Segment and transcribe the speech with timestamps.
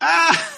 [0.00, 0.49] Ah!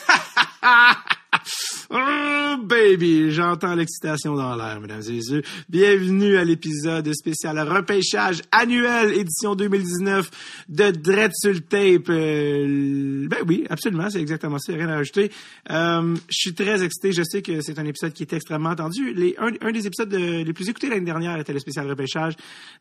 [2.92, 5.42] Oh, baby, j'entends l'excitation dans l'air, mesdames et messieurs.
[5.70, 10.30] Bienvenue à l'épisode spécial repêchage annuel édition 2019
[10.68, 12.10] de Dread sur le tape.
[12.10, 15.30] Euh, ben oui, absolument, c'est exactement ça, rien à rajouter.
[15.70, 19.14] Euh, je suis très excité, je sais que c'est un épisode qui est extrêmement attendu.
[19.38, 22.34] Un, des épisodes de- les plus écoutés l'année dernière était le spécial repêchage.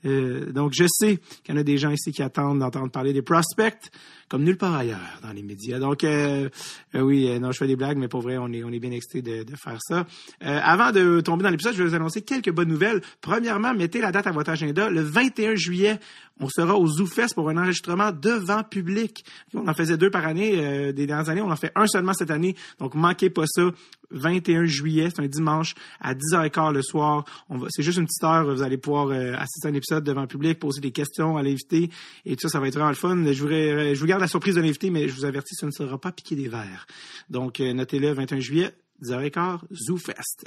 [0.05, 3.13] Euh, donc je sais qu'il y en a des gens ici qui attendent d'entendre parler
[3.13, 3.89] des prospects
[4.27, 5.77] comme nulle part ailleurs dans les médias.
[5.77, 6.49] Donc euh,
[6.93, 9.77] oui, non, je fais des blagues, mais pour vrai, on est, bien excité de faire
[9.81, 10.00] ça.
[10.43, 13.01] Euh, avant de tomber dans l'épisode, je vais vous annoncer quelques bonnes nouvelles.
[13.21, 14.89] Premièrement, mettez la date à votre agenda.
[14.89, 15.99] Le 21 juillet,
[16.41, 19.23] on sera au ZooFest pour un enregistrement devant public.
[19.53, 21.41] On en faisait deux par année euh, des dernières années.
[21.41, 22.55] On en fait un seulement cette année.
[22.79, 23.69] Donc, manquez pas ça.
[24.09, 27.25] 21 juillet, c'est un dimanche à 10h15 le soir.
[27.69, 28.43] C'est juste une petite heure.
[28.45, 31.89] Vous allez pouvoir euh, assister à un épisode devant public, poser des questions à l'invité.
[32.25, 33.15] Et tout ça, ça va être vraiment le fun.
[33.31, 36.11] Je vous, garde la surprise de l'invité, mais je vous avertis, ce ne sera pas
[36.11, 36.87] piqué des verres.
[37.29, 38.73] Donc, notez-le, 21 juillet.
[39.03, 40.45] 10h15, ZooFest,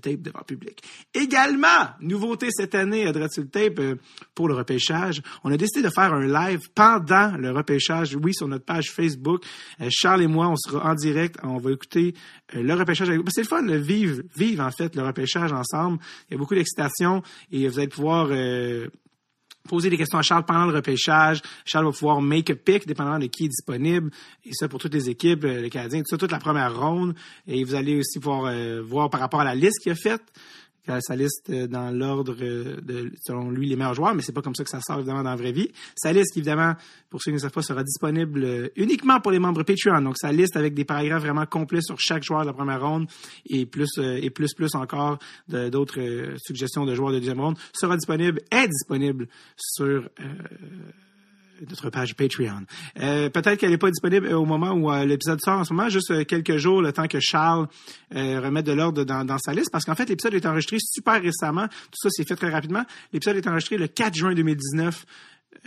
[0.00, 0.82] Tape devant public.
[1.14, 3.96] Également, nouveauté cette année à Dreadsul Tape euh,
[4.34, 8.48] pour le repêchage, on a décidé de faire un live pendant le repêchage, oui, sur
[8.48, 9.42] notre page Facebook.
[9.80, 12.14] Euh, Charles et moi, on sera en direct, on va écouter
[12.54, 13.08] euh, le repêchage.
[13.10, 15.98] avec- C'est le fun, le vivre, vivre en fait le repêchage ensemble.
[16.28, 18.28] Il y a beaucoup d'excitation et vous allez pouvoir...
[19.66, 21.42] poser des questions à Charles pendant le repêchage.
[21.64, 24.10] Charles va pouvoir make a pick dépendamment de qui est disponible.
[24.44, 27.14] Et ça pour toutes les équipes, euh, les Canadiens, tout ça, toute la première ronde.
[27.46, 30.22] Et vous allez aussi pouvoir euh, voir par rapport à la liste qu'il a faite.
[31.00, 34.42] Sa liste euh, dans l'ordre euh, de, selon lui, les meilleurs joueurs, mais c'est pas
[34.42, 35.70] comme ça que ça sort évidemment dans la vraie vie.
[35.96, 36.74] Sa liste, évidemment,
[37.10, 40.00] pour ceux qui ne savent pas, sera disponible euh, uniquement pour les membres Patreon.
[40.02, 43.08] Donc, sa liste avec des paragraphes vraiment complets sur chaque joueur de la première ronde
[43.48, 48.40] et plus et plus plus encore d'autres suggestions de joueurs de deuxième ronde sera disponible,
[48.50, 50.24] est disponible sur euh,
[51.68, 52.64] notre page Patreon.
[53.00, 55.88] Euh, Peut-être qu'elle n'est pas disponible au moment où euh, l'épisode sort en ce moment,
[55.88, 57.66] juste euh, quelques jours, le temps que Charles
[58.14, 61.66] euh, remette de l'ordre dans, sa liste, parce qu'en fait, l'épisode est enregistré super récemment.
[61.68, 62.84] Tout ça s'est fait très rapidement.
[63.12, 65.04] L'épisode est enregistré le 4 juin 2019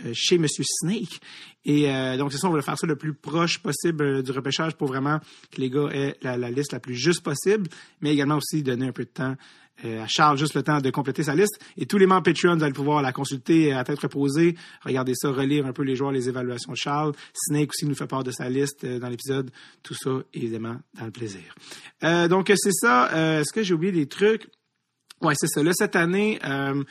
[0.04, 1.20] euh, chez Monsieur Snake.
[1.64, 4.30] Et euh, donc, c'est ça, on va faire ça le plus proche possible euh, du
[4.30, 5.18] repêchage pour vraiment
[5.50, 7.68] que les gars aient la, la liste la plus juste possible,
[8.00, 9.36] mais également aussi donner un peu de temps
[9.84, 11.58] euh, Charles, juste le temps de compléter sa liste.
[11.76, 15.30] Et tous les membres Patreon, vous allez pouvoir la consulter à tête reposée, regarder ça,
[15.30, 17.12] relire un peu les joueurs, les évaluations de Charles.
[17.34, 19.50] Snake aussi nous fait part de sa liste euh, dans l'épisode.
[19.82, 21.54] Tout ça, évidemment, dans le plaisir.
[22.04, 23.10] Euh, donc, c'est ça.
[23.12, 24.48] Euh, Est-ce que j'ai oublié des trucs?
[25.20, 25.62] Ouais, c'est ça.
[25.62, 26.82] Là, cette année, euh,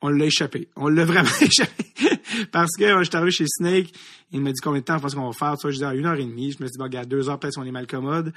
[0.00, 0.68] on l'a échappé.
[0.76, 1.84] On l'a vraiment échappé.
[2.52, 3.92] Parce que euh, je suis arrivé chez Snake,
[4.32, 5.56] il m'a dit combien de temps pense qu'on va faire?
[5.58, 6.52] Ça, je dis à une heure et demie.
[6.52, 8.32] Je me suis dit, bon, regarde, deux heures, peut-être on est mal commode.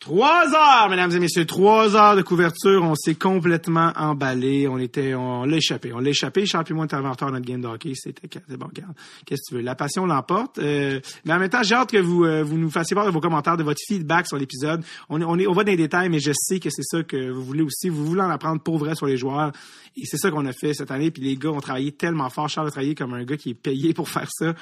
[0.00, 2.82] Trois heures, mesdames et messieurs, trois heures de couverture.
[2.82, 4.68] On s'est complètement emballé.
[4.68, 5.94] On était, on l'a échappé.
[5.94, 6.44] On l'a échappé.
[6.44, 7.92] Charles puis moi, on était en retard dans notre game de hockey.
[7.94, 8.92] C'était, c'est bon, regarde.
[9.24, 9.60] Qu'est-ce que tu veux?
[9.62, 10.58] La passion l'emporte.
[10.58, 13.12] Euh, mais en même temps, j'ai hâte que vous, euh, vous nous fassiez part de
[13.12, 14.84] vos commentaires, de votre feedback sur l'épisode.
[15.08, 17.30] On, on, est, on va dans les détails, mais je sais que c'est ça que
[17.30, 17.88] vous voulez aussi.
[17.88, 19.52] Vous voulez en apprendre pour vrai sur les joueurs.
[19.96, 21.10] Et c'est ça qu'on a fait cette année.
[21.10, 22.50] Puis les gars ont travaillé tellement fort.
[22.50, 24.54] Charles a travaillé comme un gars qui est payé pour faire ça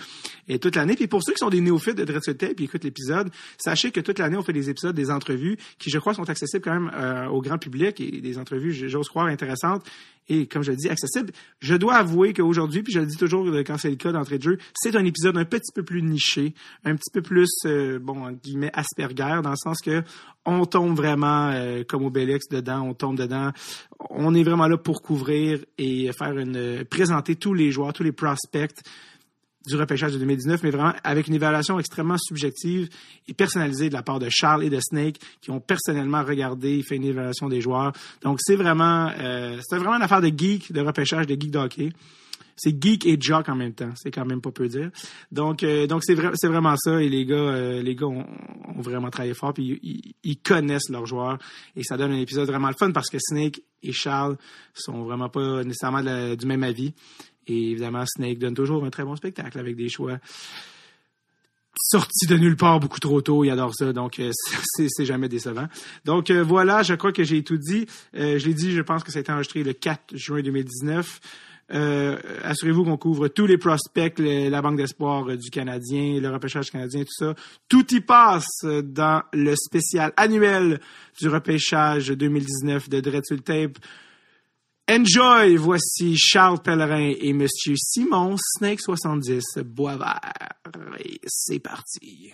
[0.46, 0.94] et toute l'année.
[0.94, 3.30] Puis pour ceux qui sont des néophytes de Dread sur le Tape et écoutent l'épisode,
[3.58, 6.72] sachez que toute l'année, on fait des épisodes, des qui, je crois, sont accessibles quand
[6.72, 9.84] même euh, au grand public et des entrevues, j'ose croire, intéressantes
[10.28, 11.32] et, comme je le dis, accessibles.
[11.60, 14.38] Je dois avouer qu'aujourd'hui, puis je le dis toujours euh, quand c'est le cas d'entrée
[14.38, 17.98] de jeu, c'est un épisode un petit peu plus niché, un petit peu plus, euh,
[17.98, 20.02] bon, entre guillemets, Asperger, dans le sens que
[20.44, 23.52] on tombe vraiment euh, comme Obélix dedans, on tombe dedans.
[24.10, 28.12] On est vraiment là pour couvrir et faire une présenter tous les joueurs, tous les
[28.12, 28.74] prospects
[29.66, 32.88] du repêchage de 2019, mais vraiment avec une évaluation extrêmement subjective
[33.28, 36.82] et personnalisée de la part de Charles et de Snake, qui ont personnellement regardé et
[36.82, 37.92] fait une évaluation des joueurs.
[38.22, 41.58] Donc c'est vraiment, euh, c'est vraiment une affaire de geek, de repêchage, de geek de
[41.58, 41.92] hockey.
[42.54, 44.90] C'est geek et jock en même temps, c'est quand même pas peu dire.
[45.32, 47.02] Donc, euh, donc c'est c'est vraiment ça.
[47.02, 48.26] Et les gars, euh, les gars ont,
[48.76, 51.38] ont vraiment travaillé fort, puis ils, ils connaissent leurs joueurs,
[51.76, 54.36] et ça donne un épisode vraiment le fun parce que Snake et Charles
[54.74, 56.92] sont vraiment pas nécessairement la- du même avis.
[57.46, 60.18] Et évidemment, Snake donne toujours un très bon spectacle avec des choix
[61.74, 63.44] sortis de nulle part beaucoup trop tôt.
[63.44, 64.30] Il adore ça, donc euh,
[64.88, 65.66] c'est jamais décevant.
[66.04, 67.86] Donc euh, voilà, je crois que j'ai tout dit.
[68.16, 71.20] Euh, je l'ai dit, je pense que ça a été enregistré le 4 juin 2019.
[71.74, 77.02] Euh, assurez-vous qu'on couvre tous les prospects, la banque d'espoir du Canadien, le repêchage canadien,
[77.02, 77.34] tout ça.
[77.68, 80.80] Tout y passe dans le spécial annuel
[81.18, 83.78] du repêchage 2019 de Dread sur le Tape.
[84.90, 85.56] Enjoy!
[85.56, 90.20] Voici Charles Pellerin et Monsieur Simon Snake70 Boisvert.
[90.98, 92.32] Et c'est parti.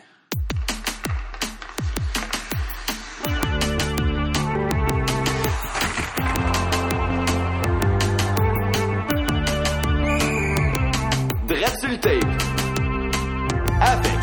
[11.79, 11.99] Sur le.
[13.81, 14.19] Avec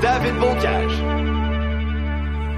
[0.00, 1.03] David Bocage.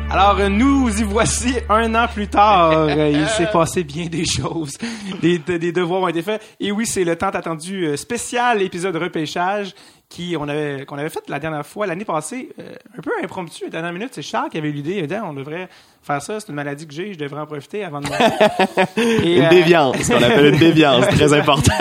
[0.08, 2.70] Alors, nous y voici un an plus tard.
[2.96, 4.72] Euh, Il s'est passé bien des choses.
[5.20, 6.42] Des, des devoirs ont été faits.
[6.60, 9.74] Et oui, c'est le tant attendu euh, spécial épisode repêchage
[10.08, 13.64] qui on avait qu'on avait fait la dernière fois l'année passée euh, un peu impromptu
[13.64, 15.68] la dernière minute c'est Charles qui avait eu l'idée il a dit, on devrait
[16.00, 18.20] faire ça c'est une maladie que j'ai je devrais en profiter avant de mourir.
[18.96, 21.72] Et, Une euh, déviance, ce qu'on appelle une déviance, très important.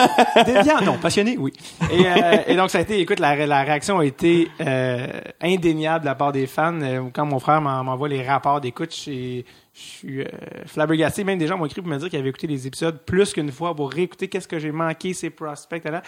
[0.45, 1.53] Déviant, non, passionné, oui.
[1.91, 5.07] Et, euh, et donc, ça a été, écoute, la, la réaction a été euh,
[5.41, 6.73] indéniable de la part des fans.
[7.13, 9.41] Quand mon frère m'en- m'envoie les rapports d'écoute, je
[9.75, 10.25] je suis euh,
[10.65, 11.25] flabbergasté.
[11.25, 13.51] Même des gens m'ont écrit pour me dire qu'ils avaient écouté les épisodes plus qu'une
[13.51, 15.83] fois pour réécouter qu'est-ce que j'ai manqué, ces prospects.
[15.83, 16.01] Là.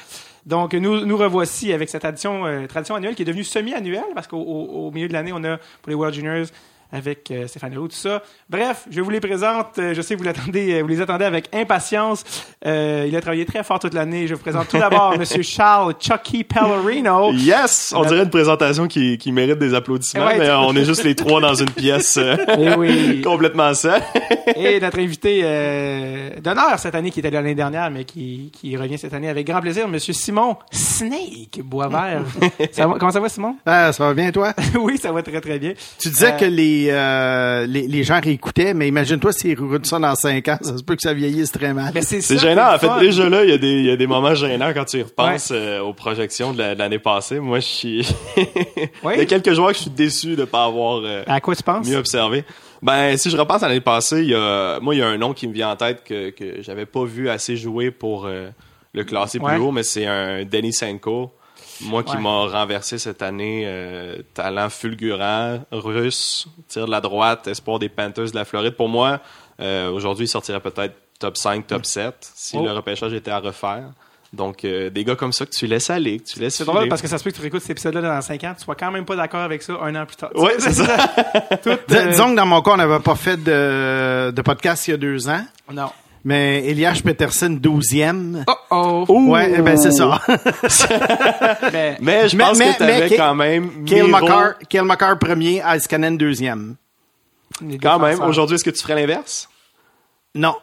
[0.46, 4.28] Donc, nous, nous revoici avec cette addition, euh, tradition annuelle qui est devenue semi-annuelle parce
[4.28, 6.48] qu'au au, au milieu de l'année, on a pour les World Juniors
[6.92, 8.24] avec euh, Stéphane Leroux, tout ça.
[8.50, 9.78] Bref, je vous les présente.
[9.78, 12.24] Euh, je sais que vous, l'attendez, euh, vous les attendez avec impatience.
[12.66, 14.28] Euh, il a travaillé très fort toute l'année.
[14.28, 17.32] Je vous présente tout d'abord Monsieur Charles Chucky Pellerino.
[17.34, 17.94] Yes!
[17.96, 20.38] On dirait une présentation qui, qui mérite des applaudissements, Ouais.
[20.40, 23.22] mais on est juste les trois dans une pièce euh, Eh oui.
[23.22, 24.02] complètement seule.
[24.56, 28.98] Et notre invité euh, d'honneur cette année, qui était l'année dernière, mais qui, qui revient
[28.98, 32.24] cette année avec grand plaisir, Monsieur Simon Snake Boisvert.
[32.72, 33.56] ça va, comment ça va, Simon?
[33.66, 34.54] Ah, ça va bien, toi?
[34.80, 35.74] oui, ça va très, très bien.
[36.00, 40.00] Tu disais Euh, que les, euh, les, les gens réécoutaient, mais imagine-toi s'ils réécoutent ça
[40.00, 41.92] dans cinq ans, ça se peut que ça vieillisse très mal.
[41.94, 42.74] Mais c'est gênant.
[42.74, 43.00] En fait, fun.
[43.00, 45.02] déjà là, il y, a des, il y a des moments gênants quand tu y
[45.04, 47.40] repenses euh, aux projections de la- de l'année passée.
[47.40, 48.08] Moi, je suis...
[49.04, 49.14] Oui.
[49.16, 51.56] il y a quelques joueurs que je suis déçu de pas avoir euh, À quoi
[51.56, 51.88] tu penses?
[51.88, 52.44] mieux observé.
[52.82, 55.18] Ben, si je repense à l'année passée, il y a, moi, il y a un
[55.18, 58.50] nom qui me vient en tête que, que j'avais pas vu assez jouer pour euh,
[58.94, 59.58] le classer plus Ouais.
[59.58, 61.32] haut, mais c'est un Denis Senko.
[61.82, 62.22] Moi qui Ouais.
[62.22, 68.32] m'a renversé cette année, euh, talent fulgurant, russe, tire de la droite, espoir des Panthers
[68.32, 68.76] de la Floride.
[68.76, 69.20] Pour moi,
[69.60, 72.64] euh, aujourd'hui, il sortirait peut-être top 5, top 7 si Oh.
[72.66, 73.86] le repêchage était à refaire.
[74.34, 76.90] Donc, euh, des gars comme ça que tu laisses aller, que tu laisses C'est drôle
[76.90, 78.76] parce que ça se peut que tu réécoutes cet épisode-là dans 5 ans, tu sois
[78.76, 80.32] quand même pas d'accord avec ça un an plus tard.
[80.36, 80.98] Ouais, c'est ça.
[81.64, 84.92] Tout, euh, Disons que dans mon cas, on n'avait pas fait de, de podcast il
[84.92, 85.90] y a deux ans, Non.
[86.24, 88.44] Mais Elias Peterson, 12e.
[88.72, 89.22] Oh oh.
[89.30, 90.20] Ouais, eh ben c'est ça.
[91.72, 95.62] Mais, Mais je pense mais- que t'avais quand même Kale Miro- McCarr, Kale McCarr premier,
[95.66, 96.76] Iskanen deuxième.
[97.62, 99.50] les Quand même, aujourd'hui, est-ce que tu ferais l'inverse?
[100.36, 100.56] Non.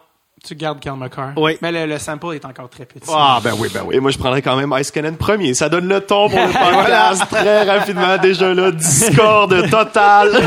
[0.47, 1.31] Tu gardes Kel McCarr.
[1.37, 1.57] Oui.
[1.61, 3.09] Mais le, le sample est encore très petit.
[3.11, 3.95] Ah, ben oui, ben oui.
[3.95, 5.53] Et moi, je prendrais quand même Ice Cannon premier.
[5.55, 8.17] Ça donne le ton pour le podcast très rapidement.
[8.17, 10.29] Déjà là, discorde total.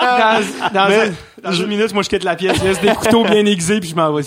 [0.00, 0.42] Dans,
[0.72, 1.12] dans Mais-
[1.42, 3.88] dans une minute, moi, je quitte la pièce, je laisse des couteaux bien aiguisés, puis
[3.90, 4.22] je m'en vais.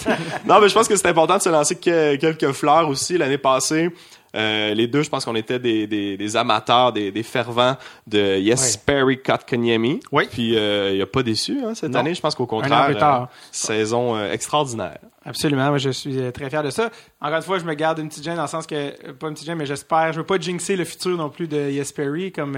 [0.46, 3.18] non, mais je pense que c'est important de se lancer que- quelques fleurs aussi.
[3.18, 3.90] L'année passée,
[4.36, 8.38] euh, les deux, je pense qu'on était des, des, des amateurs, des, des fervents de
[8.38, 10.00] Yes Perry Kotkaniemi.
[10.12, 10.28] Oui.
[10.32, 12.00] Puis euh, il a pas déçu hein, cette Non.
[12.00, 12.14] année.
[12.14, 14.98] Je pense qu'au contraire, euh, saison euh, extraordinaire.
[15.28, 16.92] Absolument, moi je suis très fier de ça.
[17.20, 19.34] Encore une fois, je me garde une petite gêne dans le sens que, pas une
[19.34, 22.32] petite gêne, mais j'espère, je veux pas jinxer le futur non plus de Yes Perry,
[22.32, 22.56] comme,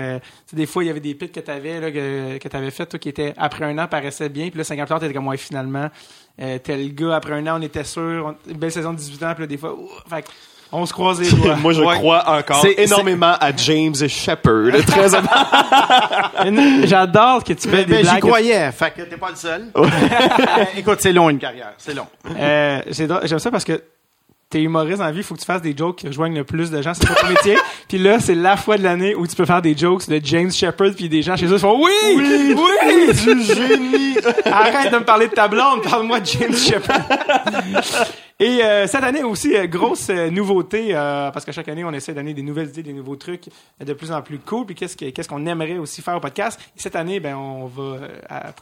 [0.50, 2.85] tu des fois, il y avait des pits que t'avais, là, que, que t'avais fait,
[2.85, 5.13] toi, qui étaient, après un an, paraissaient bien, puis là, cinq ans plus tard, t'étais
[5.13, 5.88] comme, ouais, finalement,
[6.41, 9.24] euh, tel gars, après un an, on était sûr, on- une belle saison de 18
[9.24, 10.25] ans, puis là, des fois, ouh, fait
[10.71, 11.55] on se croise les doigts.
[11.61, 11.95] Moi, je Ouais.
[11.95, 14.71] crois encore C'est- énormément à James Shepard.
[14.87, 15.09] Très
[16.85, 18.19] J'adore que tu fais Ben, des ben, j'y blagues.
[18.21, 19.67] croyais, fait que t'es pas le seul.
[19.77, 22.07] Euh, Écoute, c'est long une carrière, c'est long.
[22.39, 23.81] Euh, J'aime ça parce que
[24.49, 26.43] t'es humoriste dans la vie, il faut que tu fasses des jokes qui rejoignent le
[26.43, 26.93] plus de gens.
[26.93, 27.57] C'est pas ton métier.
[27.89, 30.51] puis là, c'est la fois de l'année où tu peux faire des jokes de James
[30.51, 31.91] Shepard, puis des gens chez eux font Oui!
[32.15, 32.55] Oui!
[32.55, 33.13] oui!
[33.36, 34.17] du génie.
[34.45, 37.01] Arrête de me parler de ta blonde, parle-moi de James Shepard.
[38.39, 41.91] Et euh, cette année aussi, euh, grosse euh, nouveauté, euh, parce que chaque année, on
[41.91, 43.46] essaie d'amener des nouvelles idées, des nouveaux trucs
[43.84, 44.67] de plus en plus cool.
[44.67, 46.60] Puis qu'est-ce que- qu'est-ce qu'on aimerait aussi faire au podcast?
[46.77, 48.08] Et cette année, ben, on va euh,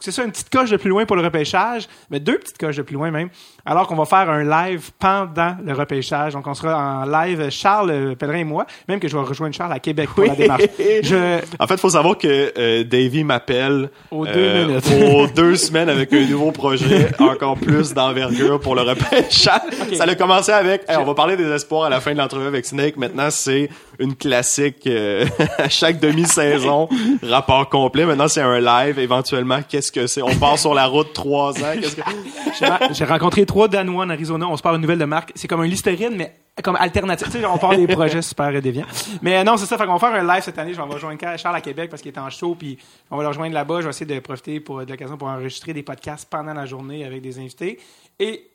[0.00, 2.76] c'est ça, une petite coche de plus loin pour le repêchage, mais deux petites coches
[2.76, 3.28] de plus loin même.
[3.66, 6.34] Alors qu'on va faire un live pendant le repêchage.
[6.34, 9.54] Donc on sera en live, Charles euh, Pellerin et moi, même que je vais rejoindre
[9.54, 10.62] Charles à Québec pour la démarche.
[10.78, 14.84] Je, En fait, il faut savoir que euh, Davey m'appelle Aux deux euh, minutes.
[15.14, 19.60] aux deux semaines avec un nouveau projet, encore plus d'envergure pour le repêchage.
[19.94, 22.46] Ça a commencé avec, Hey, on va parler des espoirs à la fin de l'entrevue
[22.46, 22.96] avec Snake.
[22.96, 23.68] Maintenant, c'est
[23.98, 25.26] une classique euh,
[25.58, 26.88] à chaque demi-saison,
[27.22, 28.06] rapport complet.
[28.06, 28.98] Maintenant, c'est un live.
[28.98, 30.22] Éventuellement, qu'est-ce que c'est?
[30.22, 31.74] On part sur la route trois ans.
[31.80, 32.02] Qu'est-ce que...
[32.92, 34.46] J'ai rencontré trois Danois en Arizona.
[34.46, 35.32] On se parle une nouvelle de marque.
[35.34, 37.28] C'est comme un Listerine, mais comme alternative.
[37.30, 38.86] Tu sais, on parle des projets super déviants.
[39.22, 39.78] Mais euh, non, c'est ça.
[39.78, 40.74] Fait qu'on va faire un live cette année.
[40.74, 42.54] Je vais rejoindre Charles à Québec parce qu'il est en show.
[42.54, 42.78] Puis
[43.10, 43.80] on va le rejoindre là-bas.
[43.80, 47.04] Je vais essayer de profiter pour, de l'occasion pour enregistrer des podcasts pendant la journée
[47.04, 47.78] avec des invités.
[48.18, 48.50] Et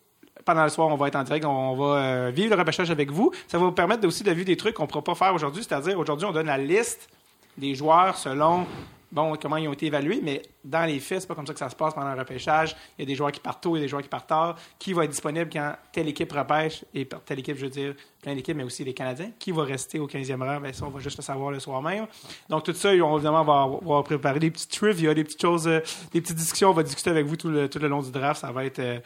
[0.45, 1.45] pendant le soir, on va être en direct.
[1.45, 3.31] On va euh, vivre le repêchage avec vous.
[3.47, 5.63] Ça va vous permettre aussi de vivre des trucs qu'on ne pourra pas faire aujourd'hui.
[5.63, 7.09] C'est-à-dire, aujourd'hui, on donne la liste
[7.57, 8.65] des joueurs selon
[9.11, 11.59] bon, comment ils ont été évalués, mais dans les faits, c'est pas comme ça que
[11.59, 12.75] ça se passe pendant un repêchage.
[12.97, 14.29] Il y a des joueurs qui partent tôt, il y a des joueurs qui partent
[14.29, 14.57] tard.
[14.79, 17.95] Qui va être disponible quand telle équipe repêche, et par telle équipe, je veux dire,
[18.21, 19.31] plein d'équipes, mais aussi les Canadiens.
[19.39, 20.59] Qui va rester au 15e rang?
[20.61, 22.07] Ben, ça, on va juste le savoir le soir même.
[22.49, 25.79] Donc, tout ça, on, évidemment, va, va préparer des petits trivia, des petites choses, euh,
[26.13, 26.69] des petites discussions.
[26.69, 28.41] On va discuter avec vous tout le, tout le long du draft.
[28.41, 28.79] Ça va être...
[28.79, 28.99] euh,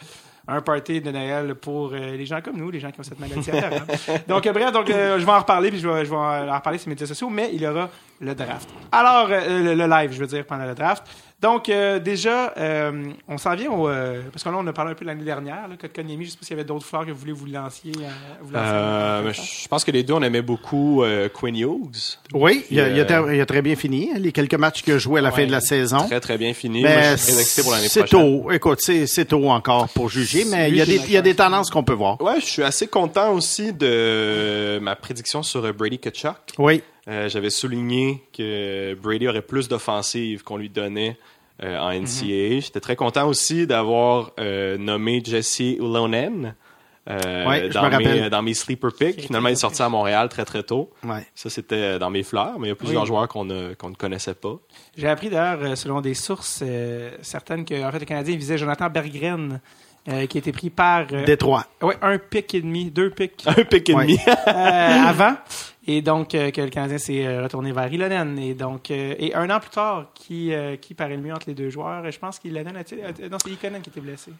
[0.47, 3.19] un party de Noël pour euh, les gens comme nous, les gens qui ont cette
[3.19, 4.19] maladie hein.
[4.27, 6.55] Donc, euh, bref, donc, euh, je vais en reparler, puis je vais, je vais en
[6.55, 8.69] reparler sur les médias sociaux, mais il y aura le draft.
[8.91, 11.03] Alors, euh, le, le live, je veux dire, pendant le draft.
[11.45, 13.87] Donc, euh, déjà, euh, on s'en vient au...
[13.87, 16.37] euh, parce que là, on a parlé un peu l'année dernière, là, Kotkaniemi, je sais
[16.37, 17.91] pas s'il y avait d'autres fleurs que vous voulez vous euh, lancer
[18.55, 22.17] Euh, mais je pense que les deux, on aimait beaucoup euh, Quinn Hughes.
[22.33, 24.09] Oui, il a, il a ter- il a très bien fini.
[24.11, 25.35] hein, Les quelques matchs qu'il a joués à la Ouais.
[25.41, 25.99] fin de la saison.
[26.07, 26.81] Très, très bien fini.
[26.81, 28.41] Moi, Mais je suis très excité pour l'année c'est prochaine.
[28.43, 28.51] tôt.
[28.51, 31.15] Écoute, c'est c'est tôt encore pour juger, mais il y a des, j'ai il y
[31.15, 31.37] a la des chance.
[31.37, 32.19] tendances qu'on peut voir.
[32.21, 36.35] Ouais, je suis assez content aussi de ma prédiction sur Brady Kachuk.
[36.57, 36.81] Oui.
[37.07, 41.17] Euh, J'avais souligné que Brady aurait plus d'offensives qu'on lui donnait
[41.63, 42.59] euh, en NCAA.
[42.61, 46.55] J'étais très content aussi d'avoir euh, nommé Jesse Ulonen
[47.09, 49.21] euh, Ouais, je dans, me mes, dans mes sleeper picks.
[49.21, 50.89] Finalement, il est sorti à Montréal très très tôt.
[51.03, 51.25] Ouais.
[51.35, 53.07] Ça, c'était dans mes fleurs, mais il y a plusieurs Oui.
[53.07, 54.55] joueurs qu'on ne, qu'on ne connaissait pas.
[54.97, 56.63] J'ai appris d'ailleurs, selon des sources
[57.21, 59.61] certaines, que en fait, le Canadien visait Jonathan Berggren,
[60.07, 61.65] euh, qui a été pris par euh, Détroit.
[61.81, 64.05] ouais, un pic et demi, deux pics Un pick et Ouais.
[64.05, 64.17] demi.
[64.47, 65.35] euh, avant.
[65.87, 68.39] Et donc, euh, que le Canadien s'est euh, retourné vers Ilonen.
[68.39, 71.45] Et donc, euh, et un an plus tard, qui, euh, qui paraît le mieux entre
[71.47, 72.09] les deux joueurs?
[72.11, 73.01] Je pense qu'Ilonen a-t-il.
[73.03, 74.31] a- Non, c'est Ikonen qui était blessé.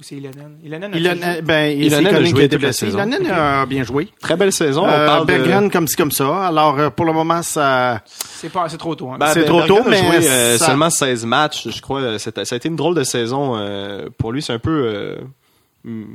[0.00, 0.58] Ou c'est Ilonen?
[0.64, 1.42] Ilonen a Il a, joué?
[1.42, 1.54] ben,
[1.94, 2.86] a joué a été toute la blessé.
[2.86, 2.98] saison.
[2.98, 4.08] Ilonen a bien joué.
[4.20, 4.84] Très belle saison.
[4.84, 6.46] On Euh, de- comme ci, comme ça.
[6.48, 8.00] Alors, euh, pour le moment, ça...
[8.06, 9.10] C'est pas, c'est trop tôt.
[9.12, 9.18] Hein.
[9.20, 12.18] Ben, C'est ben, trop Berggren tôt, mais joué, euh, ça- seulement 16 matchs, je crois.
[12.18, 14.42] C'était- Ça a été une drôle de saison euh, pour lui.
[14.42, 14.70] C'est un peu.
[14.88, 15.16] euh,
[15.84, 16.14] hmm,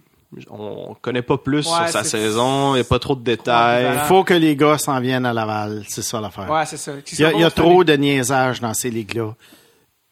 [0.51, 2.71] on connaît pas plus Ouais, sur sa saison.
[2.74, 3.91] Il n'y a pas trop de détails.
[3.93, 5.83] Il faut que les gars s'en viennent à Laval.
[5.88, 6.51] C'est ça l'affaire.
[6.51, 6.91] ouais, c'est ça.
[7.03, 9.33] Qui Il y a, y a trop de niaisage dans ces ligues-là.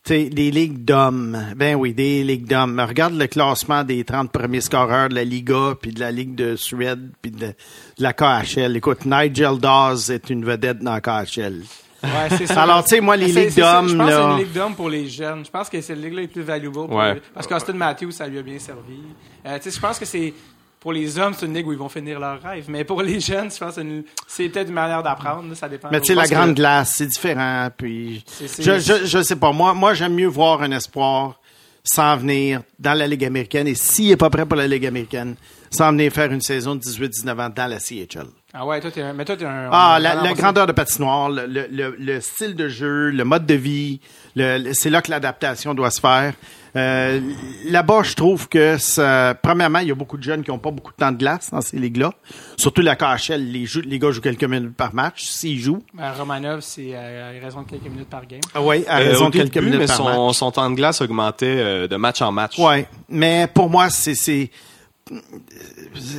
[0.08, 1.38] Des ligues d'hommes.
[1.56, 2.80] Ben oui, des ligues d'hommes.
[2.80, 6.56] Regarde le classement des 30 premiers scoreurs de la Liga, puis de la Ligue de
[6.56, 7.54] Suède, puis de, de
[8.00, 8.76] la KHL.
[8.78, 11.62] Écoute, Nigel Dawes est une vedette dans la KHL.
[12.04, 12.62] Ouais, c'est ça.
[12.64, 14.76] Alors, tu sais, moi, les ligues d'hommes, Je pense que c'est là- une ligue d'hommes
[14.76, 15.44] pour les jeunes.
[15.46, 16.74] Je pense que c'est la ligue-là les plus valuable.
[16.76, 17.16] pour Ouais.
[17.16, 19.00] les- Parce qu'Austin Matthews, ça lui a bien servi.
[19.46, 20.34] Euh, tu sais, je pense que c'est.
[20.80, 22.66] Pour les hommes, c'est une ligue où ils vont finir leur rêve.
[22.70, 25.54] Mais pour les jeunes, je pense que c'est une- c'est peut-être une manière d'apprendre.
[25.56, 25.90] Ça dépend.
[25.92, 27.70] Mais tu sais, la que- grande glace, c'est différent.
[27.76, 29.52] Puis, C'est- c'est- je, je, je sais pas.
[29.52, 31.40] Moi, moi, j'aime mieux voir un espoir
[31.84, 33.68] s'en venir dans la Ligue américaine.
[33.68, 35.36] Et s'il est pas prêt pour la Ligue américaine,
[35.72, 38.28] s'en venir faire une saison de 18-19 ans dans la CHL.
[38.54, 39.14] Ah ouais, toi, t'es un.
[39.14, 39.70] Mais toi, t'es un.
[39.72, 43.54] Ah, la, grandeur de patinoire, le, le, le- le style de jeu, le mode de
[43.56, 44.00] vie,
[44.36, 46.34] le- le- c'est là que l'adaptation doit se faire.
[46.78, 47.20] Euh,
[47.66, 50.72] Là-bas, je trouve que, ça, premièrement, il y a beaucoup de jeunes qui n'ont pas
[50.72, 52.14] beaucoup de temps de glace dans ces ligues-là.
[52.56, 55.84] Surtout la KHL, les, jou- les gars jouent quelques minutes par match, s'ils jouent.
[55.94, 58.40] Ben, Romanov, c'est euh, à raison de quelques minutes par game.
[58.54, 60.16] Ah oui, à Euh, raison au de quelques début, minutes mais par match.
[60.16, 62.58] son, son temps de glace augmentait euh, de match en match.
[62.60, 64.50] Ouais, mais pour moi, c'est c'est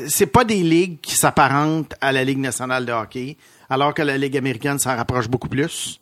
[0.09, 3.37] c'est pas des ligues qui s'apparentent à la Ligue nationale de hockey,
[3.69, 6.01] alors que la Ligue américaine s'en rapproche beaucoup plus.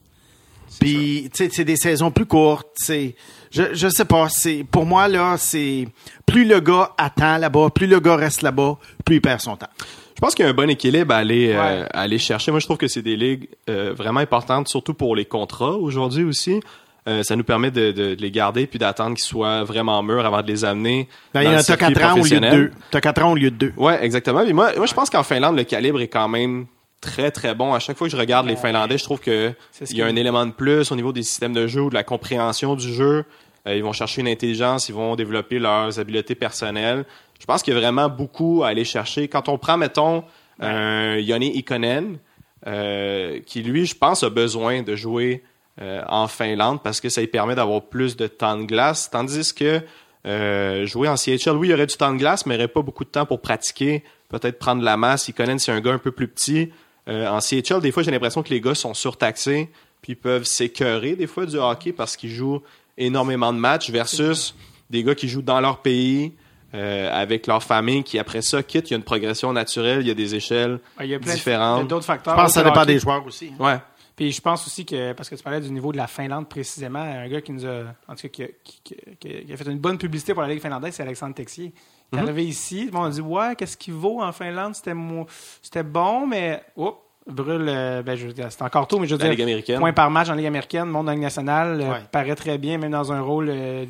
[0.80, 2.68] Puis, tu sais, c'est des saisons plus courtes.
[2.76, 3.14] C'est,
[3.56, 4.28] je, je sais pas.
[4.28, 5.88] C'est pour moi là, c'est
[6.26, 9.68] plus le gars attend là-bas, plus le gars reste là-bas, plus il perd son temps.
[10.14, 12.50] Je pense qu'il y a un bon équilibre à aller, euh, à aller chercher.
[12.50, 16.24] Moi, je trouve que c'est des ligues euh, vraiment importantes, surtout pour les contrats aujourd'hui
[16.24, 16.60] aussi.
[17.08, 20.24] Euh, ça nous permet de, de- de les garder puis d'attendre qu'ils soient vraiment mûrs
[20.26, 21.06] avant de les amener.
[21.34, 22.52] Ben, dans il y en a t'as circuit quatre ans au lieu de professionnel.
[22.52, 22.70] deux.
[22.90, 23.72] T'as quatre ans au lieu de deux.
[23.76, 24.42] Ouais, exactement.
[24.42, 26.66] Puis moi, moi, je pense qu'en Finlande, le calibre est quand même
[27.02, 27.74] très, très bon.
[27.74, 29.52] À chaque fois que je regarde les Finlandais, je trouve que
[29.90, 31.94] il y a un élément de plus au niveau des systèmes de jeu ou de
[31.94, 33.24] la compréhension du jeu.
[33.66, 37.04] Euh, ils vont chercher une intelligence, ils vont développer leurs habiletés personnelles.
[37.40, 39.28] Je pense qu'il y a vraiment beaucoup à aller chercher.
[39.28, 40.24] Quand on prend, mettons,
[40.60, 42.18] un Yoni Ikonen,
[42.66, 45.42] euh, qui lui, je pense, a besoin de jouer
[45.80, 49.52] euh, en Finlande parce que ça lui permet d'avoir plus de temps de glace, tandis
[49.54, 49.82] que
[50.26, 52.64] euh, jouer en CHL, oui, il y aurait du temps de glace, mais il n'y
[52.64, 55.28] aurait pas beaucoup de temps pour pratiquer, peut-être prendre la masse.
[55.28, 56.72] Ikonen, c'est un gars un peu plus petit.
[57.08, 59.68] Euh, en CHL, des fois, j'ai l'impression que les gars sont surtaxés,
[60.02, 62.62] puis ils peuvent s'écœurer des fois du hockey parce qu'ils jouent
[62.98, 64.54] énormément de matchs versus
[64.90, 66.32] des gars qui jouent dans leur pays,
[66.74, 68.90] euh, avec leur famille, qui après ça quittent.
[68.90, 71.18] Il y a une progression naturelle, il y a des échelles Ouais, Il y a
[71.18, 71.88] plein différentes.
[71.88, 72.34] d'autres facteurs.
[72.34, 72.92] Je pense que ça dépend hockey.
[72.94, 73.52] des joueurs aussi.
[73.58, 73.78] Ouais.
[74.14, 77.00] Puis je pense aussi que, parce que tu parlais du niveau de la Finlande précisément,
[77.00, 78.80] un gars qui nous a, en tout cas, qui a, qui-
[79.20, 81.72] qui- qui a fait une bonne publicité pour la Ligue finlandaise, c'est Alexandre Texier.
[82.12, 84.74] Qui est arrivé ici, monde a dit Ouais, qu'est-ce qu'il vaut en Finlande?
[84.74, 86.96] C'était bon, mais oups,
[87.26, 89.76] Brûle, euh, ben, je veux dire, c'est encore tôt, mais je veux La dire, Ligue
[89.78, 92.92] points par match en Ligue américaine, monde la Ligue nationale, euh, paraît très bien, même
[92.92, 93.84] dans un rôle euh,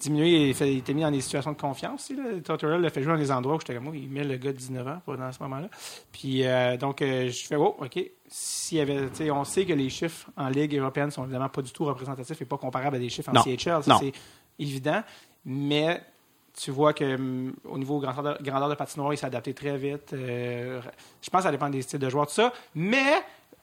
[0.00, 0.48] diminué.
[0.48, 2.10] Il, fait, il était mis dans des situations de confiance.
[2.44, 4.52] Tortorella l'a fait jouer dans des endroits où j'étais comme, moi, il met le gars
[4.52, 5.68] de 19 ans pour- dans ce moment-là.
[6.12, 8.00] Puis, euh, donc, euh, je fais, oh, OK.
[8.26, 11.48] S'il y avait, tu sais, on sait que les chiffres en Ligue européenne sont évidemment
[11.50, 13.42] pas du tout représentatifs et pas comparables à des chiffres en Non.
[13.42, 13.82] CHL.
[13.82, 14.12] Ça, c'est
[14.58, 15.02] évident.
[15.44, 16.02] Mais
[16.60, 19.76] tu vois que hum, au niveau grandeur de, grandeur de patinoire, il s'est adapté très
[19.76, 20.12] vite.
[20.12, 20.80] Euh,
[21.22, 22.52] je pense que ça dépend des styles de joueurs, tout ça.
[22.74, 23.04] Mais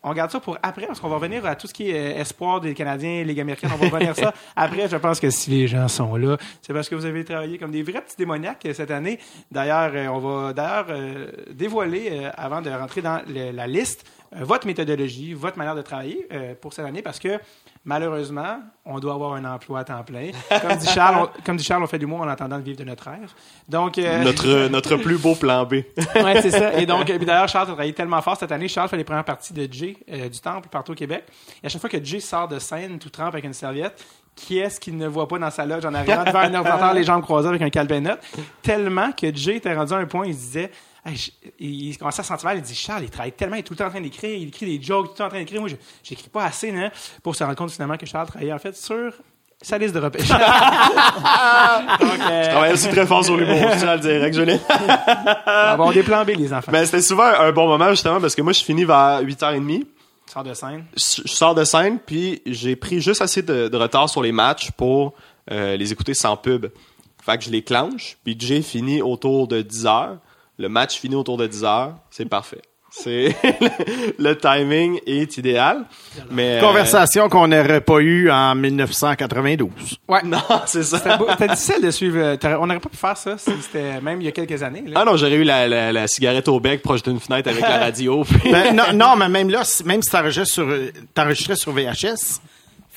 [0.08, 2.22] on garde ça pour après, parce qu'on va revenir à tout ce qui est euh,
[2.22, 3.72] espoir des Canadiens, Ligue américaine.
[3.74, 4.34] On va revenir à ça.
[4.56, 7.58] Après, je pense que si les gens sont là, c'est parce que vous avez travaillé
[7.58, 9.20] comme des vrais petits démoniaques euh, cette année.
[9.52, 14.68] D'ailleurs, on va d'ailleurs euh, dévoiler, euh, avant de rentrer dans le- la liste, votre
[14.68, 16.28] méthodologie, votre manière de travailler
[16.60, 17.40] pour cette année, parce que
[17.86, 20.32] malheureusement, on doit avoir un emploi à temps plein.
[20.62, 22.84] Comme dit Charles, on, comme dit Charles, on fait l'humour en attendant de vivre de
[22.84, 23.32] notre rêve.
[23.70, 25.74] Donc, euh, Notre, notre plus beau plan B.
[26.16, 26.74] ouais, c'est ça.
[26.74, 28.68] Et donc, d'ailleurs, Charles a travaillé tellement fort cette année.
[28.68, 31.24] Charles fait les premières parties de Jay euh, du Temple partout au Québec.
[31.64, 34.04] Et à chaque fois que Jay sort de scène, tout trempe avec une serviette,
[34.36, 37.04] qui est-ce qu'il ne voit pas dans sa loge en arrivant devant un ordinateur, les
[37.04, 38.20] jambes croisées avec un calbenote?
[38.62, 40.72] Tellement que Jay était rendu à un point, il se disait,
[41.06, 42.58] Hey, je- il, commençait à se sentir mal.
[42.58, 44.48] Il dit Charles, il travaille tellement, il est tout le temps en train d'écrire, il
[44.48, 45.60] écrit des jokes, tout le temps en train d'écrire.
[45.62, 46.90] Moi, je j'écris pas assez, hein,
[47.22, 49.14] pour se rendre compte finalement que Charles travaillait en fait sur
[49.62, 50.42] sa liste de repêchage.
[52.28, 54.60] Euh, Je travaille aussi très fort sur l'humour, je tiens à le dire, avec Julien.
[55.46, 56.72] avoir des plans B, les enfants.
[56.72, 59.84] Mais c'était souvent un bon moment, justement, parce que moi, je finis vers 8h30.
[60.32, 60.86] Sors de scène.
[60.96, 64.32] je je sors de scène, puis j'ai pris juste assez de, de retard sur les
[64.32, 65.14] matchs pour
[65.52, 66.68] euh, les écouter sans pub.
[67.24, 70.18] Fait que je les clenche, puis Jay finit autour de 10 heures.
[70.58, 71.94] Le match finit autour de 10 heures.
[72.10, 72.62] C'est parfait.
[72.92, 73.36] C'est
[74.20, 75.84] le timing est idéal.
[76.32, 79.70] Mais euh, Conversation qu'on n'aurait pas eue en 1992.
[80.08, 80.22] Ouais.
[80.24, 81.00] non, c'est ça.
[81.00, 82.18] C'était difficile de suivre.
[82.20, 84.84] euh, On n'aurait pas pu faire ça si c'était même il y a quelques années.
[84.88, 85.00] Là.
[85.02, 87.80] Ah non, j'aurais eu la, la, la cigarette au bec proche d'une fenêtre avec la
[87.86, 88.24] radio.
[88.24, 90.68] puis- Ben, non, non, mais même là, même si t'enregistrais sur,
[91.14, 92.40] t'enregistrais sur VHS,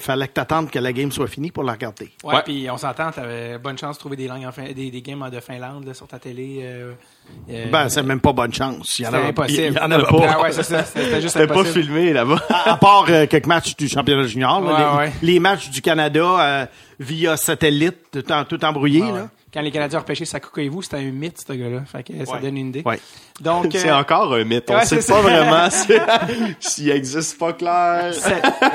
[0.00, 2.10] fallait que t'attendes que la game soit finie pour la regarder.
[2.24, 2.42] Ouais, Ouais.
[2.44, 5.28] puis on s'entend, t'avais bonne chance de trouver des langues en fin- des, des games
[5.30, 6.60] de Finlande là, sur ta télé.
[6.62, 6.92] euh,
[7.50, 8.98] euh, Ben, c'est même pas bonne chance.
[8.98, 9.62] Il y en c'était avait, impossible.
[9.62, 10.26] il y en avait pas.
[10.28, 10.52] Ah ouais.
[10.52, 11.82] C'était juste pas impossible.
[11.84, 12.38] filmé là-bas.
[12.48, 15.12] À, à part euh, quelques matchs du championnat junior, là, Ouais, les, ouais.
[15.22, 16.66] les matchs du Canada euh,
[17.00, 19.02] via satellite, tout, en- tout embrouillé.
[19.04, 19.18] Ah ouais.
[19.18, 19.28] là.
[19.52, 21.82] Quand les Canadiens ont repêché Sakuka et vous, c'était un mythe, ce gars-là.
[21.86, 22.40] Fait que ça Ouais.
[22.40, 22.82] donne une idée.
[22.84, 23.00] Ouais.
[23.40, 24.70] Donc, C'est euh, encore un mythe.
[24.70, 25.92] On ouais, sait pas vraiment si-
[26.60, 28.12] s'il existe pas clair.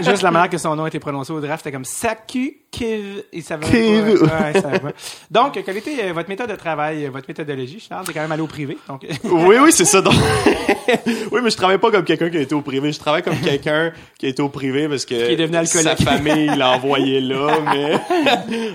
[0.02, 3.44] juste la manière que son nom a été prononcé au draft, c'était comme Saku Il
[3.44, 4.20] savait Kiv.
[4.28, 4.42] pas.
[4.52, 4.92] Ouais, savait pas.
[5.32, 8.06] Donc, quelle était euh, votre méthode de travail, euh, votre méthodologie, Charles?
[8.06, 8.78] T'es quand même allé au privé.
[8.88, 10.02] Donc, Oui, oui, c'est ça.
[10.02, 10.14] Donc...
[11.32, 12.92] oui, mais je travaille pas comme quelqu'un qui a été au privé.
[12.92, 15.88] Je travaille comme quelqu'un qui a été au privé parce que Qui est devenu alcoolique.
[15.88, 18.00] sa famille l'a envoyé là, mais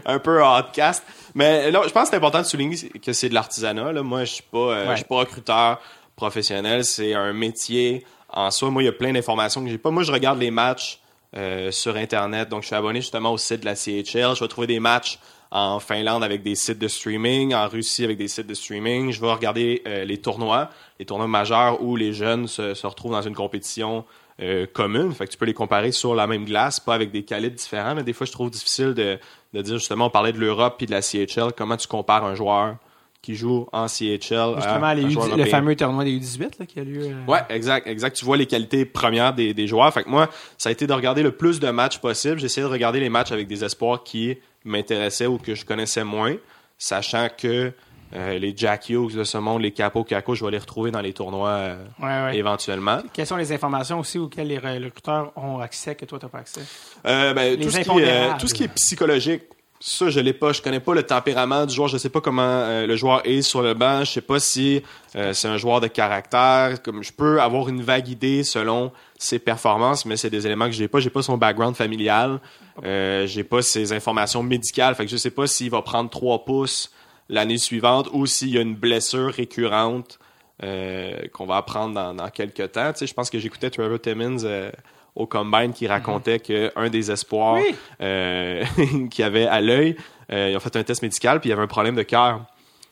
[0.07, 1.03] un peu outcast.
[1.35, 3.93] Mais là, je pense que c'est important de souligner que c'est de l'artisanat.
[3.93, 4.03] Là.
[4.03, 4.91] Moi, je suis pas, euh, Ouais.
[4.93, 5.81] je suis pas recruteur
[6.17, 6.85] professionnel.
[6.85, 8.71] C'est un métier en soi.
[8.71, 9.91] Moi, il y a plein d'informations que j'ai pas.
[9.91, 11.01] Moi, je regarde les matchs
[11.37, 12.49] euh, sur Internet.
[12.49, 14.35] Donc, je suis abonné justement au site de la CHL.
[14.35, 15.19] Je vais trouver des matchs
[15.51, 19.13] en Finlande avec des sites de streaming, en Russie avec des sites de streaming.
[19.13, 23.23] Je vais regarder euh, les tournois, les tournois majeurs où les jeunes se, retrouvent dans
[23.23, 24.05] une compétition
[24.41, 25.13] euh, commune.
[25.13, 27.95] Fait que tu peux les comparer sur la même glace, pas avec des calibres différents.
[27.95, 29.19] Mais des fois, je trouve difficile de,
[29.55, 31.53] de dire justement, on parlait de l'Europe puis de la CHL.
[31.57, 32.77] Comment tu compares un joueur
[33.21, 37.03] qui joue en CHL justement, U- le fameux tournoi des U18 là, qui a lieu.
[37.07, 38.17] euh, Ouais, exact, exact.
[38.17, 39.93] Tu vois les qualités premières des, des joueurs.
[39.93, 42.39] Fait que moi, ça a été de regarder le plus de matchs possible.
[42.39, 46.05] J'ai essayé de regarder les matchs avec des espoirs qui m'intéressaient ou que je connaissais
[46.05, 46.37] moins,
[46.79, 47.73] sachant que
[48.15, 51.01] euh, les Jack Hughes de ce monde, les Capo Caco, je vais les retrouver dans
[51.03, 52.37] les tournois euh, Ouais, ouais.
[52.39, 53.01] éventuellement.
[53.13, 56.39] Quelles sont les informations aussi auxquelles les recruteurs ont accès que toi, tu n'as pas
[56.39, 56.63] accès?
[57.05, 59.43] Euh, ben, ce qui, tout ce qui est psychologique,
[59.81, 60.53] ça, je l'ai pas.
[60.53, 61.89] Je connais pas le tempérament du joueur.
[61.89, 64.01] Je sais pas comment euh, le joueur est sur le banc.
[64.01, 64.83] Je sais pas si
[65.15, 66.83] euh, c'est un joueur de caractère.
[66.83, 70.73] Comme je peux avoir une vague idée selon ses performances, mais c'est des éléments que
[70.73, 70.99] j'ai pas.
[70.99, 72.41] J'ai pas son background familial.
[72.85, 74.95] Euh, j'ai pas ses informations médicales.
[74.95, 76.93] Fait que je sais pas s'il va prendre 3 pouces
[77.29, 80.19] l'année suivante ou s'il y a une blessure récurrente
[80.65, 82.93] euh, qu'on va apprendre dans, dans quelques temps.
[82.93, 84.73] Tu sais, je pense que j'écoutais Trevor Timmons euh,
[85.19, 87.75] au Combine qui racontait que un des espoirs Oui.
[88.01, 88.65] euh,
[89.11, 89.97] qu'il y avait à l'œil,
[90.33, 92.41] euh, ils ont fait un test médical puis il y avait un problème de cœur.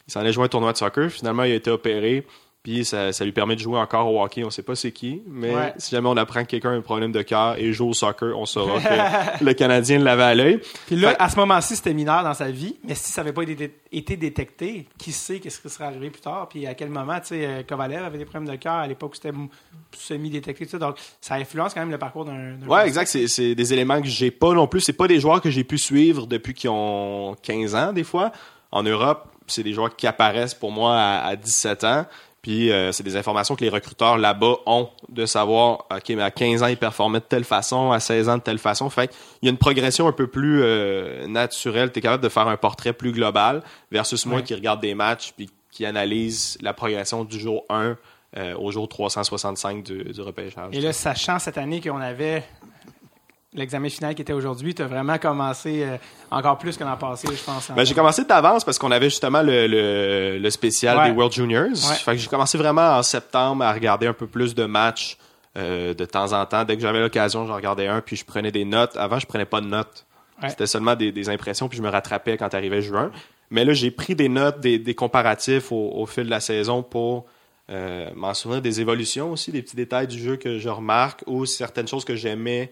[0.06, 1.10] Il s'en allait jouer un tournoi de soccer.
[1.10, 2.26] Finalement, il a été opéré.
[2.66, 4.42] Puis ça, ça lui permet de jouer encore au hockey.
[4.42, 5.72] On sait pas c'est qui, mais Ouais.
[5.76, 8.36] si jamais on apprend que quelqu'un a un problème de cœur et joue au soccer,
[8.36, 10.60] on saura que le Canadien l'avait à l'œil.
[10.88, 13.32] Puis là, Fait- à ce moment-ci, c'était mineur dans sa vie, mais si ça n'avait
[13.32, 16.88] pas été, été détecté, qui sait qu'est-ce qui serait arrivé plus tard, puis à quel
[16.90, 19.30] moment, tu sais, euh, Kovalev avait des problèmes de cœur à l'époque où c'était
[19.96, 22.56] semi-détecté, donc ça influence quand même le parcours d'un...
[22.66, 23.06] Ouais, exact.
[23.06, 24.80] C'est, c'est des éléments que j'ai pas non plus.
[24.80, 28.32] C'est pas des joueurs que j'ai pu suivre depuis qu'ils ont 15 ans, des fois.
[28.72, 32.06] En Europe, c'est des joueurs qui apparaissent pour moi à, à 17 ans.
[32.46, 36.30] Puis euh, c'est des informations que les recruteurs là-bas ont de savoir, OK, mais à
[36.30, 38.88] 15 ans, il performait de telle façon, à 16 ans, de telle façon.
[38.88, 41.90] Fait il y a une progression un peu plus euh, naturelle.
[41.90, 44.42] Tu es capable de faire un portrait plus global versus moi Ouais.
[44.44, 47.96] qui regarde des matchs puis qui analyse la progression du jour 1
[48.36, 50.68] euh, au jour 365 du, du repêchage.
[50.72, 52.44] Et là, sachant cette année qu'on avait
[53.56, 55.96] l'examen final qui était aujourd'hui, tu as vraiment commencé euh,
[56.30, 57.70] encore plus que l'an passé, je pense.
[57.74, 61.10] Ben, j'ai commencé d'avance parce qu'on avait justement le, le, le spécial Ouais.
[61.10, 61.66] des World Juniors.
[61.68, 61.94] Ouais.
[61.96, 65.16] Fait que j'ai commencé vraiment en septembre à regarder un peu plus de matchs
[65.56, 66.64] euh, de temps en temps.
[66.64, 68.96] Dès que j'avais l'occasion, j'en regardais un, puis je prenais des notes.
[68.96, 70.04] Avant, je prenais pas de notes.
[70.42, 70.50] Ouais.
[70.50, 73.10] C'était seulement des, des impressions, puis je me rattrapais quand arrivait juin.
[73.50, 76.82] Mais là, j'ai pris des notes, des, des comparatifs au, au fil de la saison
[76.82, 77.24] pour
[77.70, 81.46] euh, m'en souvenir des évolutions aussi, des petits détails du jeu que je remarque ou
[81.46, 82.70] certaines choses que j'aimais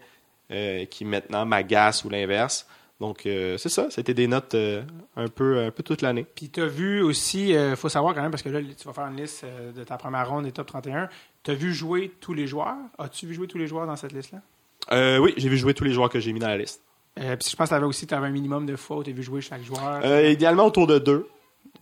[0.50, 2.66] euh, qui maintenant m'agacent ou l'inverse.
[3.00, 3.88] Donc, euh, c'est ça.
[3.90, 4.82] C'était des notes euh,
[5.16, 6.24] un, peu, un peu toute l'année.
[6.34, 8.92] Puis tu as vu aussi, il faut savoir quand même, parce que là, tu vas
[8.92, 9.44] faire une liste
[9.76, 11.08] de ta première ronde des top 31.
[11.42, 12.76] Tu as vu jouer tous les joueurs?
[12.98, 15.18] As-tu vu jouer tous les joueurs dans cette liste-là?
[15.20, 16.82] Oui, j'ai vu jouer tous les joueurs que j'ai mis dans la liste.
[17.16, 19.12] Puis je pense que tu avais aussi avais un minimum de fois où tu as
[19.12, 20.04] vu jouer chaque joueur.
[20.26, 21.28] Idéalement autour de deux.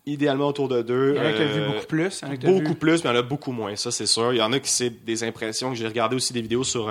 [0.07, 1.14] Idéalement autour de deux.
[1.16, 2.20] il y en a qui vu beaucoup plus.
[2.20, 4.33] t'as Beaucoup vu- plus, mais il y en a beaucoup moins, ça c'est sûr.
[4.33, 6.90] Il y en a qui c'est des impressions que j'ai regardé aussi des vidéos sur.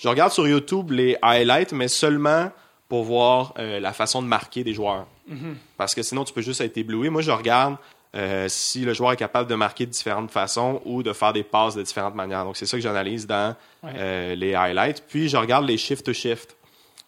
[0.00, 2.50] Je regarde sur YouTube les highlights, mais seulement
[2.88, 5.06] pour voir euh, la façon de marquer des joueurs.
[5.28, 5.56] Mhm.
[5.76, 7.08] Parce que sinon, tu peux juste être ébloui.
[7.10, 7.76] Moi, je regarde
[8.16, 11.44] euh, si le joueur est capable de marquer de différentes façons ou de faire des
[11.44, 12.44] passes de différentes manières.
[12.44, 13.92] Donc, c'est ça que j'analyse dans Ouais.
[13.96, 15.04] euh, les highlights.
[15.08, 16.56] Puis, je regarde les shift-to-shift.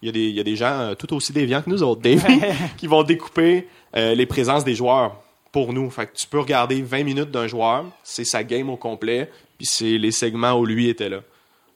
[0.03, 2.01] Il y, a des, il y a des gens tout aussi déviants que nous autres,
[2.03, 2.25] Dave,
[2.77, 5.17] qui vont découper les présences des joueurs
[5.53, 5.89] pour nous.
[5.91, 9.67] Fait que tu peux regarder 20 minutes d'un joueur, c'est sa game au complet, puis
[9.67, 11.19] c'est les segments où lui était là.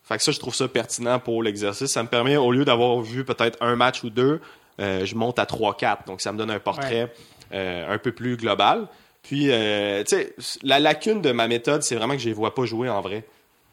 [0.07, 1.91] Fait que ça, je trouve ça pertinent pour l'exercice.
[1.91, 4.41] Ça me permet, au lieu d'avoir vu peut-être un match ou deux,
[4.81, 6.07] euh, je monte à 3-4.
[6.07, 7.13] Donc, ça me donne un portrait
[7.53, 8.87] euh, un peu plus global.
[9.23, 12.55] Puis, euh, tu sais, la lacune de ma méthode, c'est vraiment que je les vois
[12.55, 13.25] pas jouer en vrai.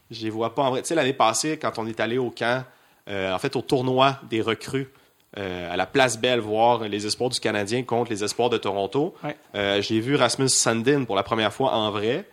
[0.10, 0.82] Je les vois pas en vrai.
[0.82, 2.64] Tu sais, l'année passée, quand on est allé au camp,
[3.08, 4.90] en fait, au tournoi des recrues,
[5.38, 9.82] à la Place Belle, voir les espoirs du Canadien contre les espoirs de Toronto, Ouais.
[9.82, 12.26] j'ai vu Rasmus Sandin pour la première fois en vrai.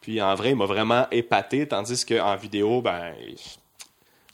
[0.00, 3.12] Puis en vrai, il m'a vraiment épaté, tandis qu'en vidéo, ben,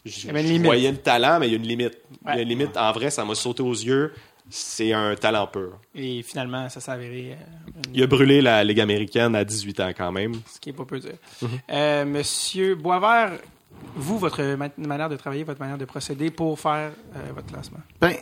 [0.04, 0.66] je, y avait une je limite.
[0.66, 1.98] voyais le talent, mais il y a une limite.
[2.22, 2.42] Il y a Ouais.
[2.42, 2.76] une limite.
[2.76, 4.12] En vrai, ça m'a sauté aux yeux.
[4.48, 5.76] C'est un talent pur.
[5.92, 9.80] Et finalement, ça s'est avéré euh, une- Il a brûlé la Ligue américaine à 18
[9.80, 10.34] ans quand même.
[10.48, 11.14] ce qui est pas peu dire.
[11.42, 11.48] Mhm.
[11.70, 13.32] Euh, Monsieur Boisvert,
[13.96, 17.80] vous, votre ma- manière de travailler, votre manière de procéder pour faire euh, votre classement.
[18.00, 18.14] Ben,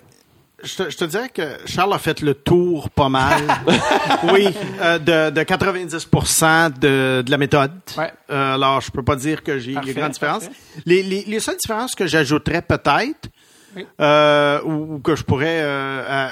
[0.65, 3.43] je te, je te dirais que Charles a fait le tour pas mal.
[4.33, 4.49] oui,
[4.81, 7.73] euh, de, de 90% de, de la méthode.
[7.97, 8.13] Ouais.
[8.31, 10.49] Euh, alors, je peux pas dire que j'ai les grandes différences.
[10.87, 13.29] Les, les, les seules différences que j'ajouterais peut-être,
[13.77, 13.87] Oui.
[14.01, 16.27] euh, ou, ou que je pourrais à- à-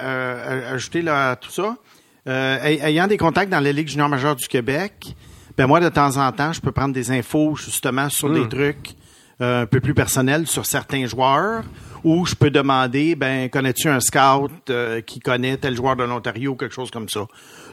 [0.71, 1.77] à- ajouter là, à tout ça,
[2.27, 5.15] ay- ayant des contacts dans la Ligue junior majeure du Québec,
[5.57, 8.35] ben moi, de temps en temps, je peux prendre des infos justement sur Hmm.
[8.43, 9.02] des trucs euh,
[9.43, 11.63] un peu plus personnels sur certains joueurs,
[12.05, 16.55] ou je peux demander, ben, connais-tu un scout euh, qui connaît tel joueur de l'Ontario,
[16.57, 17.27] quelque chose comme ça?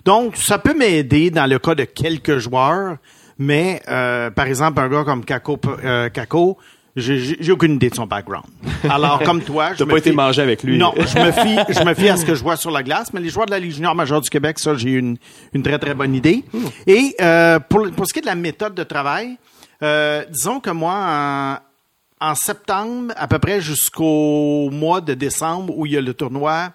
[0.05, 2.97] Donc, ça peut m'aider dans le cas de quelques joueurs,
[3.37, 6.57] mais euh, par exemple, un gars comme Kako, euh, Kako
[6.95, 8.45] j'ai- aucune idée de son background.
[8.89, 10.77] Alors, comme toi, je T'as pas été fie- mangé avec lui.
[10.77, 13.13] Non, je me fie, je me fie à ce que je vois sur la glace,
[13.13, 15.15] mais les joueurs de la Ligue junior majeure du Québec, ça, j'ai une,
[15.53, 16.43] une très, très bonne idée.
[16.87, 19.37] Et euh, pour, pour ce qui est de la méthode de travail,
[19.83, 21.59] euh, disons que moi,
[22.19, 26.13] en, en septembre, à peu près jusqu'au mois de décembre, où il y a le
[26.13, 26.73] tournoi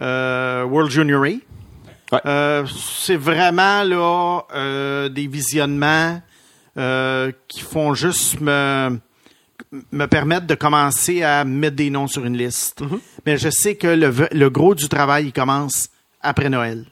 [0.00, 1.28] euh, World Junior A,
[2.10, 2.20] Ouais.
[2.24, 2.64] euh,
[3.04, 6.22] c'est vraiment là euh, des visionnements
[6.78, 8.98] euh, qui font juste me
[9.92, 12.80] me permettre de commencer à mettre des noms sur une liste.
[13.26, 15.90] Mais je sais que le, le gros du travail, il commence
[16.22, 16.86] après Noël.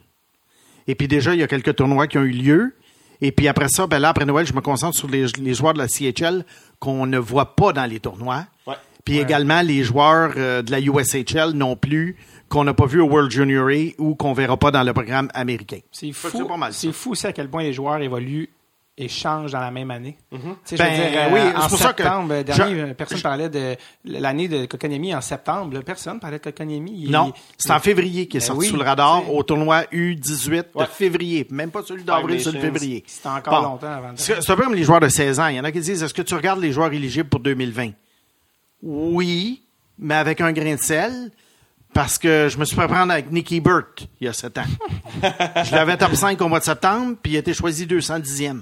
[0.87, 2.75] Et puis déjà, il y a quelques tournois qui ont eu lieu.
[3.21, 5.73] Et puis après ça, ben là, après Noël, je me concentre sur les, les joueurs
[5.73, 6.45] de la CHL
[6.79, 8.45] qu'on ne voit pas dans les tournois.
[8.65, 8.75] Ouais.
[9.03, 12.17] Puis également les joueurs euh, de la USHL non plus,
[12.49, 15.29] qu'on n'a pas vu au World Junior A ou qu'on verra pas dans le programme
[15.33, 15.79] américain.
[15.91, 18.49] C'est fou, c'est c'est fou aussi à quel point les joueurs évoluent
[18.99, 20.17] et changent dans la même année.
[20.31, 22.43] Tu sais, Ben, je veux dire, euh, oui, en c'est pour ça que septembre euh,
[22.43, 25.75] dernier, je- euh, personne parlait de l'année de Kotkaniemi en septembre.
[25.75, 25.81] là.
[25.83, 27.03] personne parlait de Kotkaniemi.
[27.03, 29.83] Il- Non, c'est en février qu'il est Ben sorti oui, sous le radar au tournoi
[29.93, 31.45] U18 de février.
[31.51, 33.03] Même pas celui d'avril, celui de février.
[33.05, 33.69] C'était encore Bon.
[33.69, 34.17] longtemps avant de...
[34.19, 35.47] C'est c'est un peu comme les joueurs de 16 ans.
[35.47, 37.91] Il y en a qui disent Est-ce que tu regardes les joueurs éligibles pour 2020
[38.81, 39.63] Oui,
[39.99, 41.31] mais avec un grain de sel.
[41.93, 44.63] Parce que je me suis fait prendre avec Nicky Burt il y a 7 ans.
[45.63, 48.61] je l'avais top 5 au mois de septembre, puis il a été choisi 210e.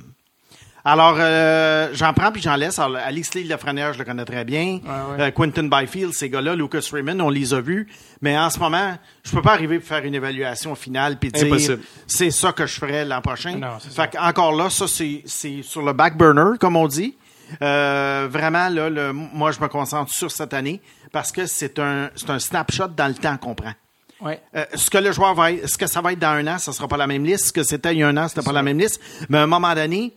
[0.88, 2.78] Alors, euh, j'en prends puis j'en laisse.
[2.78, 4.80] Alors, Alex Lee Lafrenière, je le connais très bien.
[4.84, 5.20] Ouais.
[5.20, 7.88] Euh, Quentin Byfield, ces gars-là, Lucas Raymond, on les a vus.
[8.22, 11.78] Mais en ce moment, je peux pas arriver pour faire une évaluation finale puis dire
[12.06, 13.56] c'est ça que je ferai l'an prochain.
[13.56, 17.18] Non, fait encore là, ça c'est c'est sur le back burner, comme on dit.
[17.62, 22.10] Euh, vraiment là, le, moi je me concentre sur cette année parce que c'est un
[22.16, 23.74] c'est un snapshot dans le temps qu'on prend.
[24.22, 24.40] Ouais.
[24.56, 26.58] Euh, ce que le joueur va être, ce que ça va être dans un an,
[26.58, 27.48] ça sera pas la même liste.
[27.48, 29.02] Ce que c'était il y a un an, c'était pas la même liste.
[29.30, 30.14] Mais à un moment donné,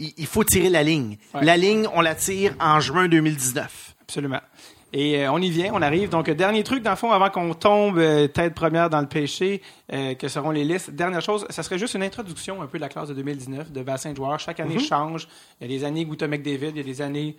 [0.00, 1.16] il, il faut tirer la ligne.
[1.34, 1.44] Ouais.
[1.44, 3.94] La ligne, on la tire en juin 2019.
[4.02, 4.40] Absolument.
[4.92, 6.08] Et euh, on y vient, on arrive.
[6.08, 9.06] Donc, euh, dernier truc, dans le fond, avant qu'on tombe euh, tête première dans le
[9.06, 10.90] péché, euh, que seront les listes.
[10.90, 13.82] Dernière chose, ça serait juste une introduction un peu de la classe de 2019 de
[13.82, 14.40] bassin de joueurs.
[14.40, 15.28] Chaque année change.
[15.60, 17.36] Il y a des années où Tom McDavid, il y a des années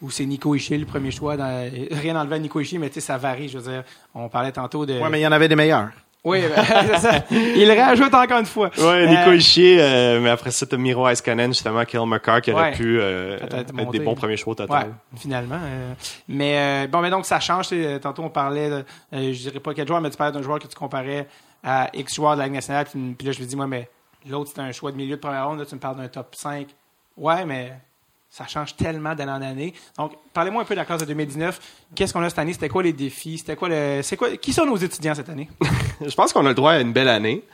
[0.00, 1.36] où c'est Nico Ishii le premier choix.
[1.36, 1.70] Dans...
[1.90, 3.48] Rien enlevé à Nico Ishii, mais tu sais, ça varie.
[3.48, 5.00] Je veux dire, on parlait tantôt de...
[5.00, 5.90] Ouais, mais il y en avait des meilleurs.
[6.24, 7.24] Oui, ben, c'est ça.
[7.30, 8.70] Il rajoute encore une fois.
[8.78, 12.52] Ouais, Nico Euh, Ishii, euh, mais après ça, t'as Miro Iskanen, justement, Kyle McCarr, qui
[12.52, 12.72] aurait Ouais.
[12.76, 13.98] pu euh, être monter.
[13.98, 14.94] des bons premiers choix au Ouais, total.
[15.16, 15.58] finalement.
[15.60, 15.94] euh,
[16.28, 17.70] mais euh, bon, mais donc ça change.
[18.00, 18.74] Tantôt on parlait, de,
[19.14, 21.26] euh, je dirais pas quel joueur, mais tu parlais d'un joueur que tu comparais
[21.64, 22.86] à X joueur de la Ligue nationale.
[22.90, 23.88] Puis, puis là, je me dis, moi, mais
[24.30, 25.58] l'autre c'était un choix de milieu de première ronde.
[25.58, 26.68] Là, tu me parles d'un top 5.
[27.16, 27.72] Ouais, mais
[28.32, 29.74] ça change tellement d'année en année.
[29.98, 31.60] Donc, parlez-moi un peu de la classe de 2019.
[31.94, 32.54] Qu'est-ce qu'on a cette année?
[32.54, 33.36] C'était quoi les défis?
[33.36, 35.50] C'était quoi le, c'est quoi Qui sont nos étudiants cette année?
[36.00, 37.44] Je pense qu'on a le droit à une belle année.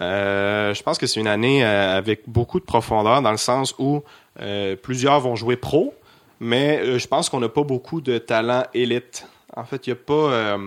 [0.00, 3.76] Euh, je pense que c'est une année euh, avec beaucoup de profondeur dans le sens
[3.78, 4.02] où
[4.40, 5.94] euh, plusieurs vont jouer pro,
[6.40, 9.28] mais je pense qu'on n'a pas beaucoup de talent élite.
[9.54, 10.58] En fait, il n'y a pas.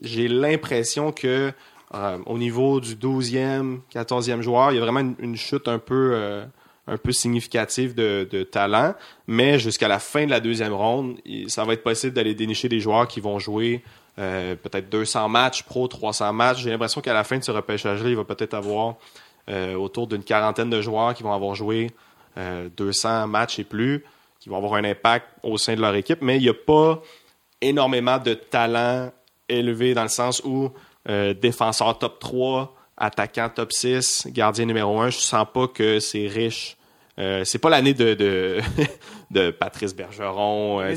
[0.00, 1.52] J'ai l'impression que
[1.92, 6.42] au niveau du 12e, 14e joueur, il y a vraiment une, chute un peu,
[6.86, 8.94] un peu significative de, talent.
[9.26, 12.80] Mais jusqu'à la fin de la deuxième ronde, ça va être possible d'aller dénicher des
[12.80, 13.82] joueurs qui vont jouer
[14.18, 16.62] euh, peut-être 200 matchs, pro 300 matchs.
[16.62, 18.96] J'ai l'impression qu'à la fin de ce repêchage-là, il va peut-être avoir
[19.48, 21.90] euh, autour d'une quarantaine de joueurs qui vont avoir joué
[22.38, 24.04] euh, 200 matchs et plus,
[24.38, 26.22] qui vont avoir un impact au sein de leur équipe.
[26.22, 27.02] Mais il n'y a pas
[27.60, 29.10] énormément de talent
[29.48, 30.70] élevé dans le sens où
[31.08, 36.26] euh, défenseur top 3, attaquant top 6, gardien numéro 1, je sens pas que c'est
[36.26, 36.76] riche.
[37.18, 38.60] Euh, c'est pas l'année de, de,
[39.30, 40.94] de Patrice Bergeron, euh,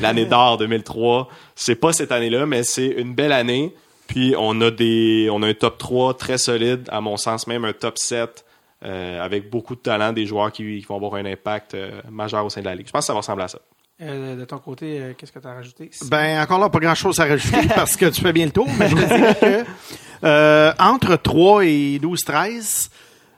[0.00, 1.28] l'année d'or 2003.
[1.54, 3.74] C'est pas cette année-là, mais c'est une belle année.
[4.06, 7.64] Puis on a des, on a un top 3 très solide, à mon sens même
[7.64, 8.44] un top 7
[8.84, 12.44] euh, avec beaucoup de talent, des joueurs qui, qui vont avoir un impact euh, majeur
[12.44, 12.86] au sein de la ligue.
[12.86, 13.58] Je pense que ça va ressembler à ça.
[14.00, 15.90] Euh, De ton côté, euh, qu'est-ce que tu as rajouté?
[16.06, 18.88] Ben, encore là, pas grand-chose à rajouter parce que tu fais bien le tour, mais
[18.88, 19.64] je te dirais que
[20.24, 22.88] euh, entre 3 et 12-13,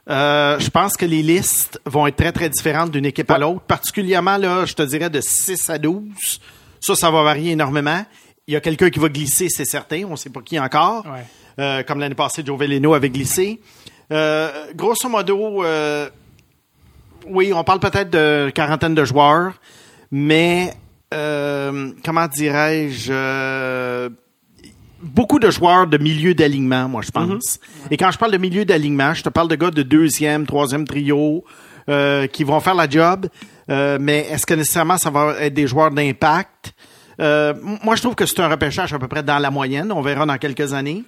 [0.08, 3.60] euh, je pense que les listes vont être très, très différentes d'une équipe à l'autre.
[3.60, 6.40] Particulièrement, là, je te dirais de 6 à 12.
[6.80, 8.04] Ça, ça va varier énormément.
[8.46, 10.04] Il y a quelqu'un qui va glisser, c'est certain.
[10.06, 11.04] On ne sait pas qui encore.
[11.06, 11.24] Ouais.
[11.58, 13.60] Euh, comme l'année passée, Joe Veleno avait glissé.
[14.10, 15.64] Grosso modo,
[17.26, 19.52] oui, on parle peut-être de quarantaine de joueurs,
[20.10, 20.74] mais
[21.12, 24.10] comment dirais-je
[25.02, 27.58] beaucoup de joueurs de milieu d'alignement, moi je pense.
[27.90, 30.86] Et quand je parle de milieu d'alignement, je te parle de gars de deuxième, troisième
[30.86, 31.44] trio
[31.88, 33.26] euh, qui vont faire la job,
[33.70, 36.74] euh, mais est-ce que nécessairement ça va être des joueurs d'impact?
[37.20, 39.92] Euh, moi, je trouve que c'est un repêchage à peu près dans la moyenne.
[39.92, 41.04] On verra dans quelques années.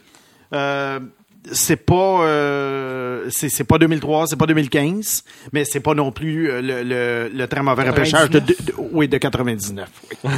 [1.50, 6.48] C'est pas euh, c'est c'est pas 2003, c'est pas 2015, mais c'est pas non plus
[6.48, 9.88] euh, le, le, le très mauvais repêchage de, de- de- oui de 99.
[10.24, 10.31] oui.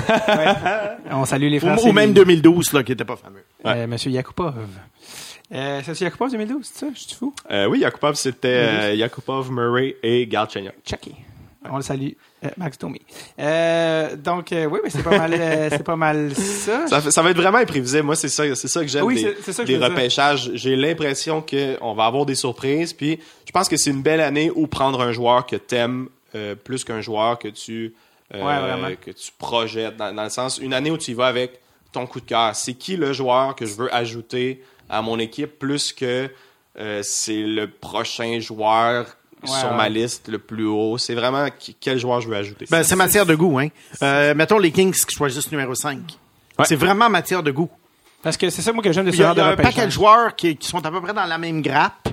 [1.11, 1.89] On salue les Ou, Français.
[1.89, 3.45] ou même 2012 là qui était pas fameux.
[3.67, 4.55] Euh, Monsieur Yakupov.
[5.53, 6.87] Euh, c'est Monsieur Yakupov 2012, c'est ça?
[6.95, 7.35] Je suis fou?
[7.51, 10.73] Euh, oui, Yakupov, c'était euh, Yakupov, Murray et Galchenyuk.
[10.89, 11.15] Chucky.
[11.71, 12.13] On le salue.
[12.45, 13.01] Euh, Max Domi.
[13.39, 16.87] Euh, donc, euh, oui, mais c'est pas mal, euh, c'est pas mal ça.
[16.87, 18.03] Ça, va être vraiment imprévisible.
[18.03, 19.81] Moi, c'est ça, c'est ça que j'aime Oui, dire.
[19.83, 20.51] repêchages.
[20.55, 22.93] J'ai l'impression qu'on va avoir des surprises.
[22.93, 26.09] Puis, je pense que c'est une belle année où prendre un joueur que t'aimes
[26.65, 27.95] plus qu'un joueur que tu
[28.33, 29.97] Ouais, que tu projettes.
[29.97, 31.61] Dans, dans le sens, une année où tu y vas avec
[31.93, 32.57] ton coup de cœur.
[32.57, 36.29] C'est qui le joueur que je veux ajouter à mon équipe plus que
[37.03, 39.07] c'est le prochain joueur
[39.47, 39.77] Ouais, sur ouais.
[39.77, 40.99] ma liste le plus haut.
[40.99, 41.47] C'est vraiment
[41.81, 42.67] quel joueur je veux ajouter.
[42.71, 43.69] Ben, c'est matière de goût, hein.
[44.03, 45.99] Euh, mettons les Kings qui choisissent numéro 5.
[46.59, 46.65] Ouais.
[46.67, 47.71] C'est vraiment matière de goût.
[48.23, 49.85] Parce que c'est ça, moi, que j'aime de ce Il y a, de un paquet
[49.85, 52.09] de joueurs qui, qui sont à peu près dans la même grappe.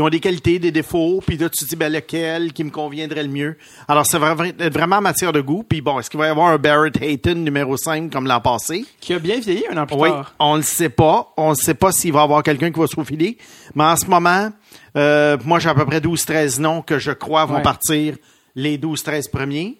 [0.00, 2.70] Ils ont des qualités, des défauts, puis là, tu te dis, ben, lequel qui me
[2.70, 3.58] conviendrait le mieux?
[3.86, 5.62] Alors, c'est vra- vraiment matière de goût.
[5.62, 8.86] Puis bon, est-ce qu'il va y avoir un Barrett Hayton numéro 5 comme l'an passé?
[8.98, 10.34] Qui a bien vieilli un an plus Oui, tard.
[10.38, 11.34] on ne sait pas.
[11.36, 13.36] On ne sait pas s'il va y avoir quelqu'un qui va se faufiler.
[13.74, 14.48] Mais en ce moment,
[14.96, 17.62] euh, moi, j'ai à peu près 12-13 noms que je crois vont Ouais.
[17.62, 18.16] partir
[18.54, 19.76] les 12-13 premiers.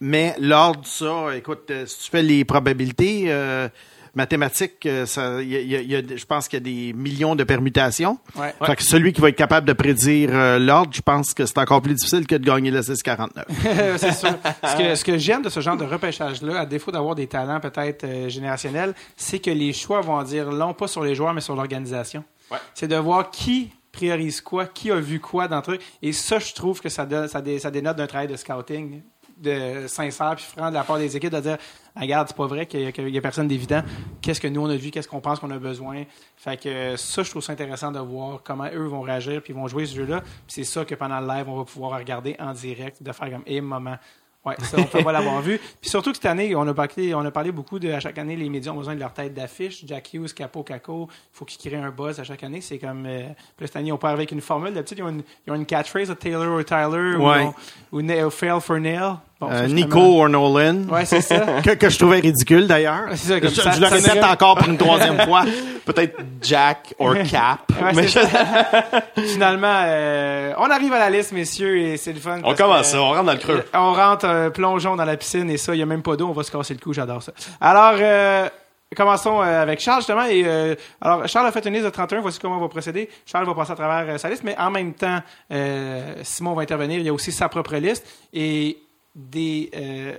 [0.00, 3.68] Mais lors de ça, écoute, euh, si tu fais les probabilités, euh,
[4.14, 7.44] mathématiques, euh, ça, y a- y a- je pense qu'il y a des millions de
[7.44, 8.18] permutations.
[8.36, 8.54] Ouais.
[8.64, 11.58] Fait que celui qui va être capable de prédire euh, l'ordre, je pense que c'est
[11.58, 13.44] encore plus difficile que de gagner le 649.
[13.98, 14.30] c'est sûr.
[14.62, 17.60] Ce que, ce que j'aime de ce genre de repêchage-là, à défaut d'avoir des talents
[17.60, 21.34] peut-être euh, générationnels, c'est que les choix vont en dire long, pas sur les joueurs,
[21.34, 22.24] mais sur l'organisation.
[22.50, 22.58] Ouais.
[22.74, 25.80] C'est de voir qui priorise quoi, qui a vu quoi dans le truc.
[26.02, 29.02] Et ça, je trouve que ça, donne, ça, dé- ça dénote d'un travail de scouting
[29.44, 31.58] de sincère puis franc de la part des équipes de dire
[31.94, 33.82] regarde c'est pas vrai qu'il y a, personne d'évident
[34.20, 34.90] qu'est-ce que nous on a vu?
[34.90, 36.04] Qu'est-ce qu'on pense qu'on a besoin
[36.36, 39.68] fait que ça je trouve ça intéressant de voir comment eux vont réagir puis vont
[39.68, 42.36] jouer ce jeu là puis c'est ça que pendant le live on va pouvoir regarder
[42.40, 43.96] en direct de faire comme et moment
[44.44, 45.58] Ouais, ça, on peut pas l'avoir vu.
[45.80, 48.18] Puis surtout que cette année, on a parlé, on a parlé beaucoup de, à chaque
[48.18, 49.84] année, les médias ont besoin de leur tête d'affiche.
[49.86, 52.60] Jack Hughes, Capo, Caco, il faut qu'ils créent un buzz à chaque année.
[52.60, 53.22] C'est comme, euh,
[53.56, 54.74] puis cette année, on part avec une formule.
[54.74, 58.26] D'habitude, ils ont une, ils ont une catchphrase, de Taylor ou Tyler, ou Ouais.
[58.26, 59.14] ou Fail for Nail.
[59.40, 60.76] Bon, ça, Euh, Nico vraiment- or Nolan.
[60.90, 61.40] Ouais, c'est ça.
[61.64, 63.06] Que, que je trouvais ridicule d'ailleurs.
[63.16, 65.42] C'est ça, je, ça- je le répète encore pour une troisième fois.
[65.84, 67.60] Peut-être Jack or Cap.
[67.82, 68.06] Ouais, mais.
[69.26, 72.38] Finalement, euh, on arrive à la liste, messieurs, et c'est le fun.
[72.44, 73.64] on commence que- on rentre dans le creux.
[73.74, 76.28] On rentre, euh, plongeons dans la piscine et ça, il n'y a même pas d'eau,
[76.28, 77.32] on va se casser le cou, j'adore ça.
[77.60, 78.48] Alors, euh,
[78.96, 80.24] commençons avec Charles, justement.
[80.24, 83.08] Et, euh, alors, Charles a fait une liste de 31, voici comment on va procéder.
[83.26, 85.18] Charles va passer à travers euh, sa liste, mais en même temps,
[85.52, 88.06] euh, Simon va intervenir, il y a aussi sa propre liste.
[88.32, 88.78] Et
[89.16, 90.12] des, euh,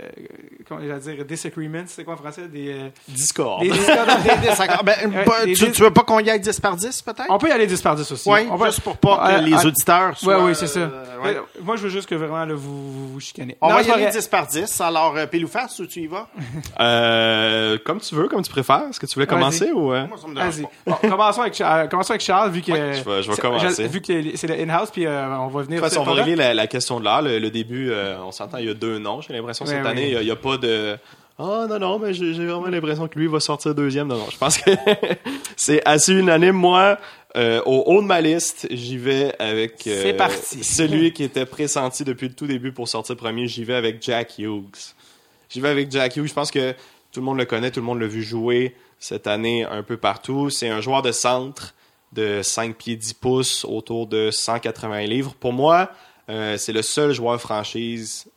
[0.67, 2.47] comment je vais dire, disagreements, c'est quoi en français?
[2.47, 3.61] Des, euh, Discord.
[3.61, 4.23] des discordances.
[4.23, 4.29] Des-.
[4.85, 7.25] Ben, Ouais, pas- des- tu, tu veux pas qu'on y aille 10 par 10 peut-être?
[7.29, 8.29] on peut y aller 10 par 10 aussi.
[8.29, 10.43] Oui, on peut- juste pour pas que Euh, les euh, auditeurs Ouais, soient...
[10.45, 10.79] oui, c'est ça.
[10.79, 11.35] euh, ouais.
[11.35, 13.57] Euh, Moi, je veux juste que vraiment, là, vous, vous, vous chicanez.
[13.59, 14.11] On Non, va y aller vrai.
[14.11, 14.79] 10 par 10.
[14.81, 16.27] Alors, euh, pile ou face, où tu y vas?
[16.79, 18.85] Euh, comme tu veux, comme tu préfères.
[18.89, 19.91] Est-ce que tu voulais commencer ou...
[19.93, 20.07] euh?
[20.07, 20.63] Moi, ça me dérange Vas-y.
[20.85, 20.99] pas.
[21.01, 22.71] Bon, commençons, avec, Cha- euh, commençons avec Charles, vu que.
[22.71, 23.87] Ouais, je vais- je vais c'est- commencer.
[23.87, 25.81] Vu que c'est le in-house, puis euh, on va venir.
[25.81, 27.21] De toute façon, on va régler la, la question de l'heure.
[27.21, 29.21] Le, le début, euh, on s'entend, il y a deux noms.
[29.21, 30.97] J'ai l'impression cette année, il n'y a, pas de.
[31.37, 34.07] Ah non, non, mais j'ai vraiment l'impression que lui va sortir deuxième.
[34.07, 34.71] Non, non, je pense que
[35.57, 36.55] c'est assez unanime.
[36.55, 36.97] Moi,
[37.35, 40.63] euh, au haut de ma liste, j'y vais avec euh, parti.
[40.63, 43.47] celui qui était pressenti depuis le tout début pour sortir premier.
[43.47, 44.93] J'y vais avec Jack Hughes.
[45.49, 46.27] J'y vais avec Jack Hughes.
[46.27, 46.71] Je pense que
[47.11, 49.97] tout le monde le connaît, tout le monde l'a vu jouer cette année un peu
[49.97, 50.49] partout.
[50.49, 51.75] C'est un joueur de centre
[52.13, 55.35] de 5 pieds 10 pouces, autour de 180 livres.
[55.39, 55.91] Pour moi,
[56.29, 58.27] euh, c'est le seul joueur franchise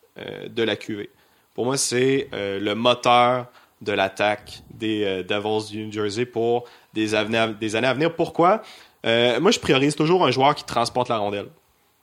[0.48, 1.08] de la QV.
[1.54, 3.46] Pour moi, c'est euh, le moteur
[3.80, 8.14] de l'attaque des euh, Devils du New Jersey pour des, années à venir.
[8.14, 8.62] Pourquoi?
[9.06, 11.48] Euh, moi, je priorise toujours un joueur qui transporte la rondelle.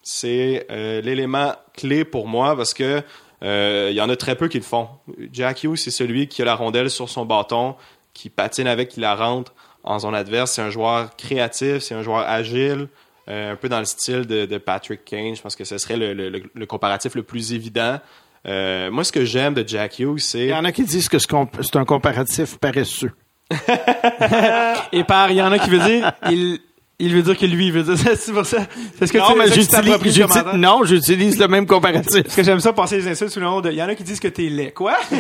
[0.02, 3.02] C'est euh, l'élément clé pour moi parce que
[3.44, 4.88] euh, il y en a très peu qui le font.
[5.32, 7.76] Jack Hughes, c'est celui qui a la rondelle sur son bâton,
[8.14, 10.52] qui patine avec, qui la rentre en zone adverse.
[10.52, 12.88] C'est un joueur créatif, c'est un joueur agile,
[13.30, 15.36] euh, un peu dans le style de, de Patrick Kane.
[15.36, 18.00] Je pense que ce serait le, le- le- le comparatif le plus évident.
[18.48, 21.10] Euh, moi, ce que j'aime de Jack Hughes, c'est Il y en a qui disent
[21.10, 23.12] que c'est un comparatif paresseux.
[24.92, 26.60] Et par, il y en a qui veut dire, il,
[26.98, 27.98] il veut dire que lui, il veut dire.
[28.18, 28.60] C'est pour ça.
[28.98, 32.24] C'est ce que non, tu mais j'utilise, non, j'utilise le même comparatif.
[32.24, 33.70] Parce que j'aime ça passer les insultes sous le nom de.
[33.70, 34.72] Il y en a qui disent que t'es laid.
[34.72, 34.96] Quoi?
[35.10, 35.16] tu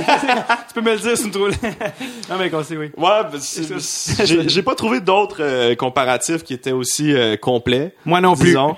[0.74, 1.48] peux me le dire, c'est une trop
[2.30, 2.92] Non, mais qu'on sait, oui.
[2.96, 7.94] Ouais, ben, j'ai pas trouvé d'autres euh, comparatifs qui étaient aussi euh, complets.
[8.06, 8.48] Moi non plus.
[8.50, 8.76] disons.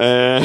[0.00, 0.40] Euh,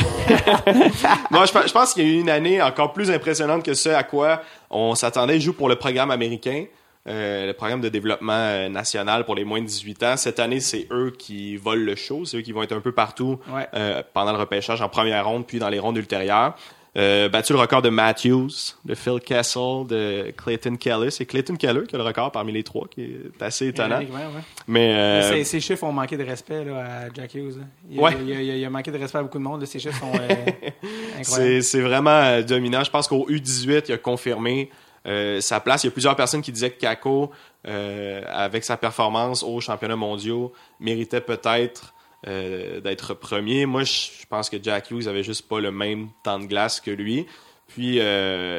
[1.32, 3.74] Moi, je, pense- je pense qu'il y a eu une année encore plus impressionnante que
[3.74, 5.38] ce à quoi on s'attendait.
[5.38, 6.66] Il joue pour le programme américain,
[7.08, 10.18] euh, le programme de développement euh, national pour les moins de 18 ans.
[10.18, 12.26] Cette année, c'est eux qui volent le show.
[12.26, 13.68] C'est eux qui vont être un peu partout Ouais.
[13.76, 16.56] euh, pendant le repêchage en première ronde, puis dans les rondes ultérieures.
[16.98, 18.48] Euh, battu le record de Matthews,
[18.86, 21.12] de Phil Kessel, de Clayton Keller.
[21.12, 23.98] C'est Clayton Keller qui a le record parmi les trois, qui est assez étonnant.
[24.00, 24.42] Ouais, ouais.
[24.70, 27.58] Mais Mais euh, Ces, ces chiffres ont manqué de respect là, à Jack Hughes.
[27.58, 27.66] là.
[27.92, 28.12] Il, Ouais.
[28.22, 29.60] il, il- il a manqué de respect à beaucoup de monde.
[29.60, 29.66] là.
[29.68, 30.20] Ces chiffres sont euh,
[31.20, 31.24] incroyables.
[31.24, 32.82] C'est, c'est vraiment euh, dominant.
[32.86, 34.70] Je pense qu'au U18, il a confirmé
[35.08, 35.84] euh, sa place.
[35.84, 37.32] Il y a plusieurs personnes qui disaient que Kako,
[37.68, 41.94] euh, avec sa performance aux championnats mondiaux, méritait peut-être
[42.28, 43.68] euh, d'être premier.
[43.68, 46.90] Moi, je pense que Jack Hughes avait juste pas le même temps de glace que
[46.90, 47.28] lui.
[47.68, 47.98] Puis,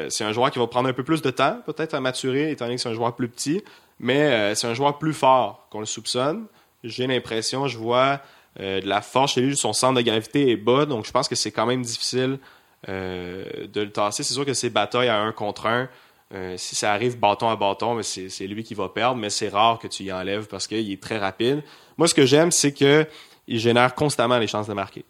[0.09, 2.65] c'est un joueur qui va prendre un peu plus de temps, peut-être à maturer, étant
[2.65, 3.63] donné que c'est un joueur plus petit.
[3.99, 6.45] Mais c'est un joueur plus fort qu'on le soupçonne.
[6.83, 8.19] J'ai l'impression, je vois
[8.59, 9.55] de la force chez lui.
[9.55, 12.37] Son centre de gravité est bas, donc je pense que c'est quand même difficile
[12.85, 14.23] de le tasser.
[14.23, 15.87] C'est sûr que ces batailles à un contre un,
[16.33, 19.79] euh, si ça arrive bâton à bâton, c'est lui qui va perdre, mais c'est rare
[19.79, 21.63] que tu y enlèves parce qu'il est très rapide.
[21.97, 23.07] Moi, ce que j'aime, c'est que
[23.47, 25.05] il génère constamment les chances de marquer.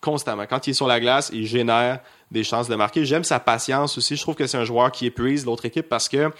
[0.00, 0.46] Constamment.
[0.46, 3.04] Quand il est sur la glace, il génère des chances de marquer.
[3.04, 4.16] J'aime sa patience aussi.
[4.16, 6.30] Je trouve que c'est un joueur qui épuise l'autre équipe parce que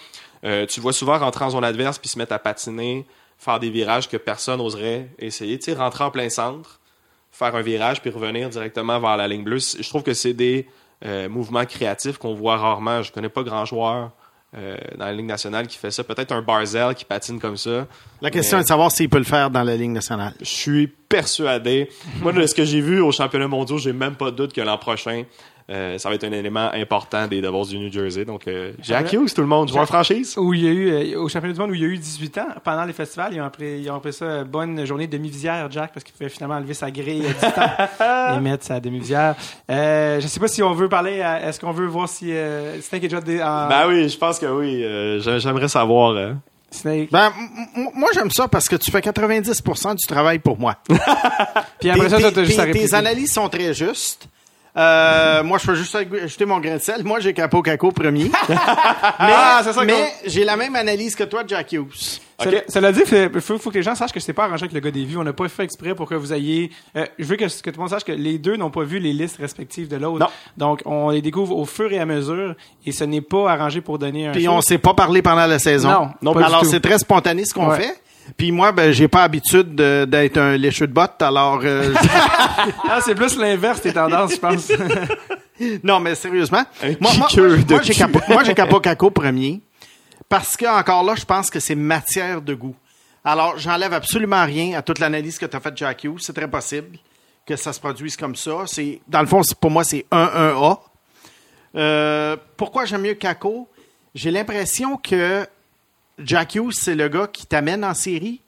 [0.45, 3.05] euh, tu vois souvent rentrer en zone adverse puis se mettre à patiner,
[3.37, 5.59] faire des virages que personne n'oserait essayer.
[5.59, 6.79] Tu sais, rentrer en plein centre,
[7.31, 9.59] faire un virage puis revenir directement vers la ligne bleue.
[9.59, 10.67] Je trouve que c'est des
[11.05, 13.01] euh, mouvements créatifs qu'on voit rarement.
[13.01, 14.11] Je connais pas grand joueur
[14.55, 16.03] euh, dans la Ligue nationale qui fait ça.
[16.03, 17.87] Peut-être un Barzell qui patine comme ça.
[18.21, 20.33] La question Mais- est de savoir s'il peut le faire dans la Ligue nationale.
[20.39, 21.89] Je suis persuadé.
[22.21, 24.61] Moi, de ce que j'ai vu au championnat mondial, j'ai même pas de doute que
[24.61, 25.23] l'an prochain,
[25.69, 28.25] euh, ça va être un élément important des Devils du New Jersey.
[28.25, 30.35] Donc, euh, Jack Hughes, tout le monde, joueur franchise?
[30.37, 31.97] Où il y a eu, euh, au championnat du monde où il y a eu
[31.97, 35.07] 18 ans, pendant les festivals, ils ont appelé, ils ont appelé ça euh, bonne journée
[35.07, 37.57] de demi-visière, Jack, parce qu'il pouvait finalement enlever sa grille à 18
[38.33, 39.35] ans et mettre sa demi-visière.
[39.71, 43.03] Euh, je sais pas si on veut parler, est-ce qu'on veut voir si euh, Snake
[43.05, 44.83] est déjà dé- en- Ben oui, je pense que oui.
[44.83, 46.11] Euh, j'a- J'aimerais savoir.
[46.11, 46.33] euh,
[46.71, 47.09] Snake.
[47.11, 47.31] Ben,
[47.93, 50.75] moi, j'aime ça parce que tu fais 90% du travail pour moi.
[51.79, 54.27] Puis après ça, t'as juste à tes, analyses sont très justes.
[54.75, 57.03] Euh, moi, je peux juste ajouter mon grain de sel.
[57.03, 58.31] Moi, j'ai Capo Caco premier.
[58.49, 58.55] mais
[59.19, 62.19] Ah, ça mais qu'on- j'ai la même analyse que toi, Jack Hughes.
[62.43, 64.73] Cela- Cela dit, il faut, faut que les gens sachent que c'est pas arrangé avec
[64.73, 65.17] le gars des vues.
[65.17, 66.71] On n'a pas fait exprès pour que vous ayez.
[66.97, 68.97] euh, je veux que, que tout le monde sache que les deux n'ont pas vu
[68.99, 70.19] les listes respectives de l'autre.
[70.25, 70.31] Non.
[70.57, 72.55] Donc, on les découvre au fur et à mesure
[72.85, 74.31] et ce n'est pas arrangé pour donner un.
[74.31, 74.51] Puis show.
[74.51, 75.89] on s'est pas parlé pendant la saison.
[75.89, 77.79] Non, non, pas du alors c'est très spontané ce qu'on Ouais.
[77.79, 77.95] fait.
[78.37, 81.93] Puis moi, ben, j'ai pas habitude de- d'être un lécheux de bottes, alors euh,
[82.89, 84.71] Ah, c'est plus l'inverse tes tendances, je pense.
[85.83, 87.27] non, mais sérieusement, Un moi,
[87.83, 87.93] j'ai.
[87.93, 88.19] Capo,
[88.55, 89.61] Capo Caco premier
[90.29, 92.75] parce que encore là, je pense que c'est matière de goût.
[93.23, 96.19] Alors, j'enlève absolument rien à toute l'analyse que tu as faite, Jack Hughes.
[96.21, 96.97] C'est très possible
[97.45, 98.63] que ça se produise comme ça.
[98.65, 100.79] C'est dans le fond, pour moi, c'est 1-1-A.
[101.75, 103.67] Euh, pourquoi j'aime mieux Caco?
[104.15, 105.45] J'ai l'impression que
[106.19, 108.41] Jack Hughes, c'est le gars qui t'amène en série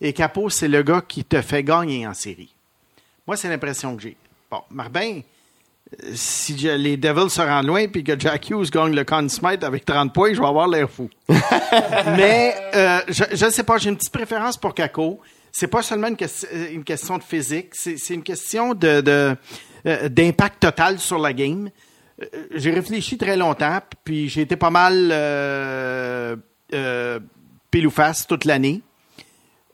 [0.00, 2.54] et Capo, c'est le gars qui te fait gagner en série.
[3.26, 4.16] Moi, c'est l'impression que j'ai.
[4.50, 5.20] Bon, Marbin,
[6.02, 9.64] euh, si les Devils se rendent loin puis que Jack Hughes gagne le Conn Smythe
[9.64, 11.10] avec 30 points, je vais avoir l'air fou.
[11.28, 15.20] Mais euh, je ne sais pas, j'ai une petite préférence pour Caco.
[15.50, 19.36] C'est pas seulement une, ques- une question de physique, c'est une question de de,
[19.86, 21.70] euh, d'impact total sur la game.
[22.22, 25.10] Euh, J'ai réfléchi très longtemps, puis j'ai été pas mal
[26.74, 27.18] euh,
[27.70, 28.80] pile ou face toute l'année.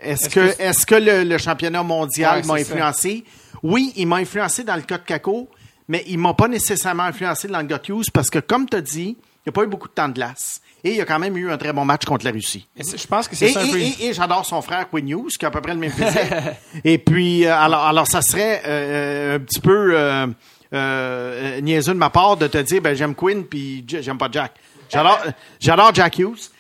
[0.01, 2.72] Est-ce que, que- est-ce que le, le championnat mondial Ouais, m'a ça.
[2.72, 3.24] influencé?
[3.62, 5.49] Oui, il m'a influencé dans le cas de Caco,
[5.88, 8.76] mais il m'a pas nécessairement influencé dans le cas de Hughes parce que, comme tu
[8.76, 10.61] as dit, il n'y a pas eu beaucoup de temps de glace.
[10.82, 12.68] Et il y a quand même eu un très bon match contre la Russie.
[12.76, 13.78] Et je pense que Et, c'est ça un peu.
[13.78, 15.90] et- et- et j'adore son frère Quinn Hughes, qui a à peu près le même
[15.92, 16.32] physique.
[16.84, 20.26] et puis, euh, alors, alors ça serait euh, un petit peu euh,
[20.74, 24.53] euh, niaiseux de ma part de te dire, ben, j'aime Quinn, puis j'aime pas Jack.
[24.92, 25.18] J'adore,
[25.59, 26.51] j'adore Jack Hughes.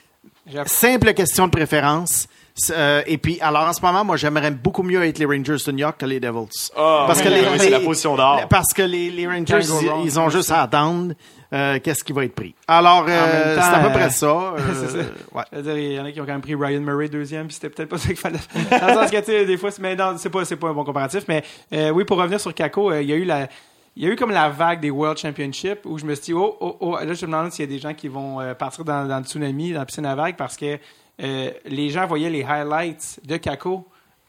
[0.66, 2.26] Simple question de préférence.
[2.70, 5.72] Euh, et puis, alors en ce moment, moi, j'aimerais beaucoup mieux être les Rangers de
[5.72, 6.70] New York que les Devils.
[6.76, 8.46] Ah, parce que oui, les, oui, la position d'or.
[8.48, 10.04] Parce que les, les Rangers, ils, wrong.
[10.04, 11.14] ils ont juste à attendre
[11.52, 12.54] euh, qu'est-ce qui va être pris.
[12.68, 14.26] Alors, euh, c'est à peu près ça.
[14.28, 15.04] euh, c'est ça.
[15.32, 15.42] ouais.
[15.52, 17.46] Je veux dire, il y en a qui ont quand même pris Ryan Murray deuxième,
[17.46, 18.38] puis c'était peut-être pas ça qu'il fallait.
[18.70, 20.68] Dans le sens que, tu sais, des fois, c'est, mais non, c'est pas, c'est pas
[20.68, 21.24] un bon comparatif.
[21.26, 21.42] Mais
[21.72, 23.48] euh, oui, pour revenir sur Kako, euh, il y a eu la.
[23.96, 26.32] Il y a eu comme la vague des World Championships où je me suis dit,
[26.34, 28.54] oh, oh, oh, là, je me demande s'il y a des gens qui vont euh,
[28.54, 30.78] partir dans, dans le tsunami, dans la piscine à vagues, parce que
[31.22, 33.86] euh, les gens voyaient les highlights de Kako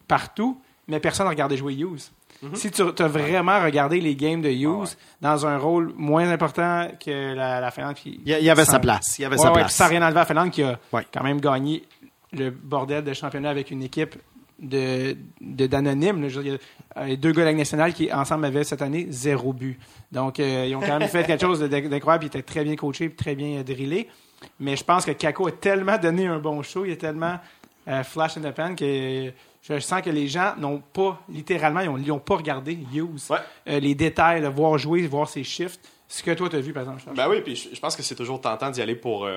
[0.08, 2.12] partout, mais personne ne regardait jouer Hughes.
[2.54, 7.34] Si tu as vraiment regardé les games de Hughes dans un rôle moins important que
[7.34, 9.18] la, la Finlande, puis Il y, avait sans- sa place.
[9.18, 9.68] Il y avait Ouais, sa ouais, place.
[9.68, 10.78] puis sans rien enlever à Finlande qui a
[11.12, 11.84] quand même gagné
[12.34, 14.16] le bordel de championnat avec une équipe
[14.60, 16.24] de d'anonymes.
[16.24, 19.80] euh, les deux gars de la nationale qui ensemble avaient cette année zéro but.
[20.12, 22.26] Donc euh, ils ont quand même fait quelque chose d'incroyable.
[22.26, 24.08] Ils étaient très bien coachés, très bien euh, drillés.
[24.60, 27.40] Mais je pense que Kako a tellement donné un bon show, il est tellement
[27.88, 29.32] euh, flash in the pan que
[29.62, 33.30] je sens que les gens n'ont pas littéralement, ils ont, ils ont pas regardé Hughes,
[33.30, 33.38] Ouais.
[33.68, 35.82] Euh, les détails, le voir jouer, voir ses shifts.
[36.08, 37.02] Ce que toi tu as vu par exemple.
[37.04, 37.18] Charles.
[37.18, 39.28] Ben oui, puis je, pense que c'est toujours tentant d'y aller pour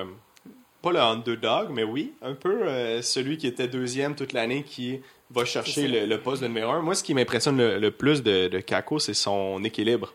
[0.81, 4.99] pas le underdog, mais oui, un peu euh, celui qui était deuxième toute l'année qui
[5.31, 6.81] va chercher le, le poste de numéro un.
[6.81, 10.13] Moi, ce qui m'impressionne le, le plus de, de Kako, c'est son équilibre.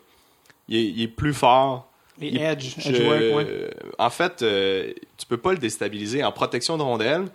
[0.67, 1.89] Il est, il est plus fort.
[2.19, 3.69] Les Il- edge, je- edge work, ouais.
[3.99, 6.23] En fait, euh, tu peux pas le déstabiliser.
[6.23, 7.25] En protection de rondelle,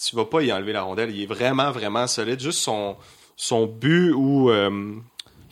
[0.00, 1.10] tu vas pas y enlever la rondelle.
[1.14, 2.40] Il est vraiment, vraiment solide.
[2.40, 2.96] Juste son,
[3.36, 4.50] son but où...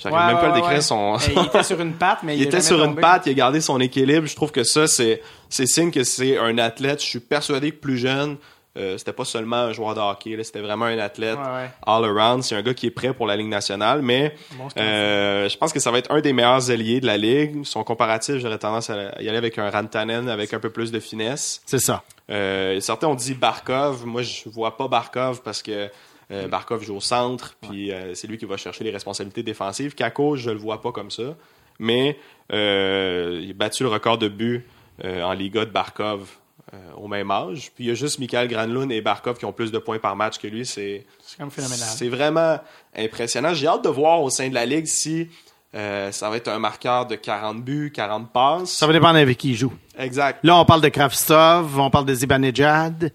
[0.05, 0.81] J'arrive Ouais, même pas à ouais, le décrire ouais.
[0.81, 1.17] son...
[1.37, 3.81] Il était sur une patte, mais Il, était sur une patte, il a gardé son
[3.81, 4.27] équilibre.
[4.27, 7.01] Je trouve que ça, c'est, c'est signe que c'est un athlète.
[7.01, 8.37] Je suis persuadé que plus jeune,
[8.77, 11.71] euh, c'était pas seulement un joueur de hockey, là, c'était vraiment un athlète Ouais, ouais.
[11.87, 12.43] all around.
[12.43, 15.73] C'est un gars qui est prêt pour la Ligue nationale, mais Bon, euh, je pense
[15.73, 17.65] que ça va être un des meilleurs alliés de la Ligue.
[17.65, 20.99] Son comparatif, j'aurais tendance à y aller avec un Rantanen avec un peu plus de
[20.99, 21.63] finesse.
[21.67, 22.03] C'est ça.
[22.31, 24.05] Euh, certains ont dit Barkov.
[24.07, 25.89] Moi, je vois pas Barkov parce que
[26.35, 29.95] euh, Barkov joue au centre, puis euh, c'est lui qui va chercher les responsabilités défensives.
[29.95, 31.37] Kako, je le vois pas comme ça.
[31.79, 32.19] Mais
[32.53, 34.65] euh, il a battu le record de buts
[35.05, 36.29] euh, en Liga de Barkov
[36.73, 37.73] euh, au même âge.
[37.75, 40.15] Puis il y a juste Michael Granlund et Barkov qui ont plus de points par
[40.15, 40.65] match que lui.
[40.65, 41.89] C'est C'est comme phénoménal.
[41.89, 42.61] c'est vraiment
[42.97, 43.55] impressionnant.
[43.55, 45.29] J'ai hâte de voir au sein de la Ligue si
[45.75, 48.71] Euh, ça va être un marqueur de 40 buts, 40 passes.
[48.71, 49.73] Ça va dépendre avec qui il joue.
[49.99, 50.39] Exact.
[50.45, 53.13] Là, on parle de Kravstov, on parle de Zibanejad.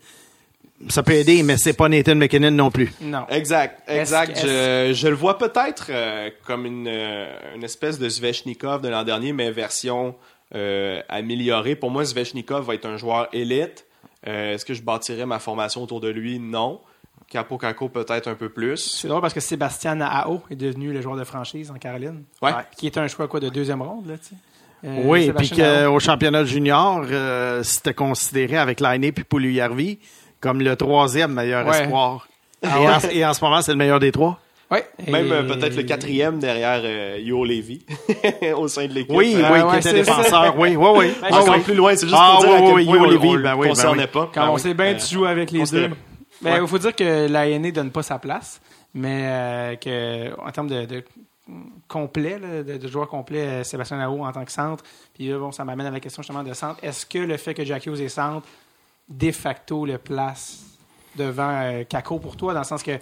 [0.87, 2.93] Ça peut aider, mais c'est pas Nathan McKinnon non plus.
[3.01, 3.25] Non.
[3.29, 4.39] Exact, exact.
[4.41, 9.03] Je, je le vois peut-être euh, comme une, euh, une espèce de Svechnikov de l'an
[9.03, 10.15] dernier, mais version
[10.55, 11.75] euh, améliorée.
[11.75, 13.85] Pour moi, Svechnikov va être un joueur élite.
[14.27, 16.39] Euh, Est-ce que je bâtirais ma formation autour de lui?
[16.39, 16.79] Non.
[17.29, 18.77] Capo Caco peut-être un peu plus.
[18.77, 22.23] C'est drôle parce que Sébastien Aho est devenu le joueur de franchise en Caroline.
[22.41, 22.51] Ouais.
[22.77, 24.35] Qui est un choix quoi de deuxième ronde, là, tu sais.
[24.85, 29.99] Euh, oui, puis qu'au championnat junior, euh, c'était considéré avec Lainé puis Pouliou-Yarvi
[30.41, 31.81] comme le troisième meilleur Ouais.
[31.83, 32.27] espoir.
[32.63, 34.39] Et, en, et en ce moment, c'est le meilleur des trois.
[34.71, 34.85] Ouais.
[35.07, 37.83] Même Et- euh, peut-être le quatrième derrière euh, Yo Levy
[38.55, 39.15] au sein de l'équipe.
[39.15, 40.55] Oui, Euh, oui, ouais, qui était défenseur.
[40.59, 41.11] Oui, oui, oui.
[41.21, 41.61] Ben, Ah, Encore oui.
[41.61, 43.33] plus loin, c'est juste Ah, pour dire oui, à quel oui, point Yo Levy, on
[43.33, 44.09] ben le oui, ben concernait oui.
[44.13, 44.29] pas.
[44.33, 44.59] Quand Ben on oui.
[44.59, 45.89] sait bien, tu joues avec les deux.
[46.41, 46.67] Mais il Ouais.
[46.67, 48.61] faut dire que la ne donne pas sa place,
[48.93, 51.03] mais euh, que en termes de, de
[51.87, 54.83] complet, là, de, de joueur complet, euh, Sébastien Nao en tant que centre,
[55.15, 56.77] puis là, bon, ça m'amène à la question justement de centre.
[56.83, 58.45] Est-ce que le fait que Jack Hughes est centre,
[59.09, 60.59] de facto, le place
[61.15, 62.97] devant euh, Kako pour toi, dans le sens que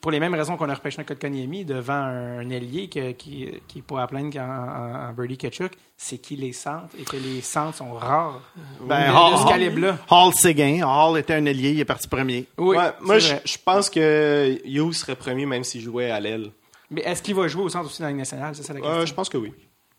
[0.00, 3.48] pour les mêmes raisons qu'on a repêché un Kotkaniemi devant un, un ailier que- qui,
[3.68, 7.04] qui est pas à plaindre qu'en en, en Birdie Ketchuk, c'est qu'il est centre et
[7.04, 8.40] que les centres sont rares.
[8.80, 9.98] Ben, de, Hall- ce calibre-là.
[10.10, 10.84] Hall Séguin.
[10.84, 12.46] Hall était un allié, il est parti premier.
[12.58, 16.50] Oui, Ouais, moi, c'est je, pense que Hughes serait premier même s'il jouait à l'aile.
[16.90, 18.54] Mais est-ce qu'il va jouer au centre aussi dans la Ligue nationale?
[18.56, 18.98] C'est ça la question.
[18.98, 19.52] Euh, je pense que oui.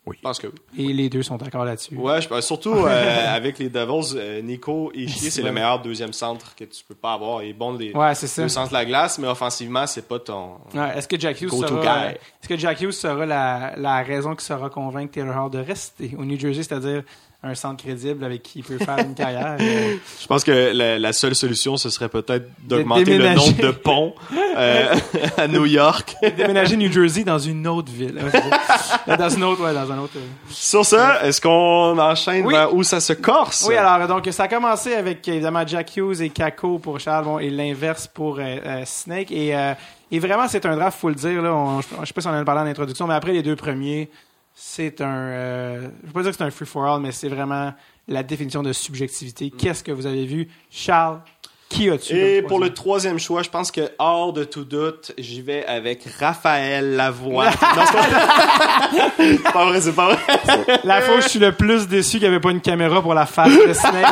[0.06, 0.16] Oui.
[0.18, 0.84] Je pense que oui.
[0.90, 1.96] Et les deux sont d'accord là-dessus.
[1.96, 6.12] Ouais, je pense surtout euh, avec les Devils, euh, Nico Ishier, c'est le meilleur deuxième
[6.12, 7.42] centre que tu peux pas avoir.
[7.42, 8.42] Il est bon des Ouais, c'est ça.
[8.42, 10.58] deux centres de la glace, mais offensivement, c'est pas ton.
[10.74, 14.44] Ouais, est-ce que Jack Hughes sera, est-ce que Jack Hughes sera la, la raison qui
[14.44, 17.02] sera convaincre Taylor Hall de rester au New Jersey, c'est-à-dire
[17.44, 19.56] un centre crédible avec qui il peut faire une carrière?
[19.60, 23.70] euh, Je pense que la, la seule solution, ce serait peut-être d'augmenter le nombre de
[23.70, 24.14] ponts
[24.56, 24.94] euh,
[25.36, 26.14] à New York.
[26.36, 28.14] déménager New Jersey dans une autre ville.
[29.06, 30.14] Dans une autre, ouais, dans un autre.
[30.16, 30.20] euh.
[30.50, 32.54] Sur ça, est-ce qu'on enchaîne Oui.
[32.54, 33.64] vers où ça se corse?
[33.68, 37.38] Oui, alors donc ça a commencé avec évidemment Jack Hughes et Kako pour Charles bon,
[37.38, 39.54] et l'inverse pour euh, Snake et,
[40.10, 42.26] et vraiment c'est un draft faut le dire là, on, je je sais pas si
[42.28, 44.08] on en a parlé en introduction mais après les deux premiers
[44.54, 47.28] c'est un euh, je veux pas dire que c'est un free for all mais c'est
[47.28, 47.72] vraiment
[48.08, 49.50] la définition de subjectivité.
[49.50, 50.48] Qu'est-ce que vous avez vu?
[50.70, 51.20] Charles
[51.70, 53.18] qui as-tu Et pour le troisième?
[53.18, 57.50] choix, je pense que hors de tout doute, j'y vais avec Raphaël Lavoie.
[57.50, 58.00] c'est pas vrai.
[59.18, 60.08] C'est pas vrai, c'est pas
[60.58, 60.80] vrai.
[60.84, 63.14] La fois où je suis le plus déçu qu'il n'y avait pas une caméra pour
[63.14, 64.06] la face de Snake.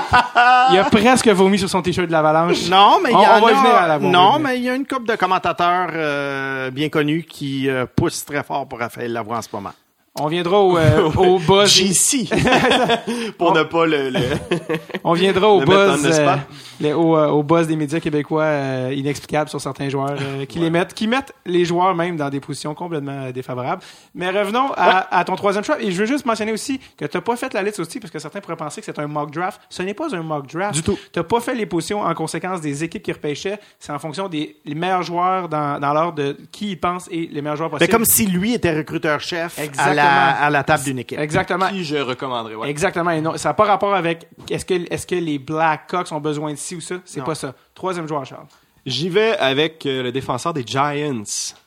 [0.73, 2.69] Il a presque vomi sur son t-shirt de l'avalanche.
[2.69, 4.39] Non, mais il y on va a- venir à la- on va Non, venir.
[4.41, 8.43] mais il y a une couple de commentateurs euh, bien connus qui euh, poussent très
[8.43, 9.73] fort pour Raphaël Lavoie en ce moment.
[10.21, 11.71] On viendra au, euh, au buzz.
[11.71, 12.29] JC.
[13.39, 14.11] pour ne pas le...
[14.11, 14.21] le-
[15.05, 16.37] On viendra au buzz, euh,
[16.83, 20.17] le- au, euh, au buzz des médias québécois euh, inexplicables sur certains joueurs
[20.51, 23.81] qui les mettent, qui mettent les joueurs même dans des positions complètement défavorables.
[24.15, 25.81] Mais revenons à, à ton troisième choix.
[25.81, 28.11] Et je veux juste mentionner aussi que tu n'as pas fait la liste aussi parce
[28.11, 29.63] que certains pourraient penser que c'est un mock draft.
[29.71, 30.75] Ce n'est pas un mock draft.
[30.75, 30.99] Du tout.
[31.11, 33.59] Tu n'as pas fait les positions en conséquence des équipes qui repêchaient.
[33.79, 37.31] C'est en fonction des les meilleurs joueurs dans, dans l'ordre de qui ils pensent et
[37.33, 37.91] les meilleurs joueurs possibles.
[37.91, 40.02] comme si lui était recruteur-chef à Exactement.
[40.05, 41.19] La, à la table d'une équipe.
[41.19, 41.69] Exactement.
[41.69, 42.71] Qui je recommanderais, ouais.
[42.71, 43.11] Exactement.
[43.11, 46.53] Et non, ça n'a pas rapport avec est-ce que, est-ce que les Blackhawks ont besoin
[46.53, 46.97] de ci ou ça?
[47.05, 47.55] C'est pas ça.
[47.75, 48.47] Troisième joueur, Charles.
[48.85, 51.23] J'y vais avec euh, le défenseur des Giants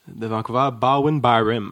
[0.07, 1.71] de Vancouver, Bowen Byram.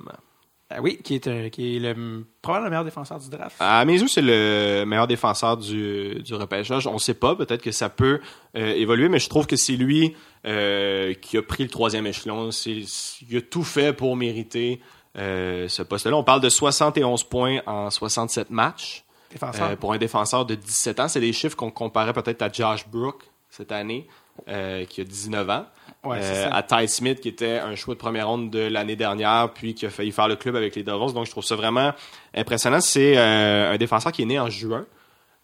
[0.72, 3.58] Euh, oui, qui est, euh, qui est le, probablement le meilleur défenseur du draft.
[3.60, 6.88] À mes yeux, c'est le meilleur défenseur du, du repêchage.
[6.88, 8.22] On ne sait pas, peut-être que ça peut
[8.56, 12.50] euh, évoluer, mais je trouve que c'est lui euh, qui a pris le troisième échelon.
[12.66, 14.80] Il a tout fait pour mériter
[15.18, 16.16] euh, ce poste-là.
[16.16, 19.70] On parle de 71 points en 67 matchs Défenseur.
[19.72, 21.08] euh, pour un défenseur de 17 ans.
[21.08, 24.08] C'est des chiffres qu'on comparait peut-être à Josh Brook cette année,
[24.48, 25.66] euh, qui a 19 ans.
[26.04, 26.56] Ouais, c'est Euh, ça.
[26.56, 29.86] à Ty Smith, qui était un choix de première ronde de l'année dernière, puis qui
[29.86, 31.14] a failli faire le club avec les Devils.
[31.14, 31.94] Donc, je trouve ça vraiment
[32.36, 32.82] impressionnant.
[32.82, 34.86] C'est euh, un défenseur qui est né en juin.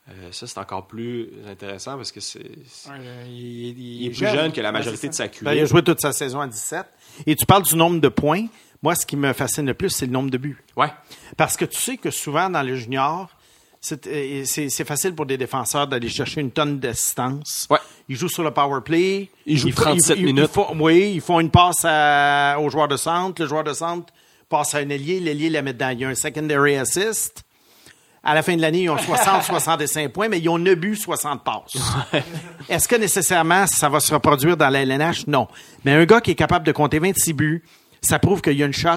[0.09, 2.95] Euh, ça, c'est encore plus intéressant parce que c'est, Ouais,
[3.27, 5.55] il, il est plus jeune, que la majorité de sa Ben, QV.
[5.55, 6.83] il a joué toute sa saison à 17.
[7.27, 8.47] Et tu parles du nombre de points.
[8.81, 10.63] Moi, ce qui me fascine le plus, c'est le nombre de buts.
[10.77, 10.87] Ouais.
[11.37, 13.29] Parce que tu sais que souvent, dans les juniors,
[13.81, 17.67] c'est euh, c'est- facile pour des défenseurs d'aller chercher une tonne d'assistance.
[17.69, 17.77] Ouais.
[18.07, 19.29] Ils jouent sur le power play.
[19.45, 20.51] Ils jouent font- 37 ils- ils minutes.
[20.75, 23.41] oui, ils font une passe à- au joueur de centre.
[23.41, 24.13] Le joueur de centre
[24.49, 25.19] passe à un ailier.
[25.19, 25.89] L'ailier la met dedans.
[25.89, 27.43] Il y a un secondary assist.
[28.21, 30.95] À la fin de l'année, ils ont 60, 65 points, mais ils ont 9 buts,
[30.97, 31.77] 60 passes.
[32.67, 35.25] Est-ce que nécessairement ça va se reproduire dans la LNH?
[35.27, 35.47] Non.
[35.85, 37.63] Mais un gars qui est capable de compter 26 buts,
[38.01, 38.89] ça prouve qu'il y a une shot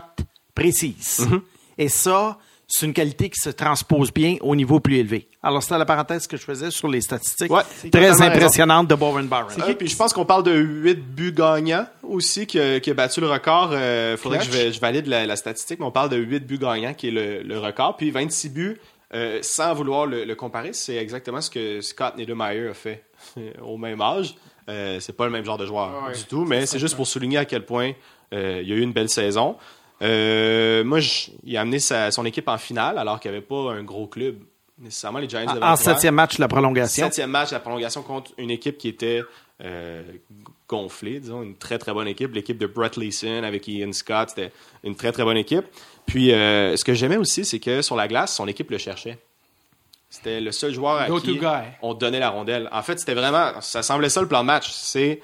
[0.55, 1.27] précise.
[1.79, 2.39] Et ça,
[2.69, 5.29] c'est une qualité qui se transpose bien au niveau plus élevé.
[5.43, 8.95] Alors, c'était la parenthèse que je faisais sur les statistiques Ouais, très totalement impressionnantes de
[8.95, 9.49] Bowen Barron.
[9.61, 12.95] Ah, puis je pense qu'on parle de 8 buts gagnants aussi, qui a, qui a
[12.95, 13.71] battu le record.
[13.73, 16.95] Euh, faudrait que je, valide la, la statistique, mais on parle de 8 buts gagnants,
[16.95, 17.97] qui est le, le record.
[17.97, 18.81] Puis 26 buts,
[19.15, 23.05] euh, sans vouloir le, le comparer, c'est exactement ce que Scott Niedermayer a fait
[23.63, 24.35] au même âge.
[24.69, 27.07] Euh, c'est pas le même genre de joueur Ouais, du tout, mais c'est juste pour
[27.07, 27.93] souligner à quel point euh,
[28.33, 29.57] il y a eu une belle saison.
[30.03, 33.47] Euh, moi, je- il a amené sa- son équipe en finale alors qu'il n'y avait
[33.47, 34.37] pas un gros club.
[34.79, 37.05] Nécessairement, les Giants En, en septième match, la prolongation.
[37.05, 39.23] Septième match, la prolongation contre une équipe qui était
[39.65, 40.03] euh,
[40.67, 42.35] gonflée, disons, une très très bonne équipe.
[42.35, 44.51] L'équipe de Brett Leeson avec Ian Scott, c'était
[44.83, 45.65] une très très bonne équipe.
[46.05, 49.19] Puis, euh, ce que j'aimais aussi, c'est que sur la glace, son équipe le cherchait.
[50.11, 51.47] C'était le seul joueur à qui guy.
[51.81, 52.69] on donnait la rondelle.
[52.73, 54.69] En fait, c'était vraiment, ça semblait ça le plan de match.
[54.73, 55.21] C'est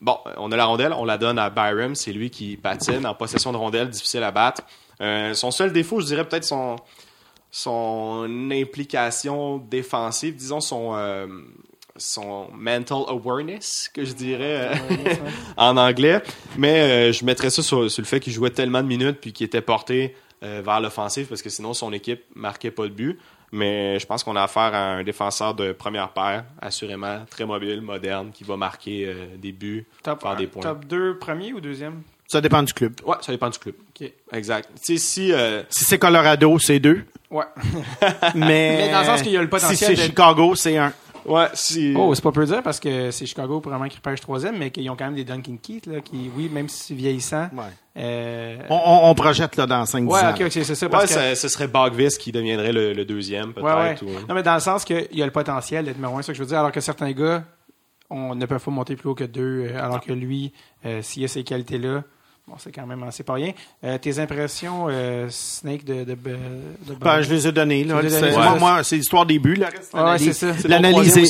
[0.00, 3.14] bon, on a la rondelle, on la donne à Byram, c'est lui qui patine en
[3.14, 4.62] possession de rondelle, difficile à battre.
[5.00, 6.76] Euh, son seul défaut, je dirais peut-être son
[7.52, 11.26] son implication défensive, disons son euh,
[12.00, 15.14] son mental awareness que je dirais euh,
[15.56, 16.22] en anglais,
[16.56, 19.32] mais euh, je mettrais ça sur, sur le fait qu'il jouait tellement de minutes puis
[19.32, 23.18] qu'il était porté euh, vers l'offensive parce que sinon son équipe marquait pas de but.
[23.52, 27.80] Mais je pense qu'on a affaire à un défenseur de première paire, assurément très mobile,
[27.80, 30.62] moderne, qui va marquer euh, des buts, Top, faire un- des points.
[30.62, 32.02] top 2 premier ou deuxième?
[32.28, 32.92] Ça dépend du club.
[33.04, 33.74] Ouais, ça dépend du club.
[34.00, 34.08] OK.
[34.32, 34.68] Exact.
[34.76, 37.04] Si euh, Si c'est Colorado, c'est deux.
[37.28, 37.44] Ouais.
[38.36, 40.92] Mais, Mais dans le sens qu'il y a le potentiel Si c'est Chicago, c'est un.
[41.26, 44.56] Ouais, si Oh, c'est pas peu dire parce que c'est Chicago probablement qui repêche troisième,
[44.58, 47.48] mais qu'ils ont quand même des Duncan Keith, là, qui, oui, même si c'est vieillissant.
[47.52, 47.64] Ouais.
[47.96, 50.30] euh, On, on- on projette là, dans 5 ouais, ans.
[50.30, 50.86] ok, ok, c'est ça.
[50.86, 53.66] ouais, Parce que, ça- ce serait Bogvis qui deviendrait le, le deuxième peut-être.
[53.66, 54.22] ouais, ouais.
[54.22, 56.26] ou- Non, mais dans le sens qu'il y a le potentiel d'être numéro un, c'est
[56.28, 57.44] ça que je veux dire, alors que certains gars
[58.12, 60.52] on ne peuvent pas monter plus haut que deux, euh, alors que lui,
[60.84, 62.02] euh, s'il a ces qualités-là,
[62.50, 63.52] bon, c'est quand même assez pas rien.
[63.84, 66.04] Euh, tes impressions, euh, Snake, de.
[66.04, 67.52] de, de, de Ben, je les ai.
[67.52, 68.02] Là.
[68.02, 69.58] Les donnés, moi, c'est l'histoire des buts.
[69.94, 70.18] Ouais,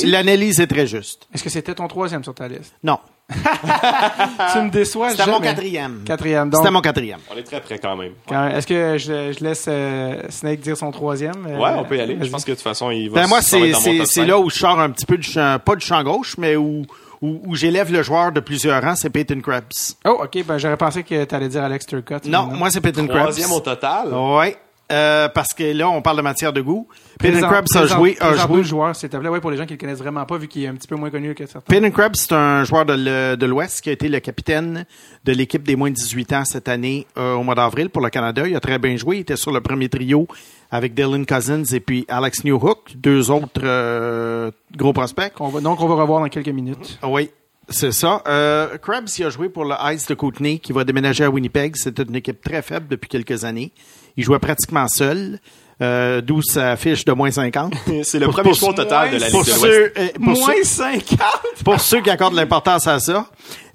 [0.05, 1.29] l'analyse- est, très juste.
[1.35, 2.75] Est-ce que c'était ton troisième sur ta liste?
[2.83, 2.99] Non.
[3.31, 6.03] tu me déçois C'était mon quatrième.
[6.05, 6.51] Quatrième.
[6.51, 7.21] Donc, C'était mon quatrième.
[7.33, 8.13] On est très près quand même.
[8.57, 11.47] est-ce que je, je laisse euh, Snake dire son troisième?
[11.47, 12.19] Euh, Ouais, on peut y aller.
[12.21, 14.81] Je pense que de toute façon, il va Ben, moi, c'est, là où je sors
[14.81, 16.85] un petit peu du champ, pas du champ gauche, mais où,
[17.23, 19.97] où, où j'élève le joueur de plusieurs rangs, c'est Peyton Krebs.
[20.07, 20.45] Oh, ok.
[20.47, 22.25] Ben, j'aurais pensé que tu allais dire Alex Turcotte.
[22.27, 23.21] Non, moi, c'est Peyton Krebs.
[23.21, 24.09] Troisième au total?
[24.13, 24.55] Oui.
[24.93, 26.89] Euh, parce que là, on parle de matière de goût.
[27.21, 29.57] Peyton Présente- Krebs a joué, a joué le joueur, s'il te plaît, ouais, pour les
[29.57, 31.47] gens qui le connaissent vraiment pas, vu qu'il est un petit peu moins connu que
[31.47, 31.73] certains.
[31.73, 34.85] Peyton Krebs, c'est un joueur de l'Ouest qui a été le capitaine
[35.25, 38.11] de l'équipe des moins de 18 ans cette année euh, au mois d'avril pour le
[38.11, 38.43] Canada.
[38.49, 39.19] Il a très bien joué.
[39.19, 40.27] Il était sur le premier trio
[40.71, 45.33] avec Dylan Cousins et puis Alex Newhook, deux autres euh, gros prospects.
[45.41, 46.99] Va- donc, on va revoir dans quelques minutes.
[47.03, 47.31] Ah Oui,
[47.69, 48.23] c'est ça.
[48.29, 51.77] Euh, Krebs, il a joué pour le Ice de Kootenay qui va déménager à Winnipeg.
[51.77, 53.73] C'était une équipe très faible depuis quelques années.
[54.17, 55.39] Il jouait pratiquement seul,
[55.83, 57.73] euh, d'où sa fiche de moins 50.
[58.03, 59.61] C'est le Pour- premier au total de la Ligue Pour de l'Ouest.
[59.63, 61.19] ceux, euh, pour ceux- Moins 50!
[61.65, 63.27] pour ceux qui accordent l'importance à ça.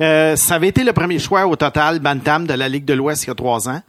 [0.01, 3.23] Euh, ça avait été le premier choix au total Bantam de la Ligue de l'Ouest
[3.23, 3.81] il y a trois ans.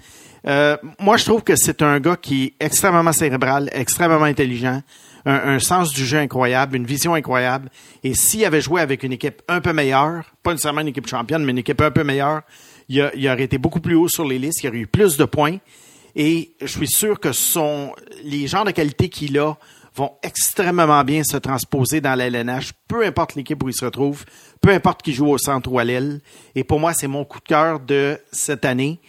[0.46, 4.82] Euh, moi, je trouve que c'est un gars qui est extrêmement cérébral, extrêmement intelligent,
[5.24, 7.68] un, un sens du jeu incroyable, une vision incroyable.
[8.04, 11.44] Et s'il avait joué avec une équipe un peu meilleure, pas nécessairement une équipe championne,
[11.44, 12.42] mais une équipe un peu meilleure,
[12.88, 15.58] il, aurait été beaucoup plus haut sur les listes, il aurait eu plus de points.
[16.14, 17.92] Et je suis sûr que son,
[18.24, 19.54] les genres de qualité qu'il a
[19.94, 22.28] vont extrêmement bien se transposer dans la
[22.86, 24.24] peu importe l'équipe où il se retrouve,
[24.60, 26.20] peu importe qui joue au centre ou à l'aile.
[26.54, 29.00] Et pour moi, c'est mon coup de cœur de cette année.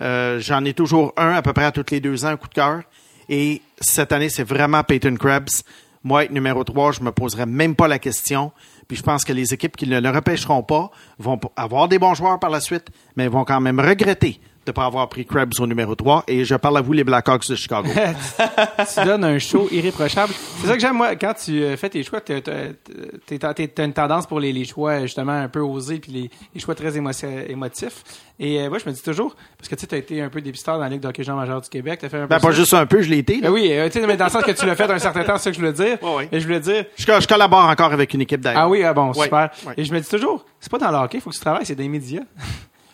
[0.00, 2.48] Euh, J'en ai toujours un à peu près à toutes les deux ans, un coup
[2.48, 2.82] de cœur.
[3.28, 5.62] Et cette année, c'est vraiment Peyton Krebs.
[6.04, 8.52] Moi, être numéro 3, je me poserai même pas la question.
[8.88, 12.14] Puis je pense que les équipes qui ne le repêcheront pas vont avoir des bons
[12.14, 15.52] joueurs par la suite, mais vont quand même regretter de ne pas avoir pris Krebs
[15.58, 16.24] au numéro 3.
[16.28, 17.88] Et je parle à vous, les Blackhawks de Chicago.
[18.94, 20.32] tu donnes un show irréprochable.
[20.60, 24.26] C'est ça que j'aime, moi, quand tu euh, fais tes choix, t'as- t'as une tendance
[24.26, 27.12] pour les, les choix, justement, un peu osés, puis les, les choix très émo-
[27.48, 28.04] émotifs.
[28.38, 30.76] Et euh, moi, je me dis toujours, parce que tu as été un peu dépisteur
[30.76, 32.74] dans la Ligue d'hockey Jean majeur du Québec, t'as fait un peu ben, pas juste
[32.74, 33.40] un peu, je l'ai été.
[33.40, 35.24] Ben oui, euh, tu sais, mais dans le sens que tu l'as fait un certain
[35.24, 35.98] temps, c'est ça que je voulais dire.
[36.02, 36.28] Ouais, ouais.
[36.32, 38.62] Et je voulais dire, Je, je collabore encore avec une équipe d'ailleurs.
[38.62, 39.50] ah oui, ah bon, Ouais, super.
[39.66, 39.74] ouais.
[39.76, 41.66] Et je me dis toujours, c'est pas dans le hockey, il faut que tu travailles,
[41.66, 42.22] c'est les médias.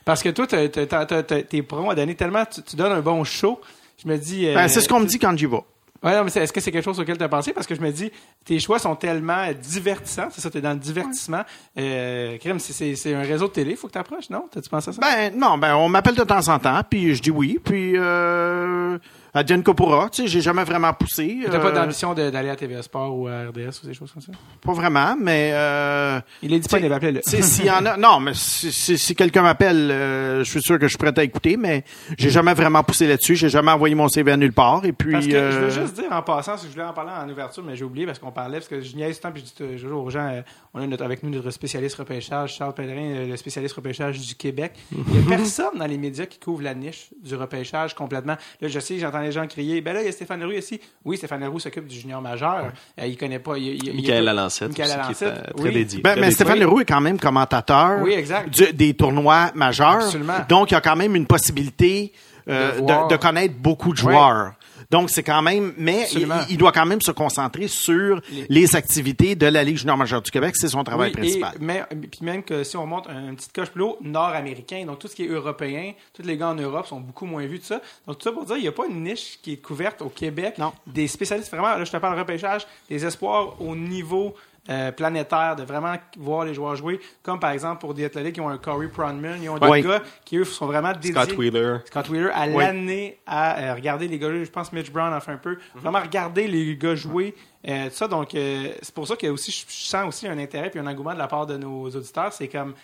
[0.09, 3.61] Parce que toi, t'es prompt à donner tellement, tu, tu donnes un bon show.
[4.03, 4.47] Je me dis.
[4.49, 5.61] euh, Ben, c'est ce qu'on me dit quand j'y vais.
[6.03, 7.53] Ouais, non, mais est-ce que c'est quelque chose auquel tu as pensé?
[7.53, 8.11] Parce que je me dis,
[8.43, 10.29] tes choix sont tellement divertissants.
[10.31, 11.43] C'est ça, tu es dans le divertissement.
[11.79, 14.47] Euh, Crème, c'est un réseau de télé, faut que tu approches, non?
[14.51, 15.01] T'as-tu pensé à ça?
[15.03, 18.97] Ben non, ben on m'appelle de temps en temps, puis je dis oui, puis euh,
[19.35, 21.39] Adrienne Copura, tu sais, j'ai jamais vraiment poussé.
[21.51, 24.23] T'as pas euh, d'ambition d'aller à TVA Sport ou à RDS ou des choses comme
[24.23, 24.33] ça?
[24.63, 27.21] Pas vraiment, mais euh, Il est disponible, appelez-le.
[27.25, 30.79] s'il y en a, non, mais si, si- si quelqu'un m'appelle, euh, je suis sûr
[30.79, 31.85] que je suis prêt à écouter, mais
[32.19, 35.13] j'ai jamais vraiment poussé là-dessus, j'ai jamais envoyé mon CV à nulle part, et puis.
[35.13, 37.29] Parce que je veux euh, juste dire en passant, que je voulais en parler en
[37.29, 39.79] ouverture, mais j'ai oublié parce qu'on parlait, parce que je niaise temps, puis je dis
[39.83, 40.43] toujours aux gens, euh,
[40.79, 44.73] on a notre- avec nous notre spécialiste repêchage, Charles Pellerin, le spécialiste repêchage du Québec.
[44.93, 48.37] Il n'y a personne dans les médias qui couvre la niche du repêchage complètement.
[48.61, 50.81] Là, je sais, j'entends les gens crier, ben là, il y a Stéphane Leroux ici.
[51.05, 52.73] Oui, Stéphane Leroux s'occupe du junior majeur.
[53.01, 53.59] Euh, il connaît pas.
[53.59, 55.73] Il, il- il- Michael Lalancette, Michael Lalancette, euh, très oui.
[55.75, 56.01] dédié.
[56.01, 56.35] Ben, très mais dédié.
[56.37, 58.51] Stéphane Leroux est quand même commentateur Oui, exact.
[58.51, 60.05] du- des tournois majeurs.
[60.05, 60.35] Absolument.
[60.49, 62.13] Donc, il y a quand même une possibilité
[62.51, 63.09] euh, De de, voir.
[63.09, 64.13] de connaître beaucoup de Oui.
[64.13, 64.53] joueurs.
[64.91, 66.07] Donc, c'est quand même, mais
[66.49, 70.31] il, doit quand même se concentrer sur les, activités de la Ligue junior majeure du
[70.31, 70.55] Québec.
[70.57, 71.55] C'est son travail Oui, principal.
[71.57, 74.85] Et, mais, puis même que si on monte un, une petite coche plus haut, nord-américain,
[74.87, 77.59] donc tout ce qui est européen, tous les gars en Europe sont beaucoup moins vus
[77.59, 77.83] de ça.
[78.07, 80.09] Donc tout ça pour dire, il n'y a pas une niche qui est couverte au
[80.09, 80.57] Québec.
[80.59, 80.73] Non.
[80.87, 84.35] Des spécialistes, vraiment, là je te parle de repêchage, des espoirs au niveau
[84.69, 88.41] euh, planétaire, de vraiment voir les joueurs jouer, comme par exemple pour des athlètes qui
[88.41, 91.13] ont un Corey Pronman, ils ont des gars qui eux sont vraiment dédiés.
[91.13, 91.79] Scott Wheeler.
[91.87, 94.45] Scott Wheeler à l'année à euh, regarder les gars jouer.
[94.45, 95.59] Je pense Mitch Brown a fait un peu.
[95.75, 97.35] Vraiment regarder les gars jouer.
[97.67, 100.39] Euh, tout ça, donc, euh, c'est pour ça que aussi, je je sens aussi un
[100.39, 102.33] intérêt puis un engouement de la part de nos auditeurs.
[102.33, 102.75] C'est comme,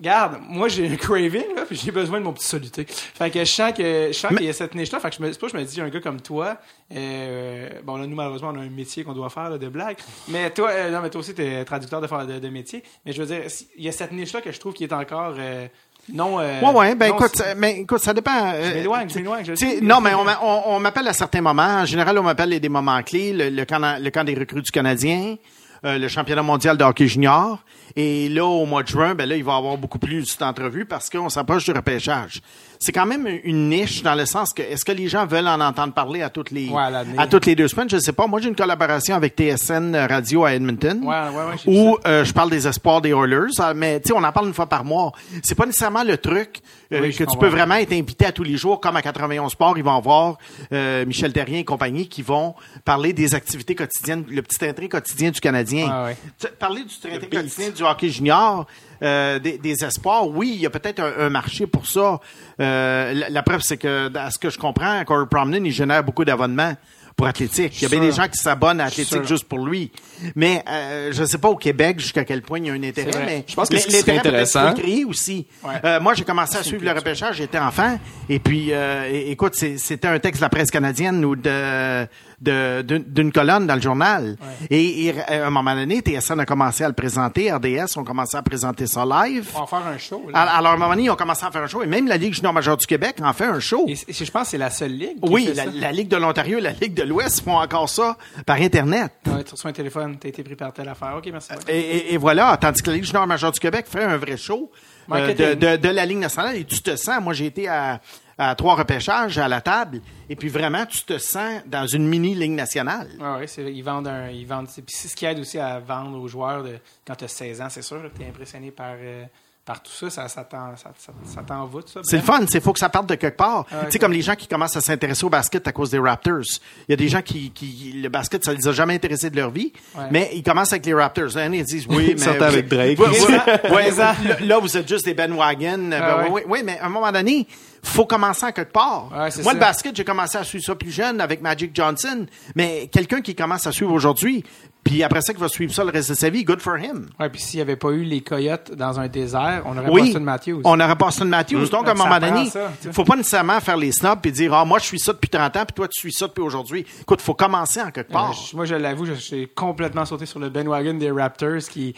[0.00, 2.84] regarde, moi j'ai un craving, là, puis j'ai besoin de mon petit soluté.
[2.88, 5.00] Fait que je sens que je sens Mais- qu'il y a cette niche-là.
[5.00, 6.56] Fait que je me, c'est pas je me dis, un gars comme toi,
[6.94, 9.96] euh, bon là, nous malheureusement, on a un métier qu'on doit faire là, de blague.
[10.28, 12.82] Mais toi, euh, non, mais toi aussi, t'es traducteur de, de, de métier.
[13.04, 14.92] Mais je veux dire, si- il y a cette niche-là que je trouve qui est
[14.92, 15.66] encore euh,
[16.12, 16.38] non.
[16.40, 18.52] euh, Ouais, ouais, ben non, écoute, c'est- ça- mais écoute, ça dépend.
[18.52, 19.44] je euh, m'éloigne, je m'éloigne.
[19.44, 21.62] je non, mais on, on- on m'appelle à certains moments.
[21.80, 23.32] En général, on m'appelle les- des moments clés.
[23.32, 25.36] Le, le camp, le camp des recrues du Canadien,
[25.84, 27.58] euh, le championnat mondial de hockey junior.
[27.96, 30.86] Et là, au mois de juin, ben là, il va y avoir beaucoup plus d'entrevues
[30.86, 32.40] parce qu'on s'approche du repêchage.
[32.84, 35.58] C'est quand même une niche dans le sens que est-ce que les gens veulent en
[35.58, 36.82] entendre parler à toutes les Ouais,
[37.16, 37.88] à toutes les deux semaines?
[37.88, 38.26] Je sais pas.
[38.26, 42.50] Moi, j'ai une collaboration avec TSN Radio à Edmonton Ouais, ouais, où euh, je parle
[42.50, 43.52] des espoirs des Oilers.
[43.58, 45.12] Ah, Mais tu sais, on en parle une fois par mois.
[45.42, 46.60] C'est pas nécessairement le truc
[46.92, 49.50] euh, Oui, que tu peux vraiment être invité à tous les jours, comme à 91
[49.50, 50.36] Sports, ils vont avoir
[50.70, 52.54] euh, Michel Terrien et compagnie qui vont
[52.84, 55.88] parler des activités quotidiennes, le petit intérêt quotidien du Canadien.
[55.90, 56.16] Ah ouais.
[56.38, 58.66] Tu sais, Parler du traité quotidien du hockey junior,
[59.02, 62.20] euh, des, des espoirs, oui, il y a peut-être un, un marché pour ça.
[62.60, 66.02] Euh, la, la preuve, c'est que, à ce que je comprends, Corey Promnen, il génère
[66.04, 66.74] beaucoup d'abonnements
[67.16, 67.80] pour athlétique.
[67.80, 69.92] Il y a bien des gens qui s'abonnent à athlétique juste pour lui.
[70.34, 73.12] Mais euh, je sais pas au Québec jusqu'à quel point il y a un intérêt.
[73.12, 73.24] C'est.
[73.24, 75.46] Mais Je pense que mais ce qui serait l'intérêt peut-être intéressant- créer aussi.
[75.62, 75.74] Ouais.
[75.84, 78.00] Euh, moi, j'ai commencé à suivre le repêchage, j'étais enfant.
[78.28, 82.04] Et puis, euh, écoute, c'est- c'était un texte de la presse canadienne ou de-
[82.40, 84.36] d'une d'une colonne dans le journal.
[84.70, 88.36] Et, et, à un moment donné, TSN a commencé à le présenter, RDS ont commencé
[88.36, 89.48] à présenter ça live.
[89.54, 90.22] On va faire un show.
[90.32, 90.40] Là.
[90.42, 91.82] Alors, à un moment donné, ils ont commencé à faire un show.
[91.82, 93.86] Et même la Ligue junior majeure du Québec en fait un show.
[93.88, 95.20] Et, je pense que c'est la seule ligue.
[95.22, 95.70] qui Oui, fait la, ça.
[95.72, 98.16] la Ligue de l'Ontario et la Ligue de l'Ouest font encore ça
[98.46, 99.12] par Internet.
[99.26, 101.14] Ouais, tu reçois un téléphone, t'as été pris par telle affaire.
[101.18, 101.50] Ok, merci.
[101.68, 104.36] Et, et- et voilà, tandis que la Ligue junior majeure du Québec fait un vrai
[104.36, 104.70] show
[105.12, 108.00] euh, de, de- de la Ligue nationale et tu te sens, moi j'ai été à,
[108.38, 112.34] à trois repêchages à la table et puis vraiment tu te sens dans une mini
[112.34, 113.08] Ligue nationale.
[113.20, 116.18] Ouais, c'est, ils vendent un, ils vendent, puis c'est ce qui aide aussi à vendre
[116.18, 119.24] aux joueurs de, quand tu as 16 ans, c'est sûr tu es impressionné par, euh,
[119.64, 122.00] par tout ça, ça, ça, t'en, ça, ça, ça t'envoûte, ça.
[122.02, 122.26] C'est le Ben.
[122.40, 123.64] fun, c'est faut que ça parte de quelque part.
[123.72, 125.98] Ah, tu sais, comme les gens qui commencent à s'intéresser au basket à cause des
[125.98, 126.42] Raptors.
[126.86, 129.36] Il y a des gens qui, qui le basket, ça les a jamais intéressés de
[129.36, 130.04] leur vie, Ouais.
[130.10, 131.34] mais ils commencent avec les Raptors.
[131.34, 132.18] Là, ils disent, oui, mais...
[132.18, 132.98] sortent avec Drake.
[132.98, 135.78] Ouais, ouais, ouais, là, là, vous êtes juste des bandwagon.
[135.88, 136.28] Ben, Ah, ouais.
[136.30, 137.46] oui, oui, mais à un moment donné,
[137.82, 139.08] faut commencer à quelque part.
[139.12, 139.52] Ouais, Moi, ça.
[139.54, 143.34] le basket, j'ai commencé à suivre ça plus jeune avec Magic Johnson, mais quelqu'un qui
[143.34, 144.44] commence à suivre aujourd'hui,
[144.84, 147.08] puis après ça, qui va suivre ça le reste de sa vie, good for him.
[147.18, 150.00] Ouais, puis s'il n'y avait pas eu les coyotes dans un désert, on aurait Oui,
[150.02, 150.60] pas Austin Matthews.
[150.64, 151.68] on aurait pas Austin Matthews.
[151.70, 152.92] Donc, à un moment donné, tu sais.
[152.92, 155.56] faut pas nécessairement faire les snobs et dire, ah, moi, je suis ça depuis 30
[155.56, 156.84] ans, puis toi, tu suis ça depuis aujourd'hui.
[157.00, 158.34] Écoute, faut commencer en quelque Euh, part.
[158.54, 161.94] moi, je l'avoue, je suis complètement sauté sur le bandwagon des Raptors qui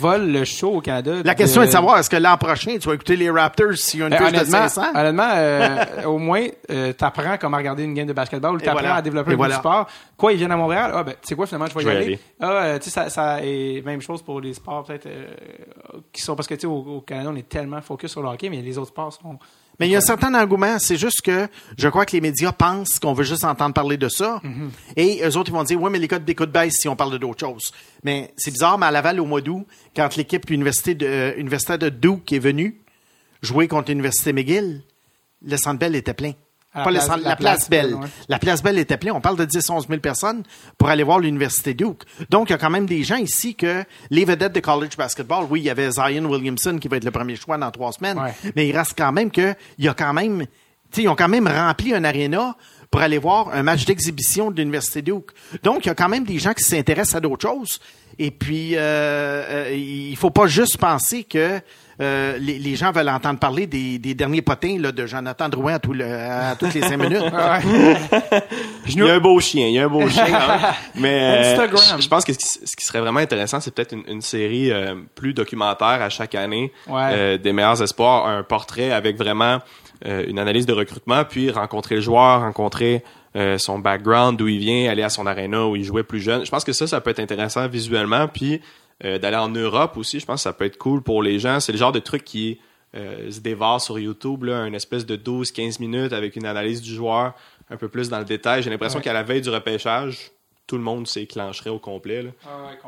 [0.00, 1.12] volent le show au Canada.
[1.24, 4.00] La question est de savoir, est-ce que l'an prochain, tu vas écouter les Raptors s'il
[4.00, 4.82] y a une Euh, de honnêtement, 500?
[4.94, 8.94] honnêtement, euh, au moins, euh, t'apprends comment regarder une game de basketball, ou t'apprends voilà.
[8.96, 9.54] à développer voilà.
[9.56, 9.86] du sport.
[10.16, 10.92] Quoi, ils viennent à Montréal?
[10.94, 12.18] Ah, ben, tu sais quoi, finalement, je vais y aller.
[12.40, 15.34] Ah, tu sais, ça, ça, et même chose pour les sports, peut-être, euh,
[16.12, 18.28] qui sont, parce que, tu sais, au, au Canada, on est tellement focus sur le
[18.28, 19.38] hockey, mais les autres sports sont,
[19.80, 20.78] Mais il y a un certain engouement.
[20.78, 24.08] C'est juste que je crois que les médias pensent qu'on veut juste entendre parler de
[24.08, 24.40] ça.
[24.44, 24.70] Mhm.
[24.96, 27.18] Et eux autres, ils vont dire, oui, mais les codes d'écoute baissent si on parle
[27.18, 27.72] d'autres choses.
[28.04, 29.66] Mais c'est bizarre, mais à Laval, au mois d'août,
[29.96, 32.80] quand l'équipe université de, euh, universitaire de Duke est venue
[33.42, 34.82] jouer contre l'Université McGill,
[35.42, 36.32] le Centre Bell était plein.
[36.74, 37.94] La Pas place- centre, la la, place, place Belle.
[37.94, 38.06] Ouais.
[38.28, 39.14] La place Belle était pleine.
[39.14, 40.42] On parle de 10-11 000 personnes
[40.76, 42.02] pour aller voir l'Université Duke.
[42.30, 45.46] Donc, il y a quand même des gens ici que les vedettes de college basketball,
[45.50, 48.18] oui, il y avait Zion Williamson qui va être le premier choix dans trois semaines,
[48.18, 48.34] Ouais.
[48.54, 50.46] mais il reste quand même que, il y a quand même, tu
[50.92, 52.54] sais, ils ont quand même rempli un aréna
[52.90, 55.30] pour aller voir un match d'exhibition de l'Université Duke.
[55.62, 57.80] Donc, il y a quand même des gens qui s'intéressent à d'autres choses.
[58.18, 61.60] Et puis, euh, euh, il faut pas juste penser que
[62.00, 65.74] euh, les, les gens veulent entendre parler des, des derniers potins là, de Jonathan Drouin
[65.74, 67.22] à, tout le- à toutes les cinq minutes.
[68.88, 70.24] Il y a un beau chien, il y a un beau chien.
[70.32, 70.72] hein.
[70.94, 71.96] Mais euh, Instagram.
[71.98, 74.22] je je pense que ce qui, ce qui serait vraiment intéressant, c'est peut-être une, une
[74.22, 77.10] série euh, plus documentaire à chaque année Ouais.
[77.12, 79.58] euh, des meilleurs espoirs, un portrait avec vraiment
[80.06, 83.02] euh, une analyse de recrutement, puis rencontrer le joueur, rencontrer
[83.36, 86.44] euh, son background, d'où il vient, aller à son arena où il jouait plus jeune.
[86.46, 88.60] Je pense que ça, ça peut être intéressant visuellement, puis
[89.04, 90.20] euh, d'aller en Europe aussi.
[90.20, 91.60] Je pense que ça peut être cool pour les gens.
[91.60, 92.58] C'est le genre de truc qui
[92.96, 96.94] euh, se dévore sur YouTube, là, une espèce de 12-15 minutes avec une analyse du
[96.94, 97.34] joueur
[97.70, 98.62] un peu plus dans le détail.
[98.62, 99.04] J'ai l'impression Ouais.
[99.04, 100.30] qu'à la veille du repêchage,
[100.66, 102.22] tout le monde s'éclanchérait au complet.
[102.22, 102.30] Là.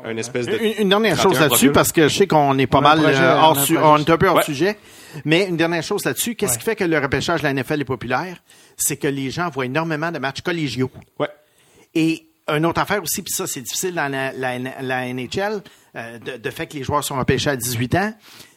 [0.03, 0.57] Un espèce de...
[0.57, 2.99] Une, une dernière 31 chose là-dessus, parce que je sais qu'on est pas On mal
[3.01, 4.43] projet, euh, on est un peu hors Ouais.
[4.43, 4.77] sujet.
[5.25, 6.57] Mais une dernière chose là-dessus, qu'est-ce Ouais.
[6.59, 8.37] qui fait que le repêchage de la NFL est populaire?
[8.77, 10.89] C'est que les gens voient énormément de matchs collégiaux.
[11.19, 11.29] Ouais.
[11.93, 15.61] Et une autre affaire aussi, puis ça, c'est difficile dans la, la- la NHL,
[15.95, 18.13] euh, de, de fait que les joueurs sont repêchés à 18 ans,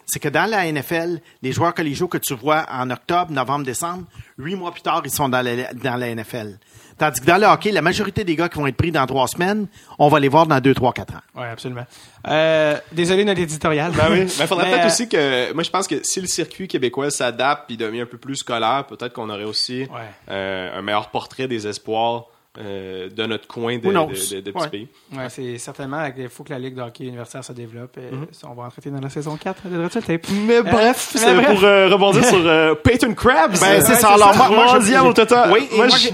[0.06, 4.04] c'est que dans la NFL, les joueurs collégiaux que tu vois en octobre, novembre, décembre,
[4.38, 6.58] huit mois plus tard, ils sont dans la, dans la NFL.
[6.96, 9.26] Tandis que dans le hockey, la majorité des gars qui vont être pris dans trois
[9.26, 9.66] semaines,
[9.98, 11.22] on va les voir dans deux, trois, quatre ans.
[11.34, 11.86] Oui, absolument.
[12.28, 13.90] Euh, désolé de notre éditorial.
[13.92, 16.68] Ben oui, mais faudrait peut-être euh, aussi que moi je pense que si le circuit
[16.68, 19.88] québécois s'adapte puis devient un peu plus scolaire, peut-être qu'on aurait aussi Ouais.
[20.30, 22.26] euh, un meilleur portrait des espoirs
[22.58, 24.68] euh, de notre coin de, de, de- de petits Ouais.
[24.68, 24.88] pays.
[25.12, 27.98] Ouais, c'est certainement il faut que la Ligue de hockey universitaire se développe.
[27.98, 28.26] et Mhm.
[28.30, 30.26] ça, On va en traiter dans la saison 4 de Dreadful Tape.
[30.46, 31.46] Mais bref, mais c'est bref.
[31.48, 33.52] pour euh, rebondir sur euh, Peyton Krabs.
[33.58, 34.08] Ben, c'est Ouais, ça.
[34.14, 35.50] Alors, moi, moi, je- troisième au total.
[35.52, 35.68] Oui,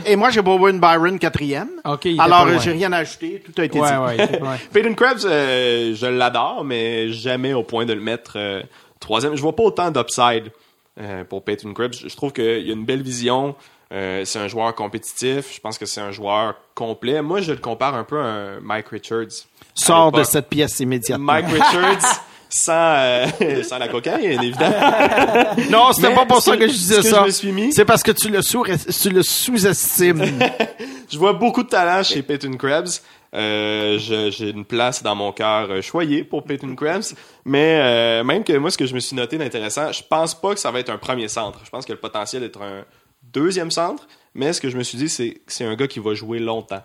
[0.07, 1.69] et Moi, j'ai- Bowen Byron quatrième.
[1.85, 3.43] OK, il était Alors, euh, j'ai rien à ajouter.
[3.45, 4.23] Tout a été Ouais, dit.
[4.73, 8.63] Peyton Krabs, euh, je l'adore, mais jamais au point de le mettre euh,
[8.99, 9.37] troisième.
[9.37, 10.51] Je vois pas autant d'upside
[10.99, 11.95] euh, pour Peyton Krabs.
[11.95, 13.55] Je trouve qu'il y a une belle vision.
[13.93, 15.53] Euh, c'est un joueur compétitif.
[15.55, 17.23] Je pense que c'est un joueur complet.
[17.23, 19.47] Moi, je le compare un peu à un Mike Richards.
[19.75, 21.33] Sors de cette pièce immédiatement.
[21.33, 24.77] Mike Richards sans, euh, sans la cocaïne, évidemment.
[25.71, 27.25] Non, c'était pas pour ça que- que je disais que ça.
[27.73, 30.25] C'est parce que tu le, sous-estimes.
[31.11, 33.03] Je vois beaucoup de talent chez Peyton Krebs.
[33.33, 37.15] Euh, j'ai une place dans mon cœur choyée pour Peyton Krebs.
[37.45, 40.55] Mais euh, même que moi, ce que je me suis noté d'intéressant, je pense pas
[40.55, 41.61] que ça va être un premier centre.
[41.65, 42.85] Je pense a le potentiel d'être un
[43.33, 44.07] deuxième centre.
[44.35, 46.39] Mais ce que je me suis dit, c'est que c'est un gars qui va jouer
[46.39, 46.83] longtemps.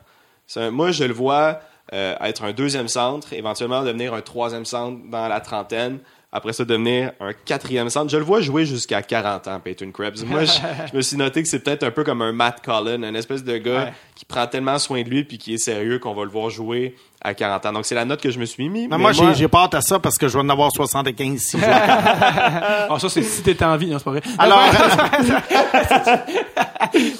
[0.56, 1.60] Un- moi, je le vois
[1.94, 6.00] euh, être un deuxième centre, éventuellement devenir un troisième centre dans la trentaine.
[6.32, 8.10] Après ça, devenir un quatrième centre.
[8.12, 10.24] Je le vois jouer jusqu'à 40 ans, Peyton Krebs.
[10.26, 10.52] Moi, je,
[10.92, 13.44] je me suis noté que c'est peut-être un peu comme un Matt Cullen, un espèce
[13.44, 13.94] de gars Ouais.
[14.16, 16.96] qui prend tellement soin de lui puis qui est sérieux qu'on va le voir jouer
[17.26, 17.74] à 40 ans.
[17.74, 18.88] Donc, c'est la note que je me suis mis.
[18.88, 20.70] Mais mais moi, j'ai, j'ai pas hâte à ça parce que je vais en avoir
[20.72, 23.88] 75 si je Ah, ça, c'est si t'es en vie.
[23.90, 24.22] Non, c'est pas vrai.
[24.38, 24.60] Alors,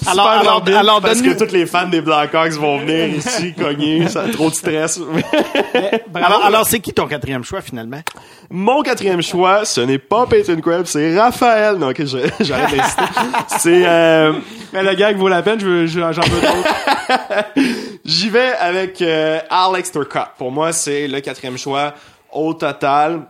[0.06, 4.22] alors, alors, alors, parce que tous les fans des Blackhawks vont venir ici cogner, ça
[4.22, 5.00] a trop de stress.
[6.14, 8.00] alors, alors, c'est qui ton quatrième choix finalement?
[8.50, 11.76] Mon quatrième choix, ce n'est pas Peyton Krebs, c'est Raphaël.
[11.76, 13.02] Non, ok, j'arrête d'insister.
[13.58, 14.32] C'est euh,
[14.72, 16.74] Mais le gag vaut la peine, je veux- j'en veux d'autres.
[18.04, 19.90] J'y vais avec euh, Alex
[20.38, 21.94] Pour moi, c'est le quatrième choix
[22.32, 23.22] au total.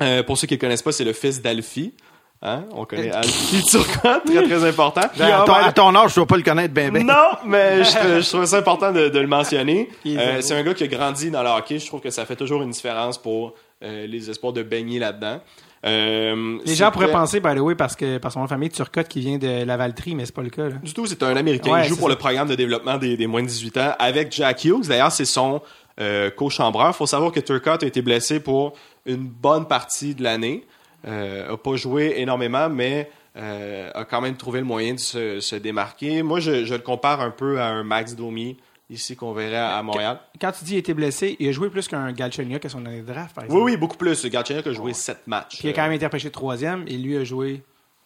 [0.00, 1.94] Euh, pour ceux qui ne connaissent pas, c'est le fils d'Alfie.
[2.42, 2.64] Hein?
[2.72, 5.02] On connaît Alfie Turcotte, très très important.
[5.20, 7.04] À ton, à ton âge, je dois pas le connaître bien, bien.
[7.04, 9.90] Non, mais je, je trouvais ça important de, de le mentionner.
[10.06, 11.78] Euh, c'est un gars qui a grandi dans le hockey.
[11.78, 13.52] Je trouve que ça fait toujours une différence pour
[13.84, 15.38] euh, les espoirs de baigner là-dedans.
[15.84, 18.70] Euh, Les gens pourraient penser, by the way, parce que par son nom de famille,
[18.70, 20.64] Turcotte qui vient de Lavaltrie, mais c'est pas le cas.
[20.64, 20.76] Là.
[20.82, 21.72] Du tout, c'est un Américain.
[21.72, 22.14] Ouais, il joue pour ça.
[22.14, 24.86] le programme de développement des, des moins de 18 ans avec Jack Hughes.
[24.88, 25.60] D'ailleurs, c'est son
[26.00, 26.94] euh, co-chambreur.
[26.96, 28.72] faut savoir que Turcotte a été blessé pour
[29.06, 30.64] une bonne partie de l'année.
[31.06, 35.40] Euh, a pas joué énormément, mais euh, a quand même trouvé le moyen de se,
[35.40, 36.22] se démarquer.
[36.22, 38.56] Moi, je, je le compare un peu à un Max Domi
[38.90, 40.18] ici qu'on verrait à, à Montréal.
[40.40, 42.84] Quand tu dis il a été blessé, il a joué plus qu'un Galchenyuk à son
[42.86, 43.64] année de draft, par Oui, exemple.
[43.64, 44.26] oui, beaucoup plus.
[44.26, 45.58] Gatchenyuk a joué 7 matchs.
[45.58, 47.62] Puis il a quand même été repêché troisième, et lui a joué.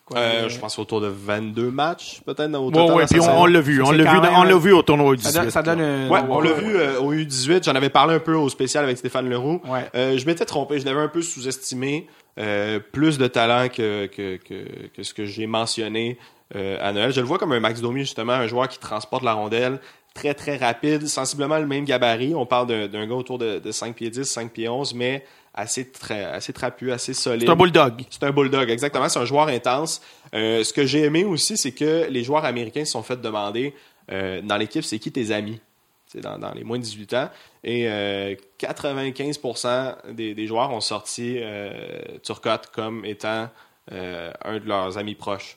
[0.06, 2.96] Quoi, Euh, je pense autour de 22 matchs, peut-être, au Ouais, total.
[2.96, 5.22] ouais, puis on, l'a vu, on l'a vu, même- on l'a vu au tournoi du
[5.22, 5.50] ça, donne, 18.
[5.52, 7.64] ça donne un- Ouais, on l'a vu euh, au U18.
[7.64, 9.62] J'en avais parlé un peu au spécial avec Stéphane Leroux.
[9.66, 9.88] Ouais.
[9.94, 10.78] Euh, je m'étais trompé.
[10.78, 12.06] Je l'avais un peu sous-estimé.
[12.38, 16.18] Euh, plus de talent que, que, que, que ce que j'ai mentionné
[16.56, 17.12] euh, à Noël.
[17.12, 19.78] Je le vois comme un Max Domi, justement, un joueur qui transporte la rondelle
[20.14, 22.34] très très rapide, sensiblement le même gabarit.
[22.34, 25.24] On parle d'un d'un gars autour de, de 5 pieds 10, 5 pieds 11, mais
[25.54, 27.46] assez, assez trapu, assez solide.
[27.46, 28.02] C'est un bulldog.
[28.10, 29.08] C'est un bulldog, exactement.
[29.08, 30.02] C'est un joueur intense.
[30.34, 33.74] Euh, ce que j'ai aimé aussi, c'est que les joueurs américains se sont fait demander
[34.10, 35.60] euh, dans l'équipe, c'est qui tes amis?
[36.06, 37.30] C'est dans, dans les moins de 18 ans.
[37.62, 41.70] Et euh, 95% des, des joueurs ont sorti euh,
[42.22, 43.48] Turcotte comme étant
[43.92, 45.56] euh, un de leurs amis proches.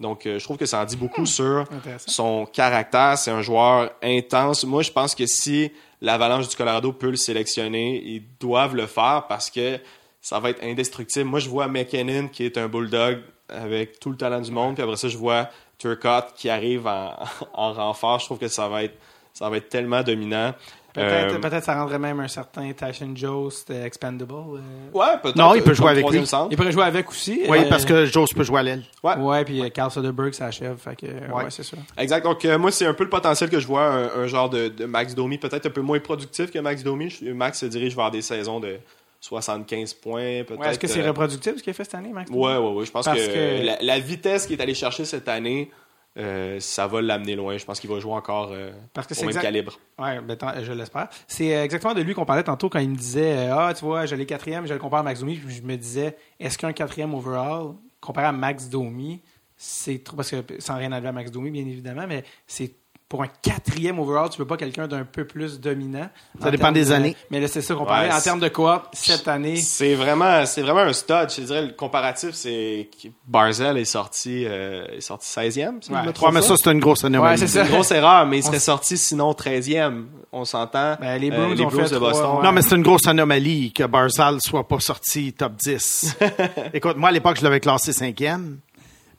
[0.00, 2.10] Donc, euh, je trouve que ça en dit beaucoup sur Intéressant.
[2.10, 3.16] son caractère.
[3.16, 4.64] C'est un joueur intense.
[4.64, 5.70] Moi, je pense que si
[6.00, 9.78] l'Avalanche du Colorado peut le sélectionner, ils doivent le faire parce que
[10.20, 11.26] ça va être indestructible.
[11.26, 14.74] Moi, je vois McKinnon qui est un bulldog avec tout le talent du monde.
[14.74, 17.14] Puis après ça, je vois Turcotte qui arrive en,
[17.54, 18.18] en renfort.
[18.18, 18.96] Je trouve que ça va être,
[19.32, 20.54] ça va être tellement dominant.
[20.94, 24.32] Peut-être Euh, peut-être ça rendrait même un certain Tyson Jost euh, expendable.
[24.32, 24.58] euh.
[24.96, 25.36] ouais, peut-être.
[25.36, 26.24] Non, il peut euh, jouer avec lui.
[26.24, 26.48] centre.
[26.52, 27.42] Il pourrait jouer avec aussi.
[27.48, 28.82] Oui, euh, parce que Joe peut jouer à l'aile.
[29.02, 29.16] Ouais.
[29.16, 30.32] Ouais, puis euh, Carl Soderbergh.
[30.34, 31.76] Fait que, euh, ouais, c'est ça.
[31.98, 32.22] Exact.
[32.24, 34.68] Donc, euh, moi, c'est un peu le potentiel que je vois, un, un genre de,
[34.68, 37.12] de Max Domi, peut-être un peu moins productif que Max Domi.
[37.22, 38.78] Max se dirige vers des saisons de
[39.20, 40.60] 75 points, peut-être.
[40.60, 42.30] Ouais, Est-ce que c'est reproductictif ce qu'il a fait cette année, Max?
[42.30, 42.84] Ouais, ouais, ouais.
[42.84, 43.26] Je pense Parce que,
[43.62, 45.70] que- La, la vitesse qu'il est allé chercher cette année,
[46.16, 47.56] euh, ça va l'amener loin.
[47.56, 49.78] Je pense qu'il va jouer encore euh, Parce que au même exact- calibre.
[49.98, 51.08] Ouais, ben, je l'espère.
[51.26, 53.84] C'est euh, exactement de lui qu'on parlait tantôt quand il me disait euh, Ah, tu
[53.84, 55.36] vois, j'allais quatrième, je le compare à Max Domi.
[55.36, 59.22] Puis je me disais Est-ce qu'un quatrième overall, comparé à Max Domi,
[59.56, 60.16] c'est trop.
[60.16, 62.74] Parce que sans rien enlever à Max Domi, bien évidemment, mais c'est.
[63.06, 66.08] Pour un quatrième overall, tu peux pas quelqu'un d'un peu plus dominant.
[66.40, 67.14] Ça En dépend des de- années.
[67.30, 68.08] Mais là, c'est ça qu'on parlait.
[68.08, 71.28] Ouais, en termes de coop, cette année, C'est vraiment, c'est vraiment un stud.
[71.30, 75.80] Je te dirais, le comparatif, c'est que Barzell est sorti, euh, est sorti 16e.
[75.82, 76.00] si je Ouais.
[76.02, 77.40] me Ouais, trompe mais ça, c'est une grosse anomalie.
[77.40, 80.06] Ouais, c'est une grosse erreur, mais il serait sorti sinon 13e.
[80.32, 80.96] On s'entend.
[80.98, 82.38] Ben, les Euh, ont fait de Boston.
[82.42, 86.16] Non, mais c'est une grosse anomalie que Barzal soit pas sorti top 10.
[86.72, 88.58] Écoute, moi, à l'époque, je l'avais classé cinquième.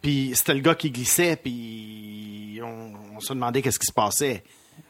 [0.02, 2.25] Puis c'était le gars qui glissait, puis
[3.16, 4.43] on, se demandait qu'est-ce qui se passait.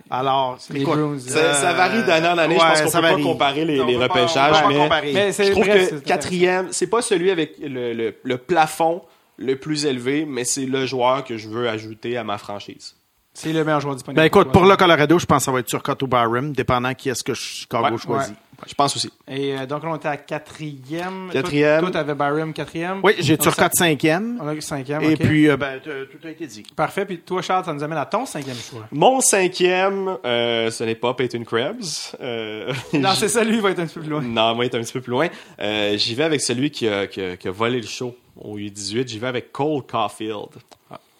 [0.09, 0.57] Alors.
[0.59, 2.55] Ça, ça varie d'année en année.
[2.55, 5.65] je pense qu'on ça peut pas comparer les, repêchages, on peut pas mais je trouve
[5.65, 9.01] bref, que quatrième, c'est pas celui avec le, le- le plafond
[9.37, 12.95] le plus élevé, mais c'est le joueur que je veux ajouter à ma franchise.
[13.33, 14.17] C'est le meilleur joueur disponible.
[14.21, 14.69] Ben écoute, pour ça.
[14.69, 17.33] le Colorado, je pense que ça va être Turcotte ou Barham, dépendant qui est-ce que
[17.33, 18.29] Chicago Ouais, choisit.
[18.31, 18.35] ouais.
[18.67, 19.11] Je pense aussi.
[19.27, 21.29] Et euh, donc là, on était à quatrième.
[21.31, 21.81] Quatrième.
[21.81, 22.99] Toi, t'avais Barham quatrième.
[23.03, 24.39] Oui, j'ai Turcotte cinquième.
[24.41, 25.01] On a eu cinquième.
[25.03, 26.63] Et puis, euh, ben, t- tout a été dit.
[26.75, 27.05] Parfait.
[27.05, 28.85] Puis toi, Charles, ça nous amène à ton cinquième choix.
[28.91, 32.15] Mon cinquième, euh, ce n'est pas Peyton Krebs.
[32.21, 34.21] Euh, Non, c'est ça, lui, il va être un petit peu plus loin.
[34.21, 35.27] Non, moi, il est un petit peu plus loin.
[35.59, 38.57] Euh, J'y vais avec celui qui a, qui a- qui a volé le show au
[38.57, 39.07] U18.
[39.07, 40.49] J'y vais avec Cole Caulfield.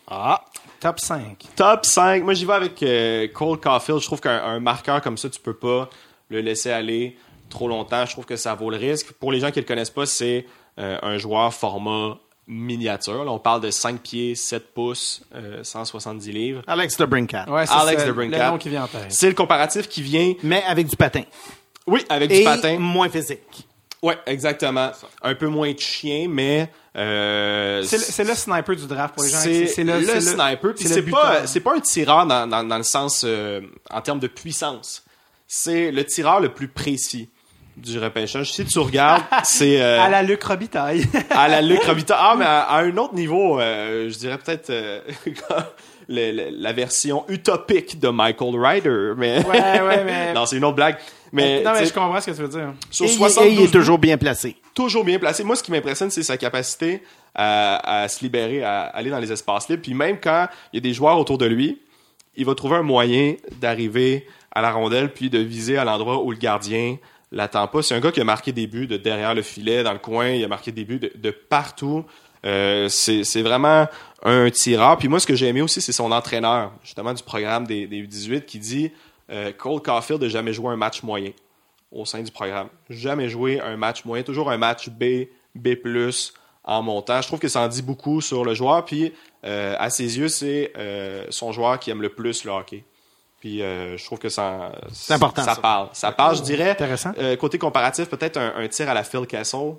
[0.08, 0.44] Ah.
[0.80, 1.38] Top 5.
[1.56, 2.24] Top 5.
[2.24, 4.00] Moi, j'y vais avec euh, Cole Caulfield.
[4.02, 5.90] Je trouve qu'un un marqueur comme ça, tu peux pas
[6.30, 7.18] le laisser aller
[7.50, 8.06] trop longtemps.
[8.06, 9.12] Je trouve que ça vaut le risque.
[9.14, 10.46] Pour les gens qui le connaissent pas, c'est
[10.80, 12.18] euh, un joueur format
[12.48, 13.24] miniature.
[13.26, 16.62] Là, on parle de 5 pieds, 7 pouces, euh, 170 livres.
[16.68, 17.46] Alex de Brincat.
[17.50, 18.52] Ouais, c'est Alex de le Brincat.
[18.52, 19.06] nom qui vient en tête.
[19.10, 21.24] C'est le comparatif qui vient, Mais avec du patin.
[21.88, 22.78] oui, avec Et du patin.
[22.78, 23.68] moins physique.
[24.04, 24.92] Ouais, exactement.
[25.24, 29.30] Un peu moins de chien, mais euh, C'est le, le sniper du draft pour les
[29.32, 29.38] gens.
[29.40, 30.76] c'est le, sniper.
[30.76, 34.28] Puis c'est le pas un tireur dans, dans, dans le sens euh, en termes de
[34.28, 35.04] puissance.
[35.48, 37.30] C'est le tireur le plus précis
[37.78, 38.52] du repêchage.
[38.54, 41.06] Si tu regardes, c'est euh, À la Luc Robitaille.
[41.30, 42.18] à la Luc Robitaille.
[42.20, 45.02] Ah, mais à, à un autre niveau, euh, je dirais peut-être euh,
[46.08, 49.14] le- le- la version utopique de Michael Ryder.
[49.18, 50.98] Mais Ouais, ouais, mais- non, c'est une autre blague.
[51.32, 52.74] Mais, non, mais je comprends ce que tu veux dire.
[52.90, 54.56] sur Et, il- et 72 il est toujours bien placé.
[54.74, 55.44] toujours bien placé.
[55.44, 57.04] Moi, ce qui m'impressionne, c'est sa capacité
[57.34, 59.82] à, à se libérer, à aller dans les espaces libres.
[59.84, 61.82] Puis même quand il y a des joueurs autour de lui,
[62.38, 66.32] il va trouver un moyen d'arriver à la rondelle puis de viser à l'endroit où
[66.32, 66.96] le gardien
[67.36, 67.84] l'attend pas.
[67.84, 70.30] C'est un gars qui a marqué des buts de derrière le filet, dans le coin.
[70.30, 72.06] Il a marqué des buts de, partout.
[72.46, 73.88] Euh, c'est vraiment
[74.24, 74.98] un tireur.
[74.98, 78.02] Puis moi, ce que j'ai aimé aussi, c'est son entraîneur, justement, du programme des, des
[78.08, 78.92] U18, qui dit
[79.30, 81.32] euh, Cole Caulfield n'a jamais joué un match moyen
[81.92, 82.70] au sein du programme.
[82.90, 85.76] Jamais joué un match moyen, toujours un match B, B+,
[86.64, 87.22] en montant.
[87.22, 88.86] Je trouve que ça en dit beaucoup sur le joueur.
[88.86, 89.14] Puis,
[89.44, 90.72] euh, à ses yeux, c'est
[91.30, 92.86] son joueur qui aime le plus le hockey.
[93.46, 94.72] Puis, euh, je trouve que ça,
[95.12, 95.62] important, ça, ça.
[95.62, 95.90] parle.
[95.94, 96.72] Ça parle, je dirais.
[96.72, 97.12] Intéressant.
[97.20, 99.76] euh, côté comparatif, peut-être un, un tir à la Phil Castle.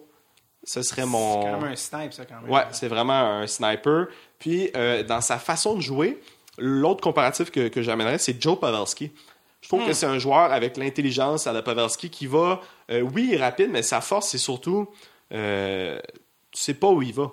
[0.62, 1.42] Ce serait mon...
[1.42, 2.48] C'est quand même un snipe, ça, quand même.
[2.48, 4.06] Ouais, c'est vraiment un sniper.
[4.38, 6.22] Puis, euh, dans sa façon de jouer,
[6.58, 9.10] l'autre comparatif que, que j'amènerais, c'est Joe Pavelski.
[9.62, 12.60] Je trouve que c'est un joueur avec l'intelligence à la Pavelski qui va,
[12.92, 14.88] euh, oui, il est rapide, mais sa force, c'est surtout,
[15.32, 15.98] euh,
[16.52, 17.32] tu sais pas où il va.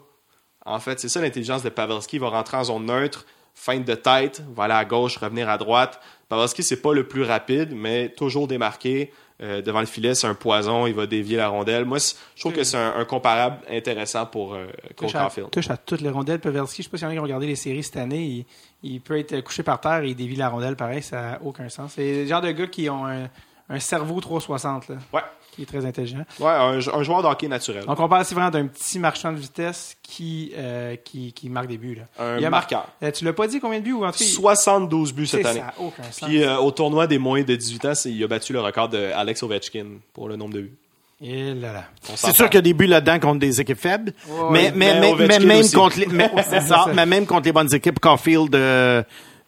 [0.65, 2.15] En fait, c'est ça l'intelligence de Pavelski.
[2.15, 5.59] Il va rentrer en zone neutre, feinte de tête, va aller à gauche, revenir à
[5.59, 6.01] droite.
[6.35, 9.11] Pavelski, c'est pas le plus rapide, mais toujours démarqué.
[9.41, 11.85] euh, devant le filet, c'est un poison, il va dévier la rondelle.
[11.85, 11.97] Moi,
[12.35, 15.49] je trouve que c'est un, un comparable intéressant pour euh, Cole touche à, Caulfield.
[15.49, 16.39] touche à toutes les rondelles.
[16.39, 18.23] Pavelski, je sais pas s'il y en a qui ont regardé les séries cette année.
[18.23, 18.45] Il,
[18.83, 21.67] il peut être couché par terre et il dévie la rondelle pareil, ça n'a aucun
[21.69, 21.93] sens.
[21.95, 23.27] C'est le genre de gars qui ont un,
[23.69, 25.21] un cerveau 360, là, Ouais,
[25.55, 26.19] qui est très intelligent.
[26.39, 27.85] ouais un, un joueur de hockey naturel.
[27.85, 31.67] Donc on parle ici vraiment d'un petit marchand de vitesse qui, euh, qui, qui marque
[31.67, 31.95] des buts.
[31.95, 32.23] Là.
[32.25, 32.87] Un Il a mar- marqueur.
[33.03, 35.27] Euh, tu l'as pas dit combien de buts ou en tout cas, il- 72 buts
[35.27, 35.59] cette année.
[35.59, 36.27] Ça n'a aucun sens.
[36.27, 39.11] Puis euh, au tournoi des moins de 18 ans, il a battu le record de
[39.15, 40.73] Alex Ovechkin pour le nombre de buts.
[41.21, 41.83] Et là là.
[42.11, 44.11] On C'est sûr qu'il y a des buts là-dedans contre des équipes faibles.
[44.51, 45.73] Mais, mais, mais mais, Ovechkin mais même aussi.
[45.75, 46.91] contre les, mais, c'est C'est ça, ça.
[46.93, 49.01] mais même contre les bonnes équipes, Caulfield, euh,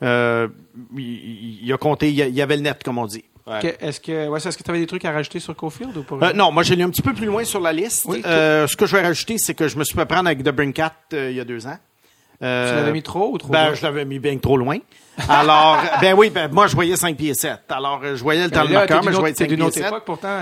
[0.04, 0.48] euh,
[0.98, 3.26] il, il a compté, il il y avait le net, comme on dit.
[3.48, 3.78] Ouais.
[3.80, 6.30] Est-ce que ouais, est-ce que tu avais des trucs à rajouter sur Caulfield ou pas?
[6.30, 8.06] Euh, non, moi, je l'ai un petit peu plus loin sur la liste.
[8.08, 10.44] Oui, Euh, ce que je vais rajouter, c'est que je me suis fait prendre avec
[10.44, 11.78] The Brinkat euh, il y a deux ans.
[12.44, 13.74] Euh, Tu l'avais mis trop ou trop Ben, bas?
[13.76, 14.78] je l'avais mis bien trop loin.
[15.30, 17.60] Alors, ben oui, ben, moi, je voyais 5 pieds 7.
[17.70, 19.66] Alors, je voyais le temps de marqueur, mais je autre- voyais t'es 5 d'une pieds
[19.68, 19.86] autre 7.
[19.88, 20.40] époque, pourtant.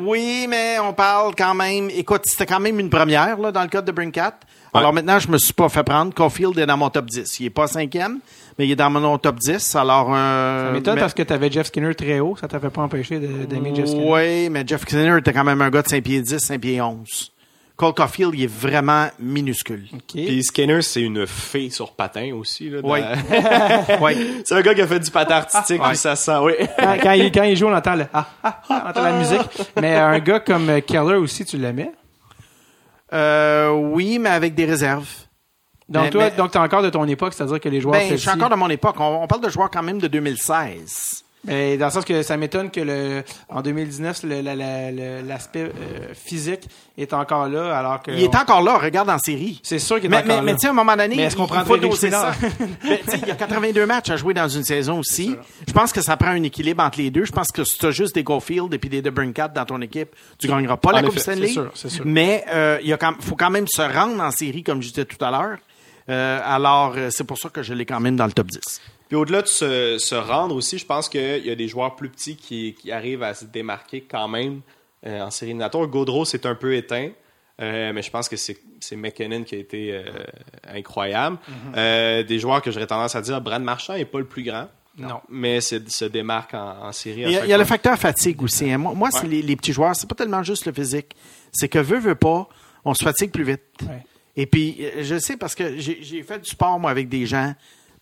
[0.00, 1.90] Oui, mais on parle quand même.
[1.90, 4.34] Écoute, c'était quand même une première là, dans le cas de Brinkat.
[4.74, 6.12] Alors maintenant, je me suis pas fait prendre.
[6.14, 7.40] Caulfield est dans mon top 10.
[7.40, 8.18] Il est pas cinquième,
[8.58, 9.76] mais il est dans mon top 10.
[9.76, 12.36] Alors, euh, Ça m'étonne mais- parce que tu avais Jeff Skinner très haut.
[12.40, 14.10] Ça t'avait pas empêché d'aimer Jeff Skinner.
[14.10, 16.80] Oui, mais Jeff Skinner était quand même un gars de 5 pieds 10, 5 pieds
[16.80, 17.32] 11.
[17.76, 19.84] Cole Caulfield, il est vraiment minuscule.
[19.94, 20.00] OK.
[20.12, 22.68] Puis Skinner, c'est une fée sur patin aussi.
[22.70, 22.98] Là, dans- Oui.
[24.02, 24.42] oui.
[24.44, 26.54] c'est un gars qui a fait du patin artistique, puis ça sent, oui.
[26.76, 29.12] quand, quand il, quand il joue, on entend, le, ah, ah, ah, on entend la
[29.12, 29.48] musique.
[29.80, 31.92] Mais un gars comme Keller aussi, tu l'aimais?
[33.12, 35.08] Euh, oui, mais avec des réserves.
[35.88, 37.94] Donc, Mais- toi, mais- donc, t'es encore de ton époque, c'est-à-dire que les joueurs.
[37.98, 38.96] Ben, je suis encore de mon époque.
[38.98, 41.24] On, on parle de joueurs quand même de 2016.
[41.44, 45.22] Mais dans le sens que ça m'étonne que le, en 2019, le- la- la- le-
[45.26, 46.68] l'aspect euh, physique
[46.98, 48.10] est encore là, alors que.
[48.10, 49.60] Il est on- encore là, regarde en série.
[49.62, 50.54] C'est sûr qu'il est Mais, encore mais, mais là.
[50.56, 52.32] tu sais, à un moment donné, Mais est-ce qu'on il prendrait faut doser ça?
[52.84, 55.36] Mais, sais, il y a 82 matchs à jouer dans une saison aussi.
[55.66, 57.24] Je pense que ça prend un équilibre entre les deux.
[57.24, 59.80] Je pense que si tu as juste des Caulfield et puis des DeBrincat dans ton
[59.80, 60.10] équipe,
[60.40, 61.46] tu gagneras pas la Coupe Stanley.
[61.46, 62.04] c'est sûr, c'est sûr.
[62.04, 64.88] Mais euh, il y a quand, faut quand même se rendre en série, comme je
[64.88, 65.58] disais tout à l'heure.
[66.08, 68.60] Euh, alors, euh, c'est pour ça que je l'ai quand même dans le top 10.
[69.08, 72.08] Puis au-delà de se, se rendre aussi, je pense qu'il y a des joueurs plus
[72.10, 74.60] petits qui, qui arrivent à se démarquer quand même
[75.06, 75.86] euh, en série éliminatoire.
[75.86, 77.10] Gaudreau, c'est un peu éteint.
[77.60, 80.04] euh, mais je pense que c'est c'est McKinnon qui a été euh,
[80.72, 81.38] incroyable.
[81.48, 81.72] Mhm.
[81.76, 84.68] Euh, des joueurs que j'aurais tendance à dire, Brad Marchand n'est pas le plus grand,
[84.96, 85.20] Non.
[85.28, 87.22] mais se démarque en, en série.
[87.22, 88.70] Il y a, chaque il y a le facteur fatigue aussi.
[88.70, 88.78] hein.
[88.78, 91.16] Moi, moi, c'est les, les petits joueurs, c'est pas tellement juste le physique.
[91.52, 92.48] C'est que veut, veut pas,
[92.84, 93.62] on se fatigue plus vite.
[93.82, 94.04] Ouais.
[94.40, 97.54] Et puis, euh, je sais parce que j'ai fait du sport, moi, avec des gens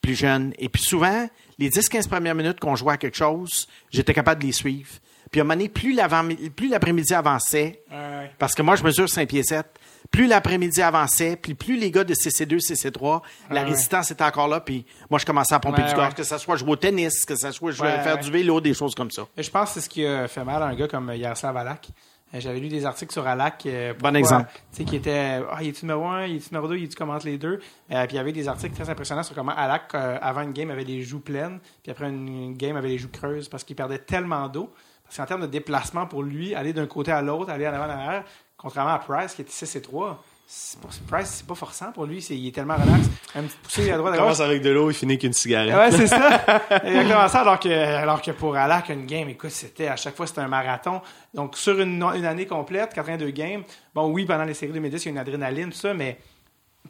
[0.03, 0.53] plus jeunes.
[0.59, 1.29] Et puis souvent,
[1.59, 4.91] les 10-15 premières minutes qu'on jouait à quelque chose, j'étais capable de les suivre.
[5.33, 8.31] Puis à un moment donné, plus l'après-midi avançait, Ouais.
[8.39, 9.67] parce que moi, je mesure 5 pieds 7,
[10.13, 13.71] plus l'après-midi avançait, puis plus les gars de CC2, CC3, la ouais.
[13.71, 16.57] résistance était encore là, puis moi, je commençais à pomper du corps, que ça soit
[16.57, 19.27] jouer au tennis, que ça soit jouer- faire du vélo, des choses comme ça.
[19.37, 21.57] Et Je pense que c'est ce qui a fait mal à un gars comme Yaroslav
[21.57, 21.89] Alak.
[22.35, 23.67] Euh, J'avais lu des articles sur Alak.
[23.67, 24.51] euh, Bon pourquoi, exemple.
[24.73, 26.95] Tu sais, qui était, ah, il est numéro un, il est numéro deux, il est
[26.95, 27.61] comment entre les deux?
[27.93, 30.53] Euh, puis il y avait des articles très impressionnants sur comment Alak, euh, avant une
[30.53, 33.63] game, avait les joues pleines, puis après une, une game, avait les joues creuses parce
[33.65, 34.73] qu'il perdait tellement d'eau.
[35.05, 37.85] Parce qu'en termes de déplacement pour lui, aller d'un côté à l'autre, aller en avant,
[37.87, 38.25] en arrière,
[38.57, 42.07] contrairement à Price qui était 6 et 3, c'est pas, Price, c'est pas forçant pour
[42.07, 43.09] lui, c'est, il est tellement relax.
[43.35, 45.75] Un petit poussé à droite, à Il commence avec de l'eau, il finit qu'une cigarette.
[45.75, 46.41] Ouais, c'est ça.
[46.85, 47.41] Exactement ça.
[47.41, 50.49] Alors que, alors que pour Alak, une game, écoute, c'était à chaque fois, c'était un
[50.49, 51.01] marathon.
[51.35, 53.63] Donc, sur une, une année complète, 82 games,
[53.95, 56.19] bon, oui, pendant les séries 2010, il y a une adrénaline, tout ça, mais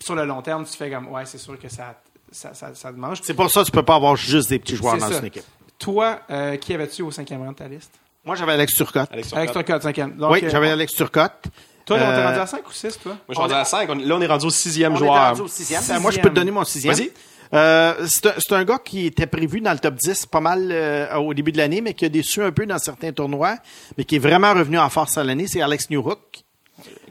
[0.00, 1.98] sur le long terme, tu fais comme, ouais, c'est sûr que ça,
[2.30, 3.20] ça, ça, ça te mange.
[3.22, 5.18] C'est pour ça que tu peux pas avoir juste des petits joueurs C'est dans ça.
[5.20, 5.44] une équipe.
[5.78, 7.92] Toi, euh, qui avais-tu au cinquième rang de ta liste?
[8.24, 9.09] Moi, j'avais Alex Turcotte.
[9.12, 9.82] Alex Turcotte.
[9.82, 10.16] Cinquième.
[10.16, 11.46] Donc, oui, euh, j'avais Alex Turcotte.
[11.87, 13.12] Toi, on t'est Euh, rendu à 5 ou 6, toi?
[13.12, 13.89] Moi, je suis rendu à 5.
[13.89, 15.28] Là, on est rendu au sixième On est joueur.
[15.28, 15.78] rendu au sixième.
[15.80, 15.99] Sixième.
[15.99, 16.95] Ben, moi, je peux te donner mon sixième.
[16.95, 17.11] Vas-y.
[17.55, 20.68] Euh, c'est un, c'est un gars qui était prévu dans le top 10 pas mal
[20.72, 23.57] euh, au début de l'année, mais qui a déçu un peu dans certains tournois,
[23.97, 25.47] mais qui est vraiment revenu en force à l'année.
[25.47, 26.18] C'est Alex Newhook.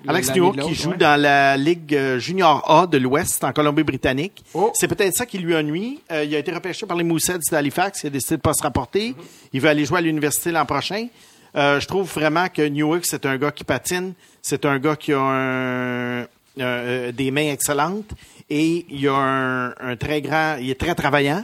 [0.07, 0.97] Alex Newhook qui joue ouais.
[0.97, 4.43] dans la Ligue euh, Junior A de l'Ouest en Colombie-Britannique.
[4.53, 4.71] Oh.
[4.75, 5.99] C'est peut-être ça qui lui a nuit.
[6.11, 8.03] Euh, il a été repêché par les Moussets d'Halifax.
[8.03, 9.15] Il a décidé de pas se rapporter.
[9.53, 11.07] Il veut aller jouer à l'université l'an prochain.
[11.55, 14.13] Euh, je trouve vraiment que Newhook, c'est un gars qui patine.
[14.41, 18.11] C'est un gars qui a euh, des mains excellentes
[18.49, 21.43] et il a un, très grand, il est très travaillant.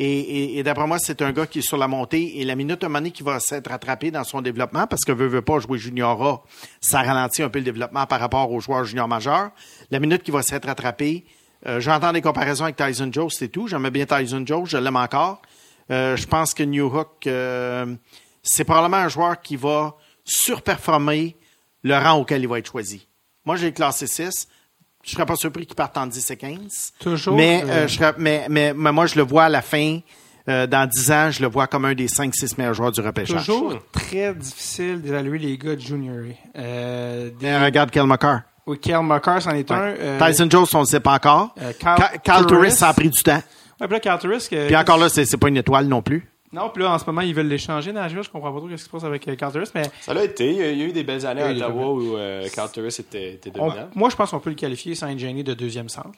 [0.00, 2.40] Et, d'après moi, c'est un gars qui est sur la montée.
[2.40, 5.26] Et la minute à un qui va s'être rattrapé dans son développement, parce que veut,
[5.26, 6.42] veut pas jouer junior A,
[6.80, 9.50] ça ralentit un peu le développement par rapport aux joueurs juniors majeurs.
[9.90, 11.24] La minute qui va s'être rattrapé,
[11.66, 13.66] euh, j'entends des comparaisons avec Tyson Jones et tout.
[13.66, 15.42] J'aimais bien Tyson Jones, je l'aime encore.
[15.90, 17.26] Je pense que New Hook,
[18.42, 21.36] c'est probablement un joueur qui va surperformer
[21.82, 23.06] le rang auquel il va être choisi.
[23.44, 24.48] Moi, j'ai classé 6.
[25.04, 26.92] Je serais pas surpris qu'il parte en 10 et 15.
[26.98, 29.62] Toujours, Mais, euh, euh, je serais- mais, mais, mais moi, je le vois à la
[29.62, 30.00] fin
[30.48, 33.44] euh, dans 10 ans, je le vois comme un des 5-6 meilleurs joueurs du repêchage.
[33.46, 36.24] Toujours très difficile d'évaluer les gars de junior.
[36.56, 38.40] Euh, des- Et regarde Kel McCarr.
[38.66, 39.94] Oui, Kel McCarr, c'en est un.
[40.18, 41.54] Tyson Jones, on ne le sait pas encore.
[42.24, 42.72] Cal Turris.
[42.72, 43.42] Ça a pris du temps.
[43.80, 46.28] Ouais, puis là, Turris, Puis encore là, c'est pas une étoile non plus.
[46.52, 48.74] Non, puis là, en ce moment, ils veulent l'échanger la Je comprends pas trop ce
[48.74, 50.50] qui se passe avec euh, Turris, mais Ça l'a été.
[50.50, 53.50] Il y a eu des belles années à Ottawa où euh, Carl Turris était, était
[53.58, 53.88] on- dominant.
[53.94, 56.10] moi, je pense qu'on peut le qualifier sans être gêné de deuxième centre.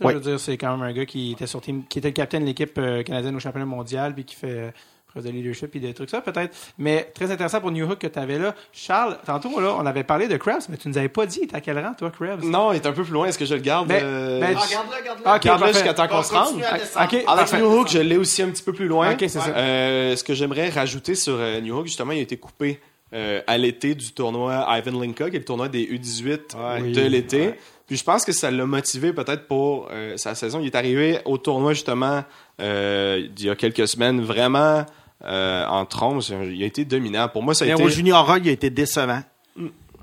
[0.00, 0.12] Oui.
[0.12, 2.14] Je veux dire, c'est quand même un gars qui était sur team- qui était le
[2.14, 4.72] capitaine de l'équipe euh, canadienne au championnat mondial, puis qui fait
[5.10, 6.56] preuve de leadership et des trucs ça peut-être.
[6.78, 8.54] Mais très intéressant pour New Hook que tu avais là.
[8.72, 11.60] Charles, tantôt là, on avait parlé de Krebs, mais tu nous avais pas dit, t'as
[11.60, 12.44] quel rang toi, Krebs?
[12.44, 13.26] Non, il est un peu plus loin.
[13.26, 13.88] Est-ce que je le garde?
[13.88, 15.22] Ben, euh, ben, je- Regarde-le, regarde-le.
[15.26, 16.62] Ah, ok, Garde-le jusqu'à temps qu'on se rende.
[16.94, 17.58] Ah, ok, Alex parfait.
[17.58, 19.12] Newhook, je l'ai aussi un petit peu plus loin.
[19.12, 19.48] Ok, c'est ça.
[19.56, 22.80] Euh, ce que j'aimerais rajouter sur euh, Newhook, justement, il a été coupé
[23.12, 26.92] euh, à l'été du tournoi Ivan Linka, qui est le tournoi des U18 Oui.
[26.92, 27.40] de l'été.
[27.48, 27.58] Ouais.
[27.88, 30.60] Puis je pense que ça l'a motivé peut-être pour euh, sa saison.
[30.60, 32.22] Il est arrivé au tournoi justement
[32.60, 34.86] euh, il y a quelques semaines, vraiment
[35.24, 36.22] euh, en trompe.
[36.28, 37.28] Il a été dominant.
[37.28, 37.82] Pour moi, ça a Mais été.
[37.82, 39.22] au Junior il a été décevant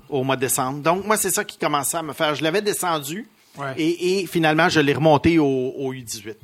[0.08, 0.80] au mois de décembre.
[0.82, 2.34] Donc, moi, c'est ça qui commençait à me faire.
[2.34, 3.28] Je l'avais descendu
[3.58, 3.74] Ouais.
[3.76, 6.34] et, et finalement, je l'ai remonté au, au U18.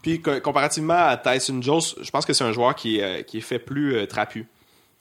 [0.00, 3.22] Puis co- comparativement à Tyson Jones, je pense que c'est un joueur qui, est, euh,
[3.22, 4.46] qui est fait plus euh, trapu.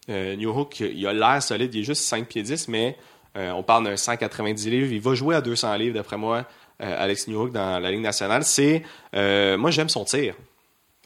[0.10, 2.98] Euh, New Hook, il a l'air solide, il est juste 5 pieds 10, mais
[3.38, 4.92] euh, on parle d'un 190 livres.
[4.92, 6.46] Il va jouer à 200 livres, d'après moi,
[6.84, 8.44] euh, Alex New Hook dans la Ligue nationale.
[8.44, 8.84] C'est,
[9.16, 10.36] euh, moi, j'aime son tir.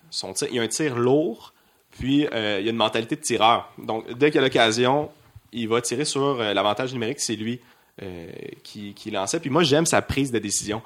[0.09, 0.47] Son tir.
[0.51, 1.53] Il a un tir lourd,
[1.97, 3.71] puis euh, il a une mentalité de tireur.
[3.77, 5.09] Donc, dès qu'il a l'occasion,
[5.51, 7.59] il va tirer sur euh, l'avantage numérique, c'est lui
[8.01, 8.27] euh,
[8.63, 9.39] qui, qui lançait.
[9.39, 10.81] Puis moi, j'aime sa prise de décision.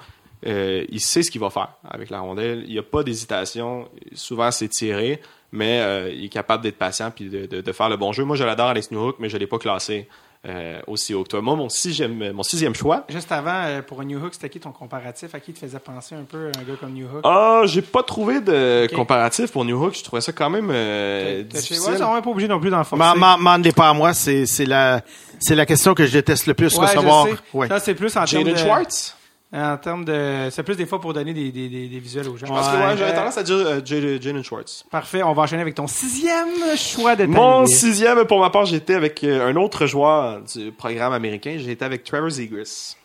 [0.46, 2.64] Il sait ce qu'il va faire avec la rondelle.
[2.66, 3.90] Il n'y a pas d'hésitation.
[4.14, 5.20] Souvent, c'est tiré,
[5.52, 8.24] mais il est capable d'être patient puis de faire le bon jeu.
[8.24, 10.08] Moi, je l'adore, Alex Newhook, mais je ne l'ai pas classé
[10.48, 11.42] euh, aussi haut que toi.
[11.42, 13.06] Moi, mon sixième, mon sixième choix.
[13.10, 15.36] Juste avant, euh, pour New Hook, c'était qui ton comparatif?
[15.36, 17.22] À qui te faisait penser un peu un gars comme New Hook?
[17.26, 19.98] Ah, j'ai pas trouvé de comparatif pour Newhook.
[19.98, 21.80] Je trouvais ça quand même euh, difficile.
[21.94, 23.20] Ouais, on n'est pas obligé non plus d'en forcer.
[23.20, 25.02] M'en- pas à moi, c'est c'est la,
[25.40, 27.28] c'est la question que je déteste le plus Ouais, je recevoir.
[27.28, 27.36] sais.
[27.54, 27.68] Ouais.
[27.68, 28.58] Ça, c'est plus en termes Jaden de...
[28.58, 29.16] Schwartz?
[29.52, 30.48] En termes de...
[30.52, 32.46] C'est plus des fois pour donner des, des, des, des visuels aux gens.
[32.46, 34.86] Je pense que ouais, j'aurais Euh, tendance à dire euh, Schwartz.
[34.92, 36.48] Parfait, on va enchaîner avec ton sixième
[36.78, 41.14] choix de Mon sixième, pour ma part, j'étais avec euh, un autre joueur du programme
[41.14, 41.56] américain.
[41.58, 42.96] J'étais avec Trevor Zegras,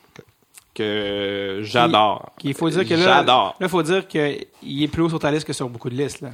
[0.74, 2.32] que j'adore.
[2.42, 3.56] Il faut dire que là, J'adore.
[3.58, 6.20] là, faut dire qu'il est plus haut sur ta liste que sur beaucoup de listes.
[6.20, 6.30] Là.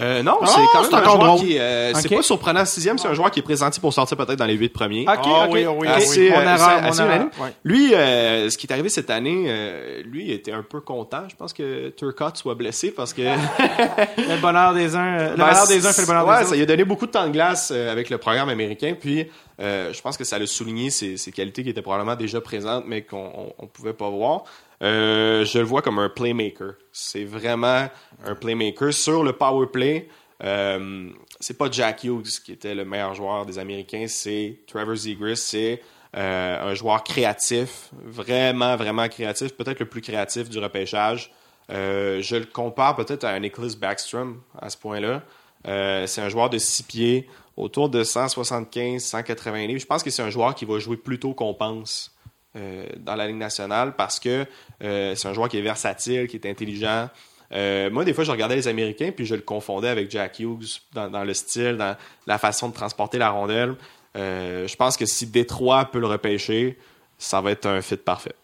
[0.00, 1.38] Euh, non, Ah, c'est quand c'est même un joueur drôle.
[1.38, 2.16] qui est, euh, c'est Ok.
[2.16, 4.70] pas surprenant sixième, c'est un joueur qui est pressenti pour sortir peut-être dans les huit
[4.70, 5.02] premiers.
[5.02, 5.50] Ok, Ah ok.
[5.52, 7.26] oui, oui, oui, Assez, Mon euh, assez- erreur.
[7.40, 7.54] Ouais.
[7.62, 11.22] Lui, euh, ce qui est arrivé cette année, euh, lui il était un peu content.
[11.30, 13.22] Je pense que Turcotte soit blessé parce que
[14.18, 16.46] Le bonheur des uns, le Ben, bonheur des uns fait le bonheur ouais, des ça
[16.48, 16.54] autres.
[16.56, 18.94] lui a donné beaucoup de temps de glace euh, avec le programme américain.
[18.98, 19.28] Puis,
[19.60, 22.84] euh, je pense que ça a souligné ses, ses qualités qui étaient probablement déjà présentes,
[22.88, 24.42] mais qu'on on, on pouvait pas voir.
[24.84, 26.74] Euh, je le vois comme un playmaker.
[26.92, 27.88] C'est vraiment
[28.24, 30.08] un playmaker sur le power play.
[30.42, 31.08] Euh,
[31.40, 35.36] c'est pas Jack Hughes qui était le meilleur joueur des Américains, c'est Trevor Zegras.
[35.36, 35.80] C'est
[36.16, 41.32] euh, un joueur créatif, vraiment, vraiment créatif, peut-être le plus créatif du repêchage.
[41.70, 45.22] Euh, je le compare peut-être à un Nicholas Backstrom à ce point-là.
[45.64, 49.80] C'est un joueur de 6 pieds, autour de 175, 180 livres.
[49.80, 52.13] Je pense que c'est un joueur qui va jouer plus tôt qu'on pense
[52.56, 54.46] euh, dans la Ligue nationale parce que
[54.82, 57.08] euh, c'est un joueur qui est versatile, qui est intelligent.
[57.52, 60.80] Euh, moi, des fois, je regardais les Américains puis je le confondais avec Jack Hughes
[60.92, 63.74] dans, dans le style, dans la façon de transporter la rondelle.
[64.14, 66.78] Je pense que si Détroit peut le repêcher,
[67.18, 68.34] ça va être un fit parfait.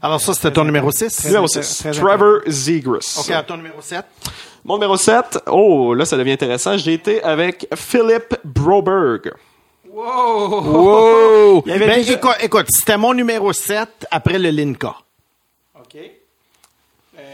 [0.00, 1.26] Alors ça, c'était ton numéro 6.
[1.26, 3.20] Numéro très- 6, très Trevor Zegras.
[3.20, 4.04] OK, à ton numéro 7.
[4.64, 6.76] Mon numéro 7, oh, là, ça devient intéressant.
[6.76, 9.32] J'ai été avec Philip Broberg.
[9.92, 10.60] Wow!
[10.62, 11.62] Wow!
[11.66, 14.94] Il y avait Ben, déjà- écoute, écoute, c'était mon numéro 7 après le Linka.
[15.78, 15.96] OK.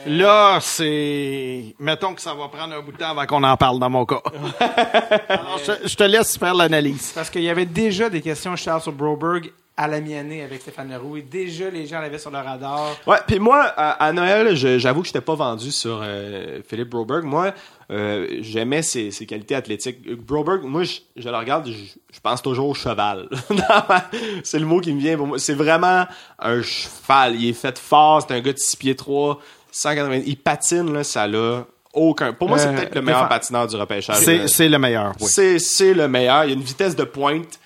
[0.07, 1.75] Là, c'est...
[1.79, 4.05] Mettons que ça va prendre un bout de temps avant qu'on en parle dans mon
[4.07, 4.21] cas.
[5.29, 7.13] Alors, je, je te laisse faire l'analyse.
[7.15, 10.91] Parce qu'il y avait déjà des questions, Charles, sur Broberg à la mi-année avec Stéphane
[10.91, 11.17] Leroux.
[11.19, 12.97] Et déjà, les gens l'avaient sur le radar.
[13.07, 16.89] Ouais, puis moi, à, à Noël, j'avoue que je n'étais pas vendu sur euh, Philippe
[16.91, 17.25] Broberg.
[17.25, 17.53] Moi,
[17.91, 20.07] euh, j'aimais ses, ses qualités athlétiques.
[20.15, 21.73] Broberg, moi, je, je le regarde, je,
[22.13, 23.29] je pense toujours au cheval.
[24.45, 25.39] c'est le mot qui me vient pour moi.
[25.39, 26.07] C'est vraiment
[26.39, 27.37] un cheval.
[27.37, 29.41] Il est fait fort, c'est un gars de 6 pieds 3,
[29.73, 30.21] 180.
[30.27, 32.33] Il patine, là, ça l'a aucun.
[32.35, 34.19] Pour moi, c'est Euh, peut-être le meilleur patineur du repêchage.
[34.19, 35.27] C'est, c'est le meilleur, oui.
[35.27, 36.45] C'est, c'est le meilleur.
[36.45, 37.59] Il y a une vitesse de pointe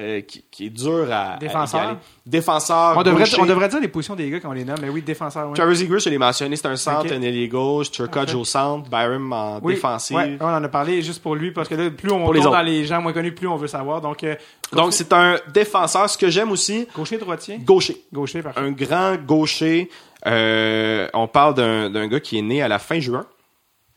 [0.00, 1.36] euh, qui, qui est dure à.
[1.38, 1.98] Défenseur.
[2.26, 2.96] Défenseur.
[2.96, 5.02] On devrait, on devrait dire les positions des gars quand on les nomme, mais oui,
[5.02, 5.74] défenseur, oui.
[5.76, 9.60] Zegras, je l'ai mentionné, c'est un centre, un ailier gauche, Turcotte au centre, Byram en
[9.62, 10.16] Oui, défensive.
[10.16, 12.62] ouais, on en a parlé juste pour lui, parce que là, plus on tourne dans
[12.62, 14.00] les gens moins connus, plus on veut savoir.
[14.00, 14.34] Donc, euh,
[14.72, 16.10] Donc, c'est un défenseur.
[16.10, 17.58] Ce que j'aime aussi, gaucher, droitier?
[17.58, 18.02] gaucher.
[18.12, 18.60] Gaucher, parfait.
[18.60, 19.88] Un grand gaucher.
[20.26, 23.26] Euh, on parle d'un d'un gars qui est né à la fin juin.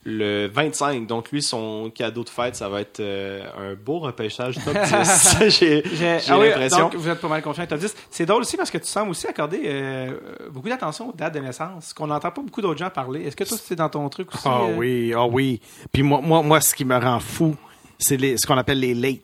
[0.09, 1.05] Le 25.
[1.05, 5.37] Donc lui, son cadeau de fête, ça va être euh, un beau repêchage top 10.
[5.41, 6.79] J'ai J'ai- j'ai ah oui, l'impression.
[6.79, 7.93] donc vous êtes pas mal confiant top 10.
[8.09, 10.17] C'est drôle aussi parce que tu sembles aussi accorder euh,
[10.51, 13.23] beaucoup d'attention aux dates de naissance, qu'on n'entend pas beaucoup d'autres gens parler.
[13.23, 14.43] Est-ce que toi, c'est dans ton truc aussi?
[14.45, 14.75] Ah euh?
[14.77, 15.59] oui, ah oui.
[15.91, 17.55] Puis moi, moi, moi, ce qui me rend fou,
[17.99, 19.19] c'est les- ce qu'on appelle les late.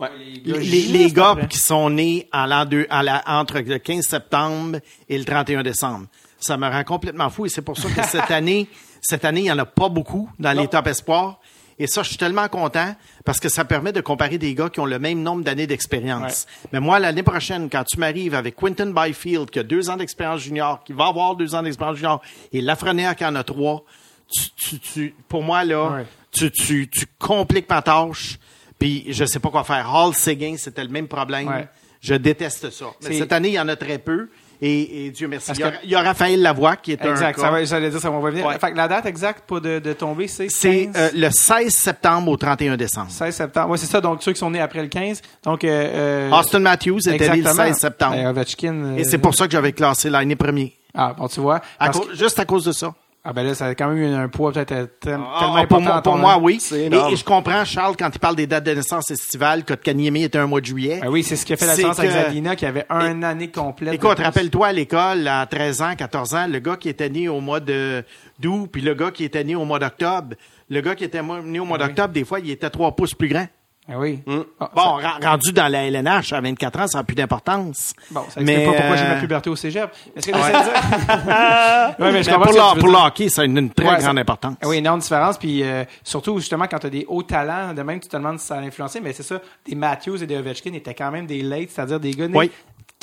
[0.00, 0.08] Ouais.
[0.44, 1.48] Les, les gars après.
[1.48, 2.64] qui sont nés l'an
[3.02, 4.78] la- entre le 15 septembre
[5.08, 6.06] et le 31 décembre.
[6.40, 8.68] Ça me rend complètement fou et c'est pour ça que cette année,
[9.06, 11.38] cette année, il n'y en a pas beaucoup dans les top espoirs.
[11.78, 12.94] Et ça, je suis tellement content
[13.24, 16.46] parce que ça permet de comparer des gars qui ont le même nombre d'années d'expérience.
[16.72, 20.40] Mais moi, l'année prochaine, quand tu m'arrives avec Quinton Byfield, qui a deux ans d'expérience
[20.40, 22.22] junior, qui va avoir deux ans d'expérience junior,
[22.52, 23.84] et Lafrenière qui en a trois,
[24.32, 26.06] tu, tu, tu- pour moi, là, Ouais.
[26.30, 28.38] tu, tu, tu compliques ma tâche,
[28.78, 29.92] puis je sais pas quoi faire.
[29.92, 31.48] Hall Seguin, c'était le même problème.
[31.48, 31.68] Ouais.
[32.00, 32.86] Je déteste ça.
[33.02, 34.28] Mais cette année, il y en a très peu.
[34.66, 35.50] Et, et Dieu merci.
[35.54, 37.90] Il y, a, que- il y a Raphaël Lavoie qui est Exact, un va, j'allais
[37.90, 38.46] dire, ça va revenir.
[38.46, 38.58] Ouais.
[38.58, 41.68] Fait que la date exacte pour de, de tomber, c'est C'est 15, euh, le 16
[41.74, 43.10] septembre au 31 décembre.
[43.10, 43.70] 16 septembre.
[43.72, 44.00] Oui, c'est ça.
[44.00, 45.20] Donc, ceux qui sont nés après le 15.
[45.42, 47.64] Donc, euh, euh, Austin Matthews était né le exactement.
[47.66, 48.14] 16 septembre.
[48.16, 48.74] Et Ovechkin.
[48.74, 50.72] euh, Et c'est pour ça que j'avais classé l'année premier.
[50.94, 51.60] Ah, bon, tu vois.
[51.78, 52.94] À que- juste à cause de ça.
[53.26, 55.58] Ah, ben là, ça a quand même eu un poids peut-être euh, très- tellement Ah,
[55.60, 56.02] important.
[56.02, 56.58] pour moi, pour oui.
[56.74, 60.36] Et, je comprends, Charles, quand il parle des dates de naissance estivales, que Kanyemi était
[60.36, 60.98] un mois de juillet.
[61.00, 63.22] Ben oui, c'est ce qui a fait la différence avec que- Zadina qui avait un
[63.22, 63.94] année complète.
[63.94, 67.40] Écoute, rappelle-toi à l'école, à 13 ans, 14 ans, le gars qui était né au
[67.40, 68.04] mois de
[68.40, 70.36] d'août, puis le gars qui était né au mois d'octobre,
[70.68, 71.84] le gars qui était né au mois Oui.
[71.86, 73.46] d'octobre, des fois, il était trois pouces plus grand.
[73.86, 74.22] Ah oui.
[74.58, 77.92] Ah, Bon, ça- rendu dans la LNH à 24 ans, ça n'a plus d'importance.
[78.10, 79.90] Bon, ça explique Mais, pas pourquoi j'ai ma euh, puberté au cégep.
[80.16, 80.72] Est-ce que tu essaies de dire?
[81.98, 83.70] ouais, mais je Mais pour, ce que veux pour le hockey, ça a une, une
[83.70, 84.56] très Ouais, grande importance.
[84.64, 85.36] Oui, énorme différence.
[85.36, 88.38] Puis euh, surtout, justement, quand tu as des hauts talents, de même, tu te demandes
[88.40, 89.00] si ça a influencé.
[89.02, 92.12] Mais c'est ça, des Matthews et des Ovechkin étaient quand même des late, c'est-à-dire des
[92.12, 92.50] gars nés Oui.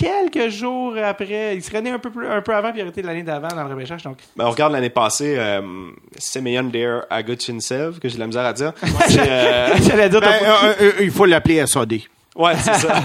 [0.01, 1.55] Quelques jours après.
[1.55, 3.63] Ils seraient nés un peu, plus, un peu avant, puis auraient été l'année d'avant dans
[3.63, 4.03] le repêchage.
[4.03, 5.61] Donc, Ben, on regarde l'année passée, euh,
[6.17, 8.73] Semyon Dare Agutchinsev, que j'ai de la misère à dire.
[8.83, 12.01] Euh, dire, Ben, euh, euh, il faut l'appeler SAD.
[12.35, 13.01] Ouais, c'est ça.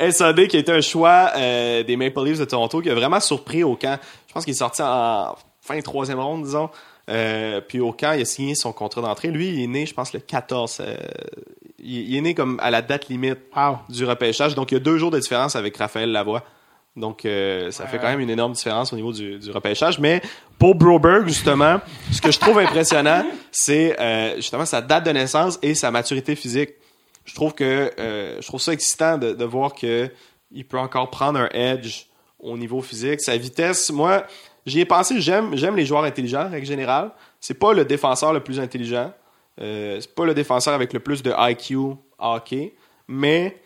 [0.10, 3.20] SAD qui a été un choix euh, des Maple Leafs de Toronto qui a vraiment
[3.20, 3.98] surpris au camp.
[4.28, 6.68] Je pense qu'il est sorti en fin de troisième ronde, disons.
[7.08, 9.28] Euh, puis au camp, il a signé son contrat d'entrée.
[9.28, 10.78] Lui, il est né, je pense, le 14.
[10.80, 10.96] euh,
[11.78, 13.78] il, il est né comme à la date limite Wow.
[13.88, 14.54] du repêchage.
[14.54, 16.42] Donc, il y a deux jours de différence avec Raphaël Lavoie.
[16.96, 19.98] Donc, euh, ça fait quand même une énorme différence au niveau du, du repêchage.
[19.98, 20.22] Mais
[20.58, 21.78] pour Broberg, justement,
[22.10, 23.22] ce que je trouve impressionnant,
[23.52, 26.70] c'est euh, justement sa date de naissance et sa maturité physique.
[27.26, 30.10] Je trouve que euh, je trouve ça excitant de, de voir que
[30.52, 32.06] il peut encore prendre un edge
[32.40, 33.20] au niveau physique.
[33.20, 34.24] Sa vitesse, moi,
[34.66, 35.20] j'y ai pensé.
[35.20, 37.12] J'aime les joueurs intelligents en règle générale.
[37.40, 39.12] C'est pas le défenseur le plus intelligent.
[39.60, 42.74] Euh, c'est pas le défenseur avec le plus de IQ hockey,
[43.08, 43.60] mais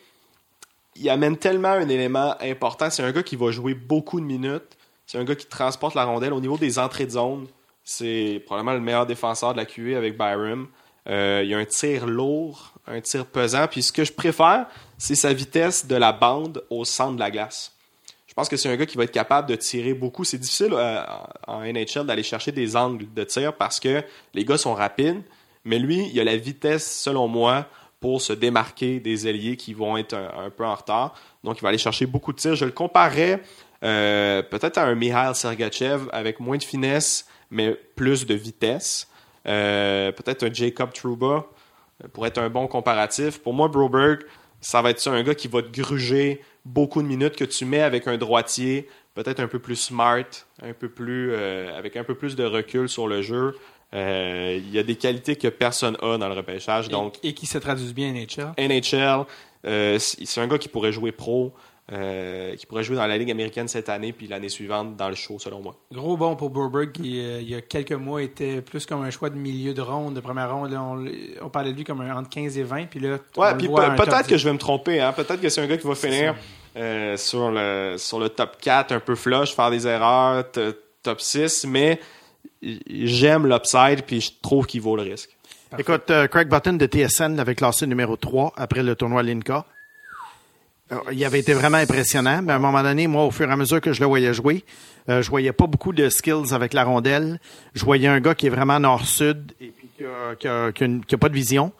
[0.95, 2.89] il amène tellement un élément important.
[2.89, 4.77] C'est un gars qui va jouer beaucoup de minutes.
[5.05, 6.31] C'est un gars qui transporte la rondelle.
[6.33, 7.47] Au niveau des entrées de zone,
[7.83, 10.67] c'est probablement le meilleur défenseur de la QA avec Byram.
[11.09, 13.67] Euh, il y a un tir lourd, un tir pesant.
[13.67, 14.67] Puis ce que je préfère,
[14.97, 17.75] c'est sa vitesse de la bande au centre de la glace.
[18.31, 20.23] Je pense que c'est un gars qui va être capable de tirer beaucoup.
[20.23, 21.03] C'est difficile euh,
[21.47, 24.01] en NHL d'aller chercher des angles de tir parce que
[24.33, 25.21] les gars sont rapides.
[25.65, 27.67] Mais lui, il a la vitesse, selon moi,
[27.99, 31.13] pour se démarquer des ailiers qui vont être un, peu en retard.
[31.43, 32.55] Donc, il va aller chercher beaucoup de tirs.
[32.55, 33.43] Je le comparerais
[33.83, 39.09] euh, peut-être à un Mikhail Sergachev avec moins de finesse, mais plus de vitesse.
[39.45, 41.27] Euh, peut-être un Jacob Trouba
[42.03, 43.39] euh, pour être un bon comparatif.
[43.39, 44.21] Pour moi, Broberg,
[44.61, 47.65] ça va être ça, un gars qui va te gruger beaucoup de minutes que tu
[47.65, 50.25] mets avec un droitier, peut-être un peu plus smart,
[50.61, 53.55] un peu plus euh, avec un peu plus de recul sur le jeu.
[53.93, 56.87] Euh, il y a des qualités que personne a dans le repêchage.
[56.89, 58.53] Donc, et, et qui se traduisent bien en NHL.
[58.57, 59.25] NHL,
[59.65, 61.53] euh, c'est un gars qui pourrait jouer pro,
[61.91, 65.15] euh, qui pourrait jouer dans la Ligue américaine cette année, puis l'année suivante dans le
[65.15, 65.75] show, selon moi.
[65.91, 69.09] Gros bon pour Burberg qui, euh, il y a quelques mois, était plus comme un
[69.11, 70.71] choix de milieu de ronde, de première ronde.
[70.71, 71.05] Là, on,
[71.45, 72.85] on parlait de lui comme un entre 15 et 20.
[72.85, 74.29] Puis là, on Ouais, le puis voit pe- un top peut-être 10.
[74.31, 75.01] que je vais me tromper.
[75.01, 75.11] Hein?
[75.13, 76.35] Peut-être que c'est un gars qui va finir
[76.77, 80.45] euh, sur, le, sur le top 4, un peu flush, faire des erreurs,
[81.03, 81.99] top 6, mais
[82.61, 85.35] j'aime l'upside, puis je trouve qu'il vaut le risque.
[85.77, 89.65] Écoute, euh, Craig Button de TSN l'avait classé numéro 3 après le tournoi Linka.
[91.11, 93.55] Il avait été vraiment impressionnant, mais à un moment donné, moi, au fur et à
[93.55, 94.65] mesure que je le voyais jouer,
[95.09, 97.39] euh, je voyais pas beaucoup de skills avec la rondelle.
[97.73, 101.71] Je voyais un gars qui est vraiment nord-sud et puis qui a, pas de vision.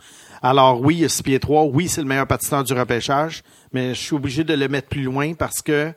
[0.41, 3.43] Alors oui, il a 6 pieds 3, oui, c'est le meilleur patineur du repêchage,
[3.73, 5.91] mais je suis obligé de le mettre plus loin parce que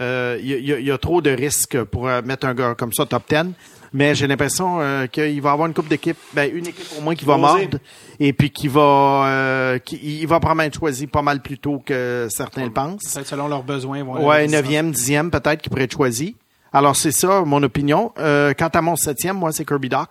[0.00, 3.06] euh, il y, y a trop de risques pour euh, mettre un gars comme ça
[3.06, 3.52] top 10.
[3.92, 7.14] Mais j'ai l'impression euh, qu'il va avoir une coupe d'équipe, ben, une équipe au moins
[7.16, 7.78] qui va mordre
[8.20, 11.82] et puis qui va, euh, qui, il va probablement être choisi pas mal plus tôt
[11.84, 13.02] que certains le pensent.
[13.12, 14.04] Peut-être selon leurs besoins.
[14.04, 16.36] vont Ouais, neuvième, dixième peut-être qui pourrait être choisi.
[16.72, 18.12] Alors c'est ça mon opinion.
[18.18, 20.08] Euh, quant à mon septième, moi c'est Kirby Doc.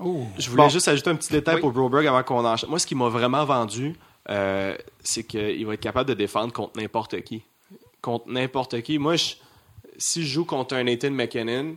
[0.00, 0.26] Oh.
[0.36, 0.68] Je voulais Bon.
[0.68, 1.60] juste ajouter un petit détail Oui.
[1.60, 2.68] pour Broberg avant qu'on enchaîne.
[2.68, 3.94] Moi, ce qui m'a vraiment vendu,
[4.28, 7.42] euh, c'est qu'il va être capable de défendre contre n'importe qui.
[8.02, 8.98] Contre n'importe qui.
[8.98, 9.36] Moi, je-
[9.96, 11.76] si je joue contre un Nathan McKinnon,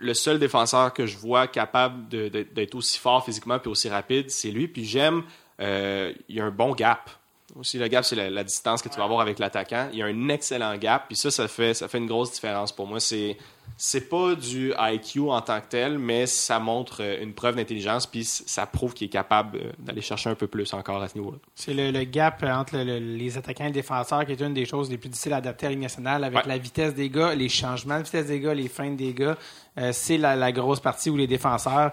[0.00, 4.50] le seul défenseur que je vois capable d'être aussi fort physiquement puis aussi rapide, c'est
[4.50, 4.66] lui.
[4.68, 5.22] Puis j'aime,
[5.60, 7.10] euh, il y a un bon gap.
[7.58, 9.88] Aussi, le gap, c'est la, la distance que tu vas avoir avec l'attaquant.
[9.92, 11.06] Il y a un excellent gap.
[11.08, 13.00] Puis ça, ça fait, ça fait une grosse différence pour moi.
[13.00, 13.36] C'est
[13.76, 18.04] c'est pas du IQ en tant que tel, mais ça montre euh, une preuve d'intelligence,
[18.06, 21.16] puis ça prouve qu'il est capable euh, d'aller chercher un peu plus encore à ce
[21.16, 21.38] niveau-là.
[21.54, 24.52] C'est le, le gap entre le- le- les attaquants et les défenseurs qui est une
[24.54, 26.48] des choses les plus difficiles à adapter à la Ligue nationale avec Ouais.
[26.48, 29.38] la vitesse des gars, les changements de vitesse des gars, les feintes des gars.
[29.78, 31.92] Euh, c'est la, grosse partie où les défenseurs,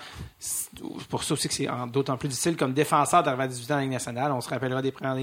[1.09, 3.75] pour ça aussi que c'est en- d'autant plus difficile comme défenseur d'arriver à 18 ans
[3.75, 4.31] la Ligue nationale.
[4.31, 5.13] On se rappellera des premières,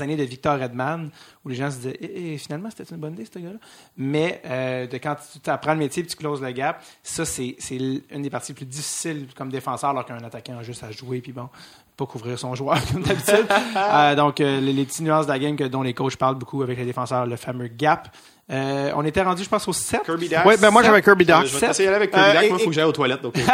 [0.00, 1.10] années- de Victor Redman
[1.44, 3.58] où les gens se disaient Eh, eh, finalement c'était une bonne idée ce gars-là.
[3.96, 7.56] Mais euh, de quand tu apprends le métier et tu closes le gap, ça c'est
[7.70, 11.20] une des parties les plus difficiles comme défenseur alors qu'un attaquant a juste à jouer
[11.20, 11.48] puis bon
[11.96, 13.46] pas couvrir son joueur comme d'habitude.
[13.76, 16.84] Euh, donc, les, petites nuances de la game dont les coachs parlent beaucoup avec les
[16.84, 18.14] défenseurs, le fameux gap.
[18.52, 20.02] Euh, on était rendu, je pense, au 7.
[20.04, 20.46] Kirby Dax.
[20.46, 21.46] Oui, ben moi j'avais Kirby Doc.
[21.46, 22.48] Je vais t'essayer d'aller avec Kirby Euh, Dax.
[22.48, 23.22] Moi, il faut que j'aille aux toilettes.
[23.22, 23.50] Donc, Écoute,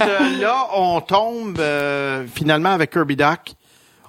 [0.00, 3.38] euh, là, on tombe euh, finalement avec Kirby Doc.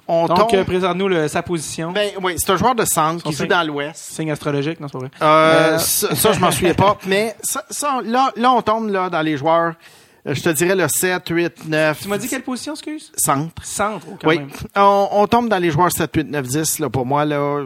[0.08, 0.54] On Donc, tombe.
[0.54, 1.92] euh, présente-nous le- sa position.
[1.92, 3.46] ben, oui, c'est un joueur de centre qui Son joue signe.
[3.46, 3.94] dans l'Ouest.
[4.14, 5.10] Signe astrologique, non, c'est pas vrai.
[5.22, 6.98] Euh, Euh, ça, ça, je m'en souviens pas.
[7.06, 9.74] Mais ça, ça, là, là, on tombe là, dans les joueurs.
[10.26, 12.00] Je te dirais le 7, 8, 9.
[12.02, 13.12] Tu m'as dit quelle position, excuse?
[13.16, 13.64] Centre.
[13.64, 14.38] Centre, oh, quand Oui.
[14.40, 14.50] même.
[14.76, 16.78] On, on tombe dans les joueurs 7, 8, 9, 10.
[16.80, 17.62] Là, pour moi, là.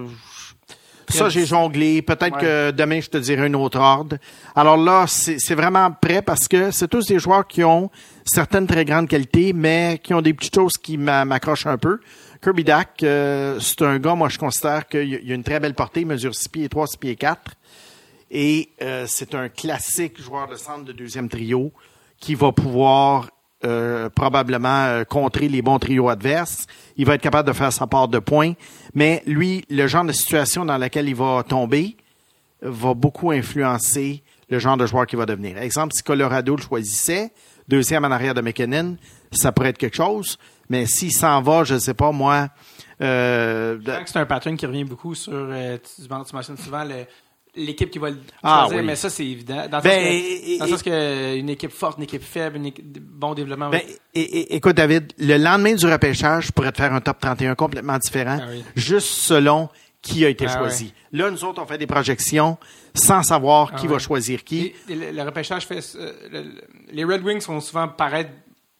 [1.09, 2.02] Ça, j'ai jonglé.
[2.02, 2.40] Peut-être Ouais.
[2.40, 4.16] que demain, je te dirai un autre ordre.
[4.55, 7.90] Alors là, c'est vraiment prêt parce que c'est tous des joueurs qui ont
[8.24, 12.01] certaines très grandes qualités, mais qui ont des petites choses qui m'a- m'accrochent un peu.
[12.43, 16.01] Kirby Dack, euh, c'est un gars, moi, je considère qu'il a une très belle portée.
[16.01, 17.52] Il mesure 6 pieds 3, 6 pieds 4.
[18.31, 21.72] Et euh, c'est un classique joueur de centre de deuxième trio
[22.18, 23.28] qui va pouvoir
[23.65, 26.66] euh, probablement euh, contrer les bons trios adverses.
[26.97, 28.53] Il va être capable de faire sa part de points.
[28.95, 31.97] Mais lui, le genre de situation dans laquelle il va tomber
[32.62, 35.59] va beaucoup influencer le genre de joueur qu'il va devenir.
[35.59, 37.31] Exemple, si Colorado le choisissait,
[37.69, 38.97] deuxième en arrière de McKinnon,
[39.32, 40.39] ça pourrait être quelque chose.
[40.69, 42.49] Mais s'il s'en va, je ne sais pas, moi...
[43.01, 45.32] euh, C'est un pattern qui revient beaucoup sur.
[45.35, 47.07] euh, tu, tu mentionnes souvent le-
[47.56, 48.85] l'équipe qui va le Ah, choisir, oui.
[48.86, 49.66] mais ça, c'est évident.
[49.68, 53.35] Dans le Ben, sens et- sens que une équipe forte, une équipe faible, équipe- bon
[53.35, 53.70] développement.
[53.70, 53.81] Ben,
[54.14, 58.39] écoute, David, le lendemain du repêchage, je pourrais te faire un top 31 complètement différent,
[58.43, 58.64] Ah oui.
[58.76, 59.68] juste selon
[60.02, 60.93] qui a été Ah choisi.
[61.12, 62.59] Là, nous autres, on fait des projections
[62.94, 64.74] sans savoir Ah qui va choisir qui.
[64.89, 65.81] Et- le, le repêchage fait.
[65.97, 66.62] euh, le- le-
[66.93, 68.31] les Red Wings font souvent paraître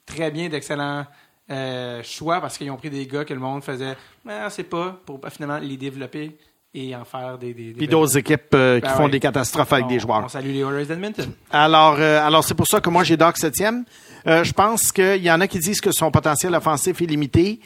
[0.05, 1.05] très bien d'excellents
[1.51, 3.95] euh, choix parce qu'ils ont pris des gars que le monde faisait.
[4.27, 6.35] Ah, c'est pas pour finalement les développer
[6.75, 7.53] et en faire des.
[7.53, 10.23] des, des Puis d'autres équipes euh, qui Ben font des catastrophes avec On- des joueurs.
[10.25, 11.31] On salue les d'Edmonton.
[11.51, 13.85] Alors, euh, alors c'est pour ça que moi j'ai Doc septième.
[14.27, 17.59] Euh, je pense qu'il y en a qui disent que son potentiel offensif est limité.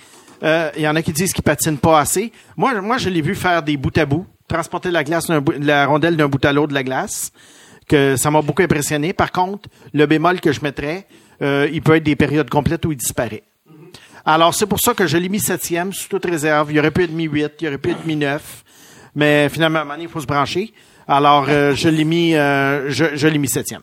[0.43, 2.31] Euh, Il y en a qui disent qu'il patine pas assez.
[2.55, 5.85] Moi, moi, je l'ai vu faire des bouts à bout, transporter la glace, bout- la
[5.85, 7.31] rondelle d'un bout à l'autre de la glace.
[7.87, 9.13] Que ça m'a beaucoup impressionné.
[9.13, 11.07] Par contre, le bémol que je mettrais,
[11.41, 13.41] euh, il peut être des périodes complètes où il disparaît.
[14.25, 16.71] Alors, c'est pour ça que je l'ai mis septième, sous toute réserve.
[16.71, 18.63] Il aurait pu être mis huit, il aurait pu être mis neuf.
[19.15, 20.73] Mais finalement, à un moment donné, il faut se brancher.
[21.07, 23.81] Alors, euh, je l'ai mis, euh, je, je l'ai mis septième.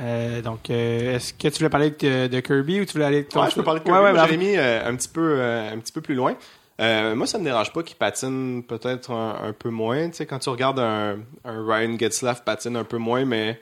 [0.00, 3.22] Euh, donc, euh, est-ce que tu voulais parler de, de Kirby ou tu voulais aller
[3.24, 4.00] de ton Ouais, je peux parler de Kirby.
[4.00, 6.34] ouais, Moi, ben, Jérémy, euh, un petit peu, euh, un petit peu plus loin.
[6.80, 10.08] Euh, moi, ça me dérange pas qu'il patine peut-être un, un peu moins.
[10.08, 13.60] Tu sais, quand tu regardes un, un Ryan Getzlaff patine un peu moins, mais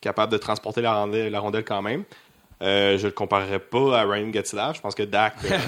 [0.00, 2.04] capable de transporter la rondelle, la rondelle quand même.
[2.62, 4.76] Euh, je le comparerais pas à Ryan Getzlaff.
[4.76, 5.58] Je pense que Dak euh,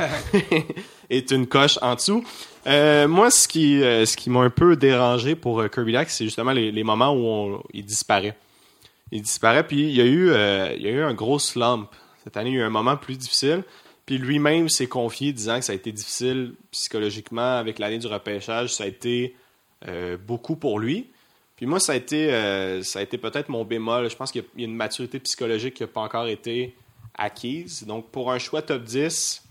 [1.11, 2.25] est une coche en dessous.
[2.67, 6.53] Euh, moi, ce qui, ce qui m'a un peu dérangé pour Kirby Dak, c'est justement
[6.53, 8.37] les, les moments où on- il disparaît.
[9.11, 10.29] Il disparaît, puis il y a eu,
[10.77, 11.89] il y a eu un gros slump.
[12.23, 13.65] Cette année, il y a eu un moment plus difficile.
[14.07, 18.73] Puis lui-même s'est confié disant que ça a été difficile psychologiquement avec l'année du repêchage.
[18.73, 19.35] Ça a été
[20.27, 21.11] beaucoup pour lui.
[21.57, 24.11] Puis moi, ça a été, euh, ça a été peut-être mon bémol.
[24.11, 26.27] Je pense qu'il y a- il y a une maturité psychologique qui n'a pas encore
[26.27, 26.75] été
[27.17, 27.85] acquise.
[27.87, 29.43] Donc pour un choix top 10,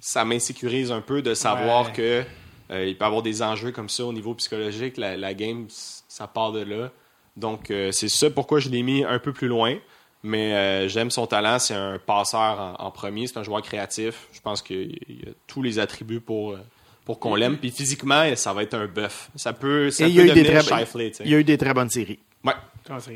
[0.00, 1.92] ça m'insécurise un peu de savoir Ouais.
[1.92, 2.24] que
[2.70, 4.96] euh, il peut y avoir des enjeux comme ça au niveau psychologique.
[4.96, 6.90] La, la game, ça part de là.
[7.36, 9.76] Donc euh, c'est ça pourquoi je l'ai mis un peu plus loin.
[10.24, 11.58] Mais euh, j'aime son talent.
[11.58, 12.40] C'est un passeur
[12.78, 13.26] en, en premier.
[13.26, 14.28] C'est un joueur créatif.
[14.32, 16.56] Je pense qu'il il a tous les attributs pour,
[17.04, 17.58] pour qu'on l'aime.
[17.58, 19.30] Puis physiquement, ça va être un bœuf.
[19.34, 21.24] Ça peut, ça Et peut il y a eu des devenir très, Shifley, tu sais.
[21.24, 22.20] il y a eu des très bonnes séries.
[22.44, 22.52] Ouais,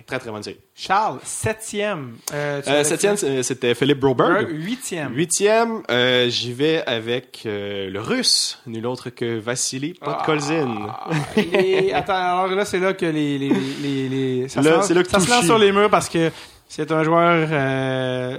[0.06, 0.58] très très bonne série.
[0.74, 2.16] Charles, septième.
[2.32, 4.48] Euh, Euh, septième, c'était Philippe Broberg.
[4.50, 5.12] Huitième.
[5.14, 10.88] Huitième, euh, j'y vais avec le russe, nul autre que Vassili Podkolzin.
[10.88, 13.48] Ah, les- Attends, alors là, c'est là que les, les,
[13.82, 16.30] les, les- ça, Là, se lance, ça se sur les murs parce que
[16.68, 17.46] C'est un joueur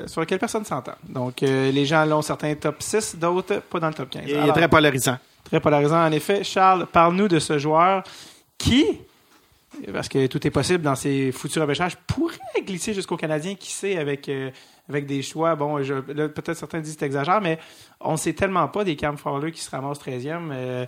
[0.09, 0.95] sur lequel personne s'entend.
[1.07, 4.23] Donc, les gens l'ont certains top 6, d'autres pas dans le top 15.
[4.27, 5.17] Il est très polarisant.
[5.45, 6.43] Très polarisant, en effet.
[6.43, 8.03] Charles, parle-nous de ce joueur
[8.57, 8.85] qui,
[9.91, 13.97] parce que tout est possible dans ces futurs repêchages, pourrait glisser jusqu'au Canadien, qui sait,
[13.97, 14.49] avec, euh,
[14.89, 15.55] avec des choix.
[15.55, 17.59] Bon, peut-être certains disent que exagère, mais
[17.99, 20.49] on ne sait tellement pas des Cam Fowler qui se ramassent 13e.
[20.51, 20.85] Euh,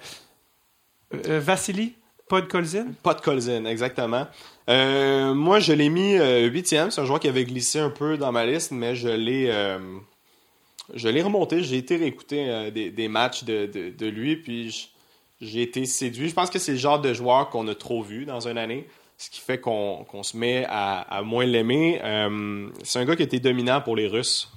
[1.28, 1.96] euh, Vassili,
[2.28, 2.88] pas de Colzin.
[3.04, 4.28] Pas de Colzin, exactement.
[4.68, 6.18] Moi, je l'ai mis
[6.48, 6.92] huitième.
[6.92, 9.52] C'est un joueur qui avait glissé un peu dans ma liste, mais je l'ai,
[10.94, 11.64] je l'ai remonté.
[11.64, 14.92] J'ai été réécouter des, matchs de, de, de lui, puis
[15.42, 16.30] j'ai été séduit.
[16.30, 18.88] Je pense que c'est le genre de joueur qu'on a trop vu dans une année,
[19.18, 22.00] ce qui fait qu'on, qu'on se met à, à moins l'aimer.
[22.04, 24.52] Euh, c'est un gars qui a été dominant pour les Russes.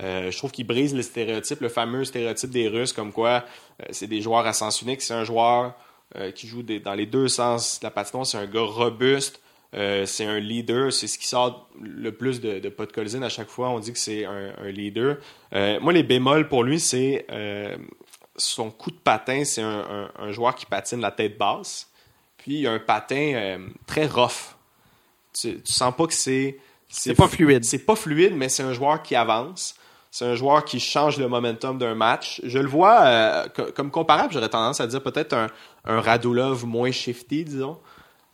[0.00, 3.44] Euh, je trouve qu'il brise le stéréotype, le fameux stéréotype des Russes, comme quoi
[3.82, 5.02] euh, c'est des joueurs à sens unique.
[5.02, 5.74] C'est un joueur
[6.16, 8.24] euh, qui joue des- dans les deux sens de la patinoire.
[8.26, 9.40] C'est un gars robuste.
[9.74, 10.92] Euh, c'est un leader.
[10.92, 13.70] C'est ce qui sort le plus de, de Podkolzin à chaque fois.
[13.70, 15.16] On dit que c'est un, un leader.
[15.52, 17.26] Moi, les bémols pour lui, c'est
[18.38, 19.44] son coup de patin.
[19.44, 21.88] C'est un, un- un joueur qui patine la tête basse.
[22.38, 24.54] Puis il a un patin euh, très rough.
[25.38, 26.58] Tu, tu sens pas que c'est.
[26.88, 27.64] C'est pas fluide.
[27.64, 29.74] C'est pas fluide, mais c'est un joueur qui avance.
[30.10, 32.40] C'est un joueur qui change le momentum d'un match.
[32.44, 35.48] Je le vois euh, co- comme comparable, j'aurais tendance à dire peut-être un,
[35.84, 37.78] un Radulov moins shifty, disons.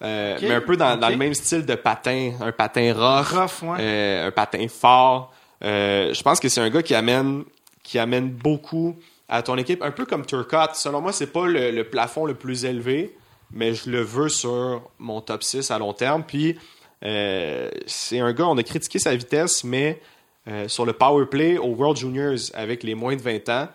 [0.02, 4.20] Euh, mais un peu dans, le même style de patin, un patin rough, Rough, ouais.
[4.24, 5.32] un patin fort.
[5.62, 7.42] Je pense que c'est un gars qui amène,
[7.82, 8.96] qui amène beaucoup
[9.28, 10.74] à ton équipe, un peu comme Turcotte.
[10.74, 13.16] Selon moi, c'est pas le, plafond le plus élevé,
[13.52, 16.24] mais je le veux sur mon top 6 à long terme.
[16.24, 16.58] Puis
[17.04, 20.00] euh, c'est un gars, on a critiqué sa vitesse, mais
[20.46, 23.68] euh, sur le power play au World Juniors avec les moins de 20 ans,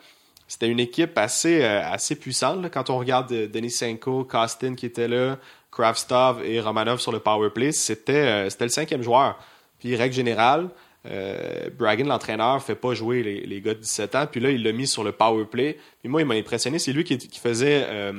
[0.47, 2.69] c'était une équipe assez, euh, puissante.
[2.71, 5.38] Quand on regarde euh, Denisenko, Kostin qui était là,
[5.71, 9.38] Kravstov et Romanov sur le power play, c'était le cinquième joueur.
[9.80, 10.69] Puis, règle générale,
[11.05, 14.27] euh, Bragan, l'entraîneur, fait pas jouer les, gars de 17 ans.
[14.30, 15.77] Puis là, il l'a mis sur le power play.
[16.01, 16.80] Puis moi, il m'a impressionné.
[16.80, 18.13] C'est lui qui, faisait, euh,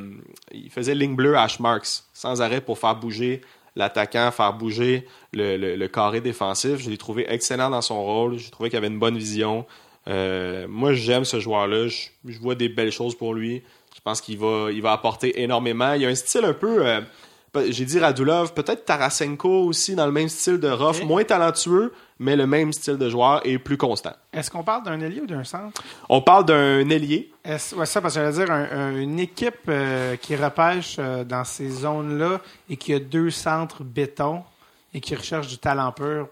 [0.52, 3.42] il faisait ligne bleue hash marks sans arrêt pour faire bouger
[3.76, 6.78] l'attaquant, faire bouger le, carré défensif.
[6.78, 8.38] Je l'ai trouvé excellent dans son rôle.
[8.38, 9.66] J'ai trouvé qu'il avait une bonne vision.
[10.08, 11.88] Euh, moi, j'aime ce joueur-là.
[11.88, 13.62] Je, je vois des belles choses pour lui.
[13.94, 15.92] Je pense qu'il va, apporter énormément.
[15.92, 16.82] Il a un style un peu.
[17.70, 22.36] J'ai dit Radulov, peut-être Tarasenko aussi, dans le même style de rough, moins talentueux, mais
[22.36, 24.12] le même style de joueur et plus constant.
[24.32, 25.82] Est-ce qu'on parle d'un ailier ou d'un centre?
[26.08, 27.32] On parle d'un ailier.
[27.44, 31.24] Est-ce- ouais, ça, parce que j'allais dire, un- un- une équipe euh, qui repêche euh,
[31.24, 34.42] dans ces zones-là et qui a deux centres béton
[34.94, 36.28] et qui recherche du talent pur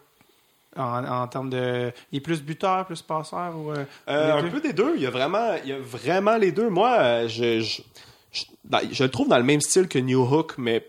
[0.77, 1.91] en, en termes de.
[2.13, 3.73] Il est plus buteur, plus passeur ou.
[3.73, 4.51] euh, Euh, un deux?
[4.51, 4.93] peu des deux.
[4.97, 6.69] Il y a vraiment, il y a vraiment les deux.
[6.69, 7.83] Moi, je, je,
[8.31, 10.87] je, dans- je le trouve dans le même style que New Hook, mais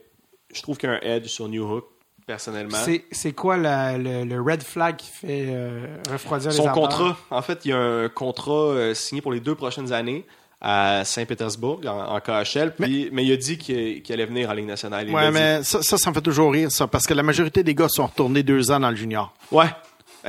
[0.53, 1.85] je trouve qu'il y a un edge sur New Hook,
[2.25, 2.77] personnellement.
[2.83, 7.17] C'est, c'est quoi la- le, le red flag qui fait euh, refroidir les Son contrat,
[7.31, 10.25] en fait, il y a un contrat euh, signé pour les deux prochaines années
[10.61, 13.23] à Saint-Pétersbourg, en, en KHL, puis, mais...
[13.23, 15.05] il a dit qu'il allait venir en Ligue nationale.
[15.05, 15.13] Dit.
[15.31, 17.87] mais ça, ça, ça me fait toujours rire, ça, parce que la majorité des gars
[17.87, 19.33] sont retournés deux ans dans le junior.
[19.53, 19.67] Ouais,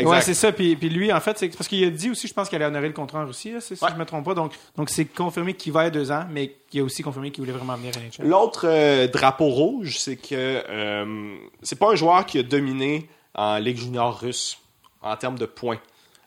[0.01, 0.15] exact.
[0.17, 0.53] Ouais, c'est ça.
[0.53, 2.67] Puis, puis lui, en fait, c'est parce qu'il a dit aussi, je pense qu'il allait
[2.67, 3.89] honorer le contrat en Russie, là, si Ouais.
[3.93, 4.35] je me trompe pas.
[4.35, 7.43] Donc, donc c'est confirmé qu'il va y deux ans, mais il a aussi confirmé qu'il
[7.45, 8.29] voulait vraiment venir à NHL.
[8.29, 13.59] L'autre euh, drapeau rouge, c'est que euh, c'est pas un joueur qui a dominé en
[13.59, 14.59] Ligue junior russe
[15.03, 15.79] en termes de points.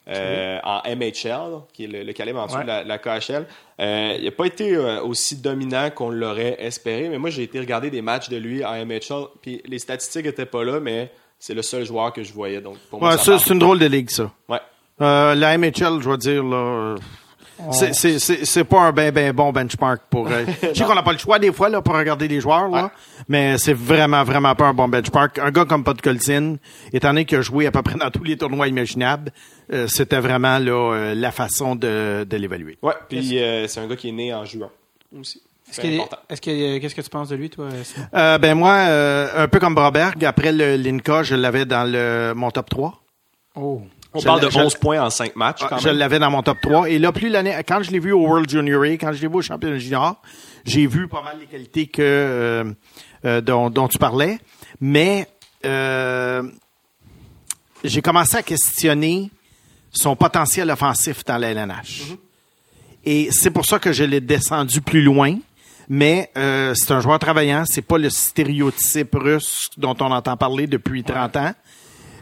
[0.10, 2.64] Euh, en MHL, qui est le, le calibre en dessous Ouais.
[2.64, 3.48] de la, la KHL.
[3.80, 7.58] Euh, il n'a pas été euh, aussi dominant qu'on l'aurait espéré, mais moi j'ai été
[7.58, 11.10] regarder des matchs de lui en MHL, puis les statistiques étaient pas là, mais
[11.46, 12.62] c'est le seul joueur que je voyais.
[12.62, 13.44] Donc pour moi, Ouais, marche.
[13.44, 14.32] c'est une drôle de ligue, ça.
[14.48, 14.60] Ouais.
[15.02, 16.96] Euh, la MHL, je dois dire, là,
[17.72, 20.28] c'est- c'est- c'est c'est pas un ben, ben bon benchmark pour.
[20.30, 22.70] euh, je sais qu'on n'a pas le choix des fois là, pour regarder les joueurs,
[22.70, 22.90] là, Ouais.
[23.28, 25.38] mais c'est vraiment, vraiment pas un bon benchmark.
[25.40, 26.56] Un gars comme Podkolzin,
[26.94, 29.34] étant donné qu'il a joué à peu près dans tous les tournois imaginables,
[29.74, 32.78] euh, c'était vraiment là, euh, la façon de, de l'évaluer.
[32.82, 34.70] Ouais, puis euh, c'est un gars qui est né en juin
[35.20, 35.42] aussi.
[36.30, 37.70] Est-ce que- qu'est-ce que tu penses de lui, toi?
[38.14, 42.34] Euh, ben moi, euh, un peu comme Broberg, après le Linka, je l'avais dans le,
[42.36, 43.02] mon top 3.
[43.56, 43.82] Oh.
[44.16, 45.98] On Je parle de je- 11 points en 5 matchs Ah, quand je même.
[45.98, 46.88] l'avais dans mon top 3.
[46.90, 49.28] Et là, plus l'année, quand je l'ai vu au World Junior A, quand je l'ai
[49.28, 50.22] vu au championnat junior,
[50.66, 52.64] j'ai vu pas mal les qualités que euh,
[53.26, 54.38] euh, dont, dont tu parlais.
[54.80, 55.28] Mais
[55.66, 56.44] euh,
[57.84, 59.32] j'ai commencé à questionner
[59.92, 62.02] son potentiel offensif dans la LNH.
[63.06, 65.38] Et c'est pour ça que je l'ai descendu plus loin.
[65.90, 67.64] Mais euh, c'est un joueur travaillant.
[67.66, 71.52] C'est pas le stéréotype russe dont on entend parler depuis 30 ans.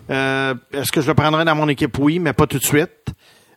[0.10, 1.98] Euh, Est-ce que je le prendrais dans mon équipe?
[2.00, 2.90] Oui, mais pas tout de suite.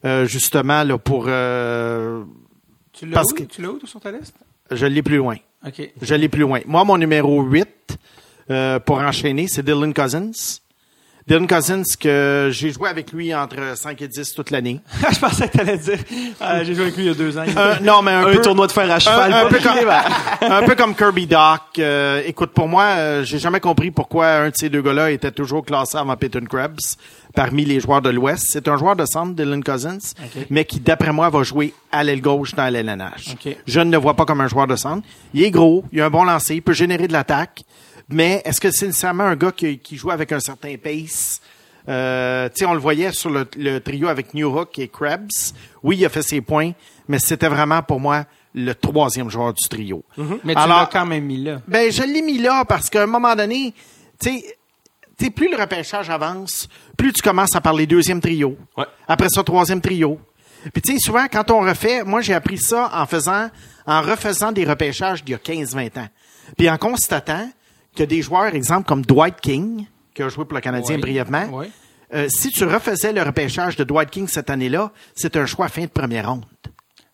[0.04, 1.24] Euh, justement, là, pour...
[1.28, 2.22] euh,
[2.92, 3.34] Tu l'as où?
[3.34, 4.36] que- Tu où, sur ta liste?
[4.70, 5.36] je l'ai plus loin.
[5.66, 5.90] OK.
[6.02, 6.60] Je l'ai plus loin.
[6.66, 7.98] Moi, mon numéro 8,
[8.50, 10.30] euh, pour enchaîner, c'est Dylan Cousins.
[11.26, 14.80] Dylan Cousins, que j'ai joué avec lui entre 5 et 10 toute l'année.
[15.10, 15.98] je pensais que t'allais dire,
[16.42, 17.44] euh, j'ai joué avec lui il y a deux ans.
[17.56, 19.32] Euh, non, mais un, Un peu, tournoi de fer à cheval.
[19.32, 19.96] un, un peu comme, équilibré.
[20.42, 21.60] un peu comme Kirby Doc.
[21.78, 25.30] Euh, écoute, pour moi, euh, j'ai jamais compris pourquoi un de ces deux gars-là était
[25.30, 26.98] toujours classé avant Peyton Krebs
[27.34, 28.46] parmi les joueurs de l'Ouest.
[28.50, 30.46] C'est un joueur de centre, Dylan Cousins, Ok.
[30.50, 33.32] mais qui, d'après moi, va jouer à l'aile gauche dans l'LNH.
[33.32, 33.56] Ok.
[33.66, 35.02] Je ne le vois pas comme un joueur de centre.
[35.32, 37.62] Il est gros, il a un bon lancer, il peut générer de l'attaque,
[38.08, 41.40] mais est-ce que c'est nécessairement un gars qui, qui joue avec un certain pace?
[41.88, 45.52] Euh, tu on le voyait sur le, le trio avec Newhook et Krebs.
[45.82, 46.72] Oui, il a fait ses points,
[47.08, 48.24] mais c'était vraiment pour moi
[48.54, 50.02] le troisième joueur du trio.
[50.44, 51.60] Mais tu Alors- l'as quand même mis là.
[51.68, 53.74] Ben, je l'ai mis là parce qu'à un moment donné,
[54.20, 54.30] tu
[55.16, 58.56] tu sais, plus le repêchage avance, plus tu commences à parler deuxième trio.
[58.76, 58.84] Ouais.
[59.06, 60.18] Après ça, troisième trio.
[60.72, 63.48] Puis tu sais, souvent, quand on refait, moi, j'ai appris ça en faisant,
[63.86, 66.08] en refaisant des repêchages d'il y a 15-20 ans.
[66.56, 67.48] Puis en constatant
[67.96, 71.00] que des joueurs, exemple, comme Dwight King, qui a joué pour le Canadien Ouais.
[71.00, 71.70] brièvement, Ouais.
[72.14, 75.82] euh, si tu refaisais le repêchage de Dwight King cette année-là, c'est un choix fin
[75.82, 76.44] de première ronde.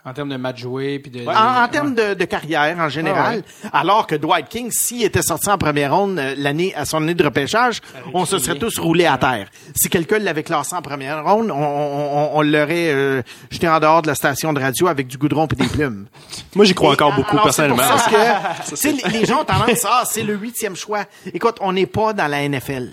[0.03, 1.27] En termes de match joué, puis de...
[1.27, 5.21] En, en termes de, de carrière en général, Ah alors que Dwight King, s'il était
[5.21, 7.83] sorti en première ronde euh, l'année à son année de repêchage,
[8.15, 9.49] on se serait tous roulés à terre.
[9.75, 13.21] Si quelqu'un l'avait classé en première ronde, on, on- on- on l'aurait euh,
[13.51, 16.07] jeté en dehors de la station de radio avec du goudron et des plumes.
[16.55, 17.77] Moi, j'y crois Et encore beaucoup, c'est personnellement.
[17.87, 21.05] pour ça que, les- les gens ont tendance, ah, c'est le huitième choix.
[21.35, 22.89] Écoute, on n'est pas dans la NFL.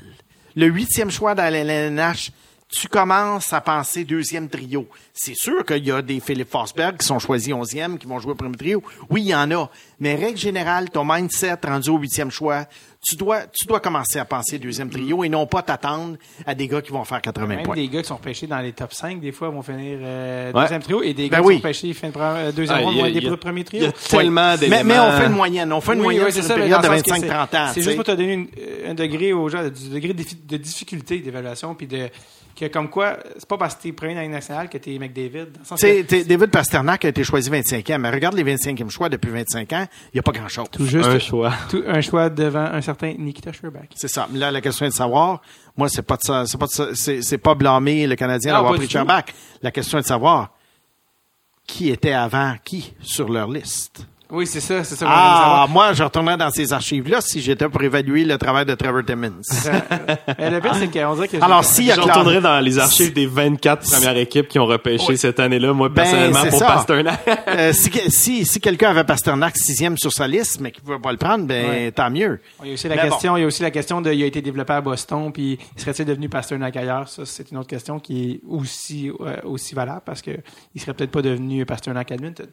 [0.57, 2.31] Le huitième choix dans la LNH,
[2.69, 4.87] tu commences à penser deuxième trio.
[5.13, 8.33] C'est sûr qu'il y a des Philippe Forsberg qui sont choisis onzième, qui vont jouer
[8.33, 8.83] au premier trio.
[9.09, 9.69] Oui, il y en a.
[10.01, 12.65] Mais règle générale, ton mindset rendu au huitième choix,
[13.01, 16.67] tu dois, tu dois commencer à penser deuxième trio et non pas t'attendre à des
[16.67, 17.75] gars qui vont faire 80 Même points.
[17.75, 20.61] des gars qui sont pêchés dans les top 5, des fois, vont finir euh, Ouais.
[20.63, 21.55] deuxième trio, et des Ben gars oui.
[21.55, 23.15] qui sont pêchés fin de pre- euh, deuxième Ah, ronde, il y a- vont être
[23.15, 24.09] il y a- des premiers Il y a trios.
[24.21, 25.71] tellement Mais, on fait une moyenne.
[25.71, 27.05] On fait une Oui, moyenne oui, sur c'est une ça, période de dans le sens
[27.07, 27.71] que 25-30 ans.
[27.73, 28.47] C'est juste pour te donner une-
[28.89, 32.09] un degré aux gens, du degré de difficulté d'évaluation, puis de
[32.57, 34.97] que comme quoi, c'est pas parce que t'es premier dans la Ligue nationale que t'es
[34.97, 35.47] McDavid.
[35.77, 39.85] T'es- David Pasternak a été choisi 25e, mais regarde les 25e choix depuis 25 ans,
[40.05, 40.65] il n'y a pas grand-chose.
[40.71, 41.53] tout juste Un choix.
[41.69, 43.89] tout- un choix devant un certain Nikita Sherbak.
[43.95, 44.27] C'est ça.
[44.33, 45.41] Là, la question est de savoir,
[45.77, 48.53] moi, c'est pas de ça, c'est pas de ça- c'est, c'est pas blâmer le Canadien
[48.53, 49.33] d'avoir pris Sherbak.
[49.61, 50.51] La question est de savoir
[51.65, 54.07] qui était avant qui sur leur liste?
[54.29, 55.05] Oui, c'est ça, c'est ça.
[55.07, 59.03] Ah, moi, je retournerais dans ces archives-là si j'étais pour évaluer le travail de Trevor
[59.05, 59.39] Timmons.
[60.37, 63.13] Mais le pire, c'est qu'on dirait que Alors, a Je Claude- retournerai dans les archives
[63.13, 66.65] des 24 premières équipes qui ont repêché cette année-là, moi, Ben, personnellement, pour ça.
[66.67, 67.19] Pasternak.
[67.47, 70.99] Euh, si si, si quelqu'un avait Pasternak sixième sur sa liste, mais qu'il ne pouvait
[71.01, 72.39] pas le prendre, ben, tant mieux.
[72.61, 73.09] Il y a aussi la Mais bon.
[73.09, 75.57] question, il y a aussi la question de, il a été développé à Boston, puis
[75.77, 77.07] serait-il devenu Pasternak ailleurs?
[77.07, 80.31] Ça, c'est une autre question qui est aussi, euh, aussi valable parce que
[80.75, 82.47] il serait peut-être pas devenu Pasternak à Edmonton.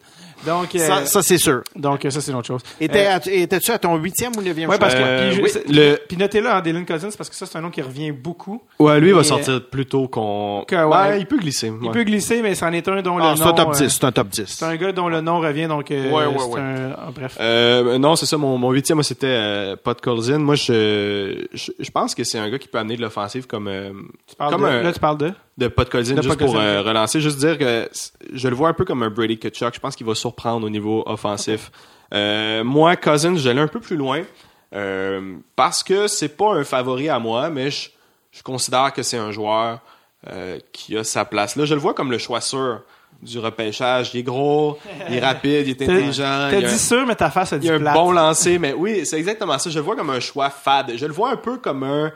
[0.47, 1.63] Donc, euh, Ça, ça, c'est sûr.
[1.77, 2.61] Donc, euh, ça, c'est une autre chose.
[2.81, 2.87] Euh,
[3.17, 4.79] à- Étais-tu à ton huitième ou neuvième ouais, choix?
[4.89, 7.35] parce que, Euh, puis, je- oui, c'est- le- puis notez-le, hein, Dylan Cousins, parce que
[7.37, 8.63] ça, c'est un nom qui revient beaucoup.
[8.79, 10.65] Ouais, lui, il va euh, sortir plus tôt qu'on.
[10.69, 11.19] que, ouais.
[11.21, 11.73] il peut glisser.
[11.83, 13.51] Il peut glisser, mais c'en est un dont Ah, le c'est nom...
[13.51, 14.45] un top euh, 10, c'est un top 10.
[14.47, 16.61] c'est un gars dont le nom revient, donc, euh, Ouais, ouais, c'est ouais.
[16.61, 17.37] un, ah, bref.
[17.41, 18.37] Euh, non, c'est ça.
[18.37, 20.39] Mon, mon huitième, moi, c'était euh, Pod Colzin.
[20.39, 23.69] Moi, je, je, je pense que c'est un gars qui peut amener de l'offensive comme,
[23.69, 23.91] euh,
[24.27, 25.33] Tu parles comme de- un, Là, tu parles de...
[25.57, 27.21] de Pod Colzin, de juste pour euh, relancer.
[27.21, 27.89] Juste dire que
[28.33, 29.75] je le vois un peu comme un Brady Kachuk.
[29.75, 31.71] Je pense qu'il va surprendre au niveau offensif.
[32.13, 34.23] Euh, moi, Cousins, je l'ai un peu plus loin.
[34.75, 37.91] euh, parce que c'est pas un favori à moi, mais je,
[38.33, 39.81] je considère que c'est un joueur
[40.73, 41.55] qui a sa place.
[41.55, 42.81] Là, je le vois comme le choix sûr
[43.23, 44.11] du repêchage.
[44.15, 44.79] Il est gros,
[45.09, 46.49] il est rapide, il est intelligent.
[46.51, 47.95] t'as il dit sûr, mais ta face a il dit y a un plate.
[47.95, 49.69] bon lancer, mais oui, c'est exactement ça.
[49.71, 50.93] Je le vois comme un choix fade.
[50.97, 52.11] Je le vois un peu comme un,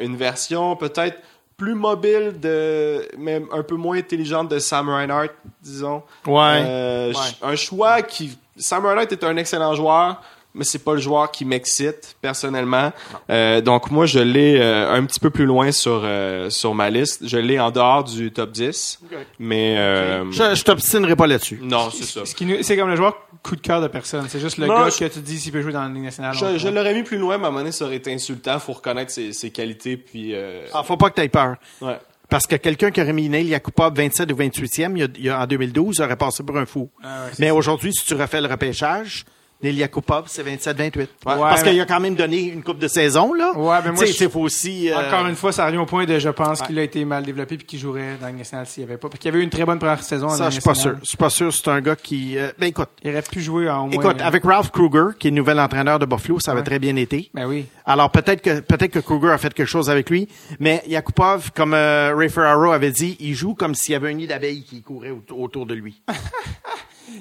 [0.00, 1.18] une version peut-être
[1.62, 5.30] plus mobile de, mais un peu moins intelligente de Sam Reinhardt,
[5.62, 6.02] disons.
[6.26, 6.62] Ouais.
[6.66, 7.50] Euh, Ouais.
[7.52, 10.20] Un choix qui, Sam Reinhardt est un excellent joueur,
[10.54, 12.92] mais c'est pas le joueur qui m'excite personnellement.
[13.30, 16.90] Euh, donc moi je l'ai euh, un petit peu plus loin sur euh, sur ma
[16.90, 17.26] liste.
[17.26, 19.00] Je l'ai en dehors du top 10,
[19.38, 21.60] mais euh, Je, je t'obstinerai pas là-dessus.
[21.62, 22.26] non c'est ça.
[22.26, 24.26] Ce qui nous- C'est comme le joueur coup de cœur de personne.
[24.28, 26.04] C'est juste le Non, gars je- que tu dis s'il peut jouer dans la Ligue
[26.04, 26.34] nationale.
[26.34, 28.58] Je, je l'aurais mis plus loin, mais à un moment donné, ça aurait été insultant.
[28.58, 30.34] Faut reconnaître ses, ses qualités, puis...
[30.34, 31.56] Euh, Ah, faut pas que tu aies peur.
[31.80, 31.98] ouais.
[32.28, 35.24] Parce que quelqu'un qui aurait mis Neil Yakupov 27 ou 28e il y a, il
[35.24, 36.88] y a- en 2012 aurait passé pour un fou.
[37.02, 39.26] Ah ouais, mais aujourd'hui, si tu refais le repêchage,
[39.62, 41.08] Neil Yakupov, c'est 27-28.
[41.24, 43.52] Parce Ouais, qu'il mais- a quand même donné une coupe de saison, là.
[43.56, 44.90] Ouais, mais moi, je- aussi...
[44.90, 47.24] euh, Encore une fois, ça revient au point de je pense qu'il a été mal
[47.24, 49.08] développé puis qu'il jouerait dans la Ligue nationale s'il y avait pas.
[49.08, 50.28] Parce qu'il y avait eu une très bonne première saison.
[50.30, 50.96] Ça, je suis pas sûr.
[51.02, 51.52] Je suis pas sûr.
[51.52, 52.36] C'est un gars qui...
[52.38, 53.90] euh, ben écoute, Il aurait pu jouer en moins.
[53.92, 56.66] écoute, avec Ralph Kruger, qui est le nouvel entraîneur de Buffalo, ça avait Ouais.
[56.66, 57.30] très bien été.
[57.34, 57.66] Ben oui.
[57.86, 60.28] Alors peut-être que peut-être que Kruger a fait quelque chose avec lui,
[60.60, 64.14] mais Yakupov, comme euh, Ray Ferraro avait dit, il joue comme s'il y avait un
[64.14, 66.02] nid d'abeilles qui courait aut- autour de lui.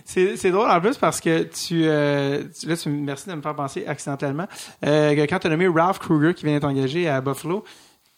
[0.05, 3.55] C'est drôle en plus parce que tu, euh, tu- là, tu merci de me faire
[3.55, 4.47] penser accidentellement
[4.85, 7.63] euh, quand tu as nommé Ralph Kruger qui vient d'être engagé à Buffalo,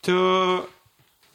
[0.01, 0.59] t'as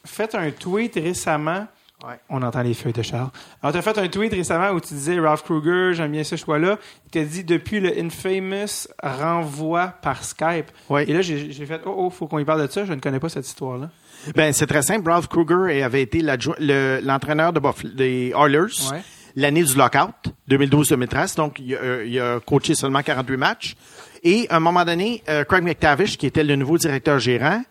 [0.05, 1.67] fait un tweet récemment.
[2.07, 2.15] Ouais.
[2.29, 3.29] On entend les feuilles de Charles.
[3.61, 6.77] Alors, t'as fait un tweet récemment où tu disais Ralph Kruger, j'aime bien ce choix-là.
[7.07, 10.67] Il t'a dit depuis le Infamous renvoi par Skype.
[10.89, 11.03] Ouais.
[11.09, 12.85] Et là, j'ai fait Oh, oh, faut qu'on y parle de ça.
[12.85, 13.89] Je ne connais pas cette histoire-là.
[14.33, 15.09] Ben, c'est très simple.
[15.11, 19.01] Ralph Kruger avait été l'entraîneur de Buff- des Oilers Ouais.
[19.39, 20.13] L'année du lockout,
[20.49, 21.35] 2012-2013.
[21.35, 23.75] Donc, il a, euh, il a coaché seulement 48 matchs.
[24.23, 27.61] Et à un moment donné, euh, Craig McTavish, qui était le nouveau directeur gérant,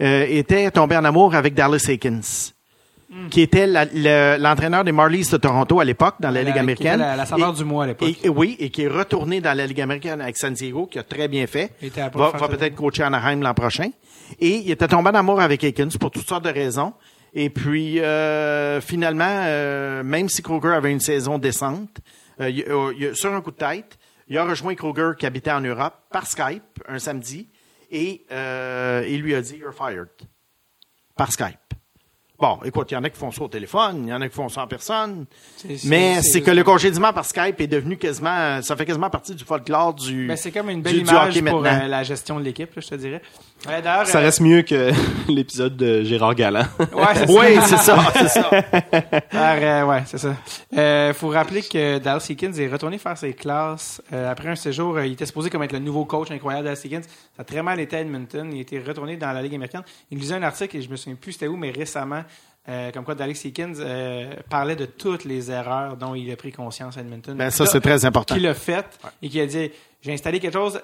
[0.00, 2.54] euh, était tombé en amour avec Dallas Aikens,
[3.30, 6.60] qui était le- l'entraîneur des Marlies de Toronto à l'époque dans la, Ligue qui était
[6.60, 7.00] américaine.
[7.00, 8.08] La, la saveur Et- du mois à l'époque.
[8.08, 10.98] et, et oui, et qui est retourné dans la Ligue américaine avec San Diego, qui
[10.98, 11.72] a très bien fait.
[11.82, 13.90] Il était à Va, va peut-être coacher Anaheim l'an prochain.
[14.40, 16.92] Et il était tombé en amour avec Aikens pour toutes sortes de raisons.
[17.34, 21.98] Et puis, euh, finalement, euh, même si Kruger avait une saison décente,
[22.40, 23.98] euh, il- euh, il- sur un coup de tête,
[24.28, 27.46] il a rejoint Kruger qui habitait en Europe par Skype un samedi
[27.90, 30.08] et euh, il lui a dit «You're fired»
[31.16, 31.56] par Skype.
[32.38, 34.26] Bon, écoute, il y en a qui font ça au téléphone, il y en a
[34.28, 35.26] qui font ça en personne.
[35.84, 39.44] Mais c'est- que le congédiement par Skype est devenu quasiment, ça fait quasiment partie du
[39.44, 40.26] folklore du.
[40.26, 42.94] Ben, c'est comme une belle du image pour euh, la gestion de l'équipe, je te
[42.94, 43.20] dirais.
[43.68, 44.90] Ouais, Ça euh, reste mieux que
[45.28, 46.64] l'épisode de Gérard Galland.
[46.78, 47.32] ouais, c'est ça.
[47.32, 48.50] Oui, c'est ça, c'est ça.
[49.32, 50.34] Alors, euh, ouais, c'est ça.
[50.76, 54.98] Euh, faut rappeler que Dallas Eakins est retourné faire ses classes euh, après un séjour.
[55.00, 57.02] il était supposé comme être le nouveau coach incroyable de Dallas Eakins.
[57.02, 58.50] Ça a très mal été à Edmonton.
[58.52, 59.82] Il était retourné dans la Ligue américaine.
[60.10, 62.22] Il lisait un article et je me souviens plus c'était où, mais récemment,
[62.68, 63.42] euh, comme quoi Dallas
[63.80, 67.36] euh, parlait de toutes les erreurs dont il a pris conscience à Edmonton.
[67.36, 68.34] Ben, ça, c'est très important.
[68.34, 68.84] Qu'il a fait
[69.22, 69.70] et qui a dit
[70.02, 70.80] j'ai installé quelque chose.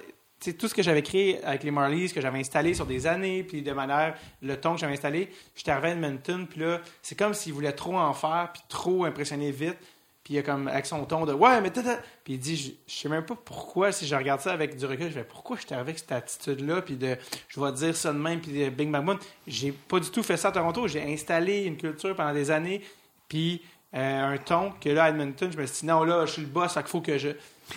[0.47, 3.43] Sais, tout ce que j'avais créé avec les Marlies, que j'avais installé sur des années,
[3.43, 7.19] puis de manière, le ton que j'avais installé, j'étais arrivé à Edmonton, puis là, c'est
[7.19, 9.77] comme s'il voulait trop en faire, puis trop impressionner vite,
[10.23, 12.93] puis il a comme, avec son ton de «Ouais, mais tata!» Puis il dit «Je
[12.93, 15.75] sais même pas pourquoi, si je regarde ça avec du recul, je fais pourquoi j'étais
[15.75, 17.17] avec cette attitude-là, puis de
[17.49, 19.19] je vais dire ça de même, puis de Big Bang Boom.
[19.49, 22.83] J'ai pas du tout fait ça à Toronto, j'ai installé une culture pendant des années,
[23.29, 23.63] puis
[23.95, 26.43] euh, un ton que là, à Edmonton, je me suis dit «Non, là, je suis
[26.43, 27.31] le boss, qu'il faut que je...»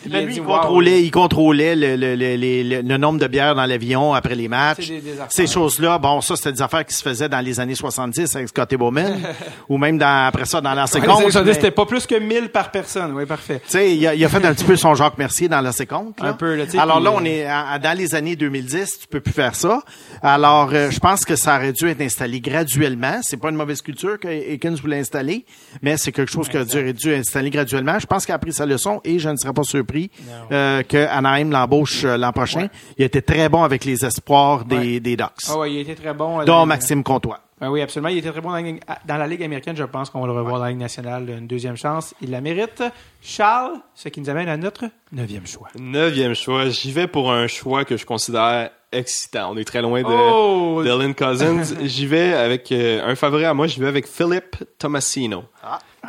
[0.06, 0.56] Ben, a lui, dit, il Wow.
[0.60, 4.36] contrôlait, il contrôlait le, le, le, le- le- le nombre de bières dans l'avion après
[4.36, 4.88] les matchs.
[4.88, 5.14] Des- des.
[5.30, 8.48] Ces choses-là, bon, ça, c'était des affaires qui se faisaient dans les années 70 avec
[8.50, 9.18] Scotty Bowman,
[9.70, 11.26] ou même dans, après ça dans Ouais, compte.
[11.26, 13.12] les années mais- C'était pas plus que 1000 par personne.
[13.14, 13.62] Oui, parfait.
[13.66, 16.20] Tu sais, il a, il a fait un petit peu son Jacques Mercier dans compte.
[16.22, 16.30] là.
[16.30, 19.08] Un peu, là, Alors là, euh, on est à- à- dans les années 2010, tu
[19.08, 19.82] peux plus faire ça.
[20.22, 23.20] Alors, euh, je pense que ça aurait dû être installé graduellement.
[23.22, 25.46] C'est pas une mauvaise culture que Aikens voulait installer,
[25.82, 27.98] mais c'est quelque chose qui a dû, dû installer graduellement.
[28.00, 30.12] Je pense qu'il a appris sa leçon et je ne serais pas surpris
[30.52, 32.68] euh, que Anaheim l'embauche euh, l'an prochain.
[32.98, 35.00] Il a été très bon avec les espoirs des, Ouais.
[35.00, 36.40] des Ducks, Ah ouais, il était très bon.
[36.40, 37.40] dont Dans- Maxime Comtois.
[37.62, 38.08] Ben oui, absolument.
[38.08, 39.76] Il était très bon dans la, Ligue- dans la Ligue américaine.
[39.76, 42.14] Je pense qu'on va le revoir dans la Ligue nationale une deuxième chance.
[42.22, 42.82] Il la mérite.
[43.22, 45.68] Charles, ce qui nous amène à notre neuvième choix.
[45.78, 49.52] Neuvième choix, j'y vais pour un choix que je considère excitant.
[49.52, 50.82] On est très loin de Oh!
[50.84, 51.64] Dylan Cousins.
[51.84, 55.44] j'y vais avec euh, un favori à moi, j'y vais avec Philip Tomasino,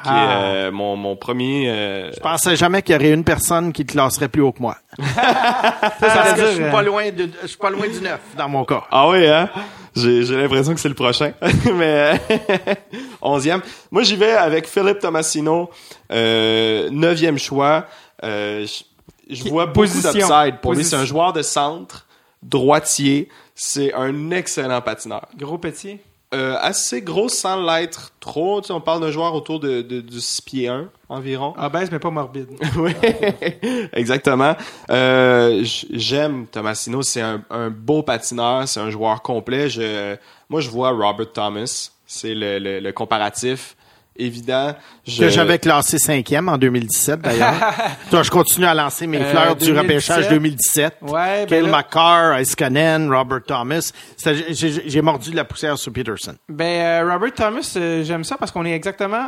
[0.02, 0.42] qui est Ah.
[0.42, 1.68] euh, mon, mon premier...
[1.70, 4.60] euh, Je pensais jamais qu'il y aurait une personne qui te classerait plus haut que
[4.62, 4.76] moi.
[4.98, 7.88] Ça, Parce veut que dire, je suis euh, pas loin de, je suis pas loin
[7.88, 8.82] du neuf dans mon cas.
[8.90, 9.48] Ah oui, hein?
[9.96, 11.32] J'ai, j'ai l'impression que c'est le prochain.
[11.74, 12.74] Mais euh,
[13.22, 13.60] onzième.
[13.90, 15.70] Moi, j'y vais avec Philippe Tomasino,
[16.12, 17.86] euh, neuvième choix.
[18.22, 18.66] Euh,
[19.28, 20.12] je, vois beaucoup position?
[20.12, 20.60] d'upside.
[20.60, 22.06] Pour lui, c'est un joueur de centre,
[22.42, 23.28] droitier.
[23.54, 25.26] C'est un excellent patineur.
[25.36, 25.98] Gros petit?
[26.32, 28.60] Euh, assez gros sans l'être trop.
[28.60, 31.54] Tu sais, on parle d'un joueur autour de, de, du 6 pieds 1 environ.
[31.58, 32.46] Obèse, mais pas morbide.
[32.76, 32.92] Oui,
[33.92, 34.54] exactement.
[34.90, 39.68] Euh, J'aime Tomasino, c'est un, un beau patineur, c'est un joueur complet.
[39.68, 40.16] Je,
[40.48, 43.76] moi, je vois Robert Thomas, c'est le, le, le comparatif
[44.20, 44.74] évident.
[45.06, 47.54] Je, Que j'avais classé cinquième en 2017, d'ailleurs.
[48.10, 49.82] Toi, je continue à lancer mes Euh, fleurs du 2017.
[49.82, 50.96] repêchage 2017.
[51.02, 53.92] Ouais, ben Kyle là- McCarr, Iskanen, Robert Thomas.
[54.50, 56.34] J'ai mordu de la poussière sur Peterson.
[56.48, 56.64] Ben,
[57.04, 59.26] euh, Robert Thomas, euh, j'aime ça parce qu'on est exactement,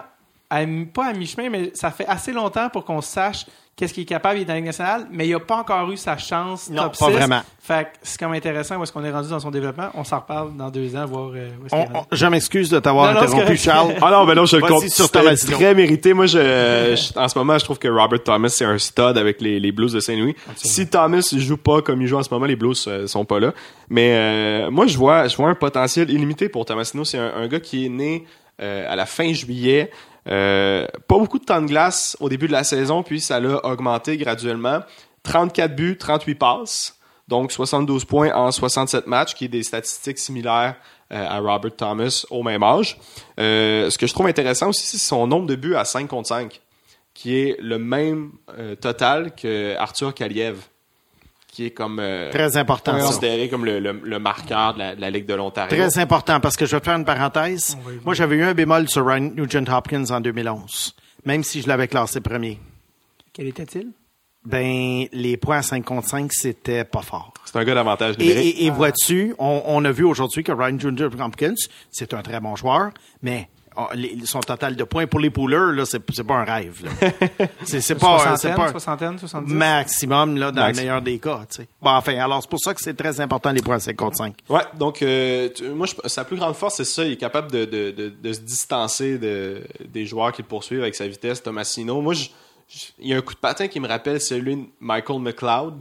[0.50, 0.60] à
[0.94, 3.46] pas à mi-chemin, mais ça fait assez longtemps pour qu'on sache
[3.76, 4.38] qu'est-ce qu'il est capable.
[4.38, 6.84] Il est dans la Ligue nationale, mais il n'a pas encore eu sa chance Non,
[6.84, 7.12] top pas 6.
[7.12, 7.40] vraiment.
[7.60, 9.88] Fait que c'est comme intéressant où est-ce qu'on est rendu dans son développement.
[9.94, 12.06] On s'en reparle dans deux ans, voir euh, où est-ce qu'il On- est rendu.
[12.10, 13.62] on- je m'excuse de t'avoir Non, non, c'est interrompu, correct.
[13.62, 13.94] Charles.
[14.02, 14.88] Ah non, ben non, je le Vas-y compte.
[14.88, 15.56] sur C'était Tomasino.
[15.56, 16.12] très mérité.
[16.12, 16.38] Moi, je,
[17.14, 19.72] je- en ce moment, je trouve que Robert Thomas, c'est un stud avec les, les
[19.72, 20.34] Blues de Saint-Louis.
[20.56, 23.40] Si Thomas joue pas comme il joue en ce moment, les Blues euh, sont pas
[23.40, 23.52] là.
[23.88, 27.04] Mais euh, moi, je vois, je vois un potentiel illimité pour Tomasino.
[27.04, 28.26] C'est un, un gars qui est né
[28.60, 29.90] euh, à la fin juillet.
[30.28, 33.64] Euh, pas beaucoup de temps de glace au début de la saison, puis ça l'a
[33.64, 34.80] augmenté graduellement.
[35.24, 36.98] 34 buts, 38 passes.
[37.28, 40.76] Donc 72 points en 67 matchs, qui est des statistiques similaires
[41.12, 42.98] euh, à Robert Thomas au même âge.
[43.38, 46.28] Euh, ce que je trouve intéressant aussi, c'est son nombre de buts à 5 contre
[46.28, 46.60] 5,
[47.14, 48.32] qui est le même
[48.80, 50.56] total que Arthur Kaliev,
[51.52, 53.06] qui est comme euh, Très important, ça.
[53.06, 55.68] considéré comme le, le, le marqueur de la, de la Ligue de l'Ontario.
[55.76, 57.76] Très important, parce que je vais te faire une parenthèse.
[58.04, 60.94] Moi, j'avais eu un bémol sur Ryan Nugent Hopkins en 2011,
[61.26, 62.58] même si je l'avais classé premier.
[63.32, 63.88] Quel était-il?
[64.44, 67.32] Ben, les points à 5 contre 5, c'était pas fort.
[67.44, 68.56] C'est un gars d'avantage Et, numérique.
[68.60, 71.54] et- vois-tu, on, on a vu aujourd'hui que Ryan Nugent Hopkins,
[71.92, 72.90] c'est un très bon joueur,
[73.22, 73.48] mais
[73.94, 76.82] les- son total de points pour les poolers, là, c'est c'est pas un rêve.
[76.84, 76.90] là.
[77.64, 79.16] C'est c'est pas, c'est pas soixantaine,
[79.46, 80.76] maximum là, dans Max.
[80.76, 81.40] le meilleur des cas.
[81.48, 81.68] tu sais.
[81.80, 84.16] Bon, enfin, alors c'est pour ça que c'est très important les points à 5 contre
[84.16, 84.34] 5.
[84.48, 87.04] Ouais, donc euh, tu- moi, je- sa plus grande force, c'est ça.
[87.04, 90.82] Il est capable de, de, de, de se distancer de, des joueurs qui le poursuivent
[90.82, 91.42] avec sa vitesse.
[91.42, 92.28] Tomasino, moi, je-
[92.68, 95.74] je- il y a un coup de patin qui me rappelle celui de Michael McLeod,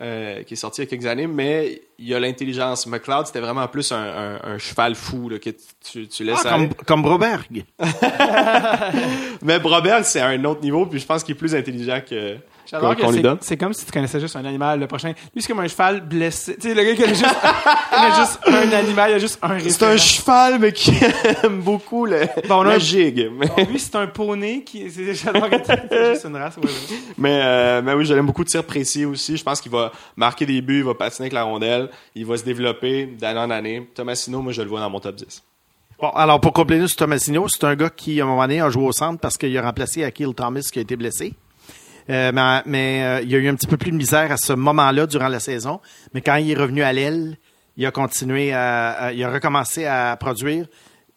[0.00, 2.86] euh, qui est sorti il y a quelques années, mais il y a l'intelligence.
[2.86, 5.50] McLeod, c'était vraiment plus un, un, un cheval fou là, que
[5.90, 7.64] tu, tu laisses Ah, comme, comme Broberg.
[9.42, 12.36] Mais Broberg, c'est à un autre niveau, puis je pense qu'il est plus intelligent que
[12.78, 13.38] qu'on lui c'est- donne?
[13.40, 15.08] c'est comme si tu connaissais juste un animal, le prochain.
[15.34, 16.56] Lui, c'est comme un cheval blessé.
[16.56, 17.24] Tu sais, le gars qui a juste,
[17.92, 20.92] il a juste un animal, il a juste un C'est un cheval, mais qui
[21.42, 23.30] aime beaucoup le, Bon, on a la un- gigue.
[23.36, 26.64] Mais, Bon, lui, c'est un poney qui, c'est, j'adore que c'est juste une race, ouais,
[26.64, 26.70] ouais.
[27.18, 29.36] mais, euh, mais oui, je l'aime beaucoup de tir précis aussi.
[29.36, 32.36] Je pense qu'il va marquer des buts, il va patiner avec la rondelle, il va
[32.36, 33.88] se développer d'année en année.
[33.94, 35.42] Tomasino, moi, je le vois dans mon top 10.
[36.00, 38.70] Bon, alors pour compléter sur Tomasino, c'est un gars qui, à un moment donné, a
[38.70, 41.34] joué au centre parce qu'il a remplacé Akil Thomas qui a été blessé.
[42.10, 44.36] Euh, mais mais euh, il y a eu un petit peu plus de misère à
[44.36, 45.80] ce moment-là durant la saison.
[46.12, 47.36] Mais quand il est revenu à l'aile,
[47.76, 50.66] il a continué à, à- il a recommencé à produire.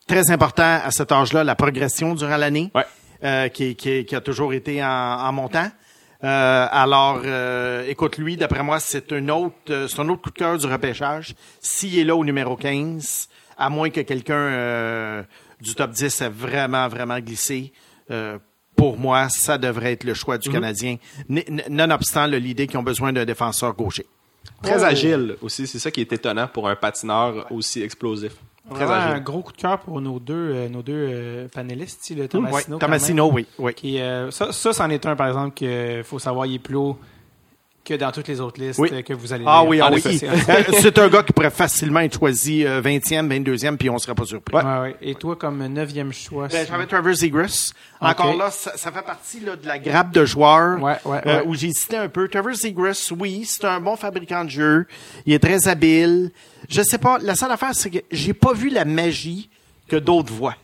[0.07, 2.85] Très important à cet âge-là, la progression durant l'année, Ouais.
[3.23, 5.67] euh, qui, qui- qui a toujours été en, en montant.
[6.23, 9.55] Euh, alors, euh, écoute, lui, d'après moi, c'est un autre,
[9.89, 11.33] c'est un autre coup de cœur du repêchage.
[11.59, 15.23] S'il est là au numéro 15, à moins que quelqu'un euh,
[15.59, 17.73] du top 10 ait vraiment, vraiment glissé,
[18.11, 18.37] euh,
[18.75, 20.97] pour moi, ça devrait être le choix du Canadien,
[21.29, 24.05] N- n- nonobstant l'idée qu'ils ont besoin d'un défenseur gaucher.
[24.61, 24.85] Très Oh.
[24.85, 28.33] agile aussi, c'est ça qui est étonnant pour un patineur aussi explosif.
[28.73, 29.23] Très Vraiment un agile.
[29.23, 32.55] gros coup de cœur pour nos deux, euh, nos deux euh, panélistes, ici, le Tomasino.
[32.55, 33.73] Ouais, quand Tomasino, oui, oui.
[33.73, 36.75] qui, euh, ça, ça, c'en est un, par exemple, qu'il faut savoir, il est plus
[36.75, 36.97] haut
[37.85, 38.89] que dans toutes les autres listes Oui.
[38.93, 39.69] euh, que vous allez Ah lire.
[39.69, 40.01] oui, ah oui.
[40.01, 40.23] c'est-
[40.97, 44.23] euh, un gars qui pourrait facilement être choisi euh, 20e, 22e, puis on serait pas
[44.25, 44.55] surpris.
[44.55, 44.95] Ouais, ouais.
[45.01, 46.47] Et toi, comme neuvième choix.
[46.47, 47.71] Ben, J'avais Trevor Zegras.
[47.99, 51.39] Encore là, ça, ça fait partie là, de la grappe de joueurs Ouais, ouais, euh,
[51.41, 51.43] ouais.
[51.47, 52.27] où j'ai cité un peu.
[52.29, 54.85] Trevor Zegras, oui, c'est un bon fabricant de jeux.
[55.25, 56.31] Il est très habile.
[56.69, 59.49] Je sais pas, la seule affaire, c'est que j'ai pas vu la magie
[59.89, 60.55] que d'autres voient.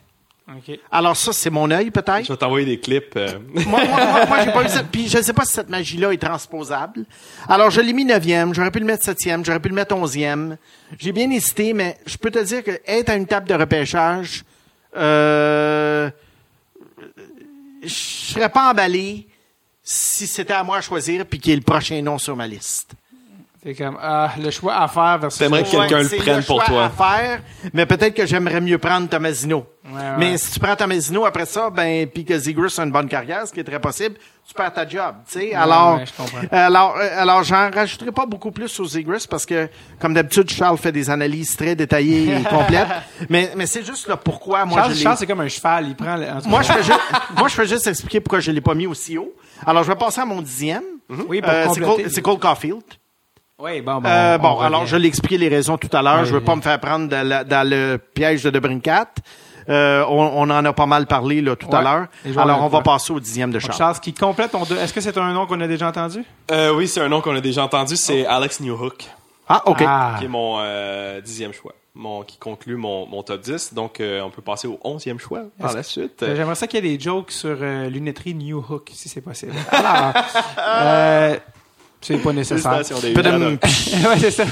[0.91, 2.26] Alors ça, c'est mon œil peut-être?
[2.26, 3.15] Je vais t'envoyer des clips.
[3.15, 4.84] euh, moi, moi, moi, moi, j'ai pas vu ça.
[4.84, 7.05] Puis je sais pas si cette magie-là est transposable.
[7.47, 10.57] Alors, je l'ai mis neuvième, j'aurais pu le mettre septième, j'aurais pu le mettre onzième.
[10.97, 14.43] J'ai bien hésité, mais je peux te dire que être à une table de repêchage,
[14.97, 16.09] euh,
[17.84, 19.27] je serais pas emballé
[19.84, 22.47] si c'était à moi à choisir puis qu'il y ait le prochain nom sur ma
[22.47, 22.91] liste.
[23.61, 25.38] C'est comme, ah, le choix à faire versus.
[25.38, 26.86] T'aimerais que quelqu'un le prenne pour choix toi.
[26.86, 27.41] à faire,
[27.73, 29.65] mais peut-être que j'aimerais mieux prendre Tomasino.
[29.86, 30.02] Ouais, ouais.
[30.18, 33.45] Mais si tu prends Tomasino après ça, ben puis que Zegras a une bonne carrière,
[33.45, 34.15] ce qui est très possible,
[34.48, 35.53] tu perds ta job, tu sais.
[35.53, 36.38] alors, ouais, je comprends.
[36.52, 39.68] alors, euh, alors, j'en rajouterai pas beaucoup plus aux Zegras parce que,
[39.99, 42.88] comme d'habitude, Charles fait des analyses très détaillées et complètes.
[43.30, 45.88] mais, mais c'est juste là pourquoi moi Charles, je l'ai- Charles, c'est comme un cheval,
[45.90, 46.15] il prend.
[46.15, 46.99] le- moi je fais juste,
[47.38, 49.34] moi je fais juste expliquer pourquoi je l'ai pas mis aussi haut.
[49.65, 50.84] Alors je vais passer à mon dixième.
[51.27, 52.03] Oui, pour Euh, c'est compléter.
[52.03, 52.84] Cole, c'est Cole Caulfield.
[53.60, 54.07] Oui, bon, bon.
[54.10, 54.65] Euh, on bon, revient.
[54.68, 56.19] alors je l'ai expliqué les raisons tout à l'heure.
[56.19, 59.07] Ouais, je veux pas me faire prendre dans, la- dans le piège de Debrincat.
[59.68, 62.07] Euh, on, on en a pas mal parlé là, tout à l'heure.
[62.38, 63.77] Alors on va passer au dixième de Charles.
[63.77, 64.77] Charles, qui complète ton deux.
[64.77, 66.23] Est-ce que c'est un nom qu'on a déjà entendu?
[66.52, 69.06] euh, oui, c'est un nom qu'on a déjà entendu, c'est Alex Newhook,
[69.48, 69.84] Ah, ok.
[69.86, 70.15] Ah.
[70.18, 73.73] qui est mon euh, dixième choix, mon, qui conclut mon, mon top 10.
[73.76, 76.23] Donc, euh, on peut passer au onzième choix par la suite.
[76.23, 79.22] Euh, J'aimerais ça qu'il y ait des jokes sur euh, lunetterie New Hook, si c'est
[79.22, 79.53] possible.
[79.72, 80.14] Alors,
[80.57, 81.38] euh,
[82.01, 82.81] c'est pas nécessaire.
[82.84, 84.45] Ouais, c'est ça.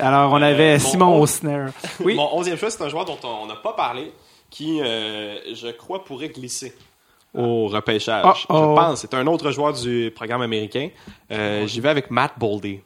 [0.00, 1.70] Alors, on avait Euh, Simon mon- au snare.
[2.00, 2.14] Oui.
[2.14, 4.12] Mon onzième choix, c'est un joueur dont on n'a pas parlé,
[4.50, 6.74] qui, euh, je crois, pourrait glisser
[7.34, 8.24] au repêchage.
[8.26, 8.74] Oh, Je oh.
[8.76, 9.00] pense.
[9.00, 10.90] C'est un autre joueur du programme américain.
[11.32, 12.80] Euh, J'y vais avec Matt Boldy.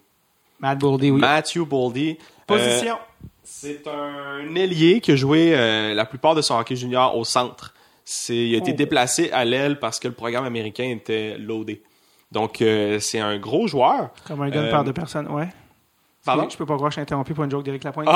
[0.61, 1.21] Matt Bourdi, oui.
[1.21, 2.19] Matthew Boldy.
[2.47, 2.95] Position.
[2.95, 7.25] Euh, c'est un ailier qui a joué euh, la plupart de son hockey junior au
[7.25, 7.75] centre.
[8.05, 8.77] C'est, il a été Oh.
[8.77, 11.83] déplacé à l'aile parce que le programme américain était loadé.
[12.33, 14.11] Donc, euh, c'est un gros joueur.
[14.27, 15.49] Comme un gun Euh, par deux personnes, ouais.
[16.25, 16.47] Pardon?
[16.51, 18.07] Je peux pas croire que je suis interrompu pour une joke d'Éric Lapointe.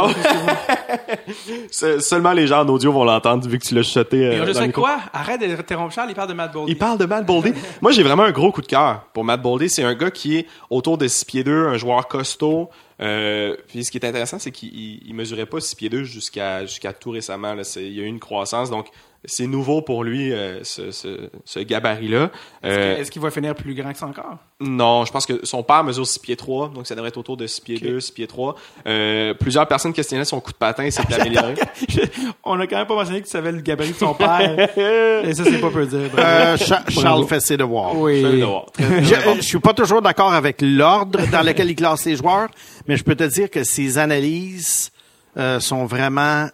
[1.71, 4.27] C'est- Seulement les gens en audio vont l'entendre vu que tu l'as chuté.
[4.27, 4.83] euh, fait micro.
[4.83, 4.99] quoi?
[5.13, 6.73] Arrête d'interrompre Charles, il parle de Matt Bourdi.
[6.73, 7.53] Il parle de Matt Boldy.
[7.81, 9.71] Moi, j'ai vraiment un gros coup de cœur pour Matt Boldy.
[9.71, 12.69] C'est un gars qui est autour de 6 pieds 2, un joueur costaud.
[13.01, 16.03] Euh, puis ce qui est intéressant, c'est qu'il il- il mesurait pas 6 pieds 2
[16.05, 17.55] jusqu'à jusqu'à tout récemment.
[17.55, 17.63] Là.
[17.77, 18.71] Il y a eu une croissance.
[18.71, 18.89] Donc,
[19.25, 22.31] c'est nouveau pour lui euh, ce, ce, ce gabarit-là.
[22.63, 24.39] Est-ce Euh, que- est-ce qu'il va finir plus grand que ça encore?
[24.61, 27.37] non, je pense que son père mesure 6 pieds 3, donc ça devrait être autour
[27.37, 28.55] de 6 pieds 2, 6 pieds 3.
[28.87, 31.55] Euh, plusieurs personnes questionnaient son coup de patin, c'est amélioré.
[32.45, 34.59] On a quand même pas mentionné que tu savais le gabarit de son père.
[35.25, 36.11] Et ça, c'est pas peu dire.
[36.19, 37.97] Euh, Cha- Charles fait ses devoirs.
[37.97, 38.23] oui.
[38.23, 42.49] Je Je, suis pas toujours d'accord avec l'ordre dans lequel il classe les joueurs,
[42.87, 44.91] mais je peux te dire que ses analyses
[45.37, 46.47] euh, sont vraiment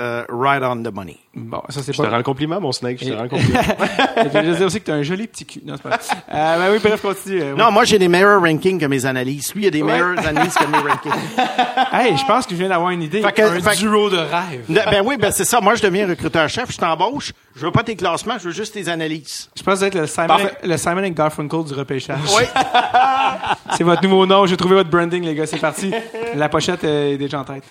[0.00, 1.16] euh, right on the money.
[1.34, 2.10] Bon, ça, c'est Je te pas...
[2.10, 3.60] rends le compliment, mon snake, je te rends le compliment.
[4.16, 5.60] Je veux dire aussi que t'as un joli petit cul.
[5.64, 5.98] Non, c'est pas vrai.
[6.32, 7.42] Euh, ben oui, bref, continue.
[7.42, 7.58] euh, oui.
[7.58, 9.54] Non, moi j'ai des meilleurs rankings que mes analyses.
[9.54, 9.92] Lui, il a des Ouais.
[9.92, 11.12] meilleures analyses que mes rankings.
[11.92, 13.22] Hey, je pense que je viens d'avoir une idée.
[13.22, 14.64] Fait que- un fait duo de rêve.
[14.68, 15.60] Ben oui, ben c'est ça.
[15.60, 17.32] Moi, je deviens recruteur-chef, je t'embauche.
[17.54, 19.48] Je veux pas tes classements, je veux juste tes analyses.
[19.56, 20.54] Je pense que vous êtes le Simon, Parfait.
[20.62, 22.18] le Simon and Garfunkel du repêchage.
[22.36, 22.42] Oui.
[23.76, 24.46] C'est votre nouveau nom.
[24.46, 25.46] J'ai trouvé votre branding, les gars.
[25.46, 25.92] C'est parti.
[26.34, 27.64] La pochette est déjà en tête.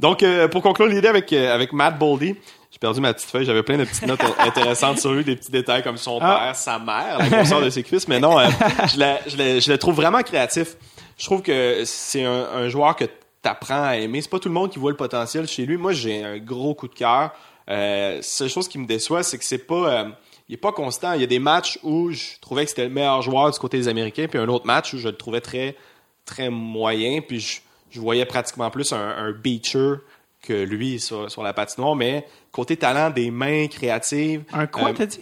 [0.00, 2.34] Donc, euh, pour conclure l'idée avec, euh, avec Matt Boldy,
[2.70, 5.50] j'ai perdu ma petite feuille, j'avais plein de petites notes intéressantes sur lui, des petits
[5.50, 6.40] détails comme son Ah.
[6.46, 8.46] père, sa mère, la grosseur de ses cuisses, mais non, euh,
[8.92, 10.76] je, le, je, le, je le trouve vraiment créatif.
[11.18, 13.04] Je trouve que c'est un, un joueur que
[13.42, 14.22] t'apprends à aimer.
[14.22, 15.76] C'est pas tout le monde qui voit le potentiel chez lui.
[15.76, 17.32] Moi, j'ai un gros coup de cœur.
[17.68, 19.74] Euh, seule chose qui me déçoit, c'est que c'est pas...
[19.74, 20.04] euh,
[20.48, 21.12] il est pas constant.
[21.12, 23.76] Il y a des matchs où je trouvais que c'était le meilleur joueur du côté
[23.76, 25.76] des Américains, puis un autre match où je le trouvais très,
[26.24, 27.60] très moyen, puis je,
[27.90, 29.94] je voyais pratiquement plus un, un beacher
[30.42, 34.42] que lui sur, sur la patinoire, mais côté talent, des mains créatives.
[34.52, 35.20] Un quoi, euh, t'as dit?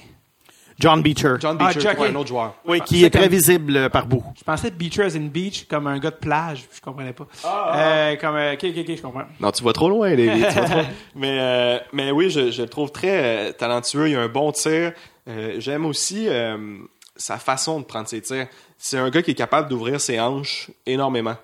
[0.79, 1.35] John Beecher.
[1.41, 2.55] John Ah, Beecher, Jack- ouais, un autre joueur.
[2.65, 4.23] Oui, qui est très comme- visible par bout.
[4.39, 6.67] Je pensais Beacher as in beach, comme un gars de plage.
[6.73, 7.27] Je comprenais pas.
[7.75, 9.25] Euh, comme, euh, ok, ok, ok, je comprends.
[9.41, 10.47] Non, tu vas trop loin, David.
[10.49, 14.09] tu vas trop- mais, euh, mais oui, je, je le trouve très euh, talentueux.
[14.09, 14.93] Il a un bon tir.
[15.29, 16.57] Euh, J'aime aussi euh,
[17.17, 18.47] sa façon de prendre ses tirs.
[18.77, 21.35] C'est un gars qui est capable d'ouvrir ses hanches énormément.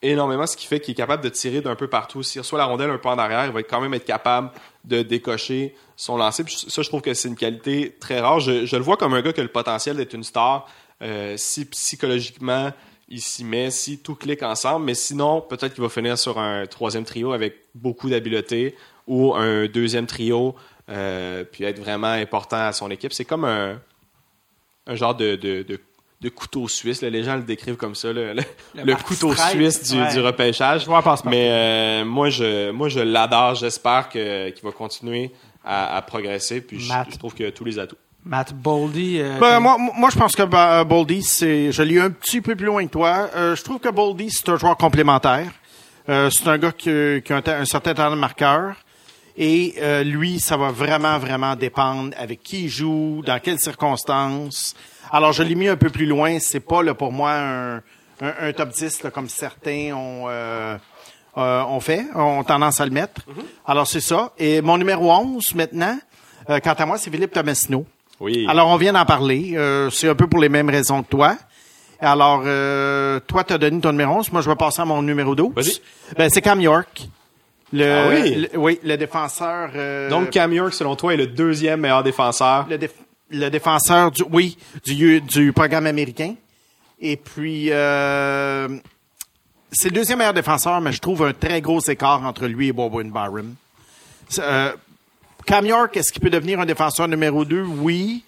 [0.00, 2.22] Énormément, ce qui fait qu'il est capable de tirer d'un peu partout.
[2.22, 4.50] S'il reçoit la rondelle un peu en arrière, il va quand même être capable
[4.84, 6.44] de décocher son lancer.
[6.44, 8.38] Puis ça, je trouve que c'est une qualité très rare.
[8.38, 10.68] Je, le vois comme un gars qui a le potentiel d'être une star
[11.02, 12.72] euh, si psychologiquement
[13.08, 14.84] il s'y met, si tout clique ensemble.
[14.84, 18.76] Mais sinon, peut-être qu'il va finir sur un troisième trio avec beaucoup d'habileté
[19.06, 20.54] ou un deuxième trio
[20.90, 23.12] euh, puis être vraiment important à son équipe.
[23.12, 23.80] C'est comme un,
[24.88, 25.80] genre de,
[26.20, 27.00] de couteau suisse.
[27.02, 27.10] là.
[27.10, 28.42] Les gens le décrivent comme ça, le, le-
[28.74, 30.12] Le le Mark couteau Strike, suisse du, ouais.
[30.12, 30.86] du repêchage.
[30.86, 31.28] Passe-partout.
[31.28, 33.54] Mais euh, moi, je, moi, je l'adore.
[33.54, 35.30] J'espère que- qu'il va continuer
[35.64, 36.60] à, à progresser.
[36.60, 37.08] Puis je, Matt.
[37.12, 37.96] je trouve qu'il a tous les atouts.
[38.24, 39.20] Matt Boldy.
[39.20, 42.56] euh, Ben, moi, moi, je pense que bah, Boldy, c'est, je l'ai un petit peu
[42.56, 43.30] plus loin que toi.
[43.36, 45.50] Euh, je trouve que Boldy, c'est un joueur complémentaire.
[46.08, 46.90] Euh, c'est un gars qui,
[47.24, 48.74] qui a un, un certain talent de marqueur.
[49.40, 54.74] Et euh, lui, ça va vraiment, vraiment dépendre avec qui il joue, dans quelles circonstances.
[55.12, 56.38] Alors, je l'ai mis un peu plus loin.
[56.38, 60.76] C'est pas là, pour moi un, un, un top 10 là, comme certains ont, euh,
[61.36, 63.22] euh, ont fait, ont tendance à le mettre.
[63.66, 64.32] Alors, c'est ça.
[64.38, 65.98] Et mon numéro 11 maintenant,
[66.50, 67.84] euh, quant à moi, c'est Philippe Tomasino.
[68.20, 68.46] Oui.
[68.48, 69.52] Alors, on vient d'en parler.
[69.56, 71.36] Euh, c'est un peu pour les mêmes raisons que toi.
[72.00, 74.30] Alors, euh, toi, tu as donné ton numéro 11.
[74.32, 75.52] Moi, je vais passer à mon numéro 12.
[75.54, 75.80] Vas-y.
[76.16, 77.08] Ben, c'est Cam York.
[77.72, 78.34] Le, Ah oui?
[78.52, 79.70] le- oui, le défenseur.
[79.76, 82.66] euh, Donc, Cam York, selon toi, est le deuxième meilleur défenseur?
[82.70, 82.90] le, déf-
[83.30, 86.34] le défenseur du, oui, du, du programme américain.
[87.00, 88.68] Et puis, euh,
[89.70, 92.72] c'est le deuxième meilleur défenseur, mais je trouve un très gros écart entre lui et
[92.72, 93.12] Bowen.
[94.28, 94.72] C'est, euh,
[95.46, 97.62] Cam York, est-ce qu'il peut devenir un défenseur numéro 2?
[97.62, 98.24] Oui.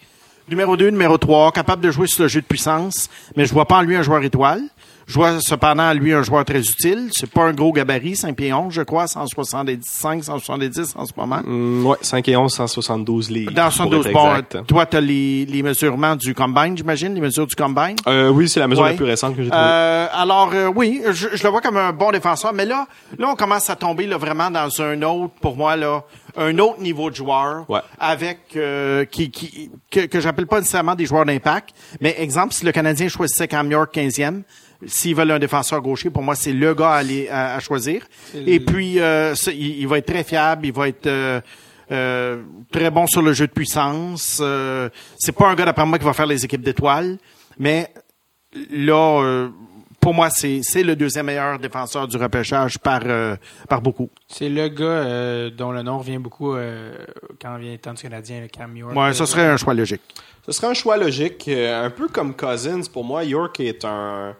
[0.48, 3.66] Numéro 2, numéro 3, capable de jouer sur le jeu de puissance, mais je vois
[3.66, 4.62] pas en lui un joueur étoile.
[5.10, 7.08] Je vois cependant en lui un joueur très utile.
[7.10, 11.40] C'est pas un gros gabarit, 5 pieds 11, je crois, 175, 170 en ce moment.
[11.44, 13.50] Mm, ouais, 5 et 11, 172 livres.
[13.50, 14.66] Dans pour 112, être bon, exact.
[14.68, 17.96] toi, tu as les, les mesurements du combine, j'imagine, les mesures du combine?
[18.06, 18.90] Euh, oui, c'est la mesure Ouais.
[18.90, 19.64] la plus récente que j'ai trouvée.
[19.64, 22.86] Euh, alors, euh, oui, je, je le vois comme un bon défenseur, mais là,
[23.18, 26.04] là, on commence à tomber là, vraiment dans un autre, pour moi, là,
[26.36, 27.80] un autre niveau de joueur, Ouais.
[27.98, 31.70] avec euh, qui, qui que, que j'appelle pas nécessairement des joueurs d'impact,
[32.00, 34.42] mais exemple, si le Canadien choisissait Cam York 15e,
[34.86, 38.02] s'ils veulent un défenseur gaucher, pour moi, c'est le gars à, aller- à, à choisir.
[38.34, 41.40] Et puis, euh, il, il va être très fiable, il va être euh,
[41.92, 42.42] euh,
[42.72, 44.38] très bon sur le jeu de puissance.
[44.40, 44.88] Euh,
[45.18, 47.18] c'est pas un gars, d'après moi, qui va faire les équipes d'étoiles,
[47.58, 47.88] mais
[48.70, 49.48] là, euh,
[50.00, 53.36] pour moi, c'est c'est le deuxième meilleur défenseur du repêchage par, euh,
[53.68, 54.08] par beaucoup.
[54.28, 56.94] C'est le gars euh, dont le nom revient beaucoup euh,
[57.40, 58.96] quand vient le temps du Canadien, le Cam York.
[58.96, 60.00] Ouais, ça Euh, serait un choix logique.
[60.46, 62.80] Ce serait un choix logique, euh, un peu comme Cousins.
[62.90, 64.34] Pour moi, York est un,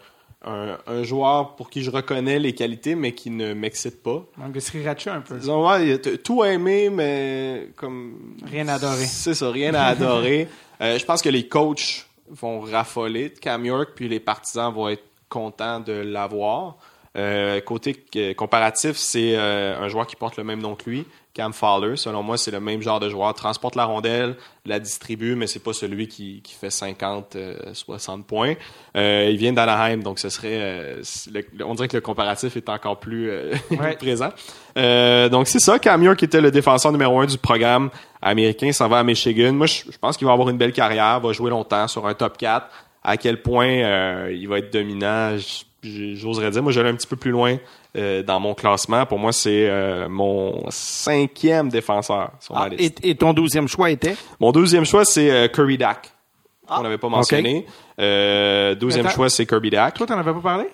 [0.44, 4.24] un, un joueur pour qui je reconnais les qualités, mais qui ne m'excite pas.
[4.36, 5.38] Manque de sriracha un peu.
[5.38, 8.36] Disons, ouais, tout aimé, mais comme...
[8.44, 9.04] Rien à adorer.
[9.04, 10.48] C'est ça, rien à adorer.
[10.82, 14.88] Euh, je pense que les coachs vont raffoler de Cam York, puis les partisans vont
[14.88, 16.78] être contents de l'avoir.
[17.16, 21.06] Euh, côté euh, comparatif, c'est euh, un joueur qui porte le même nom que lui,
[21.40, 21.96] Cam Fowler.
[21.96, 23.32] Selon moi, c'est le même genre de joueur.
[23.32, 24.36] Transporte la rondelle,
[24.66, 28.54] la distribue, mais c'est pas celui qui, qui fait 50, euh, 60 points.
[28.94, 31.02] Euh, il vient d'Anaheim, donc ce serait, euh,
[31.32, 33.96] le- on dirait que le comparatif est encore plus euh, Ouais.
[33.96, 34.28] présent.
[34.76, 37.88] Euh, donc c'est ça, Cam York était le défenseur numéro un du programme
[38.20, 39.52] américain, s'en va à Michigan.
[39.54, 42.12] Moi, je, je pense qu'il va avoir une belle carrière, va jouer longtemps sur un
[42.12, 42.66] top 4.
[43.02, 46.62] À quel point euh, il va être dominant, j- j- j'oserais dire.
[46.62, 47.57] Moi, j'allais un petit peu plus loin
[47.97, 49.07] euh, dans mon classement.
[49.07, 52.98] Pour moi, c'est euh, mon cinquième défenseur sur ma Ah, liste.
[53.05, 54.16] et, et ton douzième choix était?
[54.40, 56.12] Mon deuxième choix, c'est euh, Curry Dak.
[56.69, 57.66] On n'avait pas mentionné.
[57.98, 59.15] Euh, deuxième Attends.
[59.16, 59.94] choix, c'est Kirby Dak.
[59.94, 60.66] Toi, t'en avais pas parlé?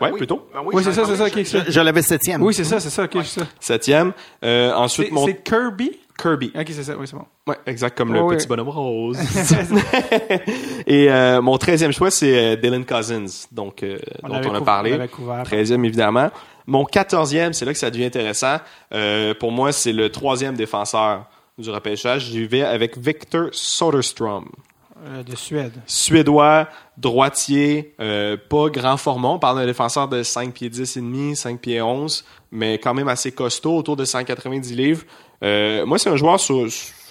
[0.00, 0.48] Ouais, plutôt.
[0.64, 1.26] Oui, c'est ça, c'est ça.
[1.26, 2.42] ok, Je, je l'avais septième.
[2.42, 3.04] Oui, c'est ça, c'est ça.
[3.04, 3.46] ok, c'est ça.
[3.60, 4.12] Septième.
[4.42, 5.90] Euh, ensuite, mon c'est Kirby?
[6.20, 6.52] Kirby.
[6.54, 6.96] Ok, c'est ça.
[6.96, 7.24] Oui, c'est bon.
[7.46, 9.18] Ouais, exact comme le Ouais, petit bonhomme rose.
[10.86, 14.98] Et euh, mon treizième choix, c'est euh, Dylan Cousins, donc euh, dont on a parlé.
[14.98, 16.30] on évidemment.
[16.66, 18.58] Mon quatorzième, c'est là que ça devient intéressant.
[18.92, 21.26] Euh, pour moi, c'est le troisième défenseur
[21.58, 22.26] du repêchage.
[22.26, 24.48] J'y vais avec Victor Soderstrom.
[25.02, 25.72] Euh, de Suède.
[25.86, 26.68] Suédois,
[26.98, 29.28] droitier, euh, pas grand format.
[29.28, 32.92] On parle d'un défenseur de 5 pieds 10 et demi, 5 pieds 11, mais quand
[32.92, 35.04] même assez costaud, autour de 190 livres.
[35.42, 36.64] Euh, moi, c'est un joueur sur,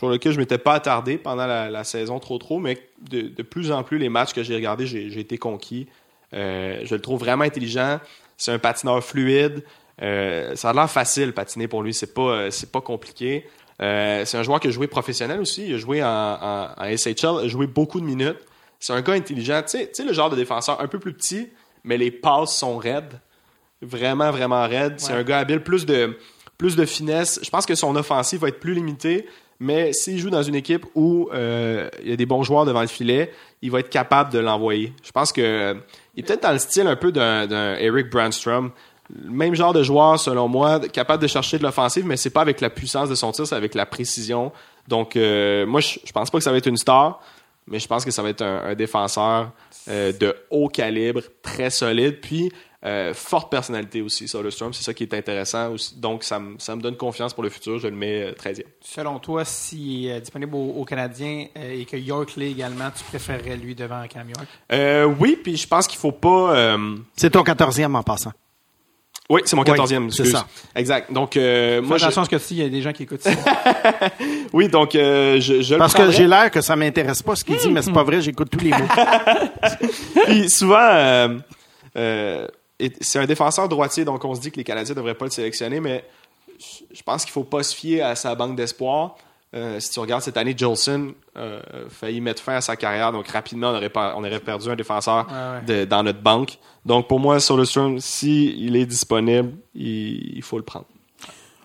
[0.03, 2.77] lequel je m'étais pas attardé pendant la, saison trop trop, mais
[3.09, 5.87] de, plus en plus, les matchs que j'ai regardés, j'ai été conquis.
[6.33, 7.99] Euh, je le trouve vraiment intelligent.
[8.37, 9.63] C'est un patineur fluide.
[10.01, 11.93] Euh, ça a l'air facile patiner pour lui.
[11.93, 13.45] C'est pas, c'est pas compliqué.
[13.81, 15.67] Euh, c'est un joueur qui a joué professionnel aussi.
[15.67, 18.39] Il a joué en, en, en SHL, il a joué beaucoup de minutes.
[18.79, 19.61] C'est un gars intelligent.
[19.69, 21.49] Tu sais, le genre de défenseur un peu plus petit,
[21.83, 23.19] mais les passes sont raides.
[23.81, 24.95] Vraiment, vraiment raides.
[24.97, 26.17] C'est un gars habile, plus de,
[26.57, 27.39] plus de finesse.
[27.41, 29.27] Je pense que son offensive va être plus limitée,
[29.59, 32.81] mais s'il joue dans une équipe où euh, il y a des bons joueurs devant
[32.81, 33.31] le filet,
[33.61, 34.93] il va être capable de l'envoyer.
[35.03, 35.73] Je pense que euh,
[36.15, 38.71] il est peut-être dans le style un peu d'un d'un Eric Brandstrom.
[39.11, 42.41] Le Même genre de joueur, selon moi, capable de chercher de l'offensive, mais c'est pas
[42.41, 44.51] avec la puissance de son tir, c'est avec la précision.
[44.87, 47.19] Donc, euh, moi, je, je pense pas que ça va être une star,
[47.67, 49.51] mais je pense que ça va être un, un défenseur
[49.87, 52.51] euh, de haut calibre, très solide, puis
[52.85, 54.73] euh, forte personnalité aussi, Soderstrom.
[54.73, 55.71] C'est ça qui est intéressant.
[55.73, 55.99] Aussi.
[55.99, 57.77] Donc, ça, me- ça me donne confiance pour le futur.
[57.79, 58.63] Je le mets euh, 13e.
[58.79, 63.03] Selon toi, s'il est disponible aux, aux Canadiens euh, et que York l'est également, tu
[63.03, 64.47] préférerais lui devant Cam York?
[64.71, 66.55] Euh, oui, puis je pense qu'il faut pas...
[66.55, 68.31] euh, C'est ton quatorzième en passant.
[69.29, 70.09] Oui, c'est mon Oui, 14e.
[70.09, 70.31] c'est excuse.
[70.31, 70.47] ça.
[70.75, 71.11] Exact.
[71.13, 73.03] Donc, euh, Fais moi, à ce que tu dis, il y a des gens qui
[73.03, 73.29] écoutent ça.
[74.53, 77.43] oui, donc, euh, je, je le Parce que j'ai l'air que ça m'intéresse pas ce
[77.43, 78.87] qu'il dit, mais c'est pas vrai, j'écoute tous les mots.
[80.25, 81.37] Puis souvent, euh,
[81.95, 82.47] euh,
[83.01, 85.31] c'est un défenseur droitier, donc on se dit que les Canadiens ne devraient pas le
[85.31, 86.03] sélectionner, mais
[86.59, 89.15] je- je pense qu'il faut pas se fier à sa banque d'espoir.
[89.55, 93.11] Euh, si tu regardes cette année, Jolson euh, a failli mettre fin à sa carrière,
[93.11, 96.59] donc rapidement on aurait, pas- on aurait perdu un défenseur Ouais, de- dans notre banque.
[96.85, 100.85] Donc pour moi, Soderstrom, si il est disponible, il, il faut le prendre.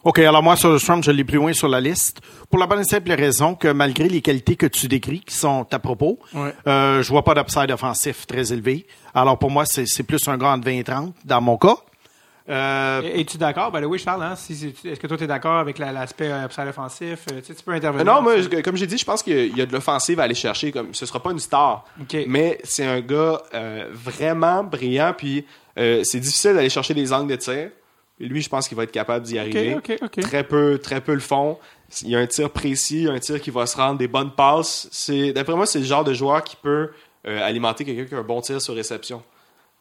[0.03, 2.21] OK, alors moi, sur le Strom, je l'ai plus loin sur la liste.
[2.51, 5.67] Pour la bonne et simple raison que malgré les qualités que tu décris, qui sont
[5.73, 6.55] à propos, Ouais.
[6.67, 8.87] euh, je vois pas d'upside offensif très élevé.
[9.15, 11.77] Alors pour moi, c'est c'est plus un gars entre 20 et 30, dans mon cas.
[12.49, 13.73] Euh, Es-tu d'accord?
[13.73, 14.37] Ben oui, Charles, hein?
[14.37, 17.21] Si, Est-ce que toi, tu es d'accord avec la- l'aspect euh, upside offensif?
[17.33, 18.05] Euh, tu sais, tu peux intervenir.
[18.05, 20.35] non, moi, je- comme j'ai dit, je pense qu'il y a de l'offensive à aller
[20.35, 20.71] chercher.
[20.71, 21.85] Comme, ce sera pas une star,
[22.27, 25.15] mais c'est un gars euh, vraiment brillant.
[25.17, 25.47] Puis
[25.79, 27.71] euh, c'est difficile d'aller chercher des angles de tir.
[28.21, 29.77] Lui, je pense qu'il va être capable d'y arriver.
[30.23, 31.59] Très peu, très peu le font.
[32.03, 34.89] Il y a un tir précis, un tir qui va se rendre, des bonnes passes.
[35.35, 36.91] D'après moi, c'est le genre de joueur qui peut
[37.27, 39.23] euh, alimenter quelqu'un qui a un bon tir sur réception.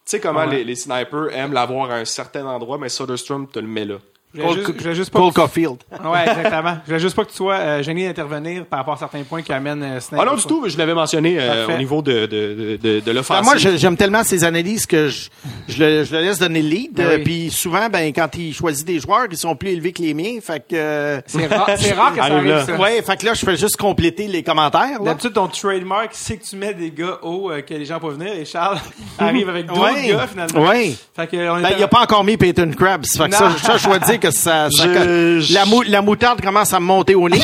[0.06, 0.48] Tu sais comment Ouais.
[0.58, 3.98] les, les snipers aiment l'avoir à un certain endroit, mais Soderstrom te le met là.
[4.35, 5.77] Je voulais juste, je voulais juste pas Cole que tu- Caulfield.
[6.03, 6.77] Ouais, exactement.
[6.84, 9.41] Je voulais juste pas que tu sois euh, gêné d'intervenir par rapport à certains points
[9.43, 10.19] qui amènent euh, Snake.
[10.23, 13.14] Ah non, du tout, je l'avais mentionné euh, au niveau de, de, de, de, Ben,
[13.14, 13.43] l'offensive.
[13.45, 15.30] moi, j'aime tellement ses analyses que je,
[15.68, 16.93] je, le, je le laisse donner le lead.
[16.93, 17.23] Ben Euh, oui.
[17.23, 20.39] Puis souvent, ben quand il choisit des joueurs, ils sont plus élevés que les miens.
[20.41, 22.65] Fait que euh, C'est rare, c'est rare que ça Arrive là.
[22.65, 22.76] ça.
[22.76, 24.99] ouais, fait que là, je fais juste compléter les commentaires.
[24.99, 28.18] D'habitude, ton trademark, c'est que tu mets des gars hauts euh, que les gens peuvent
[28.18, 28.80] venir et Charles
[29.19, 30.07] arrive avec d'autres Ouais.
[30.10, 30.68] gars, finalement.
[30.69, 30.95] Ouais.
[31.15, 33.05] Fait que, on Ben, il a pas encore mis Peyton Krabs.
[33.05, 36.02] Fait que ça, ça, je dois dire que ça, ça- Je- je- la, mou- la
[36.02, 37.40] moutarde commence à me monter au nez.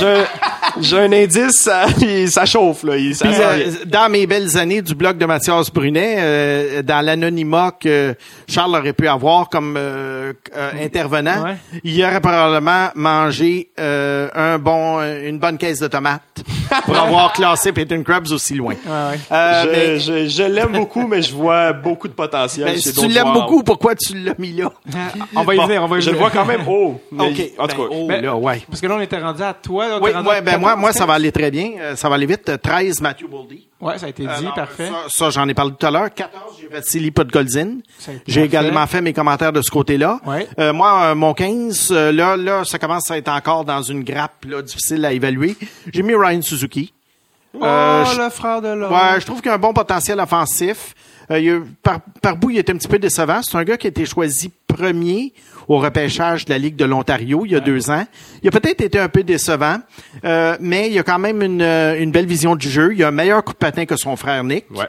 [0.80, 2.96] J'ai- un indice, ça, il- ça chauffe, là.
[2.98, 6.82] Il, ça Puis, sent euh, dans mes belles années du blog de Mathias Brunet, euh,
[6.84, 8.16] dans l'anonymat que
[8.48, 11.58] Charles aurait pu avoir comme euh, euh, intervenant, Ouais.
[11.84, 16.22] il aurait probablement mangé euh, un bon, une bonne caisse de tomates
[16.86, 18.74] pour avoir classé Peyton Krabs aussi loin.
[18.86, 19.20] Ouais, ouais.
[19.32, 22.66] Euh, je mais- je, je l'aime beaucoup, mais je vois beaucoup de potentiel.
[22.68, 24.70] ben, si tu l'aimes beaucoup, pourquoi tu l'as mis là?
[25.36, 26.62] On va y Bon, venir, on va y je le vois quand même
[27.12, 27.52] mais- OK.
[27.58, 28.62] en tout ben, cas, oh, Ben, là, ouais.
[28.68, 29.88] Parce que là, on était rendu à toi.
[29.88, 31.72] là, Oui, était rendu ouais, à ben moi, moi, ça va aller très bien.
[31.80, 32.50] Euh, ça va aller vite.
[32.50, 33.68] Euh, 13, Matthew Boldy.
[33.82, 34.88] Ouais, ça a été dit, Alors, parfait.
[34.88, 36.14] Ça, ça, j'en ai parlé tout à l'heure.
[36.14, 37.78] 14, j'ai fait Silly Podgolzin.
[38.28, 40.20] J'ai également fait mes commentaires de ce côté-là.
[40.26, 40.48] Ouais.
[40.60, 44.04] Euh, moi, euh, mon 15, euh, là, là, ça commence à être encore dans une
[44.04, 45.56] grappe là, difficile à évaluer.
[45.94, 46.94] J'ai mis Ryan Suzuki.
[47.54, 48.92] Oh, Euh, le frère de l'homme.
[48.92, 50.94] Ouais, je trouve qu'il a un bon potentiel offensif.
[51.32, 53.40] Euh, il a- par, par bout, il est un petit peu décevant.
[53.42, 55.34] C'est un gars qui a été choisi premier
[55.68, 58.06] au repêchage de la Ligue de l'Ontario il y a deux ans.
[58.42, 59.78] Il a peut-être été un peu décevant,
[60.24, 62.94] euh, mais il a quand même une, euh, une belle vision du jeu.
[62.94, 64.66] Il a un meilleur coup de patin que son frère Nick.
[64.72, 64.88] Ouais.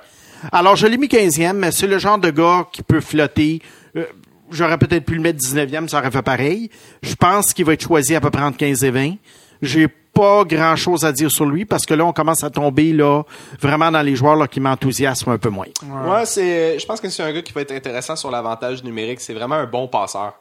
[0.53, 3.61] Alors, je l'ai mis 15e, mais c'est le genre de gars qui peut flotter.
[3.97, 4.05] Euh,
[4.53, 6.71] J'aurais peut-être pu le mettre 19e, ça aurait fait pareil.
[7.03, 9.15] Je pense qu'il va être choisi à peu près entre 15 et 20.
[9.62, 12.93] J'ai pas grand chose à dire sur lui parce que là, on commence à tomber
[12.93, 13.23] là
[13.61, 15.66] vraiment dans les joueurs là, qui m'enthousiasment un peu moins.
[15.85, 16.78] Ouais, c'est.
[16.78, 19.20] Je pense que c'est un gars qui va être intéressant sur l'avantage numérique.
[19.20, 20.35] C'est vraiment un bon passeur,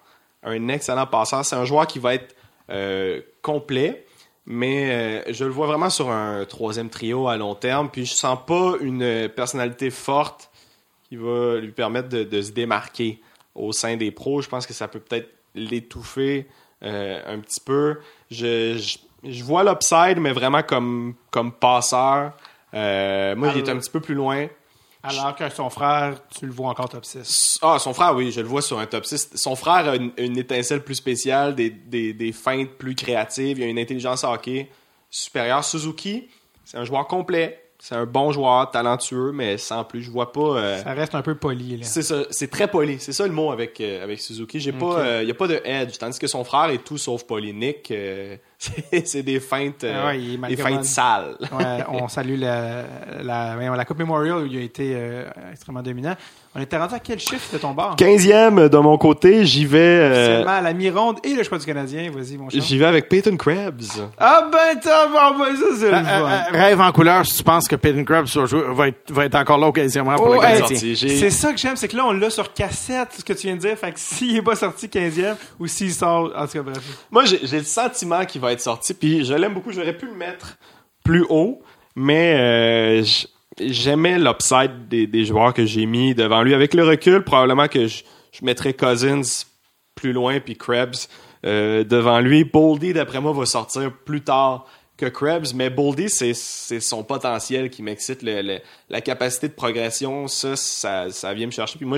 [0.43, 1.45] un excellent passeur.
[1.45, 2.35] C'est un joueur qui va être
[2.69, 4.05] euh, complet,
[4.45, 7.89] mais euh, je le vois vraiment sur un troisième trio à long terme.
[7.89, 10.49] Puis je sens pas une personnalité forte
[11.07, 13.21] qui va lui permettre de, de se démarquer
[13.55, 14.41] au sein des pros.
[14.41, 16.47] Je pense que ça peut peut-être l'étouffer
[16.83, 17.97] euh, un petit peu.
[18.31, 22.31] Je, je, je vois l'upside, mais vraiment comme, comme passeur.
[22.73, 24.47] Euh, moi, il est un petit peu plus loin.
[25.01, 27.59] Alors que son frère, tu le vois encore top 6.
[27.61, 29.29] Ah, son frère, oui, je le vois sur un top 6.
[29.35, 33.63] Son frère a une, une étincelle plus spéciale, des, des, des feintes plus créatives, il
[33.63, 34.69] a une intelligence hockey
[35.09, 35.63] supérieure.
[35.63, 36.27] Suzuki,
[36.65, 40.57] c'est un joueur complet, c'est un bon joueur, talentueux, mais sans plus, je vois pas...
[40.57, 41.85] euh, Ça reste un peu poli, là.
[41.85, 42.99] c'est ça, c'est très poli.
[42.99, 44.59] C'est ça le mot avec, euh, avec Suzuki.
[44.59, 45.97] J'ai pas, euh, y a pas de edge.
[45.97, 47.53] Tandis que son frère est tout sauf poli.
[47.53, 47.93] Nick,
[49.05, 51.37] c'est des feintes, euh, Ah ouais, des feintes sales.
[51.57, 52.83] Ouais, on salue la,
[53.23, 56.15] la, Coupe Memorial où il a été euh, extrêmement dominant.
[56.55, 57.95] On était rendu à quel chiffre de ton bar?
[57.95, 61.65] 15e de mon côté, j'y vais, euh, Seulement à la mi-ronde et le choix du
[61.65, 62.09] Canadien.
[62.11, 62.61] Vas-y, mon cher.
[62.61, 64.01] j'y vais avec Peyton Krebs.
[64.17, 66.31] Ah ben, t'as bon, ben, ça, c'est le Euh, fun.
[66.53, 69.25] euh, rêve en couleur si tu penses que Peyton Krebs va, jouer- va être, va
[69.25, 70.95] être encore là occasionnellement pour Oh, le hey, Canadien.
[70.95, 73.55] C'est ça que j'aime, c'est que là, on l'a sur cassette, ce que tu viens
[73.55, 73.77] de dire.
[73.77, 76.79] Fait que s'il est pas sorti 15e ou s'il sort, en tout cas, bref.
[77.11, 79.71] Moi, j'ai j'ai le sentiment qu'il va être sorti, puis je l'aime beaucoup.
[79.71, 80.57] J'aurais pu le mettre
[81.03, 81.61] plus haut,
[81.95, 83.03] mais euh,
[83.59, 86.53] j'aimais l'upside des, joueurs que j'ai mis devant lui.
[86.53, 88.03] Avec le recul, probablement que je,
[88.41, 89.45] mettrais Cousins
[89.95, 91.09] plus loin, puis Krebs
[91.45, 92.43] euh, devant lui.
[92.43, 94.65] Boldy, d'après moi, va sortir plus tard
[94.97, 98.21] que Krebs, mais Boldy, c'est son potentiel qui m'excite.
[98.89, 101.77] La capacité de progression, ça, ça, vient me chercher.
[101.77, 101.97] Puis moi,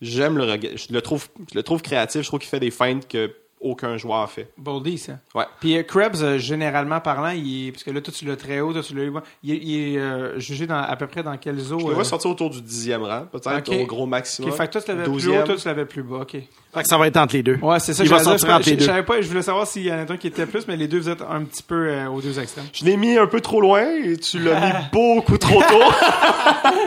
[0.00, 0.46] j'aime le.
[0.46, 2.22] Je le trouve, je le trouve créatif.
[2.22, 4.50] Je trouve qu'il fait des feintes que aucun joueur fait.
[4.58, 5.14] Boldy, ça.
[5.34, 5.44] Ouais.
[5.60, 8.60] Puis euh, Krebs, euh, généralement parlant, il est, parce que là, toi, tu l'as très
[8.60, 9.22] haut, toi, tu l'as eu bas.
[9.42, 11.78] Il est, il est, euh, jugé dans, à peu près dans quel zoo?
[11.78, 13.76] Je le euh, vois sortir autour du dixième rang, peut-être Ok.
[13.80, 14.50] au gros maximum.
[14.50, 16.16] Ok, fait que toi, tu l'avais plus haut, toi, tu l'avais plus bas.
[16.22, 16.32] OK.
[16.32, 17.56] Fait que ça va être entre les deux.
[17.62, 18.86] Ouais, c'est ça Il que va sortir entre Je, les je deux.
[18.86, 20.88] savais pas, je voulais savoir s'il y en a un qui était plus, mais les
[20.88, 22.66] deux, vous êtes un petit peu euh, aux deux extrêmes.
[22.74, 25.90] Je l'ai mis un peu trop loin et tu l'as mis beaucoup trop tôt.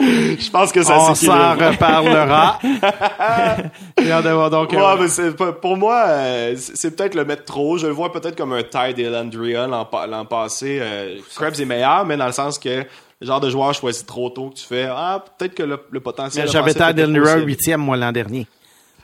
[0.00, 2.60] je pense que ça On s'en reparlera.
[4.00, 4.70] J'ai hâte de voir donc.
[4.70, 7.76] Ouais, euh, mais pour moi, euh, c'est peut-être le mettre trop.
[7.78, 10.78] Je le vois peut-être comme un Ty Delandria l'an pa- l'an passé.
[10.80, 12.68] Euh, Krebs est meilleur, mais dans le sens que
[13.20, 16.00] le genre de joueur choisi trop tôt que tu fais, ah, peut-être que le, le
[16.00, 16.48] potentiel.
[16.48, 17.46] J'avais Elnura possible.
[17.48, 18.46] huitième, moi, l'an dernier.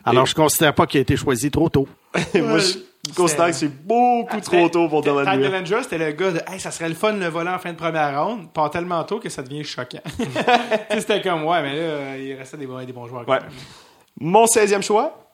[0.04, 1.88] Alors, Et- je considère pas qu'il a été choisi trop tôt.
[2.34, 5.36] Moi, je considère que c'est beaucoup trop tôt pour Ty Delandria.
[5.50, 7.72] Dellinger, c'était le gars de Hey, ça serait le fun de le voler en fin
[7.72, 8.52] de première ronde.
[8.52, 9.98] Pas tellement tôt que ça devient choquant.
[10.90, 13.24] C'était comme, ouais, mais là, il restait des bons, des bons joueurs.
[13.26, 13.40] quand Ouais.
[13.40, 13.50] même.
[14.20, 15.25] Mon 16e choix,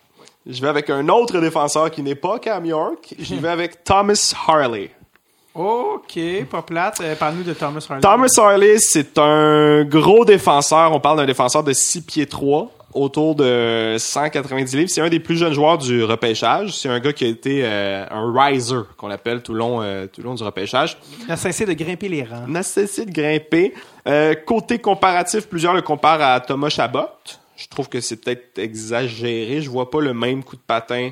[0.47, 3.15] je vais avec un autre défenseur qui n'est pas Cam York.
[3.19, 4.91] J'y vais avec Thomas Harley.
[5.55, 6.19] OK,
[6.51, 7.01] pas plate.
[7.03, 8.01] Euh, Parle-nous de Thomas Harley.
[8.01, 10.93] Thomas Harley, c'est un gros défenseur.
[10.93, 14.89] On parle d'un défenseur de 6 pieds 3, autour de 190 livres.
[14.91, 16.73] C'est un des plus jeunes joueurs du repêchage.
[16.73, 20.07] C'est un gars qui a été euh, un riser, qu'on appelle tout le long, euh,
[20.07, 20.97] tout le long du repêchage.
[21.27, 22.49] Il a cessé de grimper les rangs.
[22.49, 23.75] Nécessite de grimper.
[24.47, 27.01] Côté comparatif, plusieurs le comparent à Thomas Chabot.
[27.63, 29.63] Je trouve que c'est peut-être exagéré.
[29.63, 31.11] Je vois pas le même coup de patin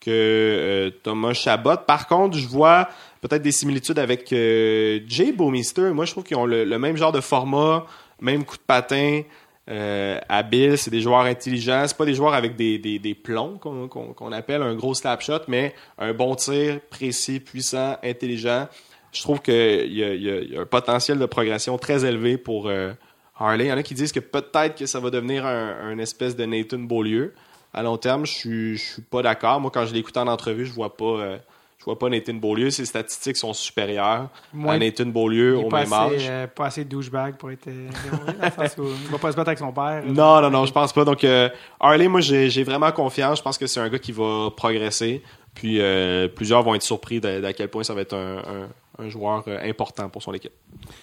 [0.00, 1.76] que euh, Thomas Chabot.
[1.86, 2.88] Par contre, je vois
[3.20, 5.92] peut-être des similitudes avec euh, Jay Bowmister.
[5.92, 7.86] Moi, je trouve qu'ils ont le, même genre de format,
[8.20, 9.22] même coup de patin,
[9.70, 10.76] euh, habile.
[10.76, 11.84] C'est des joueurs intelligents.
[11.86, 15.42] C'est pas des joueurs avec des, des, des plombs qu'on appelle un gros slap shot,
[15.46, 18.66] mais un bon tir, précis, puissant, intelligent.
[19.12, 22.92] Je trouve qu'il y, y a un potentiel de progression très élevé pour euh,
[23.38, 23.64] Harley.
[23.66, 26.36] Il y en a qui disent que peut-être que ça va devenir un, un espèce
[26.36, 27.34] de Nathan Beaulieu.
[27.72, 29.60] À long terme, je suis, je suis pas d'accord.
[29.60, 31.38] Moi, quand je l'écoute en entrevue, je vois pas, euh,
[31.78, 32.70] je vois pas Nathan Beaulieu.
[32.70, 34.28] Ses statistiques sont supérieures
[34.74, 36.26] à Nathan Beaulieu au même assez, âge.
[36.30, 37.66] euh, pas assez douchebag pour être.
[37.66, 40.04] euh, démoré, dans le sens où il va pas se battre avec son père.
[40.06, 41.04] Non, non, non, je pense pas.
[41.04, 41.48] Donc, euh,
[41.80, 43.38] Harley, moi, j'ai vraiment confiance.
[43.38, 45.20] Je pense que c'est un gars qui va progresser.
[45.54, 48.68] Puis, euh, plusieurs vont être surpris d'à d'à quel point ça va être un, un-
[48.98, 50.52] un joueur euh, important pour son équipe.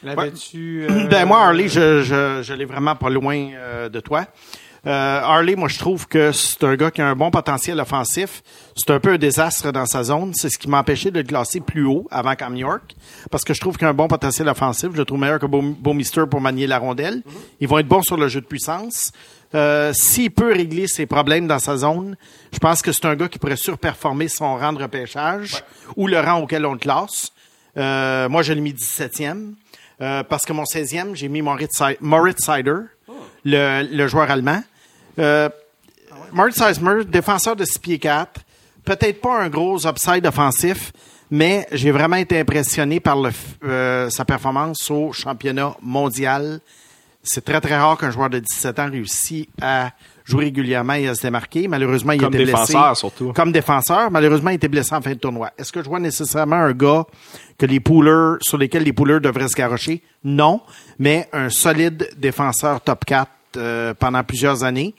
[0.04, 0.88] L'avais-tu.
[0.90, 4.26] euh, Ben moi, Harley, je, je, je l'ai vraiment pas loin euh, de toi.
[4.88, 8.42] Euh, Harley, moi, je trouve que c'est un gars qui a un bon potentiel offensif.
[8.76, 10.34] C'est un peu un désastre dans sa zone.
[10.34, 12.96] C'est ce qui m'a empêché de le classer plus haut avant Cam York.
[13.30, 14.90] Parce que je trouve qu'il a un bon potentiel offensif.
[14.94, 17.22] Je le trouve meilleur que Bowmister pour manier la rondelle.
[17.60, 19.12] Ils vont être bons sur le jeu de puissance.
[19.54, 22.16] Euh, S'il peut régler ses problèmes dans sa zone,
[22.52, 25.64] je pense que c'est un gars qui pourrait surperformer son rang de repêchage
[25.96, 27.32] ou le rang auquel on le classe.
[27.78, 29.54] Euh, moi, je l'ai mis 17e.
[30.02, 32.78] Euh, parce que mon 16e, j'ai mis Moritz, Moritz Seider,
[33.46, 34.64] le, le joueur allemand.
[35.20, 35.48] Euh,
[36.32, 38.42] Moritz Seider, défenseur de 6 pieds 4,
[38.84, 40.92] peut-être pas un gros upside offensif,
[41.30, 43.30] mais j'ai vraiment été impressionné par le,
[43.64, 46.62] euh, sa performance au championnat mondial.
[47.22, 49.92] C'est très, très rare qu'un joueur de 17 ans réussisse à
[50.32, 51.68] jouer régulièrement et à se démarquer.
[51.68, 52.52] Malheureusement, il Comme était blessé.
[52.74, 53.34] défenseur, surtout.
[53.34, 54.10] Comme défenseur.
[54.12, 55.52] Malheureusement, il était blessé en fin de tournoi.
[55.58, 57.06] Est-ce que je vois nécessairement un gars
[57.58, 60.02] que les poolers, sur lesquels les poolers devraient se garrocher?
[60.24, 60.62] Non.
[60.98, 64.96] Mais un solide défenseur top 4 euh, pendant plusieurs années.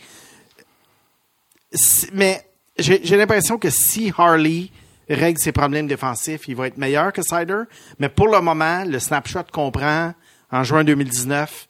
[2.13, 2.45] Mais
[2.79, 4.69] j'ai j'ai l'impression que si Harley
[5.09, 7.63] règle ses problèmes défensifs, il va être meilleur que Sider.
[7.99, 10.15] Mais pour le moment, le snapshot qu'on prend
[10.51, 11.69] en juin 2019,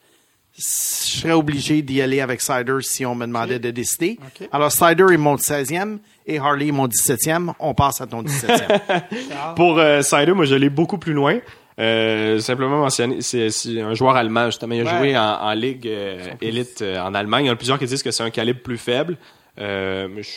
[0.54, 4.18] je serais obligé d'y aller avec Sider si on me demandait de décider.
[4.52, 7.52] Alors, Sider est mon 16e et Harley est mon 17e.
[7.58, 9.02] On passe à ton 17e.
[9.56, 11.38] Pour euh, Sider, moi, je l'ai beaucoup plus loin.
[11.80, 13.48] Euh, simplement mentionner, c'est
[13.80, 14.74] un joueur allemand, justement.
[14.74, 14.98] Il a Ouais.
[14.98, 17.46] joué en, en ligue euh, élite euh, en Allemagne.
[17.46, 19.16] Il y en a plusieurs qui disent que c'est un calibre plus faible.
[19.58, 20.28] Euh, mais je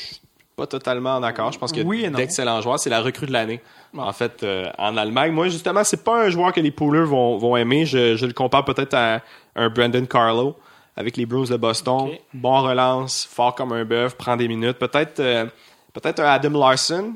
[0.56, 1.52] pas totalement d'accord.
[1.52, 2.80] Je pense qu'il y Oui d'excellents joueurs.
[2.80, 3.62] C'est la recrue de l'année,
[3.98, 5.32] en fait, euh, en Allemagne.
[5.32, 7.86] Moi, justement, c'est pas un joueur que les poolers vont, vont aimer.
[7.86, 9.22] Je, je le compare peut-être à
[9.56, 10.56] un Brandon Carlo
[10.96, 12.12] avec les Bruins de Boston.
[12.34, 14.78] Bon relance, fort comme un bœuf, prend des minutes.
[14.78, 15.46] Peut-être euh,
[15.94, 17.14] peut-être un Adam Larson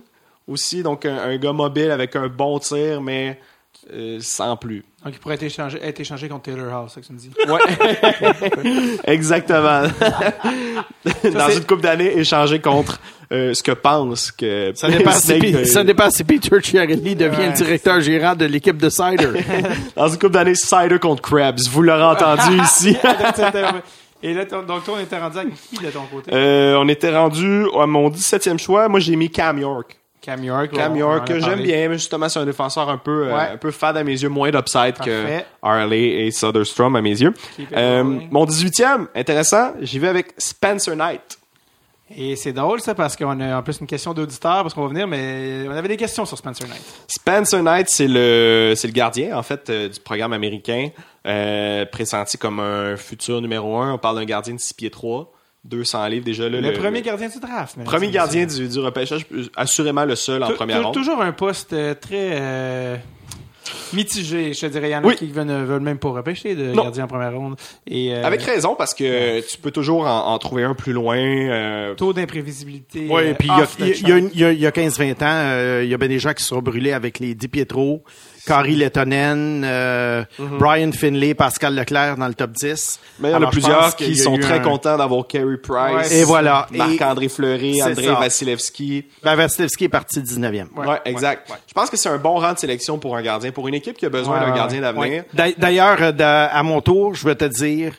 [0.47, 3.39] aussi, donc un, un gars mobile avec un bon tir, mais
[3.93, 4.83] euh, sans plus.
[5.03, 7.19] Donc, il pourrait être échangé, être échangé contre Taylor House, c'est ça que tu me
[7.19, 7.31] dis.
[7.47, 8.97] Ouais.
[9.13, 9.83] Exactement.
[11.33, 12.99] Dans une coupe d'années, échanger contre
[13.31, 17.15] euh, ce que pense que ça dépend si, Snake, euh, ça dépend si Peter Chiarelli
[17.15, 17.47] devient Ouais.
[17.47, 19.29] le directeur gérant de l'équipe de Sider.
[19.95, 21.59] Dans une coupe d'années, Cider contre Krabs.
[21.69, 22.97] Vous l'aurez entendu ici.
[24.21, 26.31] Et là, donc, toi, on était rendu avec qui de ton côté?
[26.33, 28.89] Euh, on était rendu à mon 17e choix.
[28.89, 29.98] Moi, j'ai mis Cam York.
[30.21, 30.71] Cam York.
[30.73, 33.71] Cam York, que j'aime bien, mais justement, c'est un défenseur un peu, euh, un peu
[33.71, 35.41] fade à mes yeux, moins d'upside que.
[35.61, 37.33] Harley et Soderstrom à mes yeux.
[37.73, 41.37] Euh, mon 18e, intéressant, j'y vais avec Spencer Knight.
[42.15, 44.87] Et c'est drôle, ça, parce qu'on a en plus une question d'auditeur, parce qu'on va
[44.87, 46.81] venir, mais on avait des questions sur Spencer Knight.
[47.07, 50.89] Spencer Knight, c'est le, c'est le gardien, en fait, euh, du programme américain,
[51.91, 53.93] pressenti comme un futur numéro un.
[53.93, 55.31] On parle d'un gardien de 6 pieds 3,
[55.65, 56.47] 200 livres déjà.
[56.49, 57.75] Là, Le, premier gardien du draft.
[57.77, 59.25] mais premier gardien du, du repêchage,
[59.55, 60.93] assurément le seul en première ronde.
[60.93, 62.95] Toujours un poste euh, très euh,
[63.93, 64.89] mitigé, je te dirais.
[64.89, 65.15] Il y en a Oui.
[65.15, 66.83] qui veulent, veulent même pas repêcher de Non.
[66.83, 67.55] gardien en première ronde.
[67.87, 71.17] Et, euh, Avec raison, parce que tu peux toujours en, en trouver un plus loin.
[71.17, 73.07] euh, taux d'imprévisibilité.
[73.09, 74.01] Oui, euh, puis il y a- off the il y a, chart.
[74.03, 75.93] il y a une- il y a- il y a 15-20 ans, euh, il y
[75.93, 78.03] a bien des gens qui se sont brûlés avec les Di Pietro,
[78.49, 82.99] Kari Lettonen, euh, Brian Finlay, Pascal Leclerc dans le top 10.
[83.19, 86.09] mais il y en a plusieurs qui sont très un- contents d'avoir Carey Price.
[86.09, 86.15] Ouais.
[86.17, 86.65] Et voilà.
[86.71, 88.13] Marc-André Fleury, André ça.
[88.15, 89.05] Vasilevski.
[89.23, 90.69] Ben, Vasilevski est parti 19e.
[90.75, 91.47] Ouais, exact.
[91.67, 93.97] Je pense que c'est un bon rang de sélection pour un gardien, pour une équipe
[93.97, 95.25] qui a besoin Ouais, d'un gardien d'avenir.
[95.33, 97.93] D'a- D'ailleurs, euh, à mon tour, je vais te dire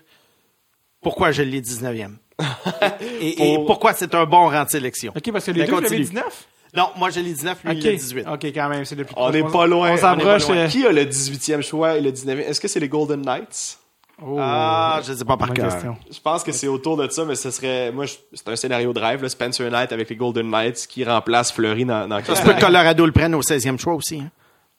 [1.01, 2.17] pourquoi je l'ai 19e.
[3.21, 5.13] et, et Pour- pourquoi c'est un bon rang de sélection.
[5.17, 6.09] OK, parce que les Ben, deux, vous l'avez continue.
[6.23, 6.47] 19?
[6.77, 8.27] Non, moi je l'ai 19, lui il OK, l'a 18.
[8.33, 9.91] OK, quand même, c'est le plus On n'est pas loin.
[9.91, 10.43] On on s'approche.
[10.45, 10.63] est pas loin.
[10.65, 12.39] euh, Qui a le 18e choix et le 19e?
[12.41, 13.79] Est-ce que c'est les Golden Knights?
[14.23, 15.69] oh, Ah, je ne sais pas par cœur.
[15.73, 15.97] question.
[16.13, 18.93] Je pense que c'est autour de ça, mais ce serait, moi, je- c'est un scénario
[18.93, 22.37] de rêve, là, Spencer Knight avec les Golden Knights qui remplace Fleury dans, dans Ça
[22.37, 24.21] se peut que Colorado le prenne au 16e choix aussi.
[24.21, 24.31] hein.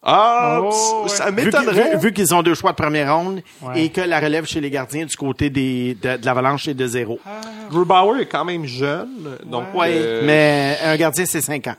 [0.03, 1.31] Ah, Oh, ça ouais.
[1.31, 1.91] Vu, qu'ils- m'étonnerait.
[1.97, 3.83] vu- vu qu'ils ont deux choix de première ronde Ouais.
[3.83, 6.87] et que la relève chez les gardiens du côté des, de, de l'avalanche est de
[6.87, 7.19] zéro.
[7.69, 11.75] Grubauer est quand même jeune, donc, Ouais, euh, mais un gardien, c'est 5 ans.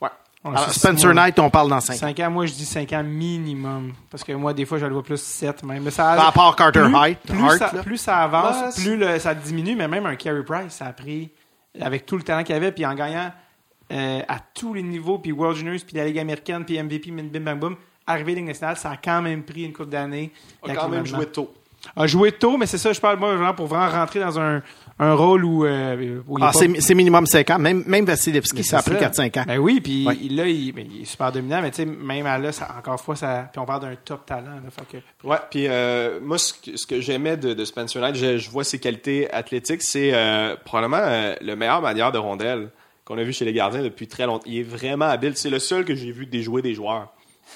[0.00, 0.08] ouais.
[0.42, 1.98] Alors, c'est- Spencer Knight, on parle dans 5 ans.
[1.98, 3.92] 5 ans, moi je dis 5 ans minimum.
[4.10, 5.82] Parce que moi, des fois, je le vois plus 7 même.
[5.82, 9.18] Mais ça, À part Carter plus, Hart, plus, Hart, ça, plus ça avance, plus le-
[9.18, 9.76] ça diminue.
[9.76, 11.30] Mais même un Carey Price, ça a pris,
[11.78, 13.30] avec tout le talent qu'il avait, puis en gagnant
[13.92, 17.24] euh, à tous les niveaux, puis World Juniors, puis la Ligue américaine, puis MVP, bim,
[17.24, 17.76] bim, bam, boum,
[18.06, 20.32] arrivé à Ligue nationale, ça a quand même pris une couple d'années.
[20.66, 21.52] A quand même joué tôt.
[21.94, 24.60] A joué tôt, mais c'est ça, je parle, moi, vraiment, pour vraiment rentrer dans un,
[24.98, 27.58] un rôle où, euh, où il est Ah, pas- c'est c'est minimum 5 ans.
[27.60, 29.44] Même, même Vasilevski, ça a pris 4-5 ans.
[29.46, 30.16] Ben oui, puis Ouais.
[30.30, 32.94] là, il, ben, il est super dominant, mais tu sais, même à là, ça, encore
[32.94, 34.56] une fois, ça, puis on parle d'un top talent.
[34.64, 38.00] Là, fait que, Ouais, puis euh, moi, ce que, ce que j'aimais de, de Spencer
[38.02, 42.18] Knight, je, je vois ses qualités athlétiques, c'est euh, probablement euh, le meilleur manière de
[42.18, 42.70] rondelle
[43.06, 44.44] qu'on a vu chez les gardiens depuis très longtemps.
[44.46, 45.32] Il est vraiment habile.
[45.36, 47.08] C'est le seul que j'ai vu déjouer des joueurs.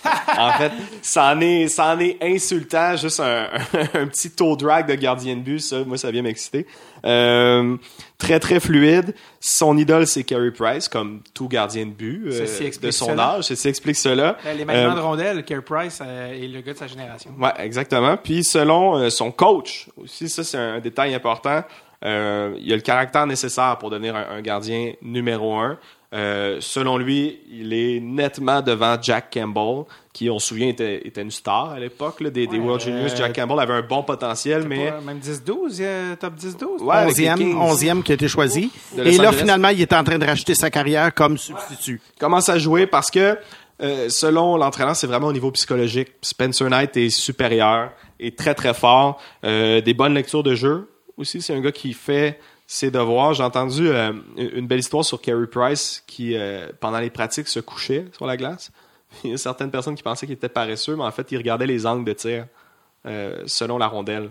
[0.38, 0.72] en fait,
[1.02, 3.48] ça en est, ça en est insultant, juste un,
[3.94, 6.66] un, petit toe drag de gardien de but, ça, moi, ça vient m'exciter.
[7.04, 7.76] Euh,
[8.16, 9.14] très, très fluide.
[9.40, 12.46] Son idole, c'est Carey Price, comme tout gardien de but euh,
[12.80, 13.34] de son cela.
[13.34, 13.44] âge.
[13.44, 14.38] Ceci explique cela.
[14.46, 17.32] Euh, Les maniements Euh, de rondelles, Care Price euh, est le gars de sa génération.
[17.38, 18.16] Ouais, exactement.
[18.16, 21.62] Puis selon son coach, aussi ça c'est un détail important,
[22.04, 25.78] euh, il a le caractère nécessaire pour devenir un, un gardien numéro un.
[26.12, 31.22] Euh, selon lui, il est nettement devant Jack Campbell, qui on se souvient était, était
[31.22, 33.04] une star à l'époque là, des, des Ouais, World Juniors.
[33.12, 36.82] euh, Jack Campbell avait un bon potentiel, mais Pas- Même 10-12, euh, top 10-12.
[36.82, 37.54] Ouais, avec les 11e, Kings.
[37.54, 38.72] 11e qui a été choisi.
[38.98, 42.00] Et là, finalement, il est en train de racheter sa carrière comme substitut.
[42.18, 43.38] commence à jouer parce que
[43.80, 46.08] euh, selon l'entraîneur, c'est vraiment au niveau psychologique.
[46.22, 50.88] Spencer Knight est supérieur, est très très fort, euh, des bonnes lectures de jeu.
[51.20, 53.34] Aussi, c'est un gars qui fait ses devoirs.
[53.34, 57.60] J'ai entendu euh, une belle histoire sur Carey Price qui, euh, pendant les pratiques, se
[57.60, 58.72] couchait sur la glace.
[59.24, 61.66] Il y a certaines personnes qui pensaient qu'il était paresseux, mais en fait, il regardait
[61.66, 62.46] les angles de tir
[63.06, 64.30] euh, selon la rondelle.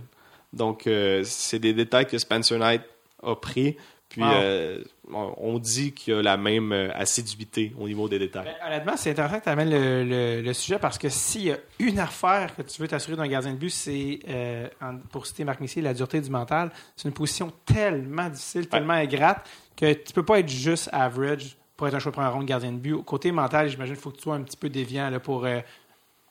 [0.51, 0.89] Donc,
[1.23, 2.81] c'est des détails que Spencer Knight
[3.21, 3.77] a pris.
[4.07, 4.83] Puis, Wow.
[5.13, 8.45] On dit qu'il a la même euh, assiduité au niveau des détails.
[8.45, 11.51] Ben, honnêtement, c'est intéressant que tu amènes le, le- le sujet parce que s'il y
[11.51, 14.67] a une affaire que tu veux t'assurer d'un gardien de but, c'est, euh,
[15.11, 16.71] pour citer Marc Messier, la dureté du mental.
[16.95, 21.87] C'est une position tellement difficile, tellement ingrate que tu peux pas être juste average pour
[21.87, 23.03] être un choix de première ronde gardien de but.
[23.05, 25.59] Côté mental, j'imagine qu'il faut que tu sois un petit peu déviant là, pour euh,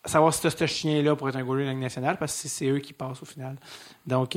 [0.04, 2.32] savoir si tu as ce chien-là pour être un goaler de la Ligue nationale parce
[2.34, 3.56] que c'est- c'est eux qui passent au final.
[4.06, 4.36] Donc,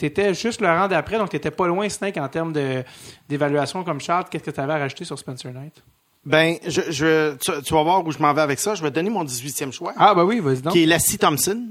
[0.00, 2.82] tu étais juste le rang d'après, donc tu n'étais pas loin, Snake, en termes de-
[3.28, 4.24] d'évaluation comme Charles.
[4.30, 5.74] Qu'est-ce que tu avais à rajouter sur Spencer Knight?
[6.22, 8.74] Ben, je, je, tu, tu vas voir où je m'en vais avec ça.
[8.74, 10.74] Je vais te donner mon 18e choix, Ah, bah oui, vas-y donc.
[10.74, 11.68] qui est Lassie Thompson,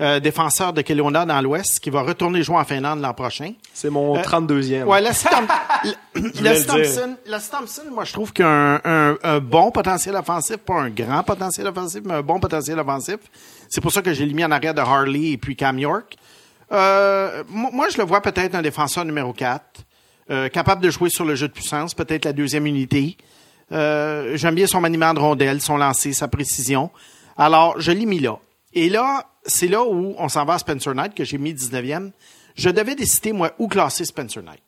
[0.00, 3.52] euh, défenseur de Kelowna dans l'Ouest, qui va retourner jouer en Finlande l'an prochain.
[3.72, 4.82] C'est mon Euh, 32e.
[4.86, 5.28] Ouais, Lassie
[6.14, 6.66] voulais Lassie.
[6.66, 10.80] Thompson, Lassie Thompson, moi, je trouve qu'il a un, un- un bon potentiel offensif, pas
[10.80, 13.18] un grand potentiel offensif, mais un bon potentiel offensif.
[13.68, 16.16] C'est pour ça que j'ai mis en arrière de Harley et puis Cam York.
[16.72, 19.84] Euh, moi, je le vois peut-être un défenseur numéro 4,
[20.30, 23.16] euh, capable de jouer sur le jeu de puissance, peut-être la deuxième unité.
[23.72, 26.90] Euh, J'aime bien son maniement de rondelle, son lancer, sa précision.
[27.36, 28.38] Alors, je l'ai mis là.
[28.74, 32.12] Et là, c'est là où on s'en va à Spencer Knight, que j'ai mis 19e.
[32.54, 34.62] Je devais décider, moi, où classer Spencer Knight.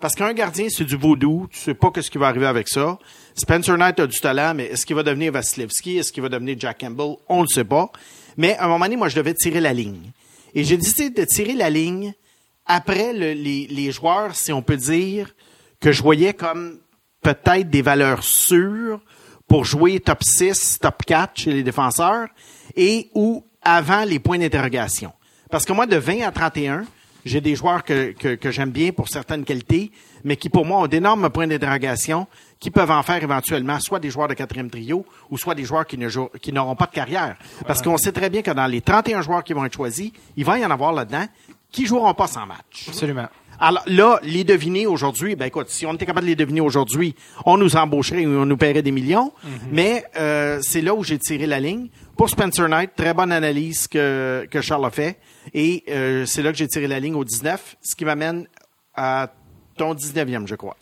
[0.00, 1.46] Parce qu'un gardien, c'est du vaudou.
[1.50, 2.98] Tu sais pas ce qui va arriver avec ça.
[3.34, 5.98] Spencer Knight a du talent, mais est-ce qu'il va devenir Vasilevski?
[5.98, 7.16] Est-ce qu'il va devenir Jack Campbell?
[7.28, 7.92] On le sait pas.
[8.38, 10.10] Mais à un moment donné, moi, je devais tirer la ligne.
[10.54, 12.12] Et j'ai décidé de tirer la ligne
[12.66, 15.34] après le- les, joueurs, si on peut dire,
[15.80, 16.78] que je voyais comme
[17.22, 19.00] peut-être des valeurs sûres
[19.48, 22.28] pour jouer top 6, top 4 chez les défenseurs
[22.76, 25.12] et ou avant les points d'interrogation.
[25.50, 26.84] Parce que moi, de 20 à 31,
[27.24, 29.90] j'ai des joueurs que, que j'aime bien pour certaines qualités,
[30.24, 32.26] mais qui pour moi ont d'énormes points d'interrogation,
[32.60, 35.86] qui peuvent en faire éventuellement soit des joueurs de quatrième trio ou soit des joueurs
[35.86, 37.36] qui ne jouent- qui n'auront pas de carrière.
[37.66, 40.44] Parce qu'on sait très bien que dans les 31 joueurs qui vont être choisis, il
[40.44, 41.24] va y en avoir là-dedans
[41.72, 42.86] qui joueront pas sans match.
[42.88, 43.28] Absolument.
[43.62, 47.14] Alors là, les deviner aujourd'hui, ben écoute, si on était capable de les deviner aujourd'hui,
[47.44, 49.32] on nous embaucherait ou on nous paierait des millions.
[49.70, 51.88] Mais euh, c'est là où j'ai tiré la ligne.
[52.16, 55.18] Pour Spencer Knight, très bonne analyse que, que Charles a fait.
[55.54, 58.46] Et euh, c'est là que j'ai tiré la ligne au 19, ce qui m'amène
[58.94, 59.30] à
[59.76, 60.76] ton 19e, je crois.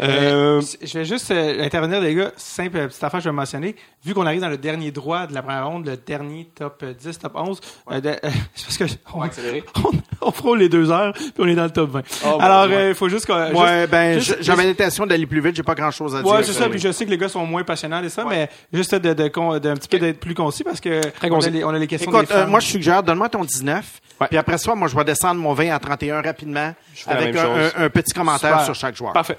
[0.00, 2.32] Euh, Je vais juste euh, intervenir, les gars.
[2.36, 3.76] Simple euh, petite affaire je vais mentionner.
[4.04, 6.94] Vu qu'on arrive dans le dernier droit de la première ronde, le dernier top euh,
[6.94, 7.60] 10, top 11,
[7.90, 8.14] euh, de- euh,
[8.54, 9.62] c'est parce que on, accélérer.
[9.84, 9.90] on,
[10.28, 12.02] on frôle les deux heures, puis on est dans le top 20.
[12.24, 13.34] Oh, Alors, euh, il faut juste qu'on...
[13.34, 16.32] Ouais, juste- ben j'avais l'intention d'aller plus vite, j'ai pas grand-chose à dire.
[16.32, 16.68] Ouais, c'est ça.
[16.70, 19.28] Puis je sais que les gars sont moins passionnants et ça, mais juste de, de,
[19.28, 21.50] con- d'un petit peu d'être plus concis parce que on a, concis.
[21.50, 22.50] les, on a les questions Écoute, des euh, fans.
[22.50, 24.00] moi je suggère, donne-moi ton 19.
[24.22, 24.26] Ouais.
[24.28, 26.72] Puis après ça, moi je vais descendre mon 20 à 31 rapidement
[27.06, 27.72] avec un, chose.
[27.76, 28.64] un- un petit commentaire Super.
[28.64, 29.12] sur chaque joueur.
[29.12, 29.36] Parfait.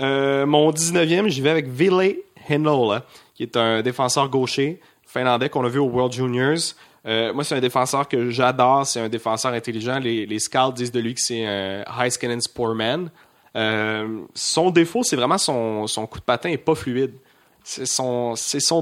[0.00, 2.16] Euh, mon 19e, j'y vais avec Ville
[2.48, 3.04] Hinola,
[3.34, 6.74] qui est un défenseur gaucher finlandais qu'on a vu au World Juniors.
[7.06, 8.86] Euh, moi, c'est un défenseur que j'adore.
[8.86, 9.98] C'est un défenseur intelligent.
[9.98, 13.10] Les, les scouts disent de lui que c'est un high skin and sport man.
[13.56, 17.14] Euh, son défaut, c'est vraiment son, coup de patin est pas fluide.
[17.62, 18.34] C'est son,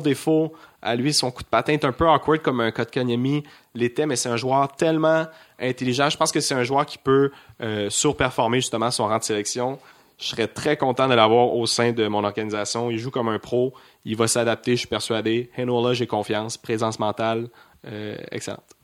[0.03, 1.13] défaut à lui.
[1.13, 3.43] Son coup de patin est un peu awkward comme un Kotkaniemi
[3.75, 5.27] l'était, mais c'est un joueur tellement
[5.61, 6.09] intelligent.
[6.09, 7.31] Je pense que c'est un joueur qui peut
[7.91, 9.79] surperformer justement son rang de sélection.
[10.23, 12.93] Je serais très content de l'avoir au sein de mon organisation.
[12.93, 13.75] Il joue comme un pro.
[14.05, 15.51] Il va s'adapter, je suis persuadé.
[15.57, 16.57] Henola, j'ai confiance.
[16.57, 17.49] Présence mentale,
[17.89, 18.77] euh, excellente.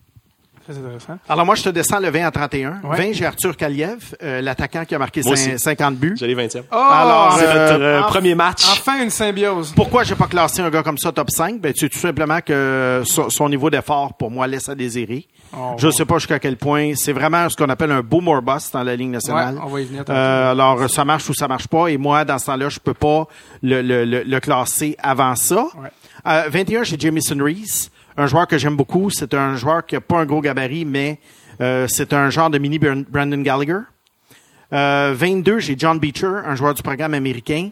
[0.69, 1.19] Très intéressant.
[1.29, 2.81] Alors moi, je te descends le 20 à 31.
[2.85, 2.97] Ouais.
[2.99, 5.59] 20, j'ai Arthur Kaliev, euh, l'attaquant qui a marqué Moi cin- aussi.
[5.59, 6.15] 50 buts.
[6.19, 6.63] J'ai les 20e.
[6.71, 6.77] Oh!
[6.77, 8.65] Alors, C'est euh, votre euh, premier match.
[8.71, 9.73] Enfin une symbiose.
[9.75, 11.59] Pourquoi j'ai pas classé un gars comme ça top 5?
[11.61, 15.27] Ben, c'est tout simplement que son, son niveau d'effort, pour moi, laisse à désirer.
[15.57, 15.93] Oh, je wow.
[15.93, 16.93] sais pas jusqu'à quel point.
[16.97, 19.55] C'est vraiment ce qu'on appelle un boom or bust dans la Ligue nationale.
[19.55, 20.05] Ouais, on va y venir.
[20.11, 21.89] Euh, alors, ça marche ou ça marche pas.
[21.89, 23.27] Et moi, dans ce temps-là, je peux pas
[23.63, 25.63] le, le, le, le classer avant ça.
[25.81, 25.89] Ouais.
[26.27, 29.09] Euh, 21, j'ai Jamison Reese, un joueur que j'aime beaucoup.
[29.09, 31.19] C'est un joueur qui a pas un gros gabarit, mais
[31.63, 33.79] euh, c'est un genre de mini Brand- Brandon Gallagher.
[34.73, 37.71] Euh, 22, j'ai John Beecher, un joueur du programme américain.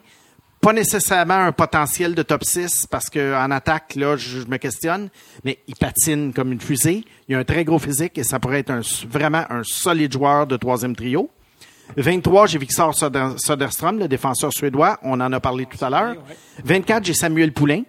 [0.62, 4.56] Pas nécessairement un potentiel de top 6 parce que en attaque, là, je, je me
[4.56, 5.10] questionne,
[5.44, 7.04] mais il patine comme une fusée.
[7.28, 10.46] Il a un très gros physique et ça pourrait être un, vraiment un solide joueur
[10.46, 11.28] de troisième trio.
[11.96, 12.94] 23, j'ai Victor
[13.36, 14.98] Söderström, le défenseur suédois.
[15.02, 16.16] On en a parlé tout à l'heure.
[16.64, 17.82] 24, j'ai Samuel Poulain,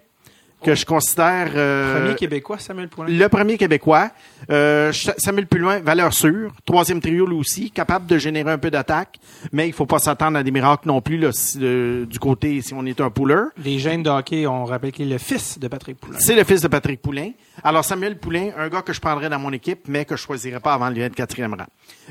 [0.62, 1.50] que je considère...
[1.54, 3.08] euh, Premier Québécois, Samuel Poulin.
[3.16, 4.10] le premier Québécois,
[4.50, 9.18] euh, Samuel Pulloin, valeur sûre, troisième trio lui aussi, capable de générer un peu d'attaque,
[9.52, 12.60] mais il faut pas s'attendre à des miracles non plus là, si, euh, du côté
[12.60, 13.46] si on est un pouleur.
[13.64, 16.18] Les gènes de hockey, on rappelle qu'il est le fils de Patrick Poulin.
[16.18, 17.30] C'est le fils de Patrick Poulain.
[17.62, 20.60] Alors Samuel Poulain, un gars que je prendrais dans mon équipe, mais que je choisirais
[20.60, 21.66] pas avant le 24e rang.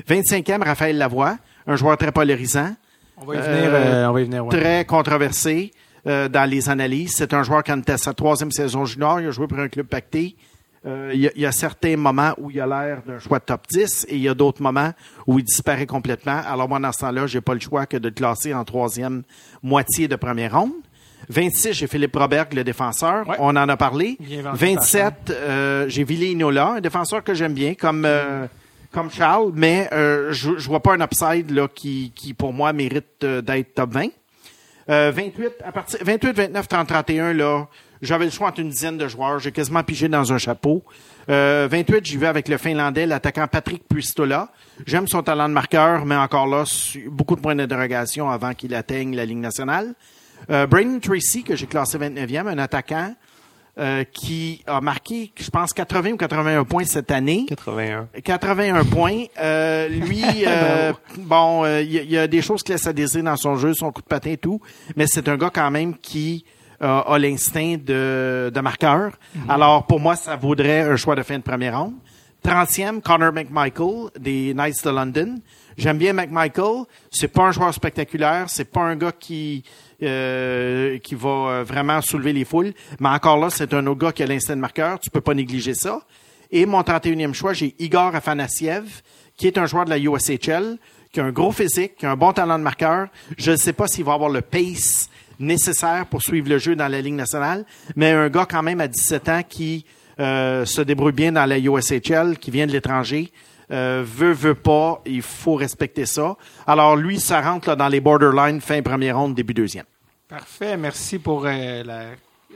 [0.08, 2.74] 25e, Raphaël Lavoie, un joueur très polarisant.
[3.20, 3.70] On va y venir.
[3.72, 4.46] euh, on va y venir.
[4.46, 4.56] ouais.
[4.58, 5.72] très controversé
[6.08, 7.14] euh, dans les analyses.
[7.16, 9.20] C'est un joueur qui en était à sa troisième saison junior.
[9.20, 10.36] Il a joué pour un club pacté.
[10.86, 13.40] Euh, il, y a, il y a certains moments où il a l'air d'un choix
[13.40, 14.92] de top 10 et il y a d'autres moments
[15.26, 16.40] où il disparaît complètement.
[16.46, 19.22] Alors moi, dans ce temps-là, j'ai pas le choix que de le classer en troisième
[19.62, 20.72] moitié de première ronde.
[21.28, 23.28] 26, j'ai Philippe Roberg, le défenseur.
[23.28, 23.36] Ouais.
[23.40, 24.16] On en a parlé.
[24.20, 28.46] Bien vendu par 27, euh, j'ai Ville Inola, un défenseur que j'aime bien, comme euh,
[28.92, 32.72] comme Charles, mais euh, je, je vois pas un upside là qui, qui pour moi
[32.72, 34.08] mérite euh, d'être top 20.
[34.90, 37.68] Euh, 28, à partir 28, 29, 30, 31, là,
[38.00, 39.38] j'avais le choix entre une dizaine de joueurs.
[39.38, 40.82] J'ai quasiment pigé dans un chapeau.
[41.28, 44.50] Euh, 28, j'y vais avec le Finlandais, l'attaquant Patrick Puistola.
[44.86, 46.64] J'aime son talent de marqueur, mais encore là,
[47.08, 49.94] beaucoup de points d'interrogation avant qu'il atteigne la Ligue nationale.
[50.50, 50.66] Euh,
[51.02, 53.14] Tracy, que j'ai classé 29e, un attaquant
[53.78, 57.46] euh, qui a marqué, je pense, 80 ou 81 points cette année.
[57.48, 58.08] 81.
[58.24, 59.24] 81 points.
[59.40, 62.86] Euh, lui, euh, bon, euh, il y, a- il y a des choses qui laissent
[62.86, 64.60] à désirer dans son jeu, son coup de patin et tout,
[64.96, 66.44] mais c'est un gars quand même qui
[66.82, 69.12] euh, a l'instinct de, de marqueur.
[69.48, 71.94] Alors, pour moi, ça vaudrait un choix de fin de première ronde.
[72.44, 75.40] 30e, Connor McMichael des Knights de London.
[75.76, 76.84] J'aime bien McMichael.
[77.10, 78.44] C'est pas un joueur spectaculaire.
[78.48, 79.64] C'est pas un gars qui
[80.02, 82.72] euh, qui va euh, vraiment soulever les foules.
[83.00, 84.98] Mais encore là, c'est un autre gars qui a l'instinct de marqueur.
[85.00, 86.02] Tu peux pas négliger ça.
[86.50, 89.02] Et mon 31e choix, j'ai Igor Afanasiev,
[89.36, 90.78] qui est un joueur de la USHL,
[91.12, 93.08] qui a un gros physique, qui a un bon talent de marqueur.
[93.36, 96.88] Je ne sais pas s'il va avoir le pace nécessaire pour suivre le jeu dans
[96.88, 97.64] la Ligue nationale,
[97.96, 99.84] mais un gars quand même à 17 ans qui
[100.20, 103.30] euh, se débrouille bien dans la USHL, qui vient de l'étranger,
[103.70, 106.36] euh, veut, veut pas, il faut respecter ça.
[106.66, 109.84] Alors lui, ça rentre là, dans les borderline fin première ronde, début deuxième.
[110.28, 110.76] Parfait.
[110.76, 112.02] Merci pour euh, la.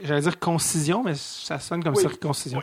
[0.04, 2.60] J'allais dire concision, mais ça sonne comme circoncision.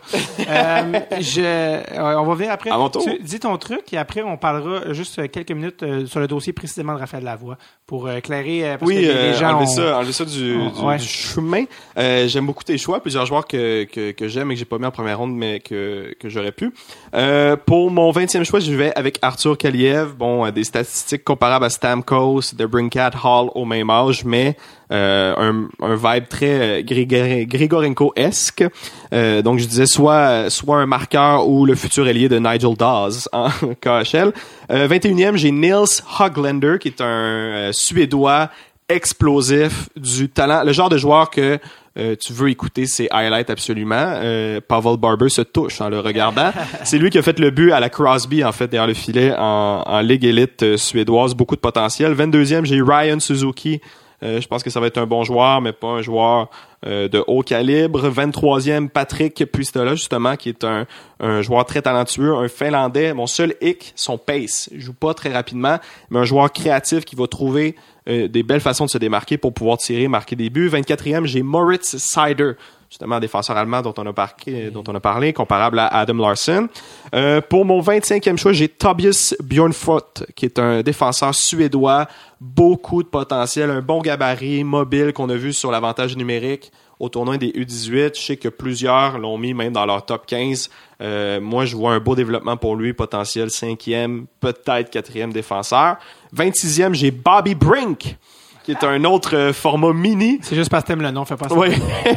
[0.47, 2.69] Euh, je, euh, on va venir après.
[2.69, 3.03] Tour.
[3.03, 6.27] Tu- dis ton truc et après on parlera juste euh, quelques minutes euh, sur le
[6.27, 9.37] dossier précisément de Raphaël Lavoie pour euh, éclairer euh, parce Oui, que les, euh, les
[9.37, 10.97] gens enlever, ont- ça, enlever ça du, Oh, du- ouais.
[10.97, 11.63] du chemin.
[11.97, 14.77] Euh, j'aime beaucoup tes choix, plusieurs joueurs que, que, que j'aime et que j'ai pas
[14.77, 16.73] mis en première ronde, mais que, que j'aurais pu.
[17.13, 20.13] Euh, pour mon 20e choix, je vais avec Arthur Kaliev.
[20.15, 24.57] Bon, euh, des statistiques comparables à Stamkos, de Brinkat Hall au même âge, mais
[24.91, 28.65] un, un vibe très euh, Grigor- Grigorenko-esque.
[29.13, 33.27] Euh, donc, je disais soit, soit un marqueur ou le futur ailier de Nigel Dawes
[33.33, 33.49] en
[33.81, 34.33] KHL.
[34.71, 38.49] Euh, 21e, j'ai Nils Hoglander, qui est un euh, Suédois
[38.87, 41.59] explosif, du talent, le genre de joueur que
[41.97, 43.95] euh, tu veux écouter ses highlights absolument.
[44.15, 46.51] Euh, Pavel Barber se touche en le regardant.
[46.83, 49.31] C'est lui qui a fait le but à la Crosby, en fait, derrière le filet
[49.37, 51.35] en, en Ligue élite euh, suédoise.
[51.35, 52.13] Beaucoup de potentiel.
[52.15, 53.79] 22e, j'ai Ryan Suzuki.
[54.21, 56.49] Euh, je pense que ça va être un bon joueur, mais pas un joueur
[56.85, 58.09] euh, de haut calibre.
[58.09, 60.85] 23e, Patrick Puistola, justement, qui est un,
[61.19, 63.13] un joueur très talentueux, un Finlandais.
[63.13, 64.69] Mon seul hic, son pace.
[64.73, 65.77] Il joue pas très rapidement,
[66.09, 67.75] mais un joueur créatif qui va trouver
[68.07, 70.69] euh, des belles façons de se démarquer pour pouvoir tirer, marquer des buts.
[70.69, 72.53] 24e, j'ai Moritz Seider,
[72.89, 76.15] justement un défenseur allemand dont on a, parqué, dont on a parlé, comparable à Adam
[76.15, 76.67] Larson.
[77.13, 82.07] Euh, pour mon 25e choix, j'ai Tobias Bjornfot, qui est un défenseur suédois,
[82.41, 87.37] beaucoup de potentiel, un bon gabarit, mobile qu'on a vu sur l'avantage numérique au tournoi
[87.37, 88.19] des U18.
[88.19, 90.69] Je sais que plusieurs l'ont mis même dans leur top 15.
[91.01, 95.97] Euh, moi, je vois un beau développement pour lui, potentiel cinquième, peut-être quatrième défenseur.
[96.35, 98.17] 26e, j'ai Bobby Brink,
[98.63, 100.39] qui est un autre euh, format mini.
[100.41, 101.55] C'est juste parce que t'aimes le nom, fais pas ça.
[101.55, 101.69] Oui.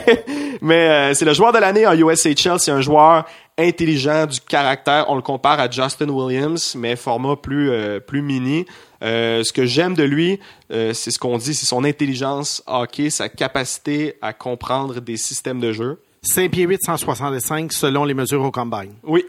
[0.63, 2.59] Mais euh, c'est le joueur de l'année en USHL.
[2.59, 3.25] C'est un joueur
[3.59, 5.07] intelligent, du caractère.
[5.09, 8.67] On le compare à Justin Williams, mais format plus euh, plus mini.
[9.03, 10.39] Euh, ce que j'aime de lui,
[10.73, 15.61] euh, c'est ce qu'on dit, c'est son intelligence hockey, sa capacité à comprendre des systèmes
[15.61, 16.01] de jeu.
[16.23, 18.95] 5 pieds 8, 165 selon les mesures au combine.
[19.03, 19.25] Oui.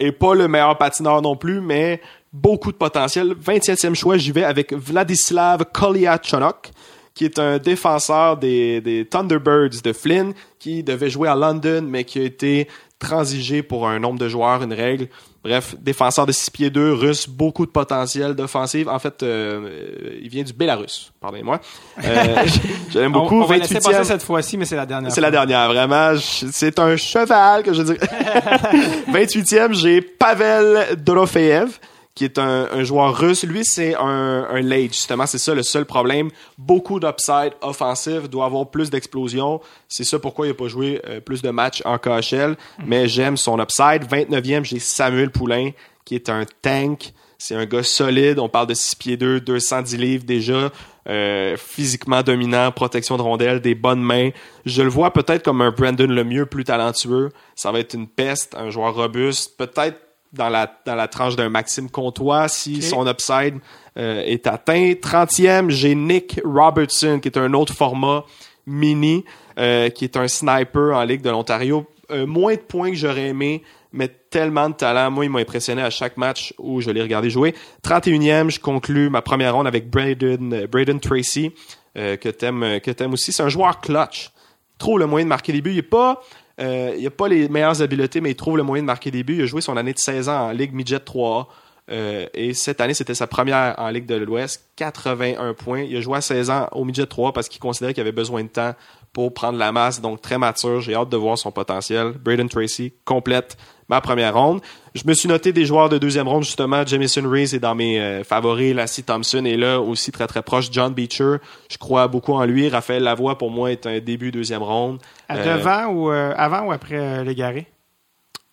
[0.00, 2.00] Et pas le meilleur patineur non plus, mais
[2.32, 3.34] beaucoup de potentiel.
[3.34, 6.70] 27e choix, j'y vais avec Vladislav Kolyachonok,
[7.14, 12.04] qui est un défenseur des, des Thunderbirds de Flynn, qui devait jouer à London, mais
[12.04, 12.68] qui a été
[12.98, 15.08] transigé pour un nombre de joueurs, une règle.
[15.44, 18.88] Bref, défenseur de 6 pieds 2, russe, beaucoup de potentiel d'offensive.
[18.88, 21.60] En fait, euh, il vient du Bélarus, pardonnez-moi.
[22.04, 22.36] Euh,
[22.90, 23.36] je l'aime beaucoup.
[23.36, 23.82] On, on va laisser 28e.
[23.82, 25.12] passer cette fois-ci, mais c'est la dernière.
[25.12, 26.12] C'est la dernière, vraiment.
[26.18, 27.98] C'est un cheval que je dirais.
[29.12, 31.78] 28e, j'ai Pavel Dorofeev,
[32.18, 33.44] qui est un, joueur russe.
[33.44, 35.24] Lui, c'est un, late, justement.
[35.24, 36.30] C'est ça le seul problème.
[36.58, 39.60] Beaucoup d'upside offensif, doit avoir plus d'explosion.
[39.86, 42.56] C'est ça pourquoi il n'a pas joué euh, plus de matchs en KHL.
[42.84, 44.04] Mais j'aime son upside.
[44.10, 45.70] 29e, j'ai Samuel Poulain,
[46.04, 47.12] qui est un tank.
[47.38, 48.40] C'est un gars solide.
[48.40, 50.72] On parle de 6 pieds 2, 210 livres déjà.
[51.08, 54.30] Euh, physiquement dominant, protection de rondelles, des bonnes mains.
[54.66, 57.28] Je le vois peut-être comme un Brandon Lemieux plus talentueux.
[57.54, 59.56] Ça va être une peste, un joueur robuste.
[59.56, 60.00] Peut-être
[60.32, 63.56] dans la, dans la tranche d'un Maxime Comtois si son upside
[63.96, 64.92] euh, est atteint.
[64.92, 68.24] 30e, j'ai Nick Robertson, qui est un autre format
[68.66, 69.24] mini,
[69.58, 71.86] euh, qui est un sniper en Ligue de l'Ontario.
[72.10, 75.10] Euh, moins de points que j'aurais aimé, mais tellement de talent.
[75.10, 77.54] Moi, il m'a impressionné à chaque match où je l'ai regardé jouer.
[77.84, 81.52] 31e, je conclus ma première ronde avec Braden, euh, Braden Tracy,
[81.98, 83.32] euh, que t'aimes que t'aimes aussi.
[83.32, 84.30] C'est un joueur clutch.
[84.78, 85.72] Trouve le moyen de marquer des buts.
[85.72, 86.22] Il est pas...
[86.60, 89.22] Euh, il a pas les meilleures habiletés, mais il trouve le moyen de marquer des
[89.22, 89.36] buts.
[89.38, 91.46] Il a joué son année de 16 ans en Ligue Midget 3A.
[91.90, 94.68] Euh, et cette année, c'était sa première en Ligue de l'Ouest.
[94.76, 95.80] 81 points.
[95.80, 98.42] Il a joué à 16 ans au Midget 3 parce qu'il considérait qu'il avait besoin
[98.42, 98.74] de temps
[99.12, 100.00] pour prendre la masse.
[100.00, 100.80] Donc, très mature.
[100.80, 102.12] J'ai hâte de voir son potentiel.
[102.12, 103.56] Braden Tracy complète
[103.88, 104.60] ma première ronde.
[104.94, 106.84] Je me suis noté des joueurs de deuxième ronde, justement.
[106.84, 108.74] Jamison Reese est dans mes euh, favoris.
[108.74, 110.68] Lassie Thompson est là aussi très très proche.
[110.70, 111.36] John Beecher,
[111.70, 112.68] je crois beaucoup en lui.
[112.68, 114.98] Raphaël Lavoie, pour moi, est un début deuxième ronde.
[115.28, 117.66] À Euh, devant ou euh, avant ou après Légaré?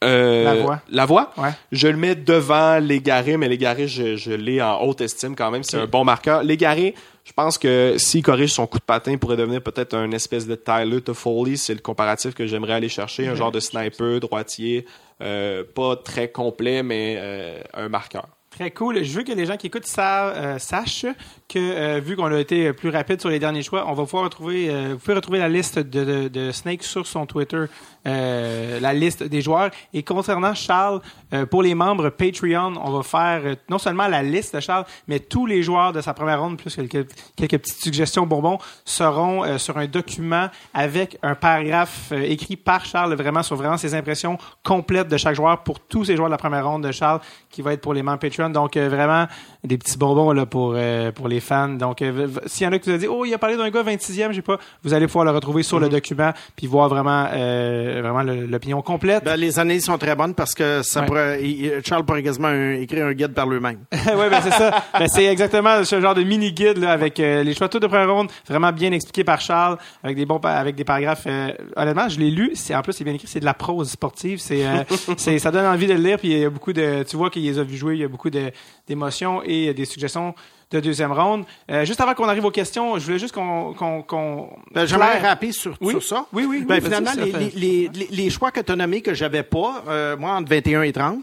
[0.01, 0.81] Lavoie.
[0.89, 1.31] Lavoie?
[1.37, 1.49] Ouais.
[1.71, 5.63] Je le mets devant Légaré, mais Légaré, je, je l'ai en haute estime quand même.
[5.63, 6.43] C'est un bon marqueur.
[6.43, 6.93] Légaré,
[7.23, 10.45] je pense que s'il corrige son coup de patin, il pourrait devenir peut-être un espèce
[10.45, 11.57] de Tyler Toffoli.
[11.57, 13.27] C'est le comparatif que j'aimerais aller chercher.
[13.27, 14.85] Un genre de sniper, droitier,
[15.19, 18.27] pas très complet, mais euh, un marqueur.
[18.49, 19.03] Très cool.
[19.03, 21.05] Je veux que les gens qui écoutent savent, euh, sachent
[21.47, 24.23] que euh, vu qu'on a été plus rapide sur les derniers choix, on va pouvoir
[24.23, 27.65] retrouver, euh, vous pouvez retrouver la liste de, de, de Snake sur son Twitter,
[28.07, 29.69] euh, la liste des joueurs.
[29.93, 31.01] Et concernant Charles,
[31.33, 34.85] euh, pour les membres Patreon, on va faire euh, non seulement la liste de Charles,
[35.07, 39.43] mais tous les joueurs de sa première ronde, plus quelques, quelques petites suggestions bonbons, seront
[39.43, 44.39] euh, sur un document avec un paragraphe écrit par Charles, vraiment sur vraiment ses impressions
[44.63, 47.61] complètes de chaque joueur pour tous ces joueurs de la première ronde de Charles, qui
[47.61, 48.49] va être pour les membres Patreon.
[48.49, 49.27] Donc vraiment
[49.65, 51.69] des petits bonbons là pour euh, pour les fans.
[51.69, 53.69] Donc euh, s'il y en a qui vous a dit oh il a parlé d'un
[53.69, 57.27] gars 26e, j'ai pas, vous allez pouvoir le retrouver sur le document puis voir vraiment
[57.33, 59.23] euh, vraiment l'opinion complète.
[59.23, 61.05] Ben, les années sont très bonnes parce que ça Ouais.
[61.05, 63.79] pourrait, il- Charles pourrait quasiment un- écrire un guide par lui-même.
[63.91, 64.83] ouais, ben c'est ça.
[64.97, 68.11] Ben, c'est exactement ce genre de mini guide là avec euh, les choix de première
[68.13, 71.25] ronde, vraiment bien expliqué par Charles avec des bons avec des paragraphes.
[71.27, 72.51] euh, honnêtement, je l'ai lu.
[72.55, 73.27] C'est en plus c'est bien écrit.
[73.27, 74.39] C'est de la prose sportive.
[74.39, 74.83] C'est euh,
[75.17, 76.17] c'est ça donne envie de le lire.
[76.17, 77.95] Puis il y a beaucoup de tu vois qu'il les a vu jouer.
[77.95, 78.51] Il y a beaucoup de
[78.87, 80.33] d'émotions et des suggestions
[80.71, 81.45] de deuxième ronde.
[81.69, 85.11] Euh, juste avant qu'on arrive aux questions, je voulais juste qu'on qu'on qu'on Ben, J'aimerais
[85.19, 85.91] Claire- rapper sur, Oui.
[85.91, 86.25] sur ça.
[86.33, 88.71] Oui, oui, oui, Ben, vas-y, finalement, ça les, fait- les, les, les choix que tu
[88.71, 91.19] as nommés que j'avais pas, euh, moi, entre 21 et 30,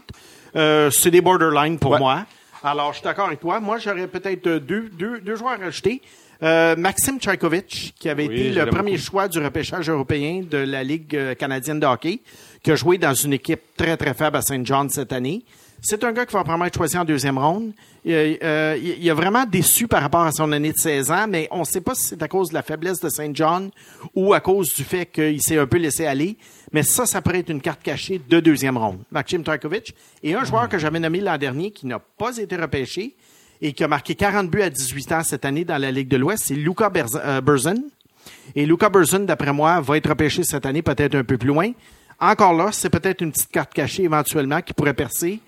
[0.55, 1.99] euh, c'est des borderline pour Ouais.
[1.99, 2.25] moi.
[2.63, 3.59] Alors, je suis d'accord avec toi.
[3.59, 6.01] Moi, j'aurais peut-être deux, deux, deux joueurs à rajouter.
[6.41, 9.03] Euh, Maxime Tchaïkovic, qui avait Oui, été le premier beaucoup.
[9.03, 12.21] choix du repêchage européen de la Ligue canadienne de hockey,
[12.63, 15.43] qui a joué dans une équipe très, très faible à Saint John cette année.
[15.85, 17.73] C'est un gars qui va probablement être choisi en deuxième ronde.
[18.07, 21.25] Euh, euh, il il a vraiment déçu par rapport à son année de 16 ans,
[21.27, 23.69] mais on ne sait pas si c'est à cause de la faiblesse de Saint John
[24.15, 26.37] ou à cause du fait qu'il s'est un peu laissé aller.
[26.71, 28.99] Mais ça, ça pourrait être une carte cachée de deuxième ronde.
[29.11, 29.93] Maxime Tarkovic.
[30.23, 33.13] Et un joueur que j'avais nommé l'an dernier qui n'a pas été repêché
[33.61, 36.15] et qui a marqué 40 buts à 18 ans cette année dans la Ligue de
[36.17, 37.41] l'Ouest, c'est Luca Berz- euh.
[38.55, 41.71] Et Luca Berzin, d'après moi, va être repêché cette année peut-être un peu plus loin.
[42.19, 45.41] Encore là, c'est peut-être une petite carte cachée éventuellement qui pourrait percer.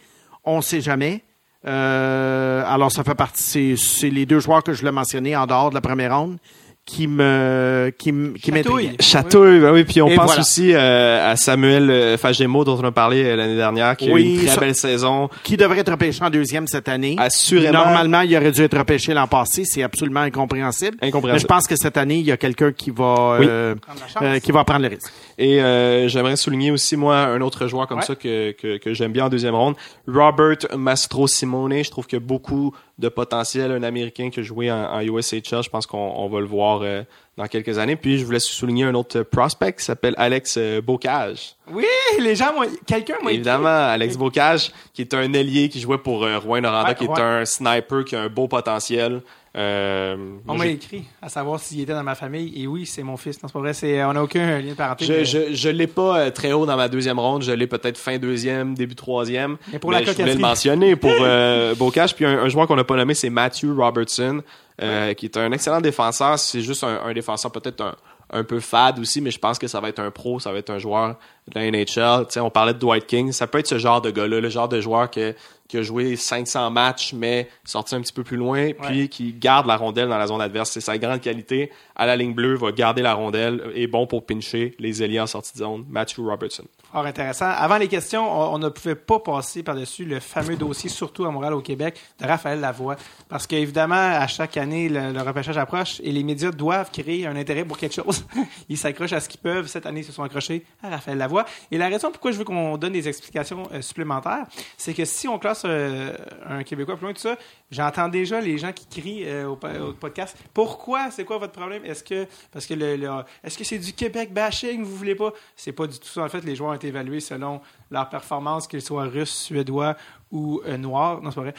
[0.45, 1.21] On ne sait jamais.
[1.67, 3.41] Euh, alors, ça fait partie.
[3.41, 6.37] C'est, c'est les deux joueurs que je l'ai mentionnés en dehors de la première ronde
[6.85, 8.51] qui me qui, qui Chatouille.
[8.85, 9.01] m'intrigue.
[9.01, 10.41] Chatouille, ben oui, puis on Et pense voilà.
[10.41, 14.13] aussi euh, à Samuel euh, Fagemo dont on a parlé euh, l'année dernière, qui a
[14.15, 15.27] eu une très ça- belle saison.
[15.41, 17.15] Qui devrait être repêché en deuxième cette année.
[17.17, 17.79] Assurément.
[17.85, 19.63] Normalement, il aurait dû être repêché l'an passé.
[19.65, 20.95] C'est absolument incompréhensible.
[21.01, 21.33] Incompréhensible.
[21.33, 23.47] Mais je pense que cette année, il y a quelqu'un qui va Oui.
[23.49, 23.73] euh,
[24.21, 25.11] euh, qui va prendre le risque.
[25.37, 28.05] Et euh, j'aimerais souligner aussi, moi, un autre joueur comme Ouais.
[28.05, 29.75] ça que, que, que j'aime bien en deuxième ronde,
[30.07, 31.83] Robert Mastro Simone.
[31.83, 33.71] Je trouve qu'il y a beaucoup de potentiel.
[33.71, 35.61] Un Américain qui a joué en, en USHL.
[35.63, 37.03] Je pense qu'on on va le voir euh,
[37.37, 37.97] dans quelques années.
[37.97, 41.55] Puis je voulais souligner un autre prospect qui s'appelle Alex euh, Bocage.
[41.69, 41.83] Oui,
[42.19, 42.53] les gens.
[42.87, 43.31] Quelqu'un m'a.
[43.33, 47.03] Évidemment, Alex Bocage, qui est un ailier qui jouait pour euh, Rouen Noranda, Ouais, qui
[47.03, 47.19] est ouais.
[47.21, 49.21] un sniper, qui a un beau potentiel.
[49.55, 50.17] Euh,
[50.47, 52.51] On m'a écrit à savoir s'il était dans ma famille.
[52.61, 53.41] Et oui, c'est mon fils.
[53.41, 53.73] Non, c'est pas vrai.
[53.73, 55.05] C'est, on n'a aucun lien de parenté.
[55.05, 57.43] Je, mais- je, je l'ai pas euh, très haut dans ma deuxième ronde.
[57.43, 59.57] Je l'ai peut-être fin deuxième, début troisième.
[59.71, 62.15] Mais pour la je voulais le mentionner pour euh, Bocage.
[62.15, 64.41] Puis un, un joueur qu'on n'a pas nommé, c'est Matthew Robertson,
[64.81, 66.37] euh, qui est un excellent défenseur.
[66.37, 67.95] C'est juste un, un défenseur peut-être un,
[68.35, 70.57] un peu fade aussi, mais je pense que ça va être un pro, ça va
[70.57, 72.27] être un joueur de la NHL.
[72.41, 73.31] On parlait de Dwight King.
[73.31, 75.33] Ça peut être ce genre de gars-là, le genre de joueur que,
[75.69, 79.67] qui a joué 500 matchs, mais sorti un petit peu plus loin, puis qui garde
[79.67, 80.71] la rondelle dans la zone adverse.
[80.71, 81.71] C'est sa grande qualité.
[81.95, 85.27] À la ligne bleue, va garder la rondelle, est bon pour pincher les ailiers en
[85.27, 85.85] sortie de zone.
[85.89, 86.65] Matthew Robertson.
[86.95, 87.49] Fort intéressant.
[87.49, 91.53] Avant les questions, on, ne pouvait pas passer par-dessus le fameux dossier, surtout à Montréal,
[91.53, 92.95] au Québec, de Raphaël Lavoie.
[93.27, 97.65] Parce qu'évidemment, à chaque année, le, repêchage approche et les médias doivent créer un intérêt
[97.65, 98.25] pour quelque chose.
[98.69, 99.67] Ils s'accrochent à ce qu'ils peuvent.
[99.67, 101.43] Cette année, ils se sont accrochés à Raphaël Lavoie.
[101.69, 104.45] Et la raison pourquoi je veux qu'on donne des explications euh, supplémentaires,
[104.77, 106.15] c'est que si on classe euh,
[106.47, 107.35] un Québécois plus loin, tout ça,
[107.71, 111.11] j'entends déjà les gens qui crient euh, au, po- au podcast Pourquoi?
[111.11, 111.83] C'est quoi votre problème?
[111.85, 112.97] Est-ce que parce que le,
[113.43, 114.83] est-ce que c'est du Québec bashing?
[114.83, 115.31] Vous voulez pas?
[115.55, 116.23] C'est pas du tout ça.
[116.23, 117.61] En fait, les joueurs ont été évalués selon
[117.91, 119.95] leur performance, qu'ils soient russes, suédois
[120.31, 121.21] ou euh, noirs.
[121.21, 121.53] Non, c'est pas vrai.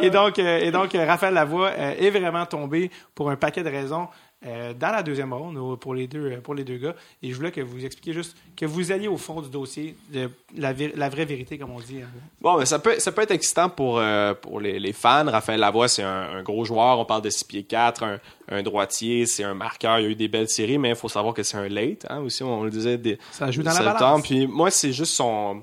[0.00, 4.08] Et, donc, euh, et donc, Raphaël Lavoie est vraiment tombé pour un paquet de raisons.
[4.46, 7.30] Euh, dans la deuxième ronde au- pour les deux euh, pour les deux gars et
[7.30, 10.72] je voulais que vous expliquiez juste que vous alliez au fond du dossier de la,
[10.72, 12.08] vraie vérité comme on dit hein.
[12.40, 15.26] Bon, mais ça peut, ça peut être excitant pour, euh, pour les, les fans.
[15.30, 16.98] Raphaël Lavoie, c'est un, un gros joueur.
[16.98, 19.98] On parle de 6 pieds 4, un, un droitier, c'est un marqueur.
[19.98, 22.06] Il y a eu des belles séries, mais il faut savoir que c'est un late.
[22.08, 24.22] Hein, aussi, on le disait dès Ça joue dans la balance.
[24.22, 25.62] Puis moi, c'est juste son,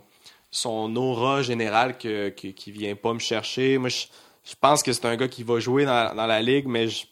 [0.51, 3.79] son aura générale que, que- qui vient pas me chercher.
[3.79, 4.05] Moi, je,
[4.43, 7.05] je pense que c'est un gars qui va jouer dans, dans la ligue, mais je,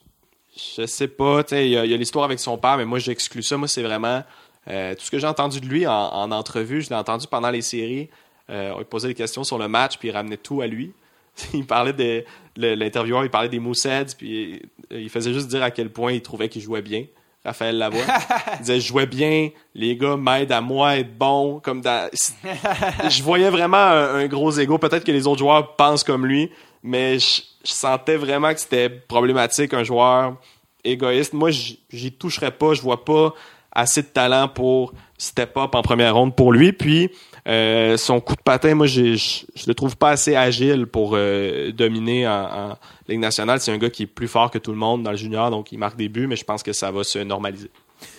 [0.55, 1.43] je sais pas.
[1.43, 3.57] tu sais, Il y a, l'histoire avec son père, mais moi, j'exclus ça.
[3.57, 4.23] Moi, c'est vraiment
[4.69, 6.81] euh, tout ce que j'ai entendu de lui en, en entrevue.
[6.81, 8.09] Je l'ai entendu pendant les séries.
[8.49, 10.93] Euh, on lui posait des questions sur le match, puis il ramenait tout à lui.
[11.53, 12.23] Il parlait de
[12.55, 14.61] l'intervieweur, il parlait des Mooseheads, puis
[14.93, 17.03] euh, il faisait juste dire à quel point il trouvait qu'il jouait bien.
[17.43, 18.05] Raphaël Lavoie.
[18.53, 22.09] il disait je jouais bien, les gars m'aident à moi être bon, comme dans
[23.09, 24.77] je voyais vraiment un, un gros ego.
[24.77, 26.49] Peut-être que les autres joueurs pensent comme lui,
[26.81, 30.37] mais je, je sentais vraiment que c'était problématique un joueur
[30.83, 31.33] égoïste.
[31.33, 32.73] Moi, j'y toucherais pas.
[32.73, 33.33] Je vois pas
[33.71, 36.71] assez de talent pour step up en première ronde pour lui.
[36.71, 37.09] Puis
[37.47, 41.71] euh, son coup de patin, moi, je je le trouve pas assez agile pour euh,
[41.71, 42.31] dominer en,
[42.71, 42.77] en
[43.07, 43.59] Ligue nationale.
[43.59, 45.71] C'est un gars qui est plus fort que tout le monde dans le junior, donc
[45.71, 47.69] il marque des buts, mais je pense que ça va se normaliser.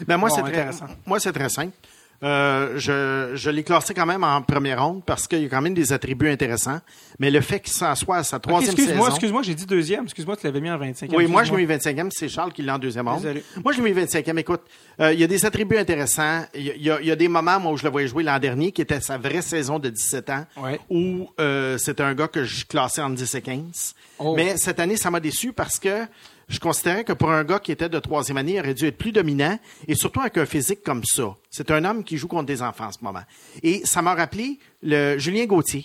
[0.06, 0.86] Ben moi, Bon, c'est très, intéressant.
[1.06, 1.72] moi, c'est très simple.
[2.22, 5.60] Euh, je je l'ai classé quand même en première ronde parce qu'il y a quand
[5.60, 6.80] même des attributs intéressants.
[7.18, 9.14] Mais le fait qu'il s'en soit à sa troisième excuse-moi saison...
[9.16, 11.72] excuse-moi j'ai dit deuxième excuse-moi tu l'avais mis en 25 Oui, moi, je l'ai mis
[11.74, 12.08] 25e.
[12.10, 13.20] C'est Charles qui l'a en deuxième ronde.
[13.22, 13.44] Désolé.
[13.62, 14.38] Moi, je l'ai mis 25e.
[14.38, 14.62] Écoute,
[15.00, 16.44] euh, il y a des attributs intéressants.
[16.54, 17.90] Il y a- il y, a, il y a des moments, moi, où je le
[17.90, 20.80] voyais jouer l'an dernier, qui était sa vraie saison de 17 ans, Ouais.
[20.90, 23.94] où euh, c'était un gars que je classais en 10 et 15.
[24.18, 24.34] Oh.
[24.36, 26.06] Mais cette année, ça m'a déçu parce que
[26.48, 28.96] je considérais que pour un gars qui était de troisième année, il aurait dû être
[28.96, 29.58] plus dominant
[29.88, 31.34] et surtout avec un physique comme ça.
[31.50, 33.22] C'est un homme qui joue contre des enfants en ce moment.
[33.62, 35.84] Et ça m'a rappelé le Julien Gauthier.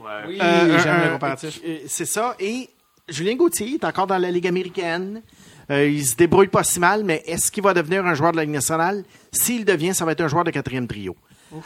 [0.00, 2.34] oui Euh, j'aime le comparatif euh, C'est ça.
[2.40, 2.70] Et
[3.08, 5.22] Julien Gauthier est encore dans la Ligue américaine.
[5.70, 8.38] Euh, il se débrouille pas si mal, mais est-ce qu'il va devenir un joueur de
[8.38, 9.04] la Ligue nationale?
[9.30, 11.14] S'il devient, ça va être un joueur de quatrième trio.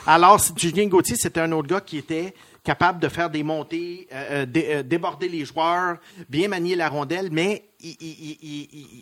[0.07, 4.43] Alors, Julien Gauthier, c'était un autre gars qui était capable de faire des montées, euh,
[4.43, 5.97] euh, dé- euh, déborder les joueurs,
[6.29, 7.65] bien manier la rondelle, mais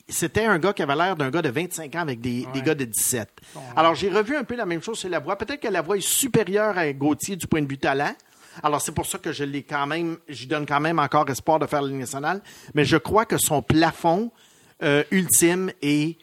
[0.08, 2.74] c'était un gars qui avait l'air d'un gars de 25 ans avec des, des gars
[2.74, 3.28] de 17.
[3.76, 5.36] Alors, j'ai revu un peu la même chose chez Lavoie.
[5.36, 8.14] Peut-être que Lavoie est supérieur à Gauthier du point de vue talent.
[8.62, 11.58] Alors, c'est pour ça que je l'ai quand même, j'y donne quand même encore espoir
[11.58, 12.40] de faire la Ligue nationale.
[12.74, 14.32] Mais je crois que son plafond
[14.82, 16.16] euh, ultime est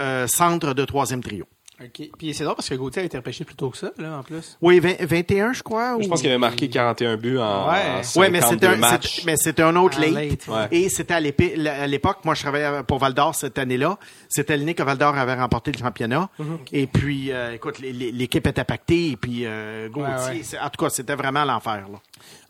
[0.00, 1.46] euh, centre de troisième trio.
[1.84, 4.18] Ok puis c'est drôle parce que Gauthier a été repêché plus tôt que ça là
[4.18, 5.96] en plus Oui, 20 21, je crois.
[6.00, 7.78] Je ou- pense qu'il avait marqué 41 buts en, Ouais.
[8.16, 10.14] en Oui, mais 52 c'était un, mais c'était un autre Ah, late.
[10.14, 10.68] late, ouais.
[10.70, 13.98] Et c'était à l'épi- à l'époque, moi, je travaillais pour Val d'Or cette année-là.
[14.28, 16.28] C'était l'année que Val d'Or avait remporté le championnat.
[16.38, 16.58] Mhm.
[16.72, 19.10] Et puis, euh, écoute, l'équipe était pactée.
[19.10, 20.40] Et puis, euh, Gauthier, Ouais, ouais.
[20.42, 21.86] c'est- en tout cas, c'était vraiment l'enfer.
[21.92, 21.98] là.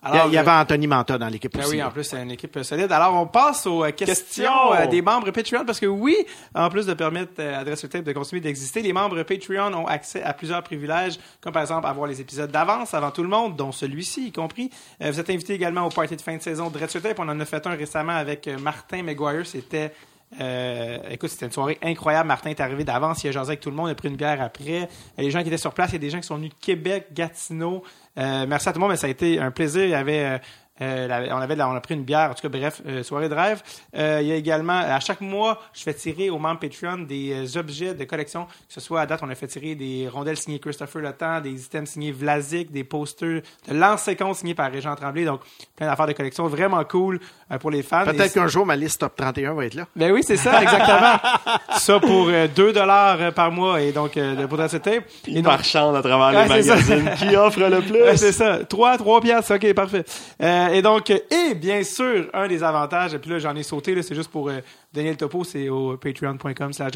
[0.04, 1.72] Il y a- Alors, il y avait euh, Anthony Manta dans l'équipe Ben aussi.
[1.76, 2.90] oui, en plus, c'est une équipe euh, solide.
[2.90, 4.72] Alors, on passe aux euh, questions Questions.
[4.74, 6.16] euh, des membres Patreon parce que oui,
[6.54, 9.86] en plus de permettre euh, à Dress Tape de continuer d'exister, les membres Patreon ont
[9.86, 13.54] accès à plusieurs privilèges, comme par exemple avoir les épisodes d'avance avant tout le monde,
[13.56, 14.70] dont celui-ci y compris.
[15.02, 17.18] Euh, vous êtes invité également au party de fin de saison de Dress Tape.
[17.20, 19.46] On en a fait un récemment avec euh, Martin McGuire.
[19.46, 19.92] C'était
[20.40, 22.28] euh, écoute, c'était une soirée incroyable.
[22.28, 24.16] Martin est arrivé d'avance, il a jasé avec tout le monde, il a pris une
[24.16, 24.88] bière après.
[25.18, 26.64] Les gens qui étaient sur place, il y a des gens qui sont venus de
[26.64, 27.82] Québec, Gatineau.
[28.18, 29.84] Euh, merci à tout le monde, mais ça a été un plaisir.
[29.84, 30.40] Il y avait
[30.82, 33.02] euh, la- on avait la- on a pris une bière, en tout cas, bref, euh,
[33.02, 33.62] soirée de rêve.
[33.96, 37.56] Euh, il y a également, à chaque mois, je fais tirer aux membres Patreon des
[37.56, 40.58] objets de collection, que ce soit à date, on a fait tirer des rondelles signées
[40.58, 45.24] Christopher Le Temps, des items signés Vlasic, des posters de compte signés par Régent Tremblay,
[45.24, 45.40] donc
[45.76, 47.20] plein d'affaires de collection, vraiment cool
[47.60, 48.04] pour les fans.
[48.04, 49.86] Peut-être qu'un jour, ma liste top 31 va être là.
[49.94, 51.18] ben oui, c'est ça, exactement.
[51.78, 55.04] ça pour euh, 2 dollars par mois et donc pour cette tape.
[55.26, 57.10] Et marchande à travers Ouais, les magazines.
[57.18, 57.92] Qui offre le plus?
[58.02, 58.64] Ouais, c'est ça.
[58.64, 59.54] 3, 3 piastres.
[59.54, 60.04] OK, parfait.
[60.42, 64.00] Euh, et donc, et bien sûr, un des avantages, et puis là, j'en ai sauté,
[64.02, 64.60] c'est juste pour euh,
[64.92, 66.92] donner le topo, c'est au patreon.com slash.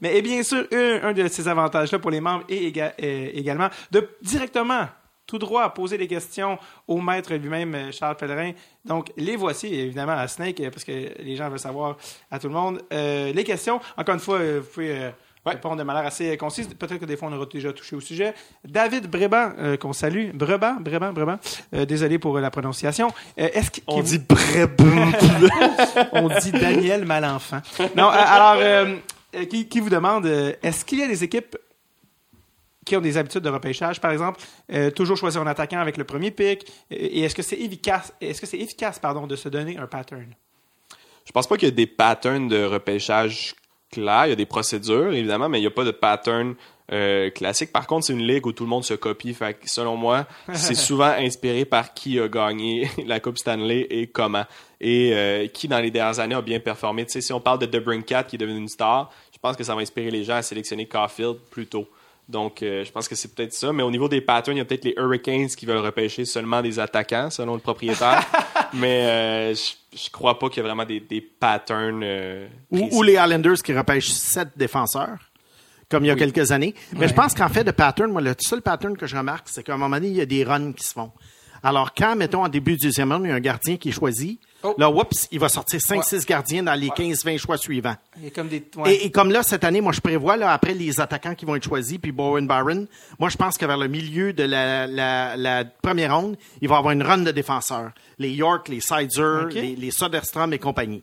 [0.00, 4.08] Mais et bien sûr, un, de ces avantages-là pour les membres éga- euh, également de
[4.22, 4.86] directement
[5.26, 8.52] tout droit poser des questions au maître lui-même, euh, Charles Pellerin.
[8.84, 11.96] Donc, les voici, évidemment, à Snake, parce que les gens veulent savoir
[12.30, 12.80] à tout le monde.
[12.90, 15.10] Les questions, encore une fois, vous pouvez
[15.46, 16.68] euh, répondre de manière assez concise.
[16.68, 18.34] Peut-être que des fois, on aura déjà touché au sujet.
[18.64, 20.30] David Bréban, euh, qu'on salue.
[20.34, 21.38] Breban, Bréban, Bréban.
[21.74, 23.08] Euh, désolé pour euh, la prononciation.
[23.38, 25.12] Euh, Est-ce qu'il- On dit brébum.
[26.12, 27.60] on dit Daniel Malenfant.
[27.96, 28.88] Non, euh, alors,
[29.50, 31.56] qui, qui vous demande, euh, est-ce qu'il y a des équipes
[32.84, 34.40] qui ont des habitudes de repêchage, par exemple,
[34.72, 38.40] euh, toujours choisir un attaquant avec le premier pick, et est-ce que c'est efficace, est-ce
[38.40, 40.26] que c'est efficace, pardon, de se donner un pattern?
[41.24, 43.56] Je pense pas qu'il y a des patterns de repêchage
[43.90, 44.26] clairs.
[44.26, 46.54] Il y a des procédures, évidemment, mais il n'y a pas de pattern
[46.92, 47.72] euh, classique.
[47.72, 49.34] Par contre, c'est une ligue où tout le monde se copie.
[49.34, 54.06] Fait que, selon moi, c'est souvent inspiré par qui a gagné la Coupe Stanley et
[54.06, 54.44] comment.
[54.80, 57.04] Et euh, qui, dans les dernières années, a bien performé.
[57.04, 59.64] Tu sais, si on parle de DeBrincat qui est devenu une star, je pense que
[59.64, 61.88] ça va inspirer les gens à sélectionner Caulfield plus tôt.
[62.28, 63.72] Donc, euh, je pense que c'est peut-être ça.
[63.72, 66.60] Mais au niveau des patterns, il y a peut-être les Hurricanes qui veulent repêcher seulement
[66.60, 68.24] des attaquants, selon le propriétaire.
[68.72, 72.02] Mais euh, je, je crois pas qu'il y a vraiment des, des patterns.
[72.02, 75.18] euh, ou les Islanders qui repêchent sept défenseurs,
[75.88, 76.74] comme il y a quelques années.
[76.96, 79.62] Mais je pense qu'en fait, de pattern, moi, le seul pattern que je remarque, c'est
[79.62, 81.12] qu'à un moment donné, il y a des runs qui se font.
[81.66, 83.92] Alors, quand, mettons, en début du deuxième round, il y a un gardien qui est
[83.92, 84.74] choisi, Oh.
[84.78, 87.94] là, oups, il va sortir 5-6 gardiens dans les 15-20 choix suivants.
[88.24, 88.94] A comme des, ouais.
[88.94, 91.54] Et, et comme là, cette année, moi, je prévois, là, après les attaquants qui vont
[91.56, 92.86] être choisis, puis Bowen Barron,
[93.18, 96.76] moi, je pense que vers le milieu de la, la, la première ronde, il va
[96.76, 97.90] y avoir une run de défenseurs.
[98.18, 101.02] Les York, les Sizer, les, les Soderstrom et compagnie.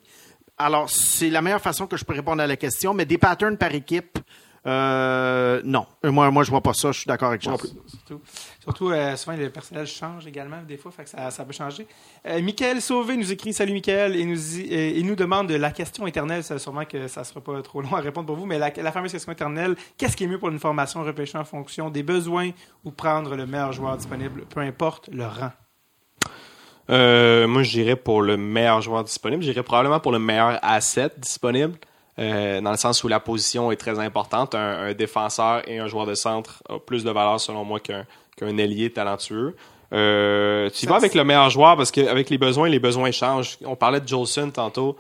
[0.58, 3.58] Alors, c'est la meilleure façon que je peux répondre à la question, mais des patterns
[3.58, 4.18] par équipe,
[4.66, 5.86] euh, non.
[6.06, 7.58] Euh, Moi, moi, je vois pas ça, je suis d'accord avec Charles.
[7.86, 8.22] Surtout,
[8.62, 11.86] surtout euh, souvent, le personnel change également, des fois, fait que ça, ça peut changer.
[12.26, 15.72] Euh, Michael Sauvé nous écrit Salut Michael et nous, dit- il nous demande de la
[15.72, 16.44] question éternelle.
[16.44, 18.92] C'est sûrement que ça sera pas trop long à répondre pour vous, mais la, la
[18.92, 22.52] fameuse question éternelle qu'est-ce qui est mieux pour une formation repêchée en fonction des besoins
[22.86, 25.52] ou prendre le meilleur joueur disponible, peu importe le rang?
[26.90, 29.42] Euh, moi, je dirais pour le meilleur joueur disponible.
[29.44, 31.78] Je dirais probablement pour le meilleur asset disponible,
[32.20, 34.56] euh, dans le sens où la position est très importante.
[34.56, 38.06] Un, un défenseur et un joueur de centre a plus de valeur, selon moi, qu'un
[38.36, 39.56] qu'un ailier talentueux.
[39.94, 43.58] Euh, tu vas avec le meilleur joueur parce qu'avec les besoins, les besoins changent.
[43.64, 44.98] On parlait de Jolson tantôt.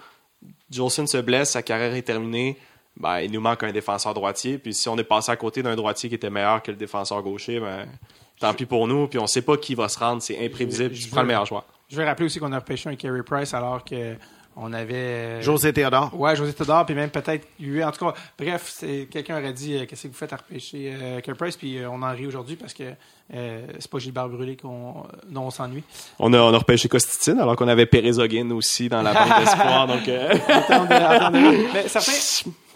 [0.69, 2.57] Jolson se blesse, sa carrière est terminée.
[2.95, 4.59] Ben, il nous manque un défenseur droitier.
[4.59, 7.23] Puis si on est passé à côté d'un droitier qui était meilleur que le défenseur
[7.23, 7.87] gaucher, ben,
[8.39, 9.07] tant pis pour nous.
[9.07, 10.21] Puis on sait pas qui va se rendre.
[10.21, 10.93] C'est imprévisible.
[10.93, 11.65] Je prends le meilleur joueur.
[11.89, 14.15] Je vais rappeler aussi qu'on a repêché un Carey Price alors que
[14.55, 14.93] on avait.
[14.93, 16.17] euh, José Théodore.
[16.19, 17.83] Ouais, José Todor, puis même peut-être lui.
[17.83, 20.93] En tout cas, bref, c'est quelqu'un aurait dit euh, qu'est-ce que vous faites à repêcher
[21.01, 22.83] euh, Price, puis euh, on en rit aujourd'hui parce que
[23.31, 25.83] c'est pas Gilbert Brûlé qu'on, dont on s'ennuie.
[26.19, 29.87] On a, on a repêché Costitine alors qu'on avait Pérez-Ogin aussi dans la banque d'espoir.
[29.87, 30.07] donc,
[30.47, 31.67] Attendez, attendez.
[31.73, 32.11] Mais certains,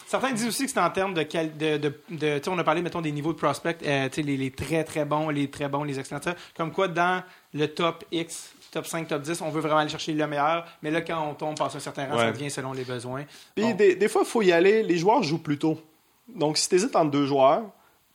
[0.08, 1.22] certains disent aussi que c'est en termes de.
[1.24, 4.16] de, de, de- tu sais, on a parlé, mettons, des niveaux de prospect, euh, tu
[4.16, 6.22] sais, les, les très très bons, les très bons, les excellents.
[6.56, 7.22] Comme quoi, dans
[7.54, 10.92] le top X, top 5, top 10, on veut vraiment aller chercher le meilleur, mais
[10.92, 12.32] là, quand on tombe passe un certain rang, ça Ouais.
[12.34, 13.24] devient selon les besoins.
[13.56, 13.76] Puis Bon.
[13.76, 14.84] des, des fois, il faut y aller.
[14.84, 15.80] Les joueurs jouent plus tôt.
[16.28, 17.64] Donc, si tu hésites entre deux joueurs,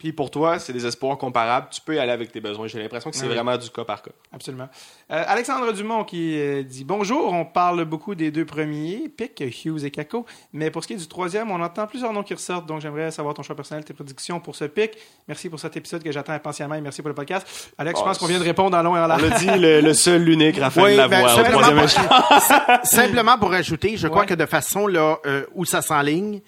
[0.02, 2.66] puis pour toi, c'est des espoirs comparables, tu peux y aller avec tes besoins.
[2.66, 3.34] J'ai l'impression que c'est Oui.
[3.34, 4.10] vraiment du cas par cas.
[4.32, 4.68] Absolument.
[5.12, 9.84] Euh, Alexandre Dumont qui euh, dit Bonjour, on parle beaucoup des deux premiers, Pick, Hughes
[9.84, 12.66] et Kako, mais pour ce qui est du troisième, on entend plusieurs noms qui ressortent,
[12.66, 14.98] donc j'aimerais savoir ton choix personnel, tes prédictions pour ce pick.
[15.28, 17.72] Merci pour cet épisode que j'attends impatiemment et merci pour le podcast.
[17.78, 19.22] Alex, je Bon, pense qu'on vient de répondre en long et en On large.
[19.22, 23.38] l'a dit, le, le seul, l'unique, Raphaël Oui, ben, Lavoie au simplement, troisième pour, simplement
[23.38, 26.40] pour ajouter, je crois que de façon là euh, où ça s'enligne,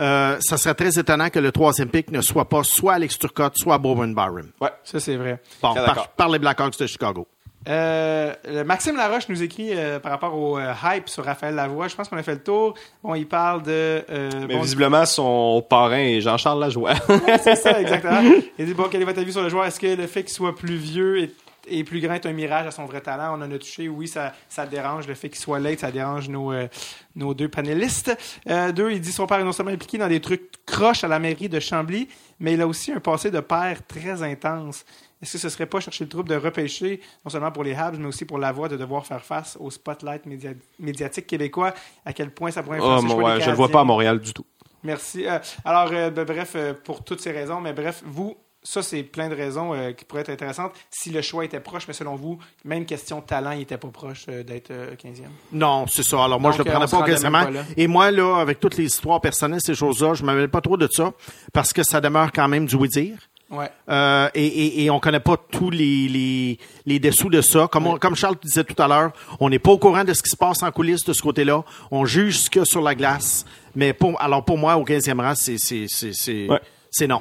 [0.00, 3.56] euh, ça serait très étonnant que le troisième pick ne soit pas soit Alex Turcotte,
[3.56, 4.46] soit Bowen Barron.
[4.60, 4.70] Ouais.
[4.84, 5.40] Ça, c'est vrai.
[5.62, 5.74] Bon,
[6.16, 7.26] par, les Blackhawks de Chicago.
[7.68, 11.86] Euh, Maxime Laroche nous écrit euh, par rapport au euh, hype sur Raphaël Lavoie.
[11.88, 12.74] Je pense qu'on a fait le tour.
[13.04, 13.70] Bon, il parle de.
[13.70, 16.94] euh, Mais bon, visiblement, son parrain est Jean-Charles Lajoie.
[17.42, 18.20] c'est ça, exactement.
[18.58, 19.64] Il dit bon, quel est votre avis sur le joueur?
[19.66, 21.30] Est-ce que le fait qu'il soit plus vieux et,
[21.66, 23.88] et plus grand est un mirage à son vrai talent On en a touché.
[23.88, 25.06] Oui, ça, ça dérange.
[25.06, 26.68] Le fait qu'il soit late, ça dérange nos, euh,
[27.14, 28.16] nos deux panélistes.
[28.48, 31.08] Euh, deux, il dit son père est non seulement impliqué dans des trucs croches à
[31.08, 32.08] la mairie de Chambly,
[32.40, 34.84] mais il a aussi un passé de père très intense.
[35.22, 37.96] Est-ce que ce serait pas chercher le trouble de repêcher, non seulement pour les Habs,
[37.98, 41.74] mais aussi pour la voix de devoir faire face au spotlight média- médiatique québécois,
[42.04, 43.84] à quel point ça pourrait Oh, influencer le ouais, des je le vois pas à
[43.84, 44.44] Montréal du tout.
[44.82, 45.24] Merci.
[45.28, 49.02] Euh, alors, euh, ben, bref, euh, pour toutes ces raisons, mais bref, vous, ça, c'est
[49.02, 52.14] plein de raisons euh, qui pourraient être intéressantes si le choix était proche, mais selon
[52.14, 55.22] vous, même question de talent, il n'était pas proche euh, d'être euh, 15e.
[55.52, 56.24] Non, c'est ça.
[56.24, 57.44] Alors moi, Donc, je le euh, prenais pas quasiment.
[57.76, 60.76] Et moi, là, avec toutes les histoires personnelles, ces choses-là, je ne mêle pas trop
[60.76, 61.12] de ça
[61.52, 63.16] parce que ça demeure quand même du oui-dire.
[63.50, 63.68] Ouais.
[63.90, 67.68] Euh, et, et, et on connaît pas tous les, les, les dessous de ça.
[67.70, 70.22] Comme, on- comme Charles disait tout à l'heure, on n'est pas au courant de ce
[70.22, 71.62] qui se passe en coulisses de ce côté-là.
[71.90, 73.44] On juge ce qu'il y a sur la glace.
[73.74, 76.60] Mais pour, alors pour moi, au 15e rang, c'est, c'est, c'est, c'est, Ouais.
[76.90, 77.20] c'est non.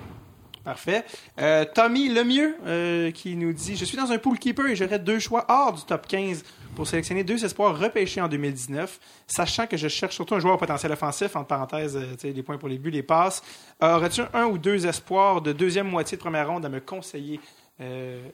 [0.64, 1.04] Parfait.
[1.40, 5.00] Euh, Tommy Lemieux euh, qui nous dit Je suis dans un pool keeper et j'aurai
[5.00, 6.44] deux choix hors du top 15
[6.76, 10.92] pour sélectionner deux espoirs repêchés en 2019, sachant que je cherche surtout un joueur potentiel
[10.92, 13.42] offensif, entre parenthèses, euh, les points pour les buts, les passes.
[13.82, 17.40] Aurais-tu un ou deux espoirs de deuxième moitié de première ronde à me conseiller
[17.80, 18.28] euh?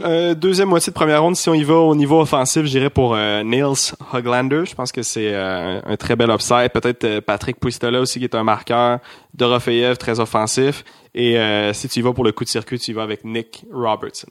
[0.00, 3.14] Euh, deuxième moitié de première ronde, si on y va au niveau offensif, j'irais pour
[3.14, 4.64] euh, Niels Hoglander.
[4.64, 6.70] Je pense que c'est euh, un, très bel upside.
[6.72, 9.00] Peut-être Patrick Puistola aussi, qui est un marqueur.
[9.34, 10.84] Dorofeyev, très offensif.
[11.14, 11.38] Et
[11.72, 14.28] si tu y vas pour le coup de circuit, tu y vas avec Nick Robertson.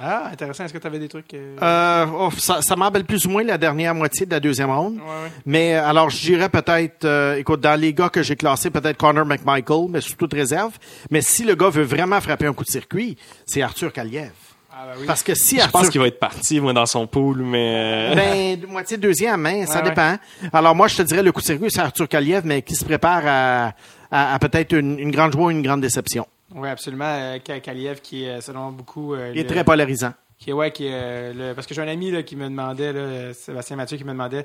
[0.00, 0.64] Ah, intéressant.
[0.64, 3.44] Est-ce que tu avais des trucs euh, Euh, oh, ça, ça m'embelle plus ou moins
[3.44, 4.94] la dernière moitié de la deuxième ronde.
[4.94, 5.30] ouais, ouais.
[5.44, 8.96] Mais euh, alors, je dirais peut-être, euh, écoute, dans les gars que j'ai classés, peut-être
[8.96, 10.72] Connor McMichael, mais sous toute réserve.
[11.10, 14.30] Mais si le gars veut vraiment frapper un coup de circuit, c'est Arthur Kaliev.
[14.74, 15.06] Ah, ben oui.
[15.06, 15.80] Parce que si Je Arthur...
[15.80, 18.12] pense qu'il va être parti, moi, dans son pool, mais...
[18.12, 20.16] euh, Ben, de moitié deuxième, hein, ça Ouais, dépend.
[20.54, 22.84] Alors moi, je te dirais le coup de circuit, c'est Arthur Kaliev, mais qui se
[22.86, 23.72] prépare à,
[24.10, 26.26] à, à peut-être une, une grande joie ou une grande déception.
[26.54, 27.04] Oui, absolument.
[27.06, 29.14] Euh, Ka- Kaliev, qui est, selon beaucoup.
[29.14, 30.12] euh, Il est le- très polarisant.
[30.38, 32.48] Qui est, ouais, qui est, euh, le- parce que j'ai un ami là, qui me
[32.48, 34.44] demandait, là, euh, Sébastien Mathieu, qui me demandait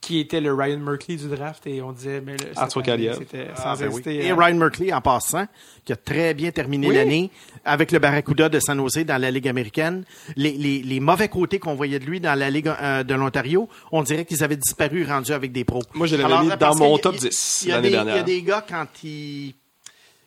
[0.00, 3.18] qui était le Ryan Merkley du draft et on disait, mais Arthur Kaliev.
[3.18, 3.92] C'était Ah, sans ben oui.
[3.94, 4.26] hésiter.
[4.26, 4.36] Et hein.
[4.36, 5.46] Ryan Merkley, en passant,
[5.84, 6.94] qui a très bien terminé Oui.
[6.96, 7.30] l'année
[7.64, 10.04] avec le Barracuda de San Jose dans la Ligue américaine.
[10.34, 13.68] Les, les, les mauvais côtés qu'on voyait de lui dans la Ligue euh, de l'Ontario,
[13.92, 15.82] on dirait qu'ils avaient disparu rendus avec des pros.
[15.94, 17.88] Moi, je l'avais mis dans mon top il y a- 10 il y a l'année
[17.90, 18.16] des- Il y dernière.
[18.16, 19.54] a des gars, quand ils,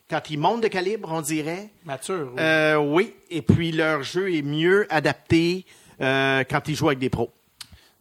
[0.08, 2.30] quand ils montent de calibre, on dirait, Mature.
[2.34, 2.40] oui.
[2.40, 5.64] euh, oui, et puis leur jeu est mieux adapté
[6.00, 7.30] euh, quand ils jouent avec des pros.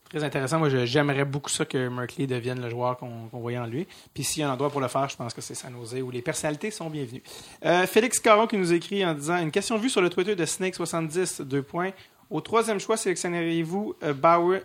[0.10, 0.60] Très intéressant.
[0.60, 3.88] Moi, j'aimerais beaucoup ça que Merkley devienne le joueur qu'on voyait en lui.
[4.14, 5.96] Puis s'il y a un endroit pour le faire, je pense que c'est San Jose
[6.02, 7.24] où les personnalités sont bienvenues.
[7.66, 10.46] Euh, Félix Caron qui nous écrit en disant Une question vue sur le Twitter de
[10.46, 11.92] Snake70, deux points.
[12.30, 14.62] Au troisième choix, sélectionneriez-vous Bowen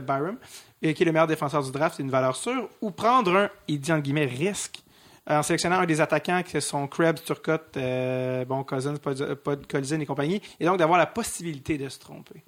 [0.00, 0.36] Byram,
[0.82, 3.80] qui est le meilleur défenseur du draft, c'est une valeur sûre, ou prendre un, il
[3.80, 4.82] dit en guillemets, risque?
[5.38, 9.66] En sélectionnant un des attaquants qui sont Krebs, Turcotte, euh, bon, Cousins, Pod,
[10.02, 12.42] et compagnie, et donc d'avoir la possibilité de se tromper.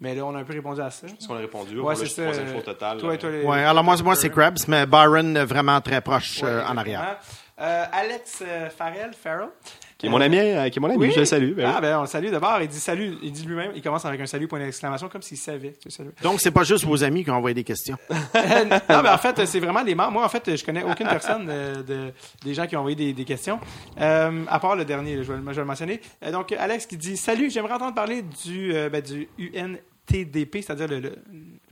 [0.00, 1.06] Mais là, on a un peu répondu à ça.
[1.06, 1.80] Est-ce qu'on a répondu?
[1.80, 2.22] Ouais, c'est ça.
[2.24, 2.98] troisième choix au total.
[2.98, 3.16] Toi, là.
[3.18, 6.48] toi, les- Ouais, alors moi, moi c'est Krabs, mais Byron euh, vraiment très proche Ouais,
[6.50, 7.18] euh, en arrière.
[7.58, 9.48] Euh, Alex euh, Farrell, Farrell.
[9.96, 11.10] Qui est mon ami, euh, qui est mon ami, Oui.
[11.10, 11.54] je le salue.
[11.54, 11.72] ben oui.
[11.74, 12.58] Ah, ben, on le salue d'abord.
[12.60, 13.16] Il dit salut.
[13.22, 15.72] Il dit lui-même, il commence avec un salut, point d'exclamation, comme s'il savait.
[15.88, 16.12] saluais.
[16.22, 17.96] Donc, c'est pas juste vos amis qui ont envoyé des questions.
[18.10, 20.12] non, mais en fait, c'est vraiment les membres.
[20.12, 22.12] Moi, en fait, je connais aucune personne euh, de,
[22.44, 23.58] des gens qui ont envoyé des, des questions,
[23.98, 26.00] Euh, à part le dernier, je vais, le- je vais le mentionner.
[26.24, 30.88] Euh, donc, Alex qui dit Salut, j'aimerais entendre parler du, euh, ben, du UNTDP, c'est-à-dire
[30.88, 31.12] le, le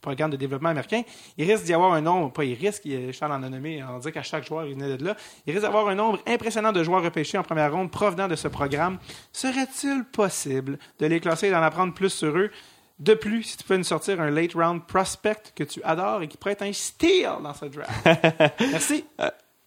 [0.05, 1.03] programme de développement américain.
[1.37, 4.13] Il risque d'y avoir un nombre, pas il risque, Charles en a nommé, on dit
[4.13, 5.17] qu'à chaque joueur, il venait de là.
[5.47, 8.49] Il risque d'avoir un nombre impressionnant de joueurs repêchés en première ronde provenant de ce
[8.49, 8.99] programme.
[9.33, 12.51] Serait-il possible de les classer et d'en apprendre plus sur eux?
[13.01, 16.29] De plus, si tu peux nous sortir un late round prospect que tu adores et
[16.29, 17.91] qui pourrait être un steal dans ce draft.
[18.71, 19.05] Merci.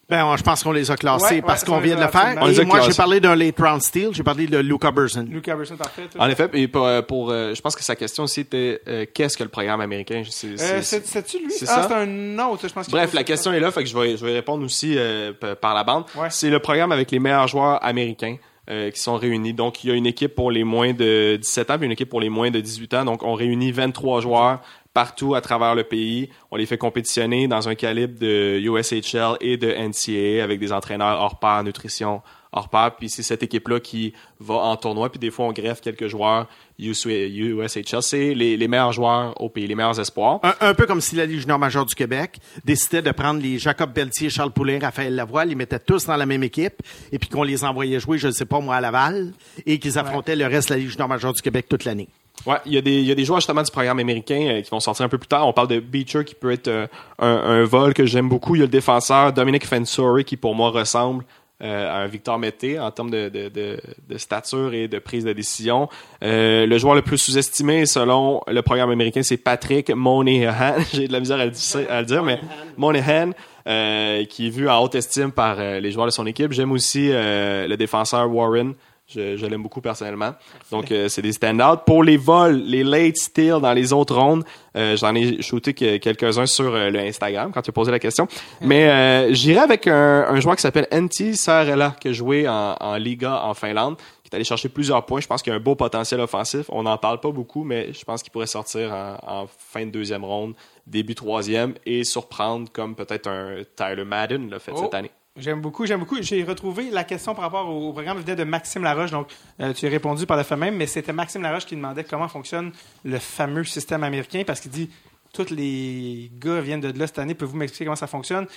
[0.09, 2.05] Ben, on- je pense qu'on les a classés Ouais, parce ouais, qu'on vient de a
[2.05, 2.21] le faire.
[2.21, 2.45] absolument.
[2.45, 4.09] On les Et a moi, j'ai parlé d'un late round steal.
[4.13, 5.27] J'ai parlé de Luca Burson.
[5.29, 6.03] Luke Aberson, parfait.
[6.17, 9.05] En effet, et pour, euh, pour, euh, je pense que sa question aussi était euh,
[9.13, 10.23] qu'est-ce que le programme américain?
[10.29, 11.51] C'est- Euh, c'est- c'est- C'est-tu lui?
[11.51, 11.87] c'est Ah, ça?
[11.89, 12.89] c'est un autre, je pense.
[12.89, 15.73] Bref, la question est là, fait que je vais, je vais répondre aussi euh, par
[15.75, 16.05] la bande.
[16.15, 16.27] Ouais.
[16.29, 18.37] C'est le programme avec les meilleurs joueurs américains
[18.69, 19.53] euh, qui sont réunis.
[19.53, 22.09] Donc, il y a une équipe pour les moins de 17 ans, puis une équipe
[22.09, 23.05] pour les moins de 18 ans.
[23.05, 24.59] Donc, on réunit 23 joueurs
[24.97, 26.27] partout à travers le pays.
[26.49, 31.19] On les fait compétitionner dans un calibre de USHL et de NCAA avec des entraîneurs
[31.19, 32.95] hors pair, nutrition hors pair.
[32.97, 35.11] Puis c'est cette équipe-là qui va en tournoi.
[35.11, 36.47] Puis des fois, on greffe quelques joueurs
[36.79, 38.01] USHL.
[38.01, 40.39] C'est les, les meilleurs joueurs au pays, les meilleurs espoirs.
[40.41, 43.59] Un, un peu comme si la Ligue junior majeure du Québec décidait de prendre les
[43.59, 47.29] Jacob Pelletier, Charles Poulin, Raphaël Lavoie, les mettait tous dans la même équipe, et puis
[47.29, 49.31] qu'on les envoyait jouer, je ne sais pas moi, à Laval,
[49.67, 52.07] et qu'ils affrontaient le reste de la Ligue junior majeure du Québec toute l'année.
[52.45, 54.61] Ouais, il y, a des, il y a des joueurs justement du programme américain euh,
[54.61, 55.45] qui vont sortir un peu plus tard.
[55.47, 56.87] On parle de Beecher qui peut être euh,
[57.19, 58.55] un, un vol que j'aime beaucoup.
[58.55, 61.25] Il y a le défenseur Dominic Fensori qui pour moi ressemble
[61.61, 65.25] euh, à un Victor Mété en termes de, de, de, de stature et de prise
[65.25, 65.89] de décision.
[66.23, 70.75] Euh, le joueur le plus sous-estimé selon le programme américain, c'est Patrick Monahan.
[70.93, 72.39] J'ai de la misère à le, dire- à le dire, mais
[72.77, 73.31] Monahan.
[73.67, 76.53] euh, qui est vu en haute estime par euh, les joueurs de son équipe.
[76.53, 78.73] J'aime aussi euh, le défenseur Warren.
[79.09, 80.33] Je, je l'aime beaucoup personnellement.
[80.69, 81.79] Donc, euh, c'est des stand-out.
[81.85, 84.43] Pour les vols, les late steals dans les autres rondes,
[84.75, 87.99] euh, j'en ai shooté que- quelques-uns sur euh, le Instagram quand tu as posé la
[87.99, 88.27] question.
[88.59, 92.75] Mais euh, j'irai avec un, un joueur qui s'appelle Antti Saarela, qui a joué en,
[92.79, 95.21] en Liga en Finlande, qui est allé chercher plusieurs points.
[95.21, 96.65] Je pense qu'il a un beau potentiel offensif.
[96.67, 99.91] On n'en parle pas beaucoup, mais je pense qu'il pourrait sortir en, en fin de
[99.91, 100.53] deuxième ronde,
[100.85, 104.81] début troisième, et surprendre comme peut-être un Tyler Madden l'a fait Oh.
[104.83, 105.11] cette année.
[105.37, 106.19] J'aime beaucoup, j'aime beaucoup.
[106.19, 109.27] J'ai retrouvé la question par rapport au, programme venait de Maxime Laroche, donc
[109.59, 112.27] euh, tu as répondu par le fait même, mais c'était Maxime Laroche qui demandait comment
[112.27, 112.71] fonctionne
[113.05, 114.89] le fameux système américain parce qu'il dit
[115.33, 118.47] tous les gars viennent de là cette année, pouvez-vous m'expliquer comment ça fonctionne?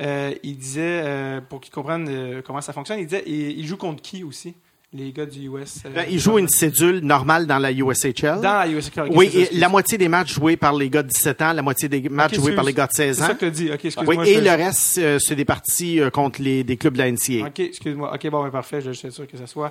[0.00, 3.76] Euh, Il disait euh, pour qu'ils comprennent comment ça fonctionne, il disait il, il joue
[3.76, 4.54] contre qui aussi?
[4.92, 8.40] Les gars du US euh, Ben, il joue une cédule normale dans la USHL.
[8.40, 8.88] dans la US.
[8.96, 11.52] ok, oui, ça, et la moitié des matchs joués par les gars de 17 ans,
[11.52, 13.34] la moitié des matchs joués par les gars de 16 C'est ça ans.
[13.34, 13.70] que tu dit.
[13.72, 14.14] Ok, excuse-moi.
[14.24, 17.10] Oui, et le reste, euh, c'est des parties euh, contre les, des clubs de la
[17.12, 17.48] NCA.
[17.48, 18.12] OK, excuse-moi.
[18.14, 18.80] OK, bon, ben, parfait.
[18.80, 19.70] Je, je suis sûr que ce soit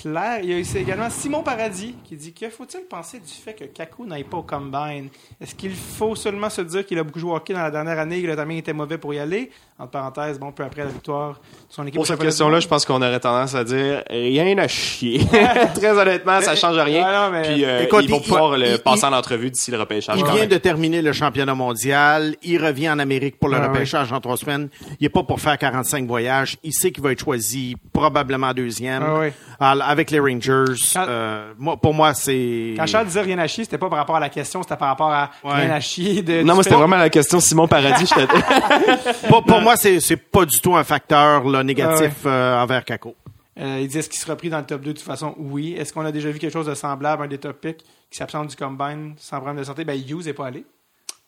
[0.00, 0.40] clair.
[0.42, 3.64] Il y a ici également Simon Paradis qui dit Que faut-il penser du fait que
[3.64, 5.08] Kaku n'aille pas au combine?
[5.40, 7.98] Est-ce qu'il faut seulement se dire qu'il a beaucoup joué au hockey dans la dernière
[7.98, 9.50] année et que le timing était mauvais pour y aller?
[9.78, 11.38] Entre parenthèses, bon, peu après la victoire de
[11.70, 11.94] son équipe.
[11.94, 15.20] Pour cette question-là, je pense qu'on aurait tendance à dire rien à chier.
[15.74, 17.02] Très honnêtement, ça change rien.
[17.06, 19.14] Ah, non, mais- Puis euh, Écoute, ils vont il- pouvoir il- le il- passer il-
[19.14, 20.18] en entrevue d'ici le repêchage.
[20.18, 22.36] Il vient de terminer le championnat mondial.
[22.42, 24.68] Il revient en Amérique pour le Ah, repêchage en trois semaines.
[25.00, 26.58] Il n'est pas pour faire 45 voyages.
[26.62, 29.28] Il sait qu'il va être choisi probablement deuxième Ah, oui.
[29.58, 30.64] Alors, avec les Rangers.
[30.94, 32.74] Quand- euh, moi, pour moi, c'est...
[32.76, 34.88] Quand Charles disait rien à chier, c'était pas par rapport à la question, c'était par
[34.88, 35.52] rapport à Ouais.
[35.54, 36.22] rien à chier.
[36.22, 38.06] De, Non, moi, c'était vraiment la question Simon Paradis.
[38.06, 38.26] j'étais-
[39.28, 43.14] pour, pour moi, c'est c'est pas du tout un facteur là, négatif euh, envers Kako.
[43.58, 45.74] Euh, il dit est-ce qu'il sera pris dans le top 2 de toute façon Oui.
[45.78, 48.48] Est-ce qu'on a déjà vu quelque chose de semblable, un des top picks qui s'absente
[48.48, 49.84] du combine sans problème de santé?
[49.84, 50.64] Ben, Hughes n'est pas allé.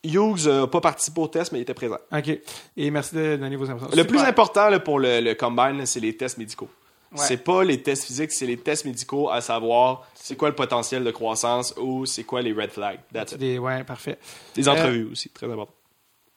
[0.03, 1.97] Hughes n'a pas participé au test, mais il était présent.
[2.11, 2.29] OK.
[2.75, 3.89] Et merci de donner vos impressions.
[3.95, 4.07] Le Super.
[4.17, 6.69] plus important là, pour le, le combine, là, c'est les tests médicaux.
[7.13, 7.19] Ouais.
[7.19, 11.03] C'est pas les tests physiques, c'est les tests médicaux à savoir c'est quoi le potentiel
[11.03, 12.99] de croissance ou c'est quoi les red flags.
[13.13, 13.35] That's.
[13.37, 14.17] Des- ouais, parfait.
[14.55, 15.73] Les entrevues aussi, très important.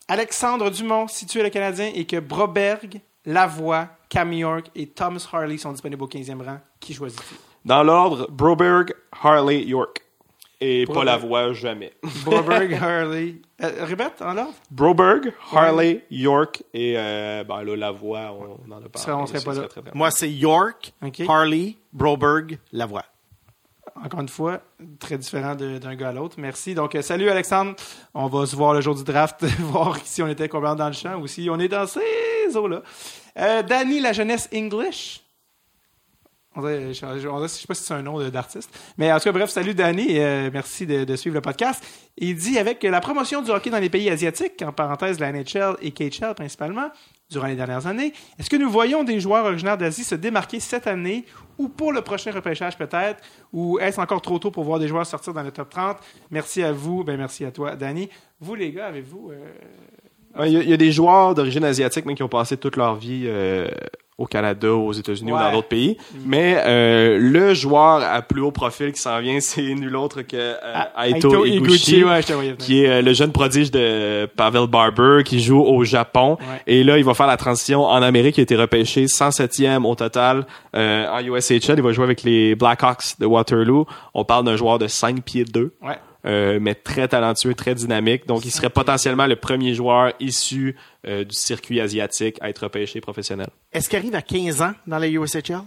[0.08, 5.72] Alexandre Dumont, situé le Canadien, et que Broberg, Lavoie, Cam York et Thomas Harley sont
[5.72, 6.60] disponibles au 15e rang.
[6.78, 10.02] Qui choisit-tu Dans l'ordre, Broberg, Harley, York.
[10.60, 11.92] Et pas la voix jamais.
[12.24, 13.36] Broberg, Harley.
[13.62, 18.72] Euh, répète, en l'ordre Broberg, Harley, York et euh, ben là, la voix, on, on
[18.72, 19.04] en a parlé.
[19.06, 19.68] Ça, on serait pas là.
[19.68, 19.82] très.
[19.94, 20.92] Moi, c'est York.
[21.28, 23.04] Harley, Broberg, Lavoie.
[24.02, 24.60] Encore une fois,
[24.98, 26.36] très différent d'un gars à l'autre.
[26.38, 26.74] Merci.
[26.74, 27.74] Donc, euh, salut Alexandre.
[28.14, 30.92] On va se voir le jour du draft, voir si on était complètement dans le
[30.92, 32.82] champ ou si on est dans ces eaux-là.
[33.38, 35.22] Euh, Danny, la jeunesse English.
[36.56, 38.70] Je ne sais pas si c'est un nom d'artiste.
[38.96, 40.18] Mais en tout cas, bref, salut Danny.
[40.18, 41.84] euh, merci de, suivre le podcast.
[42.16, 45.76] Il dit avec la promotion du hockey dans les pays asiatiques, en parenthèse la NHL
[45.82, 46.88] et KHL principalement,
[47.30, 50.86] durant les dernières années, est-ce que nous voyons des joueurs originaires d'Asie se démarquer cette
[50.86, 51.24] année
[51.58, 55.04] ou pour le prochain repêchage peut-être, ou est-ce encore trop tôt pour voir des joueurs
[55.06, 55.98] sortir dans le top 30?
[56.30, 58.08] Merci à vous, ben merci à toi, Danny.
[58.40, 59.30] Vous, les gars, avez-vous...
[59.32, 59.48] euh,
[60.38, 62.58] Ouais, Il y, a- il y a des joueurs d'origine asiatique mais qui ont passé
[62.58, 63.68] toute leur vie euh,
[64.18, 65.98] au Canada, aux États-Unis ou dans d'autres pays.
[66.24, 70.36] Mais euh, le joueur à plus haut profil qui s'en vient, c'est nul autre que
[70.36, 70.54] euh,
[70.94, 72.02] Ah, Aito Iguchi.
[72.02, 72.56] ouais, voyais venir.
[72.56, 76.38] qui est euh, le jeune prodige de Pavel Barber, qui joue au Japon.
[76.40, 76.62] Ouais.
[76.66, 78.38] Et là, il va faire la transition en Amérique.
[78.38, 81.74] Il a été repêché 107e au total euh, en USHL.
[81.76, 83.86] Il va jouer avec les Blackhawks de Waterloo.
[84.14, 85.74] On parle d'un joueur de 5 pieds 2.
[85.82, 85.98] Ouais.
[86.24, 88.26] Euh, mais très talentueux, très dynamique.
[88.26, 93.00] Donc, il serait potentiellement le premier joueur issu euh, du circuit asiatique à être repêché
[93.00, 93.48] professionnel.
[93.72, 95.60] Est-ce qu'il arrive à 15 ans dans la USHL?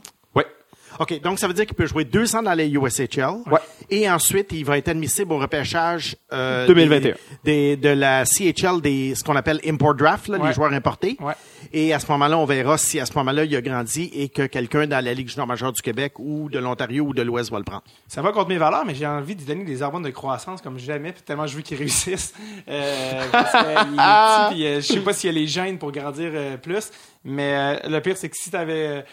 [1.00, 3.30] OK, donc ça veut dire qu'il peut jouer deux ans dans la USHL.
[3.50, 3.60] Ouais.
[3.90, 7.14] Et ensuite, il va être admissible au repêchage euh, 2021.
[7.44, 10.50] Des, des- de la CHL, des, ce qu'on appelle import draft, là, Ouais.
[10.50, 11.16] les joueurs importés.
[11.22, 11.34] Ouais.
[11.74, 14.45] Et à ce moment-là, on verra si à ce moment-là, il a grandi et que
[14.45, 17.58] quelqu'un dans la Ligue junior majeure du Québec ou de l'Ontario ou de l'Ouest va
[17.60, 17.84] le prendre.
[18.08, 20.78] Ça va contre mes valeurs, mais j'ai envie de donner des hormones de croissance comme
[20.80, 22.34] jamais, puis tellement je veux qu'il réussisse.
[22.68, 25.78] Euh, parce qu'il est petit, puis, euh, je sais pas s'il y a les gènes
[25.78, 26.92] pour grandir euh, plus,
[27.24, 27.53] mais
[27.84, 29.03] euh, le pire, c'est que si tu avais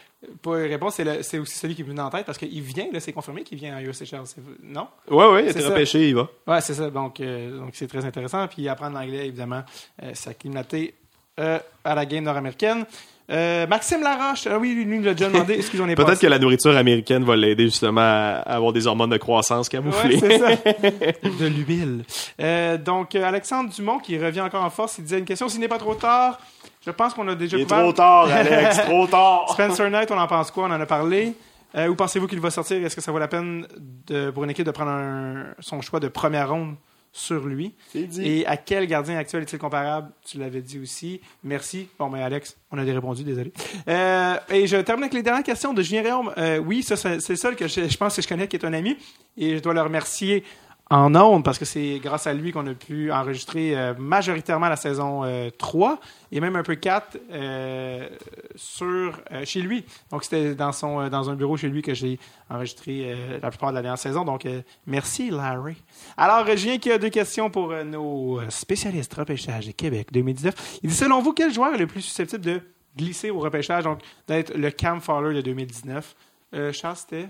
[0.43, 3.01] pas une réponse, c'est, aussi celui qui me vient en tête, parce qu'il vient, là,
[3.01, 4.21] c'est confirmé qu'il vient à USHL.
[4.63, 4.89] Non?
[5.11, 6.29] Ouais, ouais, il a été repêché, il va.
[6.47, 6.91] Ouais, c'est ça.
[6.91, 8.47] Donc, euh, donc c'est très intéressant.
[8.49, 9.63] Puis apprendre l'anglais, évidemment,
[10.03, 10.95] euh, s'acclimater
[11.39, 12.87] euh, à la game nord-américaine.
[13.31, 15.55] Euh, Maxime Laroche, ah oui, lui, l'a déjà demandé.
[15.59, 19.11] Excusez, on est Peut-être que la nourriture américaine va l'aider justement à avoir des hormones
[19.11, 20.17] de croissance camouflées.
[20.17, 20.49] Ouais, c'est ça.
[21.41, 22.05] de l'huile.
[22.41, 25.69] Euh, donc, Alexandre Dumont, qui revient encore en force, il disait une question, s'il n'est
[25.69, 26.39] pas trop tard,
[26.87, 29.47] je pense qu'on a déjà Il est couvert- trop tard, Alex, trop tard.
[29.53, 30.65] Spencer Knight, on en pense quoi?
[30.65, 31.35] On en a parlé.
[31.75, 32.83] Euh, où pensez-vous qu'il va sortir?
[32.85, 33.67] Est-ce que ça vaut la peine
[34.07, 36.77] de, pour une équipe de prendre un- son choix de première ronde
[37.13, 37.75] sur lui?
[37.93, 38.23] C'est dit.
[38.41, 40.11] Et à quel gardien actuel est-il comparable?
[40.25, 41.21] Tu l'avais dit aussi.
[41.45, 41.89] Merci.
[41.99, 43.53] Bon, mais Alex, on a des répondu, désolé.
[43.89, 46.33] Euh, et je termine avec les dernières questions de Julien Réaume.
[46.39, 48.57] Euh, oui, ça, c'est c'est le seul que je, je pense que je connais qui
[48.57, 48.97] est un ami.
[49.37, 50.45] Et je dois le remercier
[50.89, 54.77] en ondes parce que c'est grâce à lui qu'on a pu enregistrer euh, majoritairement la
[54.77, 55.99] saison euh, 3
[56.31, 58.09] et même un peu 4 euh,
[58.55, 59.85] sur, euh, chez lui.
[60.11, 63.75] Donc, c'était dans, son, dans un bureau chez lui que j'ai enregistré la plupart de
[63.75, 64.25] la dernière saison.
[64.25, 64.47] Donc,
[64.87, 65.77] merci, Larry.
[66.17, 70.79] Alors, euh, Julien qui a deux questions pour nos spécialistes repêchage de Québec 2019.
[70.83, 72.61] Il dit, selon vous, quel joueur est le plus susceptible de
[72.97, 76.15] glisser au repêchage, donc d'être le Cam Fowler de 2019?
[76.55, 77.29] Euh, Charles, c'était...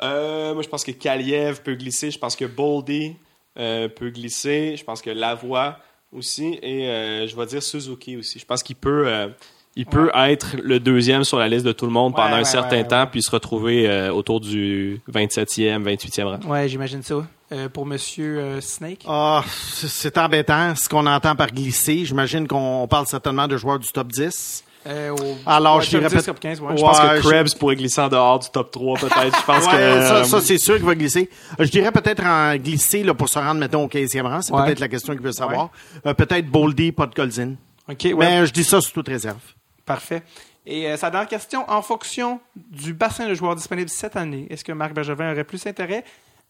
[0.00, 2.10] Euh, moi, je pense que Kaliev peut glisser.
[2.10, 3.16] Je pense que Boldy
[3.58, 4.76] euh, peut glisser.
[4.76, 5.78] Je pense que Lavoie
[6.12, 6.58] aussi.
[6.62, 8.38] Et euh, je vais dire Suzuki aussi.
[8.38, 9.28] Je pense qu'il peut, euh,
[9.76, 12.44] il peut être le deuxième sur la liste de tout le monde Ouais, pendant un
[12.44, 13.08] certain ouais, temps, ouais.
[13.10, 16.50] puis se retrouver euh, autour du 27e, 28e rang.
[16.50, 17.26] Ouais, j'imagine ça.
[17.50, 19.04] Euh, pour Monsieur euh, Snake?
[19.08, 22.04] Ah, c'est c'est embêtant ce qu'on entend par glisser.
[22.04, 24.64] J'imagine qu'on parle certainement de joueurs du top 10.
[24.88, 26.68] Euh, au- Alors, ouais, je dirais top 10, peut- top 15, ouais.
[26.68, 29.38] Ouais, Je pense que Krebs pourrait glisser en dehors du top 3, peut-être.
[29.38, 29.72] Je pense que.
[29.72, 31.28] ça, ça, c'est sûr qu'il va glisser.
[31.60, 34.40] Euh, Je dirais peut-être en glisser là, pour se rendre, mettons, au 15e rang.
[34.40, 35.70] C'est peut-être la question qu'il veut savoir.
[36.06, 37.54] Euh, peut-être Boldy, pas de Colzin.
[37.88, 38.06] OK.
[38.18, 39.38] Mais je dis ça sous toute réserve.
[39.84, 40.22] Parfait.
[40.66, 44.62] Et euh, sa dernière question, en fonction du bassin de joueurs disponibles cette année, est-ce
[44.64, 46.04] que Marc Bergevin aurait plus intérêt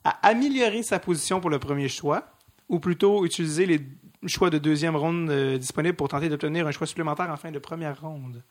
[0.04, 2.24] à améliorer sa position pour le premier choix
[2.68, 3.80] ou plutôt utiliser les
[4.26, 7.58] choix de deuxième ronde euh, disponibles pour tenter d'obtenir un choix supplémentaire en fin de
[7.58, 8.42] première ronde?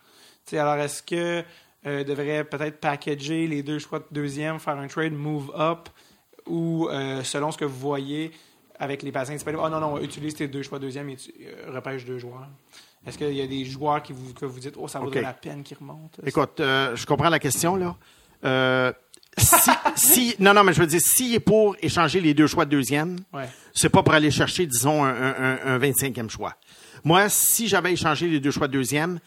[0.46, 1.44] Tu sais, alors, est-ce que
[1.86, 5.90] euh, devrait peut-être packager les deux choix de deuxième, faire un trade, move up
[6.46, 8.32] ou euh, selon ce que vous voyez
[8.80, 11.72] avec les bassins disponibles, oh non, non, utilise tes deux choix de deuxième et euh,
[11.72, 12.48] repêche deux joueurs?
[13.06, 15.26] Est-ce qu'il y a des joueurs qui vous, que vous dites, oh, ça vaudrait Ok.
[15.26, 16.22] la peine qu'ils remontent?
[16.26, 18.94] Écoute, je comprends la question, là.
[19.38, 22.66] Si, si- non, non, mais je veux dire, s'il est pour échanger les deux choix
[22.66, 23.48] de deuxième, Ouais.
[23.74, 26.56] c'est pas pour aller chercher, disons, un, un, un- un 25e choix.
[27.04, 29.20] Moi, si j'avais échangé les deux choix de deuxième,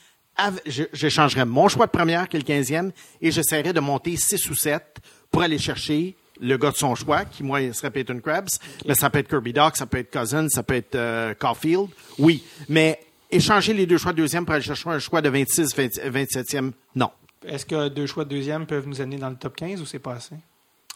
[0.93, 4.55] j'échangerais mon choix de première, qui est le 15e, et j'essaierais de monter 6 ou
[4.55, 4.99] 7
[5.31, 8.59] pour aller chercher le gars de son choix, qui, moi, serait Peyton Krebs.
[8.87, 11.89] Mais ça peut être Kirby Doc, ça peut être Cousins, ça peut être euh, Caulfield.
[12.19, 12.99] Oui, mais
[13.31, 16.73] échanger les deux choix de deuxième pour aller chercher un choix de 26, 20 27e,
[16.97, 17.11] non.
[17.47, 19.99] Est-ce que deux choix de deuxième peuvent nous amener dans le top 15 ou c'est
[19.99, 20.35] pas assez?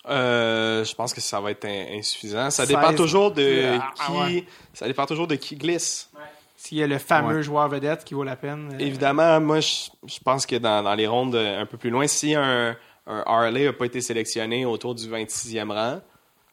[0.07, 2.51] Euh, je pense que ça va être in- insuffisant.
[2.51, 2.69] Ça 16.
[2.69, 4.13] dépend toujours de Ah, qui.
[4.13, 4.45] ouais.
[4.75, 6.11] Ça dépend toujours de qui glisse.
[6.57, 7.43] S'il y a le fameux Ouais.
[7.43, 8.71] joueur vedette qui vaut la peine.
[8.75, 11.91] euh, Évidemment, moi, je, je pense que dans, dans les rondes euh, un peu plus
[11.91, 16.01] loin, si un, un Harley n'a pas été sélectionné autour du 26e rang,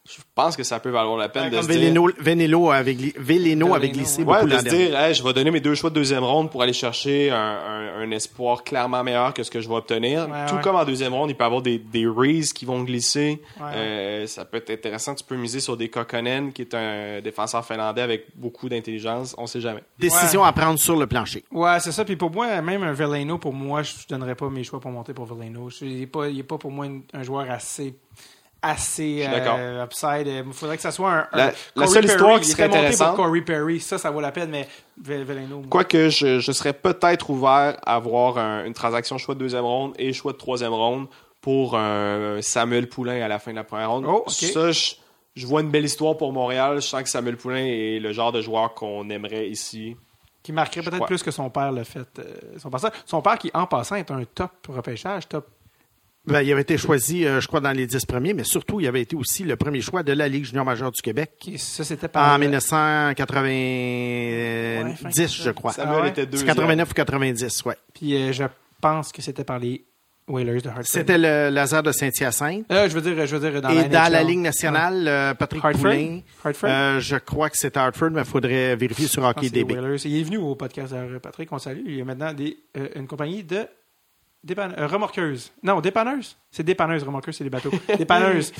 [0.04, 1.80] je pense que ça peut valoir la peine de Comme se dire...
[1.80, 5.52] Veleno, Venelo avait, Veleno avait glissé Ouais, beaucoup de se dire, Hey, je vais donner
[5.52, 9.32] mes deux choix de deuxième ronde pour aller chercher un, un- un espoir clairement meilleur
[9.32, 10.28] que ce que je vais obtenir.
[10.28, 10.60] Ouais, Tout ouais.
[10.60, 13.40] comme en deuxième ronde, il peut y avoir des, des Rees qui vont glisser.
[13.60, 15.14] Euh, ça peut être intéressant.
[15.14, 19.36] Tu peux miser sur des Kokkonen, qui est un défenseur finlandais avec beaucoup d'intelligence.
[19.38, 19.84] On sait jamais.
[20.00, 21.44] Décision à prendre sur le plancher.
[21.52, 22.04] Ouais, c'est ça.
[22.04, 25.14] Puis pour moi, même un Veleno, pour moi, je donnerais pas mes choix pour monter
[25.14, 25.68] pour Veleno.
[25.80, 27.94] Il n'est pas, il est pas pour moi un joueur assez
[28.62, 30.26] assez euh, upside.
[30.26, 31.28] Il faudrait que ça soit un.
[31.32, 32.14] La- un la seule Perry.
[32.14, 34.68] histoire qui serait intéressante- pour Corey Perry, ça, ça vaut la peine, mais
[35.02, 35.62] Ve- Veleno.
[35.68, 39.94] Quoique je, je serais peut-être ouvert à avoir un- une transaction choix de deuxième ronde
[39.98, 41.08] et choix de troisième ronde
[41.40, 44.04] pour un Samuel Poulain à la fin de la première ronde.
[44.06, 44.24] Oh.
[44.28, 44.94] Ça, je,
[45.34, 46.76] je vois une belle histoire pour Montréal.
[46.76, 49.96] Je sens que Samuel Poulain est le genre de joueur qu'on aimerait ici.
[50.44, 52.00] Qui marquerait peut-être plus que son père l'a fait.
[52.18, 52.24] euh,
[52.58, 55.46] son, père, son père qui, en passant, est un top repêchage, top.
[56.24, 58.86] Ben, il avait été choisi, euh, je crois, dans les dix premiers, mais surtout, il
[58.86, 62.06] avait été aussi le premier choix de la Ligue junior majeure du Québec ça, c'était
[62.06, 62.32] par.
[62.34, 62.38] en
[63.92, 65.72] 1990, je crois.
[65.72, 66.08] Samuel Ah ouais?
[66.10, 66.48] était deuxième.
[66.48, 67.76] 89 ou 90, ouais.
[67.94, 68.44] Puis euh, je
[68.80, 69.84] pense que c'était par les
[70.28, 70.84] Whalers de Hartford.
[70.86, 72.66] C'était le Lazare de Saint-Hyacinthe.
[72.70, 75.34] Euh, je veux dire, je veux dire dans Et la dans la Ligue nationale, euh,
[75.34, 75.82] Patrick Hartford?
[75.90, 76.70] Poulain, Hartford?
[76.70, 79.74] euh, je crois que c'était Hartford, mais il faudrait vérifier sur Hockey c'est les DB.
[79.74, 79.98] Whalers.
[80.04, 81.82] Il est venu au podcast de Patrick, on salue.
[81.86, 83.66] Il y a maintenant des, euh, une compagnie de
[84.44, 85.52] dépanne- euh, remorqueuses.
[85.62, 86.36] Non, dépanneuses.
[86.50, 87.70] C'est dépanneuses, remorqueuses, c'est les bateaux.
[87.98, 88.52] dépanneuses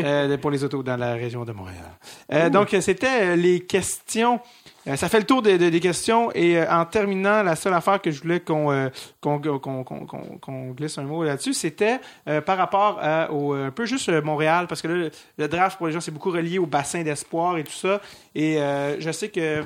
[0.00, 1.84] euh, pour les autos dans la région de Montréal.
[2.32, 4.40] Euh, donc, euh, c'était euh, les questions.
[4.86, 6.30] Euh, ça fait le tour de- de- des questions.
[6.34, 8.88] Et euh, en terminant, la seule affaire que je voulais qu'on euh,
[9.20, 13.54] qu'on qu'on- qu'on- qu'on- qu'on glisse un mot là-dessus, c'était euh, par rapport à, au,
[13.54, 16.10] un peu juste euh, Montréal, parce que là, le, le draft pour les gens, c'est
[16.10, 18.00] beaucoup relié au bassin d'espoir et tout ça.
[18.34, 19.64] Et euh, je sais que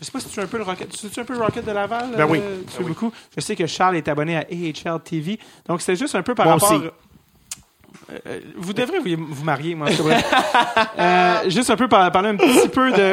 [0.00, 1.40] Je sais pas si tu es un peu le Rocket, tu es un peu le
[1.40, 2.10] Rocket de Laval.
[2.16, 2.38] Ben oui.
[2.40, 3.12] euh, tu fais beaucoup.
[3.36, 5.38] Je sais que Charles est abonné à AHL TV.
[5.66, 6.72] Donc, c'est juste un peu par Moi rapport.
[6.72, 6.86] aussi.
[8.26, 9.88] Euh, vous devrez vous, vous marier, moi.
[10.98, 13.12] Euh, juste un peu par- parler un petit peu de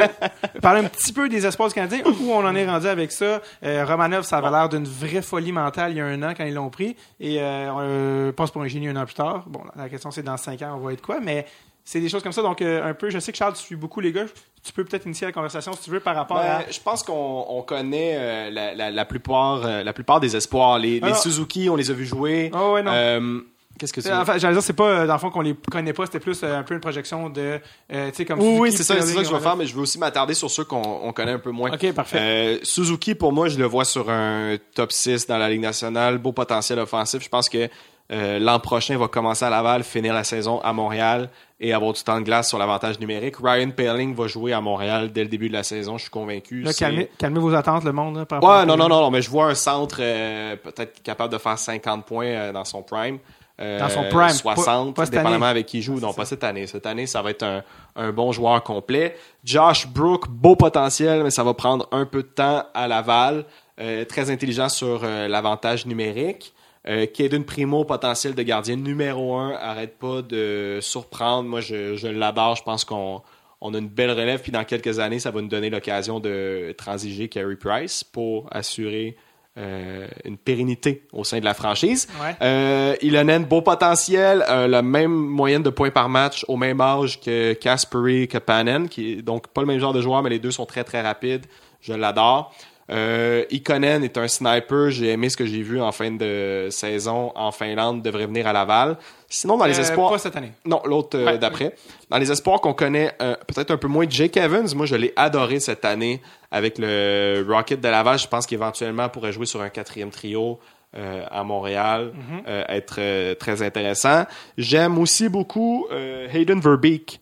[0.60, 3.40] parler un petit peu des espoirs du Canadien où on en est rendu avec ça.
[3.64, 6.44] Euh, Romanov, ça avait l'air d'une vraie folie mentale il y a un an quand
[6.44, 9.44] ils l'ont pris et on euh, passe pour un génie un an plus tard.
[9.46, 11.46] Bon, la question c'est dans cinq ans on va être quoi, mais
[11.84, 12.42] c'est des choses comme ça.
[12.42, 14.26] Donc euh, un peu, je sais que Charles, tu suis beaucoup les gars.
[14.62, 16.58] Tu peux peut-être initier la conversation si tu veux par rapport à.
[16.58, 20.36] Ben, je pense qu'on on connaît euh, la, la, la plupart euh, la plupart des
[20.36, 20.78] espoirs.
[20.78, 21.18] Les, Ah les non.
[21.18, 22.50] Suzuki, on les a vus jouer.
[22.54, 23.42] Oh, ouais, non.
[23.78, 24.12] Qu'est-ce que veux?
[24.12, 26.42] Enfin, j'allais dire, c'est pas, euh, dans le fond, qu'on les connaît pas, c'était plus
[26.42, 27.60] euh, un peu une projection de,
[27.92, 29.56] euh, tu sais, comme Oui, Suzuki, oui, c'est ça, c'est ça que je vais faire,
[29.56, 31.70] mais je veux aussi m'attarder sur ceux qu'on on connaît un peu moins.
[31.72, 32.18] Ok, parfait.
[32.20, 36.18] Euh, Suzuki, pour moi, je le vois sur un top 6 dans la Ligue nationale,
[36.18, 37.22] beau potentiel offensif.
[37.22, 37.68] Je pense que
[38.10, 41.28] euh, l'an prochain, il va commencer à Laval, finir la saison à Montréal
[41.60, 43.34] et avoir du temps de glace sur l'avantage numérique.
[43.42, 46.62] Ryan Paling va jouer à Montréal dès le début de la saison, je suis convaincu.
[46.62, 48.16] Là, C'est- calmez, calmez vos attentes, le monde.
[48.16, 51.32] là, par Ouais, non, non, non, non, mais je vois un centre euh, peut-être capable
[51.32, 53.18] de faire 50 points euh, dans son prime.
[53.60, 55.46] Euh, Dans son prime, 60, pas- dépendamment année.
[55.46, 55.98] avec qui il joue.
[55.98, 56.66] Non, pas cette année.
[56.68, 57.64] Cette année, ça va être un,
[57.96, 59.16] un bon joueur complet.
[59.44, 63.44] Josh Brook, beau potentiel, mais ça va prendre un peu de temps à Laval.
[63.80, 66.52] Euh, très intelligent sur euh, l'avantage numérique.
[66.88, 71.48] Euh, Caden Primo, potentiel de gardien numéro un, arrête pas de surprendre.
[71.48, 72.54] Moi, je, je l'adore.
[72.56, 73.22] Je pense qu'on
[73.60, 74.40] on a une belle relève.
[74.40, 79.16] Puis dans quelques années, ça va nous donner l'occasion de transiger Carey Price pour assurer
[79.58, 82.06] euh, une pérennité au sein de la franchise.
[82.22, 82.36] Ouais.
[82.42, 87.20] Euh, Ilonen, beau potentiel, euh, la même moyenne de points par match, au même âge
[87.20, 90.38] que Kasperi, que Panen, qui est donc pas le même genre de joueur, mais les
[90.38, 91.46] deux sont très très rapides.
[91.80, 92.54] Je l'adore.
[92.90, 94.90] Euh, Ikonen est un sniper.
[94.90, 98.02] J'ai aimé ce que j'ai vu en fin de saison en Finlande.
[98.02, 98.96] Devrait venir à Laval.
[99.28, 100.10] Sinon, dans les Euh, espoirs.
[100.10, 100.52] Pas cette année.
[100.64, 101.38] Non, l'autre euh, Ouais.
[101.38, 101.74] d'après.
[102.08, 105.12] Dans les espoirs qu'on connaît euh, peut-être un peu moins, Jake Evans, moi je l'ai
[105.16, 108.18] adoré cette année avec le Rocket de Laval.
[108.18, 110.58] Je pense qu'éventuellement pourrait jouer sur un quatrième trio
[110.96, 112.42] euh, à Montréal, Mhm.
[112.48, 114.24] euh, être très intéressant.
[114.56, 115.86] J'aime aussi beaucoup
[116.32, 117.20] Hayden Verbeek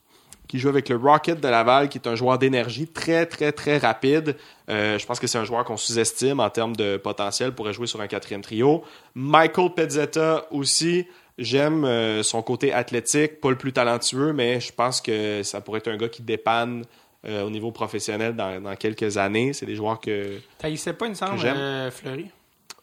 [0.48, 3.78] qui joue avec le Rocket de Laval, qui est un joueur d'énergie très, très, très
[3.78, 4.36] rapide.
[4.68, 7.86] Euh, je pense que c'est un joueur qu'on sous-estime en termes de potentiel, pourrait jouer
[7.86, 8.84] sur un quatrième trio.
[9.14, 11.06] Michael Pezzetta aussi,
[11.38, 15.78] j'aime euh, son côté athlétique, pas le plus talentueux, mais je pense que ça pourrait
[15.78, 16.84] être un gars qui dépanne
[17.26, 19.52] euh, au niveau professionnel dans, dans quelques années.
[19.52, 20.38] C'est des joueurs que...
[20.58, 21.90] Taillissait pas, il me j'aime.
[21.90, 22.26] Fleury.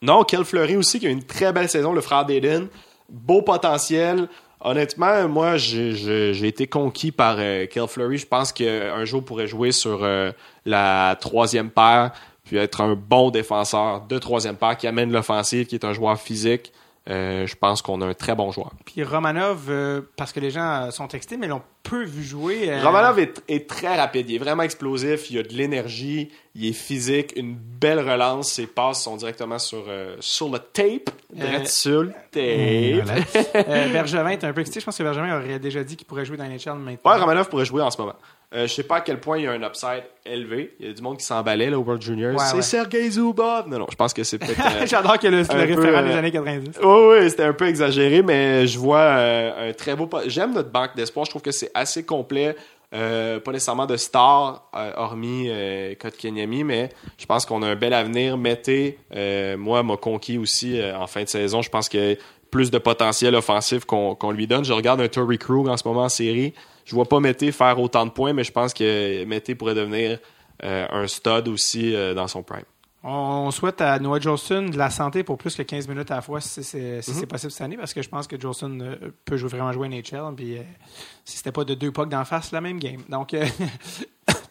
[0.02, 2.68] Non, Kel Fleury aussi, qui a eu une très belle saison, le frère d'Aiden.
[3.10, 4.28] Beau potentiel.
[4.66, 8.18] Honnêtement, moi, j'ai- été conquis par euh, Kel Fleury.
[8.18, 10.32] Je pense qu'un jour, pourrait jouer sur euh,
[10.66, 12.12] la troisième paire,
[12.46, 16.18] puis être un bon défenseur de troisième paire qui amène l'offensive, qui est un joueur
[16.18, 16.72] physique.
[17.10, 18.72] Euh, je pense qu'on a un très bon joueur.
[18.86, 22.70] Puis Romanov, euh, parce que les gens sont textés, mais l'ont peu vu jouer.
[22.70, 26.66] euh, Romanov est, est très rapide, il est vraiment explosif, il a de l'énergie, il
[26.70, 31.66] est physique, une belle relance, ses passes sont directement sur, euh, sur le tape, direct
[31.66, 33.66] Euh, sur le tape.
[33.68, 34.80] euh, Bergevin est un peu excité.
[34.80, 37.12] Je pense que Bergevin aurait déjà dit qu'il pourrait jouer dans les NHL maintenant.
[37.12, 38.16] Ouais, Romanov pourrait jouer en ce moment.
[38.54, 40.76] Euh, je sais pas à quel point il y a un upside élevé.
[40.80, 42.34] Il y a du monde qui s'emballait là, au World Juniors.
[42.34, 42.62] Ouais, c'est ouais.
[42.62, 43.68] Sergei Zubov.
[43.68, 44.60] Non, non, je pense que c'est peut-être.
[44.82, 46.80] euh, J'adore que le, le référent des euh, années 90.
[46.84, 50.08] Oui, oui, c'était un peu exagéré, mais je vois euh, un très beau.
[50.28, 51.26] J'aime notre banque d'espoir.
[51.26, 52.56] Je trouve que c'est assez complet.
[52.92, 58.38] Pas nécessairement de stars, hormis euh, Kotkaniemi, mais je pense qu'on a un bel avenir.
[58.38, 59.00] Mété,
[59.58, 61.64] moi, m'a conquis aussi en fin de saison.
[61.64, 62.16] Je pense qu'il y a
[62.52, 64.64] plus de potentiel offensif qu'on qu'on lui donne.
[64.64, 66.54] Je regarde un Tory Krug en ce moment en série.
[66.86, 70.20] Je vois pas Mété faire autant de points, mais je pense que Mété pourrait devenir
[70.64, 72.64] euh, un stud aussi euh, dans son prime.
[73.06, 76.22] On souhaite à Noah Jolson de la santé pour plus que 15 minutes à la
[76.22, 77.26] fois si c'est si Mhm.
[77.26, 78.96] possible cette année parce que je pense que Jolson euh,
[79.26, 80.36] peut jouer, vraiment jouer à NHL.
[80.38, 80.58] Puis
[81.26, 83.02] si c'était pas de deux pucks d'en face, la même game.
[83.10, 83.36] Donc.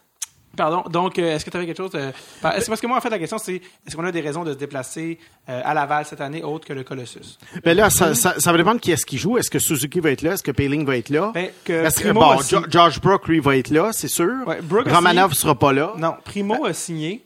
[0.53, 0.83] euh, Pardon.
[0.91, 2.11] Donc, euh, est-ce que tu avais quelque chose de...
[2.41, 3.57] par- est-ce- Parce que moi, en fait, la question, c'est
[3.87, 6.73] est-ce qu'on a des raisons de se déplacer euh, à Laval cette année autre que
[6.73, 7.39] le Colossus?
[7.65, 9.39] Mais là, ça, ça, ça va dépendre qui est-ce qui joue.
[9.39, 10.33] Est-ce que Suzuki va être là?
[10.33, 11.31] Est-ce que Payling va être là?
[11.35, 13.91] Ben, que Est-ce que, Primo bon, a signé- Jo- George Brook, lui, va être là,
[13.93, 14.33] c'est sûr.
[14.47, 15.93] Ouais, Romanov signé- sera pas là.
[15.97, 17.25] Non, Primo a signé.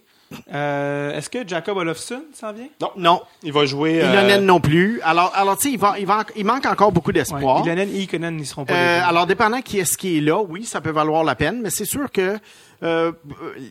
[0.53, 2.67] Euh, est-ce que Jacob Olofsson s'en vient?
[2.97, 3.21] Non.
[3.43, 4.01] Il va jouer.
[4.03, 4.99] euh, Ilonen non plus.
[5.03, 7.57] Alors, alors tu sais, il, va, il, va, il manque encore beaucoup d'espoir.
[7.57, 8.73] Ouais, Ilonen et Ikonen n'y seront pas.
[8.73, 11.69] Euh, alors, dépendant qui est-ce qui est là, oui, ça peut valoir la peine, mais
[11.69, 12.37] c'est sûr que
[12.83, 13.11] euh,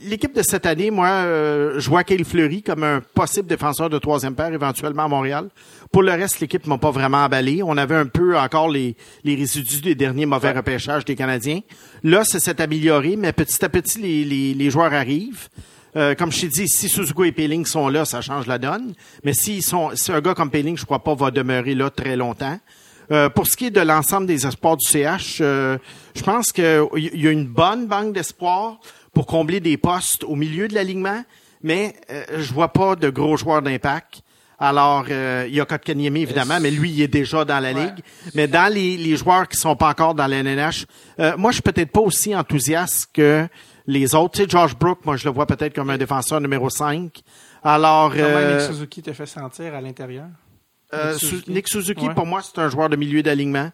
[0.04, 3.98] l'équipe de cette année, moi, euh, je vois Kyle Fleury comme un possible défenseur de
[3.98, 5.48] troisième paire éventuellement à Montréal.
[5.92, 7.62] Pour le reste, l'équipe m'a pas vraiment emballé.
[7.62, 11.60] On avait un peu encore les, les résidus des derniers mauvais repêchages des Canadiens.
[12.02, 15.48] Là, ça s'est amélioré, mais petit à petit, les, les, les joueurs arrivent.
[15.96, 18.94] Euh, comme je t'ai dit, si Suzuki et Peeling sont là, ça change la donne.
[19.24, 22.16] Mais s'ils sont, si un gars comme Peeling, je crois pas, va demeurer là très
[22.16, 22.58] longtemps.
[23.10, 25.78] Euh, pour ce qui est de l'ensemble des espoirs du CH, euh,
[26.14, 28.78] je pense qu'il y a une bonne banque d'espoirs.
[29.16, 31.24] pour combler des postes au milieu de l'alignement,
[31.62, 34.20] mais euh, je vois pas de gros joueurs d'impact.
[34.58, 38.00] Alors, euh, il y a Kotkaniemi, évidemment, mais lui, il est déjà dans la Ligue.
[38.34, 40.84] Mais dans les, les joueurs qui sont pas encore dans la NNH,
[41.18, 43.48] euh, moi, je suis peut-être pas aussi enthousiaste que
[43.86, 44.36] les autres.
[44.38, 47.20] Tu sais, Josh Brook, moi, je le vois peut-être comme un défenseur numéro 5.
[47.62, 50.26] Alors, Comment euh, Nick Suzuki te fait sentir à l'intérieur?
[50.94, 51.50] euh, Nick Su- Suzuki?
[51.52, 52.14] Nick Suzuki, Ouais.
[52.14, 53.70] pour moi, c'est un joueur de milieu d'alignement.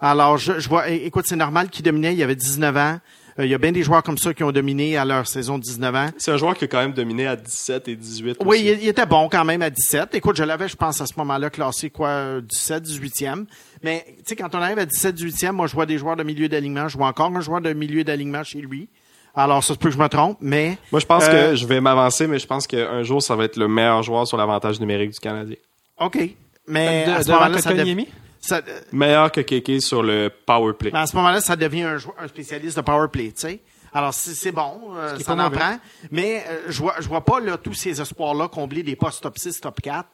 [0.00, 2.98] Alors, je, je vois, écoute, c'est normal qu'il dominait, il avait 19 ans.
[3.38, 5.56] Euh, il y a bien des joueurs comme ça qui ont dominé à leur saison
[5.58, 6.10] de 19 ans.
[6.18, 8.36] C'est un joueur qui a quand même dominé à 17 et 18.
[8.44, 8.66] Oui, aussi.
[8.72, 10.14] il, il était bon quand même à 17.
[10.14, 13.46] Écoute, je l'avais, je pense, à ce moment-là, classé quoi, euh, 17, 18e.
[13.82, 16.24] Mais, tu sais, quand on arrive à 17, 18e, moi, je vois des joueurs de
[16.24, 16.88] milieu d'alignement.
[16.88, 18.90] Je vois encore un joueur de milieu d'alignement chez lui.
[19.34, 20.76] Alors, ça se peut que je me trompe, mais...
[20.90, 23.44] Moi, je pense Euh, que je vais m'avancer, mais je pense qu'un jour, ça va
[23.44, 25.56] être le meilleur joueur sur l'avantage numérique du Canadien.
[25.98, 26.18] OK.
[26.68, 28.08] Mais De- à ce devant moment-là, ça, dev- Kotkaniemi?
[28.40, 30.90] ça- euh, Meilleur que Keke sur le power play.
[30.92, 33.60] Mais à ce moment-là, ça devient un, un spécialiste de power play, tu sais.
[33.94, 35.56] Alors, c'est c'est bon, euh, ça en mauvais.
[35.58, 35.76] prend.
[36.10, 39.38] Mais euh, je vois, je vois pas là, tous ces espoirs-là combler des postes top
[39.38, 40.06] 6, top 4,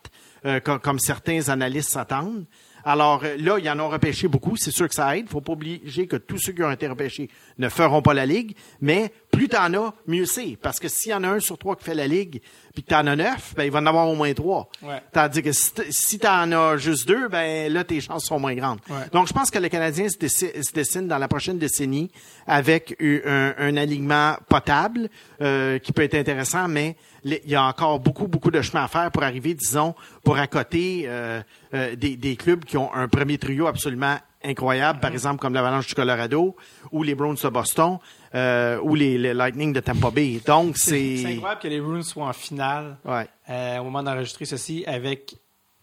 [0.46, 2.44] euh, comme, comme certains analystes s'attendent.
[2.84, 4.56] Alors euh, là, ils en ont repêché beaucoup.
[4.56, 5.28] C'est sûr que ça aide.
[5.28, 8.54] faut pas oublier que tous ceux qui ont été repêchés ne feront pas la Ligue.
[8.80, 10.56] Mais plus t'en as, mieux c'est.
[10.60, 12.40] Parce que s'il y en a un sur trois qui fait la Ligue,
[12.74, 14.68] puis que t'en as neuf, ben, il va en avoir au moins trois.
[14.82, 15.02] Ouais.
[15.12, 18.78] Tandis que si t'en as juste deux, ben là, tes chances sont moins grandes.
[18.88, 19.06] Ouais.
[19.12, 22.10] Donc, je pense que le Canadien se, dessine dans la prochaine décennie
[22.46, 25.08] avec un, un alignement potable
[25.40, 28.88] euh, qui peut être intéressant, mais il y a encore beaucoup, beaucoup de chemin à
[28.88, 31.42] faire pour arriver, disons, pour accoter euh,
[31.74, 35.86] euh, des, des clubs qui ont un premier trio absolument incroyable, par exemple comme l'Avalanche
[35.88, 36.56] du Colorado
[36.92, 37.98] ou les Browns de Boston
[38.34, 40.40] euh, ou les, les Lightning de Tampa Bay.
[40.46, 41.32] Donc, C'est c'est...
[41.34, 43.26] incroyable que les Bruins soient en finale Ouais.
[43.50, 45.34] euh, au moment d'enregistrer ceci avec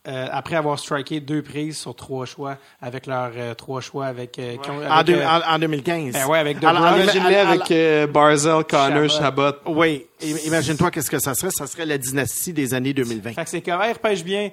[0.08, 4.38] euh, après avoir striké deux prises sur trois choix avec leurs euh, trois choix avec,
[4.38, 6.14] euh, qui ont- En, avec, deux- euh, en- en 2015.
[6.14, 7.16] Ben ouais, avec Alors, DeBrusque.
[7.16, 9.42] Imaginez alors- avec euh, Barzell, Connor, Chabot.
[9.44, 9.58] Chabot.
[9.66, 10.06] Oui,
[10.46, 11.50] imagine-toi qu'est-ce que ça serait.
[11.50, 13.34] Ça serait la dynastie des années 2020.
[13.34, 14.52] Fait que c'est correct, repêche bien.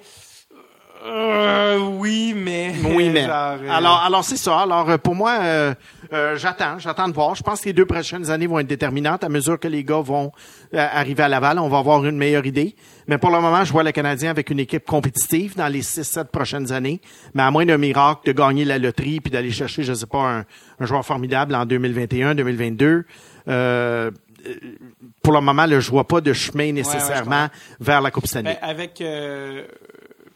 [1.04, 2.72] Euh, oui, mais.
[2.84, 3.22] Oui, mais.
[3.26, 4.60] genre, euh, Alors, alors c'est ça.
[4.60, 5.74] Alors, euh, pour moi, euh,
[6.12, 7.34] euh, j'attends, j'attends de voir.
[7.34, 10.00] Je pense que les deux prochaines années vont être déterminantes à mesure que les gars
[10.00, 10.30] vont
[10.74, 11.58] euh, arriver à Laval.
[11.58, 12.76] On va avoir une meilleure idée.
[13.08, 16.26] Mais pour le moment, je vois le Canadien avec une équipe compétitive dans les 6-7
[16.26, 17.00] prochaines années.
[17.34, 20.18] Mais à moins d'un miracle de gagner la loterie puis d'aller chercher, je sais pas,
[20.18, 20.44] un,
[20.78, 23.04] un joueur formidable en 2021, 2022.
[23.48, 24.10] Euh,
[24.46, 24.54] euh,
[25.22, 27.48] pour le moment, là, je vois pas de chemin nécessairement
[27.80, 28.58] vers la Coupe Stanley.
[28.60, 29.62] ben, avec euh,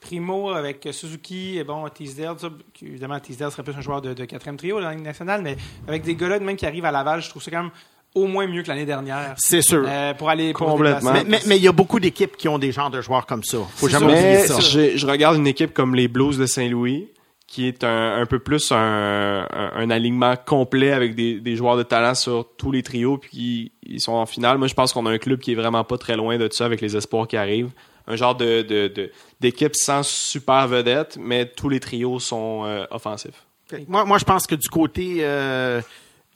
[0.06, 2.36] Primo, avec Suzuki, et bon, Teasdale,
[2.82, 5.56] évidemment, Teasdale serait plus un joueur de, de quatrième trio dans la Ligue nationale, mais
[5.88, 7.70] avec des gars-là, de même qui arrivent à Laval, je trouve ça quand même
[8.14, 9.34] au moins mieux que l'année dernière.
[9.36, 9.84] c'est sûr.
[9.86, 11.12] Euh, pour aller pour Complètement.
[11.12, 13.42] Mais mais- mais il y a beaucoup d'équipes qui ont des genres de joueurs comme
[13.44, 13.58] ça.
[13.74, 14.58] Faut C'est jamais oublier ça.
[14.60, 17.08] je regarde une équipe comme les Blues de Saint-Louis,
[17.46, 18.76] qui est un, un peu plus un,
[19.50, 23.72] un, un alignement complet avec des, des joueurs de talent sur tous les trios, puis
[23.82, 24.56] ils sont en finale.
[24.58, 26.64] Moi, je pense qu'on a un club qui est vraiment pas très loin de ça
[26.64, 27.70] avec les espoirs qui arrivent.
[28.08, 29.10] Un genre de de- de-
[29.40, 33.44] d'équipe sans super vedette, mais tous les trios sont euh, offensifs.
[33.88, 35.80] Moi, moi, je pense que du côté euh,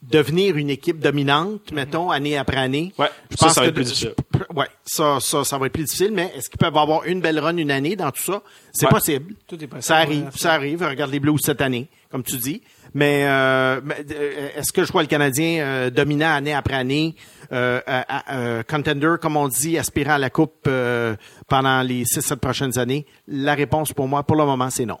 [0.01, 2.91] devenir une équipe dominante, mettons, année après année.
[2.97, 4.13] Ouais, je ça, pense ça va que être plus de- difficile.
[4.33, 6.11] je- ouais, ça, ça, ça va être plus difficile.
[6.11, 8.41] Mais est-ce qu'ils peuvent avoir une belle run une année dans tout ça?
[8.73, 8.91] C'est Ouais.
[8.91, 9.35] possible.
[9.47, 10.83] Tout est possible, Ça arrive, ça arrive.
[10.83, 12.61] Regarde les Blues cette année, comme tu dis.
[12.93, 17.15] Mais, euh, mais, euh, est-ce que je vois le Canadien euh, dominant année après année,
[17.51, 17.79] euh,
[18.29, 21.15] euh, contender, comme on dit, aspirant à la Coupe euh,
[21.47, 23.05] pendant les 6-7 prochaines années?
[23.27, 24.97] La réponse pour moi, pour le moment, c'est non.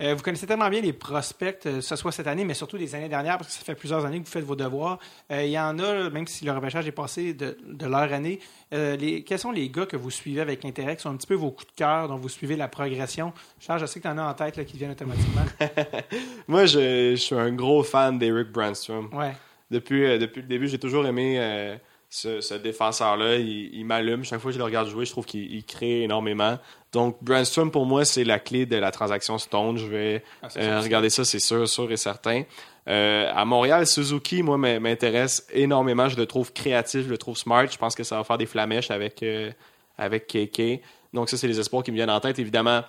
[0.00, 2.76] Euh, vous connaissez tellement bien les prospects, euh, que ce soit cette année, mais surtout
[2.76, 4.98] des années dernières, parce que ça fait plusieurs années que vous faites vos devoirs.
[5.30, 8.40] Euh, Il y en a, même si le repêchage est passé de, de leur année,
[8.74, 11.26] euh, les, quels sont les gars que vous suivez avec intérêt, qui sont un petit
[11.26, 13.32] peu vos coups de cœur, dont vous suivez la progression?
[13.58, 15.44] Charles, je sais que tu en as en tête là, qui viennent automatiquement.
[16.48, 19.08] Moi, je, je suis un gros fan d'Eric Brandstrom.
[19.14, 19.32] Ouais.
[19.70, 21.78] Depuis, depuis le début, j'ai toujours aimé
[22.08, 23.36] ce, ce défenseur-là.
[23.36, 24.24] Il, il m'allume.
[24.24, 26.58] Chaque fois que je le regarde jouer, je trouve qu'il il crée énormément.
[26.92, 29.76] Donc, Brandstrom, pour moi, c'est la clé de la transaction Stone.
[29.76, 32.42] Je vais Ah, euh, regarder ça, c'est sûr, sûr et certain.
[32.88, 36.08] Euh, à Montréal, Suzuki, moi, m'in- m'intéresse énormément.
[36.08, 37.66] Je le trouve créatif, je le trouve smart.
[37.70, 39.50] Je pense que ça va faire des flamèches avec, euh,
[39.98, 40.80] avec KK.
[41.12, 42.38] Donc, ça, c'est les espoirs qui me viennent en tête.
[42.38, 42.82] Évidemment,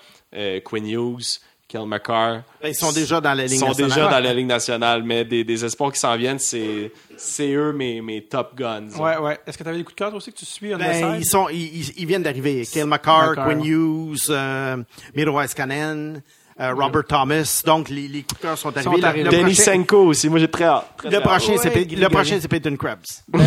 [0.65, 2.43] Quinn Hughes, Kel McCarr.
[2.61, 3.89] Ben, Ils sont déjà dans la Ils Ligue sont nationale.
[3.95, 7.73] déjà dans la Ligue nationale, mais des, des espoirs qui s'en viennent, c'est, c'est eux
[7.73, 8.87] mes, mes top guns.
[8.97, 9.37] Ouais, ouais.
[9.45, 11.25] Est-ce que tu avais des coups de cœur aussi que tu suis the Ben, ils
[11.25, 12.65] sont, ils, ils- ils viennent d'arriver.
[12.65, 13.45] Kyle McCarr, McCarr.
[13.47, 14.77] Quinn Hughes, euh,
[15.13, 16.21] Miro Iskanen.
[16.59, 17.61] Euh, Robert Thomas.
[17.65, 18.97] Donc, les, les coups de cœur sont arrivés.
[18.97, 19.23] Le- arrivés.
[19.25, 20.29] le, Denis prochain, Senko aussi.
[20.29, 20.85] Moi, j'ai très hâte.
[20.97, 23.23] Très, le prochain, c'est Ouais, le prochain, c'est Peyton Krebs.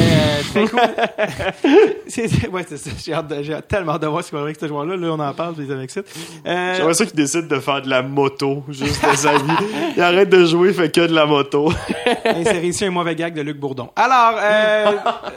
[0.53, 0.67] Ben, euh,
[2.09, 2.91] c'est, c'est- ouais, c'est ça.
[3.05, 4.97] J'ai, hâte de- j'ai tellement hâte de voir ce qu'il va avec ce joueur-là.
[4.97, 6.07] Là, on en parle, puis ça m'excite.
[6.47, 9.53] Euh, J'aimerais ça qu'il décide de faire de la moto, juste de sa vie.
[9.97, 11.73] Il arrête de jouer, il fait que de la moto.
[12.25, 13.91] insérer ici un mauvais gag de Luc Bourdon.
[13.97, 14.93] Alors, euh,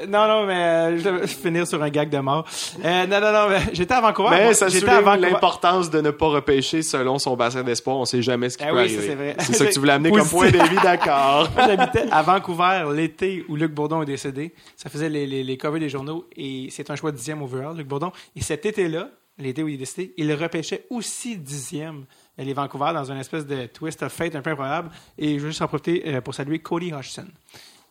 [0.07, 2.45] non, non, mais euh, je vais finir sur un gag de mort.
[2.83, 4.29] Euh, non, non, non, mais j'étais à Vancouver.
[4.31, 5.29] Mais Moi, ça souligne Vancouver.
[5.29, 7.97] l'importance de ne pas repêcher selon son bassin d'espoir.
[7.97, 9.07] On sait jamais ce qui Ah peut oui, arriver.
[9.07, 9.35] c'est vrai.
[9.39, 11.49] C'est ça que tu voulais amener comme point, David, d'accord.
[11.57, 14.53] J'habitais à Vancouver l'été où Luc Bourdon est décédé.
[14.75, 17.87] Ça faisait les, les, les covers des journaux et c'est un choix dixième overall, Luc
[17.87, 18.11] Bourdon.
[18.35, 22.05] Et cet été-là, l'été où il est décédé, il repêchait aussi dixième
[22.37, 24.89] les Vancouver dans une espèce de twist of fate un peu improbable.
[25.17, 27.25] Et je veux juste en profiter euh, pour saluer Cody Hodgson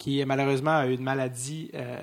[0.02, 1.96] qui malheureusement a eu une maladie euh,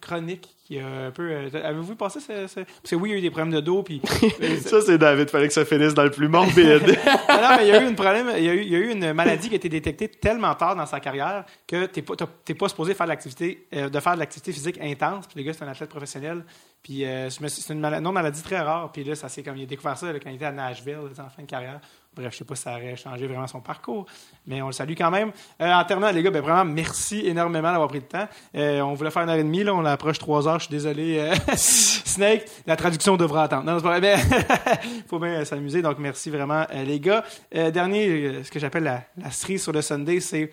[0.00, 1.24] chronique qui a un peu...
[1.28, 3.60] euh, Avez-vous passé ce, ce- Parce que oui, il y a eu des problèmes de
[3.60, 4.00] dos, puis...
[4.42, 5.28] euh, Ça, c'est David.
[5.30, 6.82] Fallait que ça finisse dans le plus morbide.
[7.28, 8.76] non, non, mais il y a eu une problème, il y a eu, il y
[8.76, 12.02] a eu une maladie qui a été détectée tellement tard dans sa carrière que t'es
[12.02, 15.26] pas, t'as- t'es pas supposé faire de l'activité, euh, de faire de l'activité physique intense.
[15.26, 16.44] Puis le gars, c'est un athlète professionnel.
[16.82, 17.04] Puis
[17.48, 18.92] c'est une non maladie très rare.
[18.92, 20.98] Puis là, ça c'est comme il a découvert ça là, quand il était à Nashville,
[21.18, 21.80] en fin de carrière.
[22.16, 24.06] Bref, je sais pas si ça aurait changé vraiment son parcours,
[24.46, 25.32] mais on le salue quand même.
[25.60, 28.26] Euh, en terminant, les gars, ben vraiment merci énormément d'avoir pris le temps.
[28.54, 30.58] Euh, on voulait faire une heure et demie, là, on approche trois heures.
[30.58, 32.46] Je suis désolé, euh, Snake.
[32.66, 33.64] La traduction devra attendre.
[33.64, 34.16] Non, c'est pas vrai, mais
[35.08, 35.82] faut bien s'amuser.
[35.82, 37.22] Donc merci vraiment, les gars.
[37.52, 40.50] Dernier, ce que j'appelle la, la cerise sur le Sunday, c'est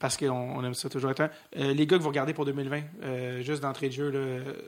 [0.00, 1.30] parce qu'on on aime ça toujours être un.
[1.58, 4.18] Euh, les gars que vous regardez pour 2020, euh, juste d'entrée de jeu, là,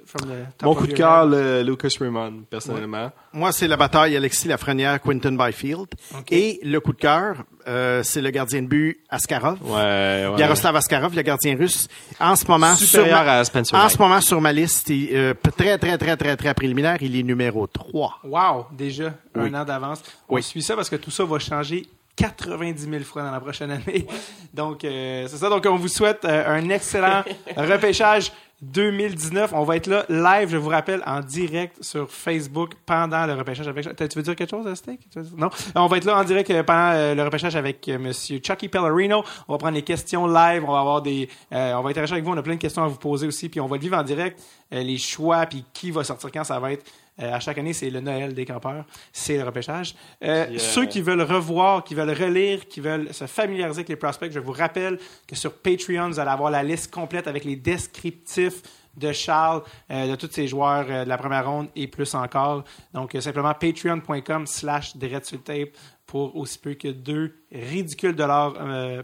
[0.07, 3.11] from the top Mon coup de cœur, le Lucas Raymond, personnellement.
[3.33, 5.87] Moi, c'est la bataille Alexis Lafrenière, Quinton Byfield.
[6.17, 6.31] Ok.
[6.31, 9.59] Et le coup de cœur, euh, c'est le gardien de but Askarov.
[9.63, 10.39] Ouais, ouais.
[10.39, 11.89] Yaroslav Askarov, le gardien russe.
[12.21, 13.91] En ce moment, Supérieur sur ma, à Spencer en Knight.
[13.93, 17.23] ce moment sur ma liste, il, euh, très, très, très, très, très préliminaire, il est
[17.23, 18.19] numéro 3.
[18.25, 19.49] Wow, déjà Oui.
[19.51, 20.03] un an d'avance.
[20.29, 20.43] On Oui.
[20.43, 24.07] suit ça parce que tout ça va changer 90 000 fois dans la prochaine année.
[24.55, 25.49] Donc, euh, c'est ça.
[25.49, 27.23] Donc, on vous souhaite euh, un excellent
[27.57, 29.53] repêchage 2019.
[29.55, 33.67] On va être là live, je vous rappelle, en direct sur Facebook pendant le repêchage.
[33.67, 33.97] Avec...
[33.97, 35.01] Tu veux dire quelque chose, Steak?
[35.37, 35.49] Non?
[35.75, 39.25] On va être là en direct euh, pendant le repêchage avec Monsieur Chucky Pellerino.
[39.49, 40.65] On va prendre les questions live.
[40.67, 42.33] On va avoir des, euh, on va interagir avec vous.
[42.33, 43.49] On a plein de questions à vous poser aussi.
[43.49, 44.41] Puis on va le vivre en direct.
[44.71, 46.85] Les choix, puis qui va sortir quand, ça va être.
[47.21, 48.85] Euh, à chaque année, c'est le Noël des campeurs.
[49.13, 49.95] C'est le repêchage.
[50.25, 53.89] Euh, Puis, euh, Ceux qui veulent revoir, qui veulent relire, qui veulent se familiariser avec
[53.89, 57.45] les prospects, je vous rappelle que sur Patreon, vous allez avoir la liste complète avec
[57.45, 58.63] les descriptifs
[58.97, 62.65] de Charles, euh, de tous ces joueurs euh, de la première ronde et plus encore.
[62.93, 65.71] Donc, euh, simplement patreon.com slash le tape
[66.07, 68.55] pour aussi peu que deux ridicules dollars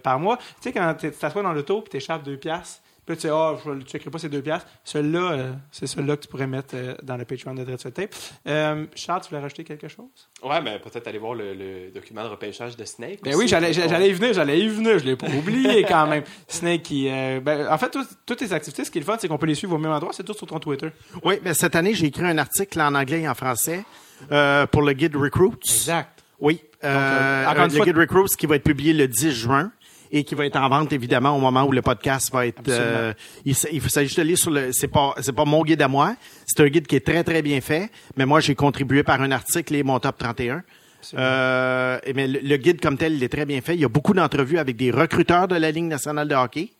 [0.02, 0.36] par mois.
[0.36, 3.22] Tu sais, quand tu t'assois dans l'auto et tu échappes deux piastres, puis là, tu
[3.22, 4.68] sais, ah, je ne checkerai pas ces deux piastres.
[4.84, 8.14] Celui-là, euh, c'est celui-là que tu pourrais mettre euh, dans le Patreon de le tape.
[8.46, 10.06] Euh, Charles, tu voulais rajouter quelque chose?
[10.42, 13.20] Ouais, mais peut-être aller voir le, le document de repêchage de Snake.
[13.22, 13.38] Ben aussi.
[13.44, 16.24] oui, j'allais, j'allais y venir, j'allais y venir, je l'ai pas oublié quand même.
[16.46, 19.16] Snake qui, euh, ben, en fait, tout- toutes les activités, ce qui est le fun,
[19.18, 20.90] c'est qu'on peut les suivre au même endroit, c'est tout sur ton Twitter.
[21.24, 23.84] Oui, mais cette année, j'ai écrit un article en anglais et en français
[24.32, 25.52] euh, pour le guide Recruits.
[25.64, 26.22] Exact.
[26.40, 26.60] Oui.
[26.84, 29.72] euh, Euh, encore une le fois- guide Recruits qui va être publié le 10 juin
[30.10, 32.62] et qui va être en vente évidemment au moment où le podcast va être.
[32.68, 33.12] Euh,
[33.44, 34.72] il, s'agit de lire sur le.
[34.72, 36.14] C'est pas c'est pas mon guide à moi.
[36.46, 37.90] C'est un guide qui est très très bien fait.
[38.16, 40.62] Mais moi j'ai contribué par un article et mon top 31.
[41.14, 43.74] Euh, mais le, le guide comme tel, il est très bien fait.
[43.74, 46.70] Il y a beaucoup d'entrevues avec des recruteurs de la Ligue nationale de hockey.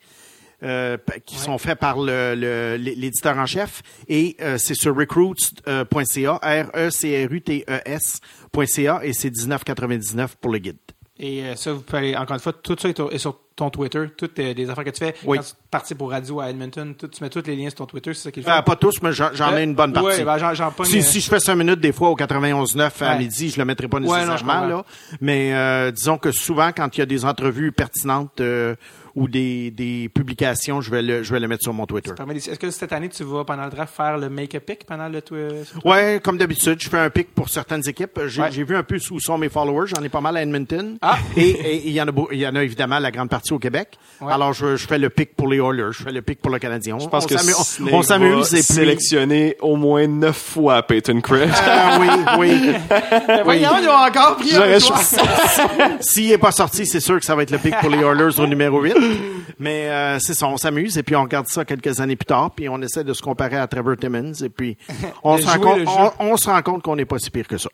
[0.65, 6.33] euh, qui sont faits par le- le- l'éditeur en chef et euh, c'est sur recruits.ca
[6.43, 10.79] r e c r u t e s.ca et c'est 19,99 pour le guide.
[11.19, 14.39] Et euh, ça, vous pouvez, encore une fois, tout ça est sur ton Twitter, toutes
[14.39, 15.15] euh, les affaires que tu fais.
[15.25, 15.37] Oui.
[15.39, 17.87] Quand tu participes au radio à Edmonton, tout- tu mets tous les liens sur ton
[17.87, 18.49] Twitter, c'est ça qui est.
[18.49, 20.23] Euh, pas tous, mais j'en ai une bonne partie.
[20.23, 20.39] Ouais, ben,
[20.85, 23.19] si, euh, si je fais 5 minutes des fois au 91.9 à Ouais.
[23.19, 24.85] midi, je le mettrai pas Ouais, non, je nécessairement là.
[25.21, 28.41] Mais euh, disons que souvent quand il y a des entrevues pertinentes
[29.15, 32.13] ou des, des publications, je vais le je vais le mettre sur mon Twitter.
[32.35, 35.21] Est-ce que cette année, tu vas, pendant le draft, faire le make-up pick pendant le
[35.21, 35.63] Twitter?
[35.85, 38.21] Ouais, comme d'habitude, je fais un pic pour certaines équipes.
[38.27, 39.89] J'ai vu un peu où sont mes followers.
[39.97, 40.99] J'en ai pas mal à Edmonton.
[41.03, 41.19] Ah!
[41.37, 43.99] Et il y en a y en a évidemment la grande partie au Québec.
[44.21, 44.33] Ouais.
[44.33, 46.59] Alors je, je fais le pic pour les Oilers, je fais le pic pour le
[46.59, 46.97] Canadien.
[46.97, 51.21] On, Je pense on que on- s'amuse et puis sélectionner au moins neuf fois Peyton
[51.21, 51.51] Krebs.
[51.67, 52.73] Ah, oui, oui.
[53.45, 54.79] Voyons, ils ont encore pris un.
[56.01, 58.39] S'il est pas sorti, c'est sûr que ça va être le pic pour les Oilers
[58.41, 58.95] au numéro 8.
[59.61, 62.51] Mais euh, c'est ça, on s'amuse et puis on regarde ça quelques années plus tard,
[62.55, 64.77] puis on essaie de se comparer à Trevor Timmons et puis
[65.25, 65.91] on, se rend, compte, le jeu.
[66.21, 67.69] on, on se rend compte qu'on n'est pas si pire que ça.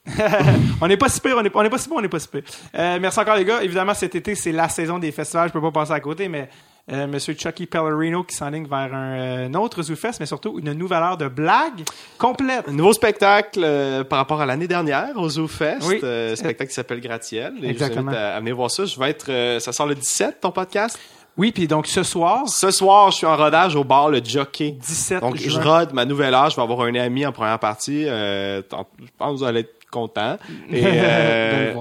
[0.80, 2.18] on n'est pas si pire, on n'est on n'est pas si bon, on n'est pas
[2.20, 2.42] si pire.
[2.74, 3.62] Euh, merci encore les gars.
[3.62, 5.48] Évidemment, cet été, c'est la saison des festivals.
[5.48, 6.48] Je peux pas passer à côté, mais
[6.92, 10.72] euh, Monsieur Chucky Pellerino qui s'enligne vers un, euh, un autre ZooFest, mais surtout une
[10.74, 11.82] nouvelle heure de blague
[12.18, 12.68] complète.
[12.68, 16.00] Un nouveau spectacle euh, par rapport à l'année dernière au Zoo Fest, Oui.
[16.04, 17.54] euh, spectacle qui s'appelle Gratiel.
[17.62, 18.10] Et Exactement.
[18.12, 18.84] Je vous à, à venir voir ça.
[18.84, 20.98] Je vais être, euh, ça sort le 17 ton podcast?
[21.36, 24.70] Oui, puis donc ce soir, Ce soir, je suis en rodage au bar Le Jockey.
[24.70, 26.48] 17 Donc, je rode ma nouvelle heure.
[26.50, 28.04] Je vais avoir un ami en première partie.
[28.06, 30.36] Euh, je pense que vous allez être content.
[30.72, 31.72] Et, euh,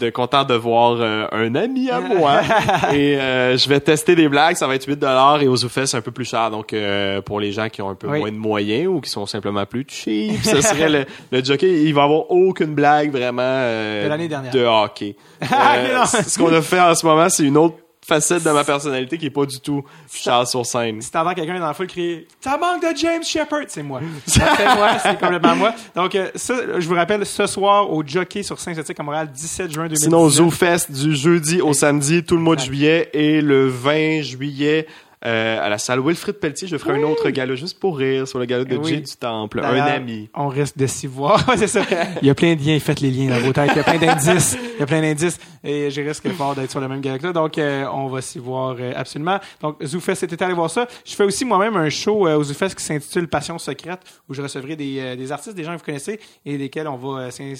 [0.00, 2.40] De content de voir euh, un ami à moi.
[2.92, 4.56] et euh, je vais tester des blagues.
[4.56, 5.02] Ça va être 8
[5.40, 6.50] et aux ZooFest, c'est un peu plus cher.
[6.50, 8.18] Donc, euh, pour les gens qui ont un peu Oui.
[8.20, 11.82] moins de moyens ou qui sont simplement plus cheap, ce serait le, le jockey.
[11.84, 14.52] Il va avoir aucune blague vraiment euh, De l'année dernière.
[14.52, 15.16] de hockey.
[15.50, 18.64] Ah, Euh, ce qu'on a fait en ce moment, c'est une autre facette de ma
[18.64, 21.00] personnalité qui est pas du tout Charles sur scène.
[21.00, 24.00] si t'entends quelqu'un dans la foule crier «Ça manque de James Shepard!» C'est moi.
[24.26, 25.74] C'est moi, c'est complètement moi.
[25.94, 29.72] Donc, euh, ça, je vous rappelle, ce soir, au Jockey sur Saint-Étienne à Montréal, 17
[29.72, 30.08] juin 2019.
[30.08, 34.22] Sinon, Zoo Fest du jeudi au samedi, tout le mois de juillet et le 20
[34.22, 34.86] juillet
[35.24, 38.38] euh, à la salle Wilfrid Pelletier, je ferai un autre gala juste pour rire sur
[38.38, 38.90] le gala de Oui.
[38.90, 40.28] Jay du Temple, un ami.
[40.34, 41.44] On risque de s'y voir.
[41.56, 41.82] C'est ça.
[42.20, 42.78] Il y a plein de liens.
[42.80, 43.70] Faites les liens dans vos têtes.
[43.72, 44.56] Il y a plein d'indices.
[44.76, 45.38] Il y a plein d'indices.
[45.64, 47.32] Et je risque fort d'être sur le même gala que toi.
[47.32, 49.38] Donc, euh, on va s'y voir euh, absolument.
[49.60, 50.88] Donc, ZooFest, c'était allé voir ça.
[51.04, 54.42] Je fais aussi moi-même un show euh, au ZooFest qui s'intitule Passion secrète où je
[54.42, 57.54] recevrai des, euh, des artistes, des gens que vous connaissez et lesquels on va, euh,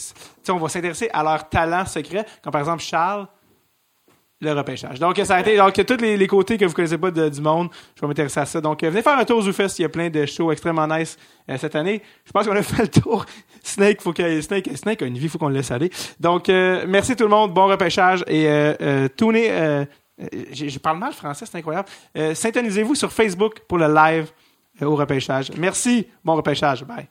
[0.49, 2.27] on va s'intéresser à leurs talents secrets.
[2.43, 3.27] Comme par exemple Charles,
[4.43, 4.99] le repêchage.
[4.99, 8.01] Donc, ça a été, donc, tous les, côtés que vous connaissez pas du monde, je
[8.01, 8.61] vais m'intéresser à ça.
[8.61, 9.79] Donc, euh, venez faire un tour au ZooFest.
[9.79, 11.17] Il y a plein de shows extrêmement nice
[11.49, 12.03] euh, cette année.
[12.25, 13.25] Je pense qu'on a fait le tour.
[13.63, 15.91] Snake, faut que, Snake, Snake a une vie, faut qu'on le laisse aller.
[16.19, 17.55] Donc, euh, merci tout le monde.
[17.55, 19.87] Bon repêchage et, euh, tournez,
[20.53, 21.89] je parle mal français, c'est incroyable.
[22.35, 24.31] Syntonisez-vous sur Facebook pour le live
[24.81, 25.53] au repêchage.
[25.57, 26.07] Merci.
[26.25, 26.85] Bon repêchage.
[26.85, 27.09] Bye.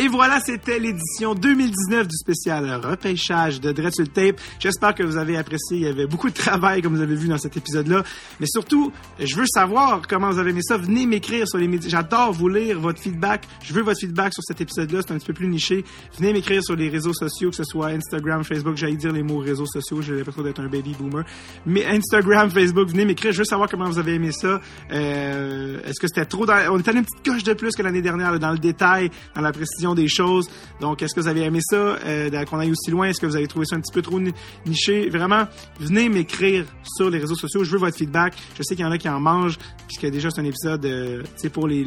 [0.00, 4.40] Et voilà, c'était l'édition 2019 du spécial repêchage de Dread sur le Tape.
[4.60, 5.78] J'espère que vous avez apprécié.
[5.78, 8.04] Il y avait beaucoup de travail, comme vous avez vu dans cet épisode-là.
[8.38, 10.76] Mais surtout, je veux savoir comment vous avez aimé ça.
[10.76, 11.88] Venez m'écrire sur les médias.
[11.88, 13.42] J'adore vous lire votre feedback.
[13.60, 15.00] Je veux votre feedback sur cet épisode-là.
[15.04, 15.84] C'est un petit peu plus niché.
[16.16, 18.76] Venez m'écrire sur les réseaux sociaux, que ce soit Instagram, Facebook.
[18.76, 20.00] J'allais dire les mots réseaux sociaux.
[20.00, 21.24] J'ai l'impression d'être un baby boomer.
[21.66, 23.32] Mais Instagram, Facebook, venez m'écrire.
[23.32, 24.60] Je veux savoir comment vous avez aimé ça.
[24.92, 26.54] Euh, Est-ce que c'était trop dans...
[26.72, 29.42] On allé une petite coche de plus que l'année dernière, là, dans le détail, dans
[29.42, 30.48] la précision des choses.
[30.80, 33.08] Donc, est-ce que vous avez aimé ça, euh, qu'on aille aussi loin?
[33.08, 34.32] Est-ce que vous avez trouvé ça un petit peu trop ni-
[34.66, 35.08] niché?
[35.08, 35.46] Vraiment,
[35.80, 37.64] venez m'écrire sur les réseaux sociaux.
[37.64, 38.34] Je veux votre feedback.
[38.56, 41.22] Je sais qu'il y en a qui en mangent, puisque déjà c'est un épisode, euh,
[41.52, 41.84] pour les,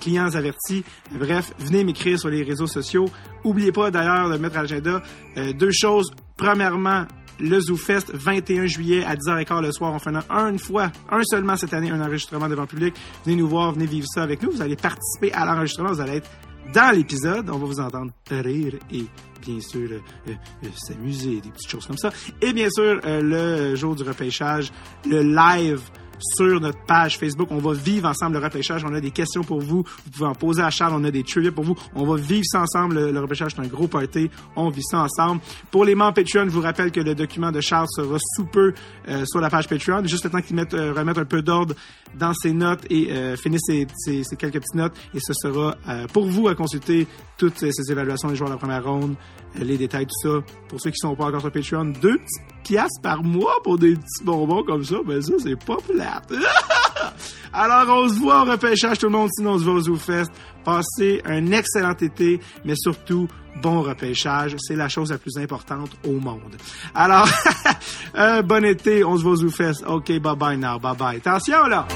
[0.00, 0.84] clients avertis.
[1.12, 3.08] Bref, venez m'écrire sur les réseaux sociaux.
[3.44, 5.02] Oubliez pas d'ailleurs de mettre à l'agenda
[5.36, 6.10] euh, deux choses.
[6.36, 7.06] Premièrement,
[7.40, 9.92] le ZooFest, 21 juillet à 10h15 le soir.
[9.92, 12.94] On fait un, une fois, un seulement cette année, un enregistrement devant le public.
[13.24, 14.50] Venez nous voir, venez vivre ça avec nous.
[14.50, 16.30] Vous allez participer à l'enregistrement, vous allez être
[16.72, 17.48] dans l'épisode.
[17.50, 19.04] On va vous entendre rire et
[19.44, 20.34] bien sûr euh, euh,
[20.64, 22.10] euh, s'amuser, des petites choses comme ça.
[22.40, 24.72] Et bien sûr, le jour du repêchage,
[25.08, 25.80] le live
[26.22, 27.48] sur notre page Facebook.
[27.50, 28.84] On va vivre ensemble le repêchage.
[28.84, 29.84] On a des questions pour vous.
[30.04, 30.94] Vous pouvez en poser à Charles.
[30.94, 31.76] On a des trivia pour vous.
[31.94, 32.94] On va vivre ça ensemble.
[32.94, 34.30] Le, le repêchage, c'est un gros party.
[34.56, 35.40] On vit ça ensemble.
[35.70, 38.74] Pour les membres Patreon, je vous rappelle que le document de Charles sera sous peu
[39.08, 40.04] euh, sur la page Patreon.
[40.04, 41.74] Juste le temps qu'il mette, euh, remette un peu d'ordre
[42.18, 44.94] dans ses notes et euh, finisse ses, quelques petites notes.
[45.14, 47.06] Et ce sera euh, pour vous à consulter
[47.38, 49.16] toutes ces évaluations des joueurs de la première ronde,
[49.58, 50.40] les détails, tout ça.
[50.68, 53.94] Pour ceux qui sont pas encore sur Patreon, deux petites piastres par mois pour des
[53.94, 56.32] petits bonbons comme ça, ben ça, c'est pas plate.
[57.52, 59.28] Alors, on se voit au repêchage, tout le monde.
[59.32, 60.30] Sinon, on se voit au ZooFest.
[60.64, 63.28] Passez un excellent été, mais surtout,
[63.60, 64.56] bon repêchage.
[64.58, 66.56] C'est la chose la plus importante au monde.
[66.94, 67.28] Alors,
[68.14, 69.04] un bon été.
[69.04, 69.84] On se voit au ZooFest.
[69.86, 70.78] OK, bye-bye now.
[70.78, 71.16] Bye-bye.
[71.16, 71.86] Attention, là!